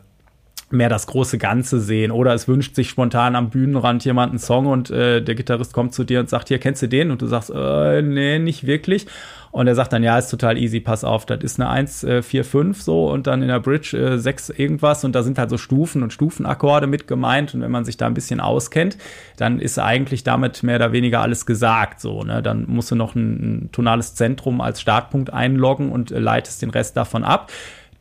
mehr 0.72 0.88
das 0.88 1.06
große 1.06 1.38
Ganze 1.38 1.80
sehen. 1.80 2.10
Oder 2.10 2.34
es 2.34 2.48
wünscht 2.48 2.74
sich 2.74 2.88
spontan 2.88 3.36
am 3.36 3.50
Bühnenrand 3.50 4.04
jemand 4.04 4.30
einen 4.30 4.38
Song 4.38 4.66
und 4.66 4.90
äh, 4.90 5.22
der 5.22 5.34
Gitarrist 5.34 5.72
kommt 5.72 5.94
zu 5.94 6.04
dir 6.04 6.20
und 6.20 6.28
sagt, 6.28 6.48
hier, 6.48 6.58
kennst 6.58 6.82
du 6.82 6.88
den? 6.88 7.10
Und 7.10 7.22
du 7.22 7.26
sagst, 7.26 7.50
äh, 7.54 8.02
nee, 8.02 8.38
nicht 8.38 8.66
wirklich. 8.66 9.06
Und 9.52 9.66
er 9.66 9.74
sagt 9.74 9.92
dann, 9.92 10.02
ja, 10.02 10.16
ist 10.16 10.30
total 10.30 10.56
easy, 10.56 10.80
pass 10.80 11.04
auf, 11.04 11.26
das 11.26 11.42
ist 11.42 11.60
eine 11.60 11.68
1, 11.68 12.04
äh, 12.04 12.22
4, 12.22 12.42
5 12.42 12.80
so 12.80 13.10
und 13.10 13.26
dann 13.26 13.42
in 13.42 13.48
der 13.48 13.60
Bridge 13.60 13.94
äh, 13.98 14.18
6 14.18 14.48
irgendwas 14.48 15.04
und 15.04 15.14
da 15.14 15.22
sind 15.22 15.38
halt 15.38 15.50
so 15.50 15.58
Stufen 15.58 16.02
und 16.02 16.10
Stufenakkorde 16.10 16.86
mit 16.86 17.06
gemeint 17.06 17.54
und 17.54 17.60
wenn 17.60 17.70
man 17.70 17.84
sich 17.84 17.98
da 17.98 18.06
ein 18.06 18.14
bisschen 18.14 18.40
auskennt, 18.40 18.96
dann 19.36 19.58
ist 19.58 19.78
eigentlich 19.78 20.24
damit 20.24 20.62
mehr 20.62 20.76
oder 20.76 20.92
weniger 20.92 21.20
alles 21.20 21.44
gesagt 21.44 22.00
so, 22.00 22.22
ne? 22.22 22.42
Dann 22.42 22.64
musst 22.66 22.90
du 22.90 22.94
noch 22.94 23.14
ein, 23.14 23.66
ein 23.66 23.72
tonales 23.72 24.14
Zentrum 24.14 24.62
als 24.62 24.80
Startpunkt 24.80 25.30
einloggen 25.30 25.92
und 25.92 26.12
äh, 26.12 26.18
leitest 26.18 26.62
den 26.62 26.70
Rest 26.70 26.96
davon 26.96 27.22
ab. 27.22 27.52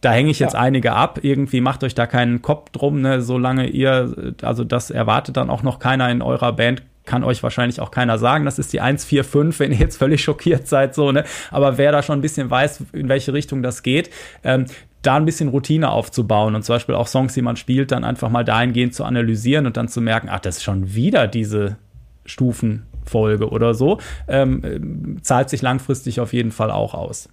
Da 0.02 0.12
hänge 0.12 0.32
ich 0.32 0.39
jetzt 0.39 0.54
ja. 0.54 0.60
einige 0.60 0.93
ab. 0.93 1.20
Irgendwie 1.22 1.62
macht 1.62 1.84
euch 1.84 1.93
da 1.93 2.08
keinen 2.08 2.41
Kopf 2.41 2.72
drum, 2.72 3.02
ne? 3.02 3.22
solange 3.22 3.68
ihr, 3.68 4.36
also 4.41 4.64
das 4.64 4.89
erwartet 4.89 5.38
dann 5.38 5.49
auch 5.49 5.64
noch 5.64 5.80
keiner 5.80 6.10
in 6.10 6.22
eurer 6.22 6.54
Band, 6.54 6.82
kann 7.06 7.24
euch 7.24 7.41
wahrscheinlich 7.43 7.80
auch 7.80 7.91
keiner 7.91 8.18
sagen. 8.18 8.45
Das 8.45 8.60
ist 8.60 8.74
die 8.74 8.82
145, 8.82 9.60
wenn 9.60 9.72
ihr 9.72 9.78
jetzt 9.78 9.97
völlig 9.97 10.24
schockiert 10.24 10.68
seid, 10.68 10.95
so, 10.95 11.12
ne? 11.12 11.24
Aber 11.49 11.78
wer 11.78 11.91
da 11.91 12.04
schon 12.04 12.20
ein 12.20 12.22
bisschen 12.22 12.49
weiß, 12.49 12.84
in 12.93 13.10
welche 13.10 13.34
Richtung 13.34 13.64
das 13.64 13.84
geht, 13.84 14.10
ähm, 14.43 14.66
da 15.02 15.16
ein 15.16 15.26
bisschen 15.26 15.49
Routine 15.49 15.89
aufzubauen 15.89 16.54
und 16.54 16.64
zum 16.64 16.76
Beispiel 16.76 16.95
auch 16.95 17.08
Songs, 17.08 17.34
die 17.34 17.41
man 17.41 17.56
spielt, 17.56 17.91
dann 17.91 18.04
einfach 18.04 18.30
mal 18.30 18.45
dahingehend 18.45 18.93
zu 18.93 19.04
analysieren 19.04 19.66
und 19.66 19.78
dann 19.78 19.88
zu 19.88 19.99
merken, 19.99 20.30
ach, 20.32 20.39
das 20.39 20.58
ist 20.58 20.64
schon 20.64 20.93
wieder 20.93 21.28
diese 21.28 21.78
Stufenfolge 22.26 23.49
oder 23.49 23.74
so, 23.74 23.97
ähm, 24.28 25.18
zahlt 25.24 25.49
sich 25.49 25.62
langfristig 25.62 26.20
auf 26.20 26.34
jeden 26.34 26.52
Fall 26.52 26.70
auch 26.70 26.93
aus. 26.93 27.30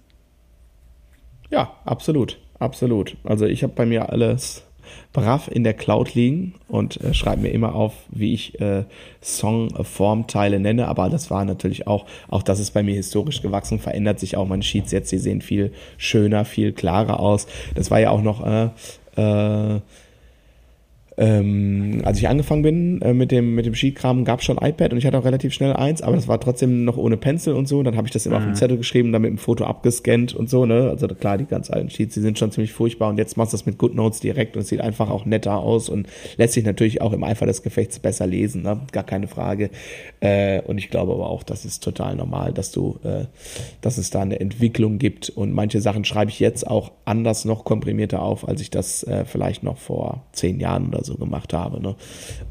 Ja, 1.51 1.73
absolut. 1.85 2.39
Absolut. 2.59 3.15
Also 3.23 3.45
ich 3.45 3.63
habe 3.63 3.73
bei 3.73 3.85
mir 3.85 4.09
alles 4.09 4.63
brav 5.13 5.47
in 5.47 5.63
der 5.63 5.73
Cloud 5.73 6.13
liegen 6.13 6.55
und 6.67 7.01
äh, 7.01 7.13
schreibe 7.13 7.43
mir 7.43 7.49
immer 7.49 7.75
auf, 7.75 7.93
wie 8.09 8.33
ich 8.33 8.59
äh, 8.59 8.83
Songformteile 9.23 10.59
nenne. 10.59 10.87
Aber 10.87 11.09
das 11.09 11.31
war 11.31 11.45
natürlich 11.45 11.87
auch, 11.87 12.05
auch 12.27 12.43
das 12.43 12.59
ist 12.59 12.71
bei 12.71 12.83
mir 12.83 12.95
historisch 12.95 13.41
gewachsen, 13.41 13.79
verändert 13.79 14.19
sich 14.19 14.37
auch 14.37 14.47
meine 14.47 14.63
Sheets 14.63 14.91
jetzt. 14.91 15.09
Sie 15.09 15.17
sehen 15.17 15.41
viel 15.41 15.71
schöner, 15.97 16.45
viel 16.45 16.73
klarer 16.73 17.19
aus. 17.19 17.47
Das 17.75 17.91
war 17.91 17.99
ja 17.99 18.09
auch 18.11 18.21
noch 18.21 18.45
äh, 18.45 18.69
äh, 19.15 19.79
ähm, 21.19 22.01
als 22.05 22.17
ich 22.17 22.29
angefangen 22.29 22.61
bin 22.61 23.01
äh, 23.01 23.13
mit 23.13 23.31
dem, 23.31 23.53
mit 23.53 23.65
dem 23.65 23.75
Skikram, 23.75 24.23
gab 24.23 24.39
es 24.39 24.45
schon 24.45 24.57
iPad 24.57 24.93
und 24.93 24.99
ich 24.99 25.05
hatte 25.05 25.17
auch 25.17 25.25
relativ 25.25 25.53
schnell 25.53 25.73
eins, 25.73 26.01
aber 26.01 26.15
das 26.15 26.29
war 26.29 26.39
trotzdem 26.39 26.85
noch 26.85 26.95
ohne 26.95 27.17
Pencil 27.17 27.55
und 27.55 27.67
so. 27.67 27.83
Dann 27.83 27.97
habe 27.97 28.07
ich 28.07 28.13
das 28.13 28.25
immer 28.25 28.39
mhm. 28.39 28.45
auf 28.45 28.51
den 28.51 28.55
Zettel 28.55 28.77
geschrieben, 28.77 29.11
dann 29.11 29.23
mit 29.23 29.31
dem 29.31 29.37
Foto 29.37 29.65
abgescannt 29.65 30.33
und 30.33 30.49
so. 30.49 30.65
Ne? 30.65 30.89
Also 30.89 31.09
klar, 31.09 31.37
die 31.37 31.43
ganz 31.43 31.69
alten 31.69 31.89
Sheets, 31.89 32.13
die 32.13 32.21
sind 32.21 32.39
schon 32.39 32.53
ziemlich 32.53 32.71
furchtbar 32.71 33.09
und 33.09 33.17
jetzt 33.17 33.35
machst 33.35 33.51
du 33.51 33.57
das 33.57 33.65
mit 33.65 33.77
GoodNotes 33.77 34.21
direkt 34.21 34.55
und 34.55 34.61
es 34.61 34.69
sieht 34.69 34.79
einfach 34.79 35.09
auch 35.09 35.25
netter 35.25 35.57
aus 35.57 35.89
und 35.89 36.07
lässt 36.37 36.53
sich 36.53 36.63
natürlich 36.63 37.01
auch 37.01 37.11
im 37.11 37.25
Eifer 37.25 37.45
des 37.45 37.63
Gefechts 37.63 37.99
besser 37.99 38.25
lesen, 38.25 38.61
ne? 38.61 38.79
gar 38.93 39.03
keine 39.03 39.27
Frage. 39.27 39.71
Äh, 40.21 40.61
und 40.61 40.77
ich 40.77 40.89
glaube 40.89 41.11
aber 41.11 41.29
auch, 41.29 41.43
das 41.43 41.65
ist 41.65 41.83
total 41.83 42.15
normal, 42.15 42.53
dass 42.53 42.71
du, 42.71 42.97
äh, 43.03 43.25
dass 43.81 43.97
es 43.97 44.09
da 44.09 44.21
eine 44.21 44.39
Entwicklung 44.39 44.99
gibt 44.99 45.29
und 45.29 45.51
manche 45.51 45.81
Sachen 45.81 46.05
schreibe 46.05 46.31
ich 46.31 46.39
jetzt 46.39 46.65
auch 46.65 46.93
anders 47.03 47.43
noch 47.43 47.65
komprimierter 47.65 48.21
auf, 48.21 48.47
als 48.47 48.61
ich 48.61 48.69
das 48.69 49.03
äh, 49.03 49.25
vielleicht 49.25 49.63
noch 49.63 49.77
vor 49.77 50.23
zehn 50.31 50.61
Jahren 50.61 50.87
oder 50.87 51.03
so 51.03 51.08
so 51.09 51.17
gemacht 51.17 51.53
habe. 51.53 51.81
Ne? 51.81 51.95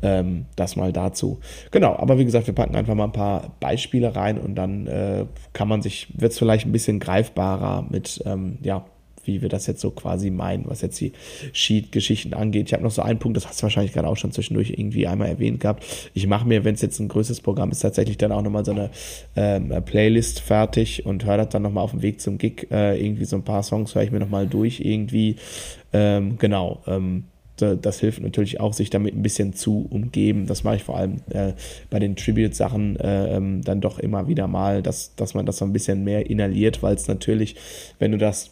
Ähm, 0.02 0.46
das 0.56 0.76
mal 0.76 0.92
dazu. 0.92 1.38
Genau, 1.70 1.96
aber 1.96 2.18
wie 2.18 2.24
gesagt, 2.24 2.46
wir 2.46 2.54
packen 2.54 2.76
einfach 2.76 2.94
mal 2.94 3.04
ein 3.04 3.12
paar 3.12 3.56
Beispiele 3.60 4.14
rein 4.14 4.38
und 4.38 4.54
dann 4.54 4.86
äh, 4.86 5.26
kann 5.52 5.68
man 5.68 5.82
sich, 5.82 6.08
wird 6.14 6.32
es 6.32 6.38
vielleicht 6.38 6.66
ein 6.66 6.72
bisschen 6.72 7.00
greifbarer 7.00 7.86
mit, 7.88 8.22
ähm, 8.26 8.58
ja, 8.62 8.84
wie 9.28 9.42
wir 9.42 9.48
das 9.48 9.66
jetzt 9.66 9.80
so 9.80 9.90
quasi 9.90 10.30
meinen, 10.30 10.64
was 10.66 10.80
jetzt 10.80 11.00
die 11.00 11.12
Sheet-Geschichten 11.52 12.34
angeht. 12.34 12.66
Ich 12.66 12.72
habe 12.72 12.82
noch 12.82 12.90
so 12.90 13.02
einen 13.02 13.18
Punkt, 13.18 13.36
das 13.36 13.46
hast 13.46 13.60
du 13.60 13.64
wahrscheinlich 13.64 13.92
gerade 13.92 14.08
auch 14.08 14.16
schon 14.16 14.32
zwischendurch 14.32 14.70
irgendwie 14.70 15.06
einmal 15.06 15.28
erwähnt 15.28 15.60
gehabt. 15.60 15.84
Ich 16.14 16.26
mache 16.26 16.48
mir, 16.48 16.64
wenn 16.64 16.74
es 16.74 16.82
jetzt 16.82 16.98
ein 16.98 17.08
größeres 17.08 17.42
Programm 17.42 17.70
ist, 17.70 17.80
tatsächlich 17.80 18.16
dann 18.16 18.32
auch 18.32 18.42
nochmal 18.42 18.64
so 18.64 18.72
eine 18.72 18.90
ähm, 19.36 19.72
Playlist 19.84 20.40
fertig 20.40 21.06
und 21.06 21.24
höre 21.24 21.36
das 21.36 21.50
dann 21.50 21.62
nochmal 21.62 21.84
auf 21.84 21.90
dem 21.92 22.02
Weg 22.02 22.20
zum 22.20 22.38
Gig. 22.38 22.68
Äh, 22.70 23.04
irgendwie 23.04 23.26
so 23.26 23.36
ein 23.36 23.44
paar 23.44 23.62
Songs 23.62 23.94
höre 23.94 24.02
ich 24.02 24.10
mir 24.10 24.20
nochmal 24.20 24.46
durch 24.46 24.80
irgendwie. 24.80 25.36
Ähm, 25.92 26.38
genau. 26.38 26.82
Ähm, 26.86 27.24
das 27.60 28.00
hilft 28.00 28.22
natürlich 28.22 28.60
auch, 28.60 28.72
sich 28.72 28.90
damit 28.90 29.14
ein 29.14 29.22
bisschen 29.22 29.52
zu 29.52 29.86
umgeben. 29.90 30.46
Das 30.46 30.64
mache 30.64 30.76
ich 30.76 30.84
vor 30.84 30.96
allem 30.96 31.16
äh, 31.30 31.52
bei 31.90 31.98
den 31.98 32.16
Tribute-Sachen 32.16 32.96
äh, 32.96 33.36
ähm, 33.36 33.62
dann 33.62 33.80
doch 33.80 33.98
immer 33.98 34.28
wieder 34.28 34.46
mal, 34.46 34.82
dass, 34.82 35.14
dass 35.16 35.34
man 35.34 35.46
das 35.46 35.58
so 35.58 35.64
ein 35.64 35.72
bisschen 35.72 36.04
mehr 36.04 36.28
inhaliert, 36.28 36.82
weil 36.82 36.94
es 36.94 37.08
natürlich, 37.08 37.56
wenn 37.98 38.12
du 38.12 38.18
das 38.18 38.50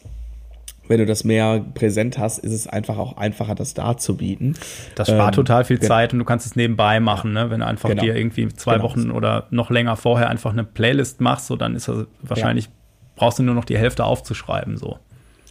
wenn 0.89 0.99
du 0.99 1.05
das 1.05 1.23
mehr 1.23 1.65
präsent 1.73 2.17
hast, 2.17 2.39
ist 2.39 2.53
es 2.53 2.67
einfach 2.67 2.97
auch 2.97 3.17
einfacher, 3.17 3.55
das 3.55 3.73
darzubieten. 3.73 4.57
Das 4.95 5.09
spart 5.09 5.33
ähm, 5.33 5.43
total 5.43 5.65
viel 5.65 5.79
Zeit 5.79 6.13
und 6.13 6.19
du 6.19 6.25
kannst 6.25 6.45
es 6.45 6.55
nebenbei 6.55 6.99
machen, 6.99 7.33
ne? 7.33 7.49
Wenn 7.49 7.59
du 7.59 7.65
einfach 7.65 7.89
genau. 7.89 8.03
dir 8.03 8.15
irgendwie 8.15 8.47
zwei 8.49 8.75
genau. 8.75 8.85
Wochen 8.85 9.11
oder 9.11 9.47
noch 9.49 9.69
länger 9.69 9.97
vorher 9.97 10.29
einfach 10.29 10.53
eine 10.53 10.63
Playlist 10.63 11.21
machst, 11.21 11.47
so 11.47 11.55
dann 11.55 11.75
ist 11.75 11.87
das 11.87 12.05
wahrscheinlich, 12.21 12.65
ja. 12.65 12.71
brauchst 13.15 13.39
du 13.39 13.43
nur 13.43 13.55
noch 13.55 13.65
die 13.65 13.77
Hälfte 13.77 14.05
aufzuschreiben, 14.05 14.77
so. 14.77 14.97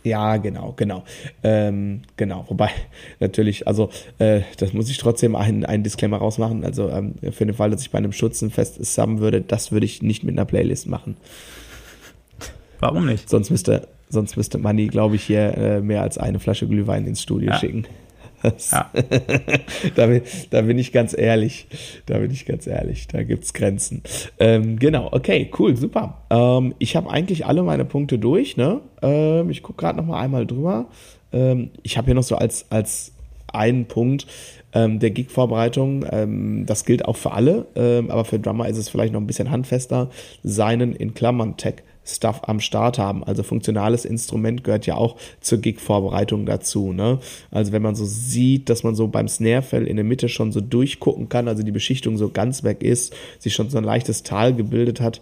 Ja, 0.06 0.36
genau, 0.36 0.72
genau. 0.76 1.02
Ähm, 1.42 2.02
genau, 2.16 2.44
wobei 2.48 2.70
natürlich, 3.18 3.66
also 3.66 3.90
äh, 4.18 4.42
das 4.58 4.72
muss 4.72 4.88
ich 4.88 4.98
trotzdem 4.98 5.34
einen, 5.34 5.64
einen 5.64 5.82
Disclaimer 5.82 6.18
rausmachen. 6.18 6.64
Also 6.64 6.88
ähm, 6.88 7.16
für 7.32 7.44
den 7.44 7.56
Fall, 7.56 7.70
dass 7.70 7.82
ich 7.82 7.90
bei 7.90 7.98
einem 7.98 8.12
Schützenfest 8.12 8.84
subben 8.84 9.18
würde, 9.18 9.40
das 9.40 9.72
würde 9.72 9.84
ich 9.84 10.02
nicht 10.02 10.22
mit 10.22 10.36
einer 10.36 10.44
Playlist 10.44 10.86
machen. 10.86 11.16
Warum 12.78 13.06
nicht? 13.06 13.28
Sonst 13.28 13.50
müsste, 13.50 13.88
sonst 14.08 14.36
müsste 14.36 14.58
Manni, 14.58 14.86
glaube 14.86 15.16
ich, 15.16 15.24
hier 15.24 15.58
äh, 15.58 15.80
mehr 15.80 16.02
als 16.02 16.18
eine 16.18 16.38
Flasche 16.38 16.68
Glühwein 16.68 17.04
ins 17.04 17.22
Studio 17.22 17.50
ja. 17.50 17.58
schicken. 17.58 17.86
Ja. 18.70 18.90
da, 19.94 20.06
bin, 20.06 20.22
da, 20.50 20.62
bin, 20.62 20.78
ich 20.78 20.92
ganz 20.92 21.16
ehrlich. 21.16 21.66
Da 22.06 22.18
bin 22.18 22.30
ich 22.30 22.46
ganz 22.46 22.66
ehrlich. 22.66 23.08
Da 23.08 23.22
gibt 23.22 23.44
es 23.44 23.52
Grenzen. 23.52 24.02
Ähm, 24.38 24.78
genau, 24.78 25.08
okay, 25.12 25.50
cool, 25.58 25.76
super. 25.76 26.22
Ähm, 26.30 26.74
ich 26.78 26.96
habe 26.96 27.10
eigentlich 27.10 27.46
alle 27.46 27.62
meine 27.62 27.84
Punkte 27.84 28.18
durch. 28.18 28.56
Ne? 28.56 28.80
Ähm, 29.02 29.50
ich 29.50 29.62
gucke 29.62 29.78
gerade 29.78 29.98
noch 29.98 30.06
mal 30.06 30.20
einmal 30.20 30.46
drüber. 30.46 30.86
Ähm, 31.32 31.70
ich 31.82 31.96
habe 31.96 32.06
hier 32.06 32.14
noch 32.14 32.22
so 32.22 32.36
als, 32.36 32.66
als 32.70 33.12
einen 33.52 33.86
Punkt 33.86 34.26
ähm, 34.72 34.98
der 34.98 35.10
Gig-Vorbereitung. 35.10 36.04
Ähm, 36.10 36.66
das 36.66 36.84
gilt 36.84 37.04
auch 37.04 37.16
für 37.16 37.32
alle, 37.32 37.66
aber 38.08 38.24
für 38.24 38.38
Drummer 38.38 38.68
ist 38.68 38.76
es 38.76 38.88
vielleicht 38.88 39.12
noch 39.12 39.20
ein 39.20 39.26
bisschen 39.26 39.50
handfester. 39.50 40.10
Seinen 40.42 40.94
in 40.94 41.14
Klammern 41.14 41.56
Tech 41.56 41.76
Stuff 42.06 42.42
am 42.44 42.60
Start 42.60 42.98
haben. 42.98 43.24
Also 43.24 43.42
funktionales 43.42 44.04
Instrument 44.04 44.64
gehört 44.64 44.86
ja 44.86 44.94
auch 44.94 45.16
zur 45.40 45.58
Gig-Vorbereitung 45.58 46.46
dazu. 46.46 46.92
Ne? 46.92 47.18
Also 47.50 47.72
wenn 47.72 47.82
man 47.82 47.94
so 47.94 48.04
sieht, 48.04 48.68
dass 48.70 48.82
man 48.82 48.94
so 48.94 49.08
beim 49.08 49.28
Snarefell 49.28 49.86
in 49.86 49.96
der 49.96 50.04
Mitte 50.04 50.28
schon 50.28 50.52
so 50.52 50.60
durchgucken 50.60 51.28
kann, 51.28 51.48
also 51.48 51.62
die 51.62 51.72
Beschichtung 51.72 52.16
so 52.16 52.30
ganz 52.30 52.64
weg 52.64 52.82
ist, 52.82 53.14
sich 53.38 53.54
schon 53.54 53.70
so 53.70 53.78
ein 53.78 53.84
leichtes 53.84 54.22
Tal 54.22 54.54
gebildet 54.54 55.00
hat, 55.00 55.20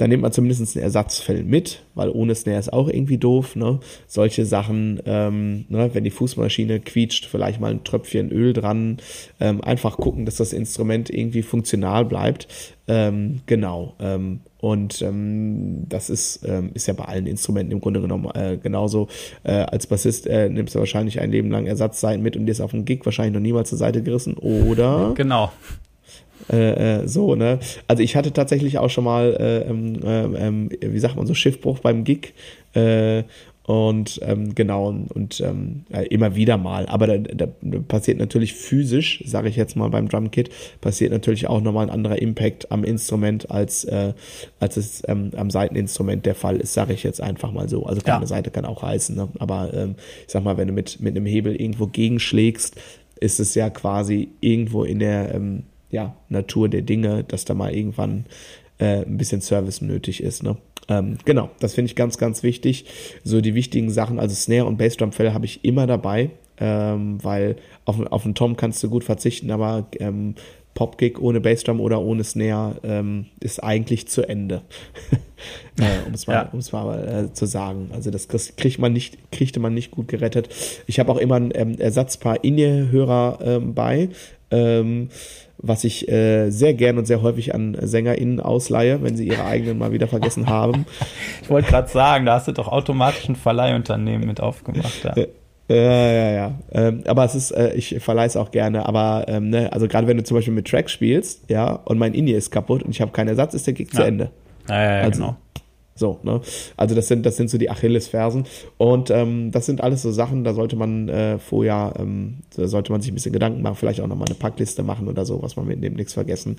dann 0.00 0.08
nimmt 0.08 0.22
man 0.22 0.32
zumindest 0.32 0.76
ein 0.76 0.82
Ersatzfell 0.82 1.44
mit, 1.44 1.82
weil 1.94 2.08
ohne 2.08 2.34
Snare 2.34 2.58
ist 2.58 2.72
auch 2.72 2.88
irgendwie 2.88 3.18
doof. 3.18 3.54
Ne? 3.54 3.80
Solche 4.06 4.46
Sachen, 4.46 4.98
ähm, 5.04 5.66
ne? 5.68 5.90
wenn 5.92 6.04
die 6.04 6.10
Fußmaschine 6.10 6.80
quietscht, 6.80 7.26
vielleicht 7.26 7.60
mal 7.60 7.70
ein 7.70 7.84
Tröpfchen 7.84 8.32
Öl 8.32 8.54
dran. 8.54 8.96
Ähm, 9.40 9.62
einfach 9.62 9.98
gucken, 9.98 10.24
dass 10.24 10.36
das 10.36 10.54
Instrument 10.54 11.10
irgendwie 11.10 11.42
funktional 11.42 12.06
bleibt. 12.06 12.48
Ähm, 12.88 13.42
genau. 13.44 13.94
Ähm, 14.00 14.40
und 14.60 15.00
ähm, 15.02 15.86
das 15.88 16.10
ist, 16.10 16.40
ähm, 16.46 16.70
ist 16.74 16.86
ja 16.86 16.94
bei 16.94 17.04
allen 17.04 17.26
Instrumenten 17.26 17.72
im 17.72 17.80
Grunde 17.80 18.00
genommen 18.00 18.30
äh, 18.34 18.58
genauso. 18.62 19.08
Äh, 19.42 19.52
als 19.52 19.86
Bassist 19.86 20.26
äh, 20.26 20.48
nimmst 20.48 20.74
du 20.74 20.78
wahrscheinlich 20.78 21.20
ein 21.20 21.30
Leben 21.30 21.50
lang 21.50 21.66
Ersatzseiten 21.66 22.22
mit 22.22 22.36
und 22.36 22.46
dir 22.46 22.52
ist 22.52 22.60
auf 22.60 22.72
dem 22.72 22.84
Gig 22.84 23.00
wahrscheinlich 23.04 23.34
noch 23.34 23.40
niemals 23.40 23.70
zur 23.70 23.78
Seite 23.78 24.02
gerissen, 24.02 24.34
oder? 24.34 25.12
Genau. 25.14 25.50
Äh, 26.50 27.02
äh, 27.02 27.08
so, 27.08 27.34
ne? 27.34 27.58
Also 27.86 28.02
ich 28.02 28.16
hatte 28.16 28.32
tatsächlich 28.32 28.78
auch 28.78 28.90
schon 28.90 29.04
mal, 29.04 29.36
äh, 29.38 29.70
ähm, 29.70 30.00
ähm, 30.36 30.70
wie 30.80 30.98
sagt 30.98 31.16
man 31.16 31.26
so, 31.26 31.34
Schiffbruch 31.34 31.78
beim 31.78 32.04
Gig. 32.04 32.34
Und 33.70 34.18
ähm, 34.24 34.56
genau, 34.56 34.88
und 34.88 35.40
ähm, 35.40 35.84
äh, 35.90 36.04
immer 36.06 36.34
wieder 36.34 36.56
mal. 36.56 36.86
Aber 36.86 37.06
da, 37.06 37.18
da 37.18 37.46
passiert 37.86 38.18
natürlich 38.18 38.52
physisch, 38.52 39.22
sage 39.24 39.48
ich 39.48 39.54
jetzt 39.54 39.76
mal 39.76 39.88
beim 39.90 40.08
Drumkit, 40.08 40.50
passiert 40.80 41.12
natürlich 41.12 41.46
auch 41.46 41.60
nochmal 41.60 41.86
ein 41.86 41.90
anderer 41.90 42.20
Impact 42.20 42.72
am 42.72 42.82
Instrument, 42.82 43.48
als, 43.48 43.84
äh, 43.84 44.12
als 44.58 44.76
es 44.76 45.04
ähm, 45.06 45.30
am 45.36 45.50
Seiteninstrument 45.50 46.26
der 46.26 46.34
Fall 46.34 46.56
ist, 46.56 46.74
sage 46.74 46.94
ich 46.94 47.04
jetzt 47.04 47.20
einfach 47.20 47.52
mal 47.52 47.68
so. 47.68 47.86
Also 47.86 48.00
keine 48.00 48.22
ja. 48.22 48.26
Seite 48.26 48.50
kann 48.50 48.64
auch 48.64 48.82
heißen, 48.82 49.14
ne? 49.14 49.28
aber 49.38 49.72
ähm, 49.72 49.94
ich 50.26 50.32
sag 50.32 50.42
mal, 50.42 50.56
wenn 50.56 50.66
du 50.66 50.74
mit, 50.74 51.00
mit 51.00 51.16
einem 51.16 51.26
Hebel 51.26 51.54
irgendwo 51.54 51.86
gegenschlägst, 51.86 52.74
ist 53.20 53.38
es 53.38 53.54
ja 53.54 53.70
quasi 53.70 54.30
irgendwo 54.40 54.82
in 54.82 54.98
der 54.98 55.32
ähm, 55.32 55.62
ja, 55.92 56.16
Natur 56.28 56.68
der 56.68 56.82
Dinge, 56.82 57.22
dass 57.22 57.44
da 57.44 57.54
mal 57.54 57.72
irgendwann 57.72 58.24
äh, 58.78 59.04
ein 59.04 59.16
bisschen 59.16 59.42
Service 59.42 59.80
nötig 59.80 60.24
ist. 60.24 60.42
Ne? 60.42 60.56
Ähm, 60.90 61.18
genau, 61.24 61.50
das 61.60 61.74
finde 61.74 61.86
ich 61.88 61.96
ganz, 61.96 62.18
ganz 62.18 62.42
wichtig. 62.42 62.84
So 63.22 63.40
die 63.40 63.54
wichtigen 63.54 63.90
Sachen, 63.90 64.18
also 64.18 64.34
Snare 64.34 64.66
und 64.66 64.76
Bassdrum-Fälle 64.76 65.32
habe 65.32 65.46
ich 65.46 65.64
immer 65.64 65.86
dabei, 65.86 66.30
ähm, 66.58 67.22
weil 67.22 67.56
auf, 67.84 68.00
auf 68.10 68.24
einen 68.24 68.34
Tom 68.34 68.56
kannst 68.56 68.82
du 68.82 68.90
gut 68.90 69.04
verzichten, 69.04 69.52
aber 69.52 69.86
ähm, 70.00 70.34
Popkick 70.74 71.20
ohne 71.20 71.40
Bassdrum 71.40 71.80
oder 71.80 72.00
ohne 72.00 72.24
Snare 72.24 72.76
ähm, 72.82 73.26
ist 73.40 73.62
eigentlich 73.62 74.08
zu 74.08 74.28
Ende. 74.28 74.62
äh, 75.80 76.06
um 76.06 76.14
es 76.14 76.26
mal, 76.26 76.34
ja. 76.34 76.48
um's 76.52 76.72
mal 76.72 77.28
äh, 77.28 77.32
zu 77.32 77.46
sagen. 77.46 77.90
Also 77.92 78.10
das 78.10 78.28
kriegt 78.28 78.78
man 78.78 78.92
nicht, 78.92 79.30
kriegte 79.30 79.60
man 79.60 79.74
nicht 79.74 79.92
gut 79.92 80.08
gerettet. 80.08 80.48
Ich 80.86 80.98
habe 80.98 81.12
auch 81.12 81.18
immer 81.18 81.36
ein 81.36 81.52
ähm, 81.54 81.78
Ersatzpaar 81.78 82.42
In-Ear-Hörer 82.44 83.38
ähm, 83.42 83.74
bei. 83.74 84.10
Ähm, 84.50 85.08
was 85.62 85.84
ich 85.84 86.08
äh, 86.08 86.50
sehr 86.50 86.74
gern 86.74 86.98
und 86.98 87.06
sehr 87.06 87.22
häufig 87.22 87.54
an 87.54 87.76
SängerInnen 87.80 88.40
ausleihe, 88.40 89.02
wenn 89.02 89.16
sie 89.16 89.26
ihre 89.26 89.44
eigenen 89.44 89.78
mal 89.78 89.92
wieder 89.92 90.08
vergessen 90.08 90.46
haben. 90.48 90.86
Ich 91.42 91.50
wollte 91.50 91.68
gerade 91.68 91.88
sagen, 91.88 92.26
da 92.26 92.34
hast 92.34 92.48
du 92.48 92.52
doch 92.52 92.68
automatisch 92.68 93.28
ein 93.28 93.36
Verleihunternehmen 93.36 94.26
mit 94.26 94.40
aufgemacht. 94.40 95.04
Ja. 95.04 95.14
Ja, 95.68 95.76
ja, 95.76 96.30
ja. 96.32 96.58
Ähm, 96.72 97.04
aber 97.06 97.24
es 97.24 97.36
ist, 97.36 97.52
äh, 97.52 97.74
ich 97.74 98.00
verleihe 98.00 98.26
es 98.26 98.36
auch 98.36 98.50
gerne, 98.50 98.86
aber 98.86 99.26
ähm, 99.28 99.50
ne, 99.50 99.72
also 99.72 99.86
gerade 99.86 100.08
wenn 100.08 100.16
du 100.16 100.24
zum 100.24 100.36
Beispiel 100.36 100.52
mit 100.52 100.66
Track 100.66 100.90
spielst, 100.90 101.48
ja, 101.48 101.74
und 101.84 101.96
mein 101.96 102.12
Indie 102.12 102.32
ist 102.32 102.50
kaputt 102.50 102.82
und 102.82 102.90
ich 102.90 103.00
habe 103.00 103.12
keinen 103.12 103.28
Ersatz, 103.28 103.54
ist 103.54 103.68
der 103.68 103.74
Gig 103.74 103.88
ja. 103.92 104.00
zu 104.00 104.04
Ende. 104.04 104.30
Ja, 104.68 104.82
ja, 104.82 104.96
ja 104.96 105.02
also, 105.04 105.20
genau. 105.20 105.36
So, 106.00 106.18
ne? 106.22 106.40
Also 106.78 106.94
das 106.94 107.08
sind, 107.08 107.26
das 107.26 107.36
sind 107.36 107.50
so 107.50 107.58
die 107.58 107.70
Achillesfersen. 107.70 108.44
Und 108.78 109.10
ähm, 109.10 109.50
das 109.52 109.66
sind 109.66 109.82
alles 109.82 110.00
so 110.00 110.10
Sachen, 110.10 110.44
da 110.44 110.54
sollte 110.54 110.74
man 110.74 111.10
äh, 111.10 111.38
vorher, 111.38 111.92
ähm, 111.98 112.38
sollte 112.56 112.90
man 112.90 113.02
sich 113.02 113.12
ein 113.12 113.14
bisschen 113.14 113.34
Gedanken 113.34 113.60
machen, 113.60 113.76
vielleicht 113.76 114.00
auch 114.00 114.06
nochmal 114.06 114.26
eine 114.26 114.34
Packliste 114.34 114.82
machen 114.82 115.08
oder 115.08 115.26
so, 115.26 115.42
was 115.42 115.56
man 115.56 115.66
mitnimmt, 115.66 115.98
nichts 115.98 116.14
vergessen. 116.14 116.56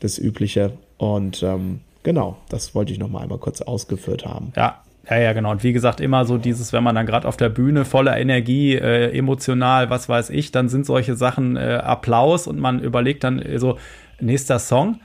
Das 0.00 0.18
Übliche. 0.18 0.72
Und 0.96 1.42
ähm, 1.42 1.80
genau, 2.02 2.38
das 2.48 2.74
wollte 2.74 2.92
ich 2.92 2.98
nochmal 2.98 3.24
einmal 3.24 3.36
kurz 3.36 3.60
ausgeführt 3.60 4.24
haben. 4.24 4.54
Ja, 4.56 4.82
ja, 5.10 5.18
ja, 5.18 5.32
genau. 5.34 5.50
Und 5.50 5.62
wie 5.64 5.74
gesagt, 5.74 6.00
immer 6.00 6.24
so 6.24 6.38
dieses, 6.38 6.72
wenn 6.72 6.82
man 6.82 6.94
dann 6.94 7.04
gerade 7.04 7.28
auf 7.28 7.36
der 7.36 7.50
Bühne 7.50 7.84
voller 7.84 8.16
Energie, 8.16 8.74
äh, 8.74 9.14
emotional, 9.14 9.90
was 9.90 10.08
weiß 10.08 10.30
ich, 10.30 10.50
dann 10.50 10.70
sind 10.70 10.86
solche 10.86 11.14
Sachen 11.14 11.56
äh, 11.56 11.80
Applaus 11.82 12.46
und 12.46 12.58
man 12.58 12.80
überlegt 12.80 13.22
dann 13.22 13.38
äh, 13.38 13.58
so, 13.58 13.76
nächster 14.18 14.58
Song 14.58 14.98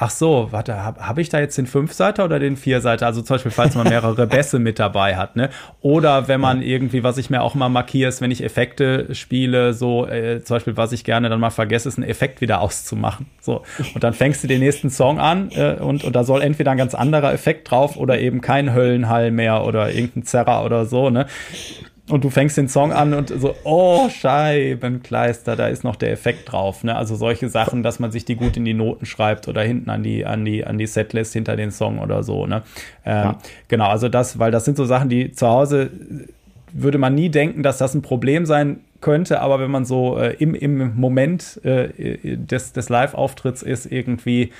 Ach 0.00 0.10
so, 0.10 0.46
warte, 0.52 0.84
habe 0.84 1.08
hab 1.08 1.18
ich 1.18 1.28
da 1.28 1.40
jetzt 1.40 1.58
den 1.58 1.66
Fünfseiter 1.66 2.24
oder 2.24 2.38
den 2.38 2.56
Vierseiter? 2.56 3.04
Also 3.06 3.20
zum 3.20 3.34
Beispiel, 3.34 3.50
falls 3.50 3.74
man 3.74 3.88
mehrere 3.88 4.26
Bässe 4.28 4.60
mit 4.60 4.78
dabei 4.78 5.16
hat, 5.16 5.34
ne? 5.34 5.50
Oder 5.80 6.28
wenn 6.28 6.40
man 6.40 6.62
irgendwie, 6.62 7.02
was 7.02 7.18
ich 7.18 7.30
mir 7.30 7.42
auch 7.42 7.56
mal 7.56 7.68
markiere, 7.68 8.08
ist, 8.08 8.20
wenn 8.20 8.30
ich 8.30 8.44
Effekte 8.44 9.12
spiele, 9.16 9.74
so 9.74 10.06
äh, 10.06 10.40
zum 10.44 10.54
Beispiel, 10.54 10.76
was 10.76 10.92
ich 10.92 11.02
gerne 11.02 11.28
dann 11.28 11.40
mal 11.40 11.50
vergesse, 11.50 11.88
ist 11.88 11.98
einen 11.98 12.08
Effekt 12.08 12.40
wieder 12.40 12.60
auszumachen. 12.60 13.26
So. 13.40 13.64
Und 13.92 14.04
dann 14.04 14.14
fängst 14.14 14.44
du 14.44 14.46
den 14.46 14.60
nächsten 14.60 14.88
Song 14.88 15.18
an 15.18 15.50
äh, 15.50 15.74
und, 15.80 16.04
und 16.04 16.14
da 16.14 16.22
soll 16.22 16.42
entweder 16.42 16.70
ein 16.70 16.78
ganz 16.78 16.94
anderer 16.94 17.32
Effekt 17.32 17.68
drauf 17.68 17.96
oder 17.96 18.20
eben 18.20 18.40
kein 18.40 18.72
Höllenhall 18.72 19.32
mehr 19.32 19.64
oder 19.64 19.90
irgendein 19.90 20.22
Zerrer 20.22 20.64
oder 20.64 20.86
so, 20.86 21.10
ne? 21.10 21.26
Und 22.08 22.24
du 22.24 22.30
fängst 22.30 22.56
den 22.56 22.68
Song 22.68 22.92
an 22.92 23.14
und 23.14 23.28
so, 23.28 23.54
oh, 23.64 24.08
Scheibenkleister, 24.08 25.56
da 25.56 25.68
ist 25.68 25.84
noch 25.84 25.96
der 25.96 26.10
Effekt 26.10 26.52
drauf. 26.52 26.84
Ne? 26.84 26.96
Also 26.96 27.16
solche 27.16 27.48
Sachen, 27.48 27.82
dass 27.82 27.98
man 27.98 28.10
sich 28.10 28.24
die 28.24 28.36
gut 28.36 28.56
in 28.56 28.64
die 28.64 28.74
Noten 28.74 29.06
schreibt 29.06 29.48
oder 29.48 29.62
hinten 29.62 29.90
an 29.90 30.02
die, 30.02 30.24
an 30.24 30.44
die, 30.44 30.64
an 30.64 30.78
die 30.78 30.86
Setlist 30.86 31.32
hinter 31.32 31.56
den 31.56 31.70
Song 31.70 31.98
oder 31.98 32.22
so. 32.22 32.46
Ne? 32.46 32.62
Ähm, 33.04 33.14
ja. 33.14 33.38
Genau, 33.68 33.88
also 33.88 34.08
das, 34.08 34.38
weil 34.38 34.50
das 34.50 34.64
sind 34.64 34.76
so 34.76 34.84
Sachen, 34.84 35.08
die 35.08 35.32
zu 35.32 35.46
Hause 35.46 35.90
würde 36.72 36.98
man 36.98 37.14
nie 37.14 37.28
denken, 37.30 37.62
dass 37.62 37.78
das 37.78 37.94
ein 37.94 38.02
Problem 38.02 38.46
sein 38.46 38.80
könnte, 39.00 39.40
aber 39.40 39.60
wenn 39.60 39.70
man 39.70 39.84
so 39.84 40.18
äh, 40.18 40.34
im, 40.38 40.54
im 40.54 40.96
Moment 40.96 41.60
äh, 41.64 42.36
des, 42.36 42.72
des 42.72 42.88
Live-Auftritts 42.88 43.62
ist, 43.62 43.86
irgendwie, 43.90 44.52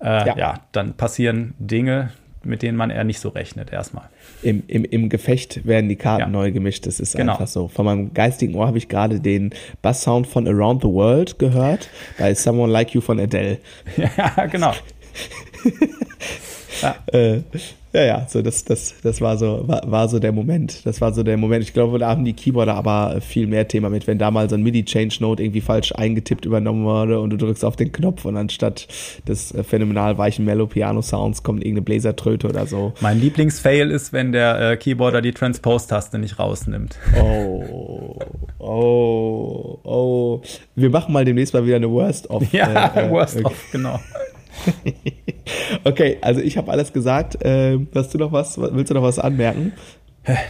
äh, 0.00 0.26
ja. 0.26 0.36
ja, 0.36 0.54
dann 0.72 0.94
passieren 0.94 1.54
Dinge, 1.58 2.10
mit 2.44 2.62
denen 2.62 2.76
man 2.76 2.90
eher 2.90 3.04
nicht 3.04 3.20
so 3.20 3.28
rechnet 3.28 3.72
erstmal. 3.72 4.08
Im, 4.42 4.62
im, 4.66 4.84
Im 4.84 5.08
Gefecht 5.08 5.66
werden 5.66 5.88
die 5.88 5.96
Karten 5.96 6.20
ja. 6.20 6.28
neu 6.28 6.52
gemischt, 6.52 6.86
das 6.86 7.00
ist 7.00 7.16
genau. 7.16 7.32
einfach 7.32 7.46
so. 7.46 7.68
Von 7.68 7.84
meinem 7.84 8.14
geistigen 8.14 8.54
Ohr 8.54 8.66
habe 8.66 8.78
ich 8.78 8.88
gerade 8.88 9.20
den 9.20 9.50
Basssound 9.82 10.26
von 10.26 10.46
Around 10.46 10.82
the 10.82 10.88
World 10.88 11.38
gehört, 11.38 11.88
bei 12.18 12.34
Someone 12.34 12.72
Like 12.72 12.94
You 12.94 13.00
von 13.00 13.18
Adele. 13.20 13.58
Ja, 14.16 14.46
genau. 14.46 14.72
ja. 16.82 16.96
Äh, 17.06 17.40
ja, 17.92 18.04
ja, 18.04 18.26
so 18.28 18.42
das, 18.42 18.64
das, 18.64 18.94
das 19.02 19.22
war 19.22 19.38
so, 19.38 19.64
war, 19.66 19.82
war 19.90 20.08
so 20.08 20.18
der 20.18 20.32
Moment. 20.32 20.84
Das 20.84 21.00
war 21.00 21.14
so 21.14 21.22
der 21.22 21.38
Moment. 21.38 21.64
Ich 21.64 21.72
glaube, 21.72 21.98
da 21.98 22.10
haben 22.10 22.24
die 22.24 22.34
Keyboarder 22.34 22.74
aber 22.74 23.20
viel 23.22 23.46
mehr 23.46 23.66
Thema 23.66 23.88
mit, 23.88 24.06
wenn 24.06 24.18
da 24.18 24.30
mal 24.30 24.48
so 24.50 24.56
ein 24.56 24.62
MIDI-Change-Note 24.62 25.42
irgendwie 25.42 25.62
falsch 25.62 25.92
eingetippt 25.92 26.44
übernommen 26.44 26.84
wurde 26.84 27.18
und 27.18 27.30
du 27.30 27.38
drückst 27.38 27.64
auf 27.64 27.76
den 27.76 27.90
Knopf 27.90 28.26
und 28.26 28.36
anstatt 28.36 28.88
des 29.26 29.52
äh, 29.52 29.64
phänomenal 29.64 30.18
weichen 30.18 30.44
Mellow-Piano-Sounds 30.44 31.42
kommt 31.42 31.62
irgendeine 31.62 31.82
Bläsertröte 31.82 32.48
oder 32.48 32.66
so. 32.66 32.92
Mein 33.00 33.20
Lieblingsfail 33.20 33.90
ist, 33.90 34.12
wenn 34.12 34.32
der 34.32 34.72
äh, 34.72 34.76
Keyboarder 34.76 35.22
die 35.22 35.32
Transpose-Taste 35.32 36.18
nicht 36.18 36.38
rausnimmt. 36.38 36.98
Oh, 37.18 38.18
oh, 38.58 39.78
oh. 39.82 40.42
Wir 40.74 40.90
machen 40.90 41.14
mal 41.14 41.24
demnächst 41.24 41.54
mal 41.54 41.64
wieder 41.64 41.76
eine 41.76 41.90
Worst-of. 41.90 42.44
Ja, 42.52 42.92
äh, 42.94 43.06
äh 43.06 43.10
Worst-of, 43.10 43.54
genau. 43.72 43.98
okay, 45.84 46.18
also 46.20 46.40
ich 46.40 46.56
habe 46.56 46.70
alles 46.70 46.92
gesagt. 46.92 47.42
Äh, 47.44 47.78
hast 47.94 48.14
du 48.14 48.18
noch 48.18 48.32
was? 48.32 48.58
Willst 48.58 48.90
du 48.90 48.94
noch 48.94 49.02
was 49.02 49.18
anmerken? 49.18 49.72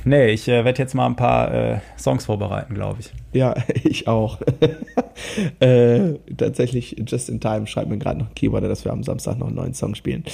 Nee, 0.04 0.30
ich 0.30 0.48
äh, 0.48 0.64
werde 0.64 0.82
jetzt 0.82 0.94
mal 0.94 1.06
ein 1.06 1.16
paar 1.16 1.54
äh, 1.54 1.78
Songs 1.96 2.26
vorbereiten, 2.26 2.74
glaube 2.74 3.00
ich. 3.00 3.12
Ja, 3.32 3.54
ich 3.84 4.08
auch. 4.08 4.38
äh, 5.60 6.14
tatsächlich, 6.36 6.96
just 7.06 7.28
in 7.28 7.40
time 7.40 7.66
schreibt 7.66 7.88
mir 7.88 7.98
gerade 7.98 8.18
noch 8.18 8.28
ein 8.28 8.34
Keyboarder, 8.34 8.68
dass 8.68 8.84
wir 8.84 8.92
am 8.92 9.04
Samstag 9.04 9.38
noch 9.38 9.46
einen 9.46 9.56
neuen 9.56 9.74
Song 9.74 9.94
spielen. 9.94 10.24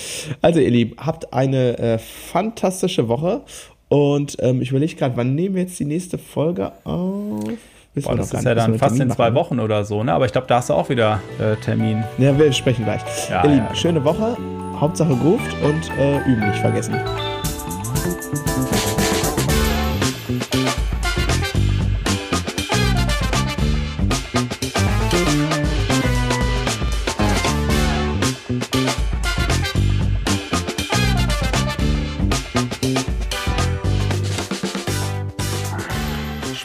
Also, 0.40 0.60
ihr 0.60 0.70
Lieben, 0.70 0.96
habt 0.98 1.32
eine 1.32 1.78
äh, 1.78 1.98
fantastische 1.98 3.08
Woche 3.08 3.42
und 3.88 4.36
ähm, 4.40 4.62
ich 4.62 4.70
überlege 4.70 4.94
gerade, 4.96 5.16
wann 5.16 5.34
nehmen 5.34 5.56
wir 5.56 5.62
jetzt 5.62 5.78
die 5.78 5.84
nächste 5.84 6.18
Folge 6.18 6.72
auf? 6.84 7.44
Wissen 7.94 8.08
Boah, 8.08 8.16
das 8.16 8.32
ist 8.32 8.44
ja 8.44 8.54
dann 8.56 8.76
fast 8.76 8.98
in 8.98 9.08
zwei 9.10 9.30
machen. 9.30 9.56
Wochen 9.56 9.60
oder 9.60 9.84
so, 9.84 10.02
ne? 10.02 10.12
Aber 10.12 10.26
ich 10.26 10.32
glaube, 10.32 10.48
da 10.48 10.56
hast 10.56 10.68
du 10.68 10.74
auch 10.74 10.88
wieder 10.88 11.20
äh, 11.38 11.54
Termin. 11.56 12.02
Ja, 12.18 12.36
wir 12.36 12.52
sprechen 12.52 12.84
gleich. 12.84 13.00
Ja, 13.30 13.44
Ihr 13.44 13.50
Lieben, 13.50 13.66
ja, 13.68 13.74
schöne 13.74 14.00
genau. 14.00 14.18
Woche. 14.18 14.36
Hauptsache 14.80 15.12
ruft 15.12 15.56
und 15.62 15.90
äh, 15.98 16.18
üben 16.28 16.48
nicht 16.48 16.58
vergessen. 16.58 16.94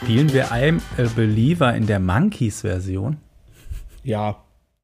Spielen 0.09 0.33
wir 0.33 0.51
I'm 0.51 0.81
a 0.97 1.07
Believer 1.15 1.75
in 1.75 1.85
der 1.85 1.99
Monkeys-Version? 1.99 3.17
Ja. 4.01 4.43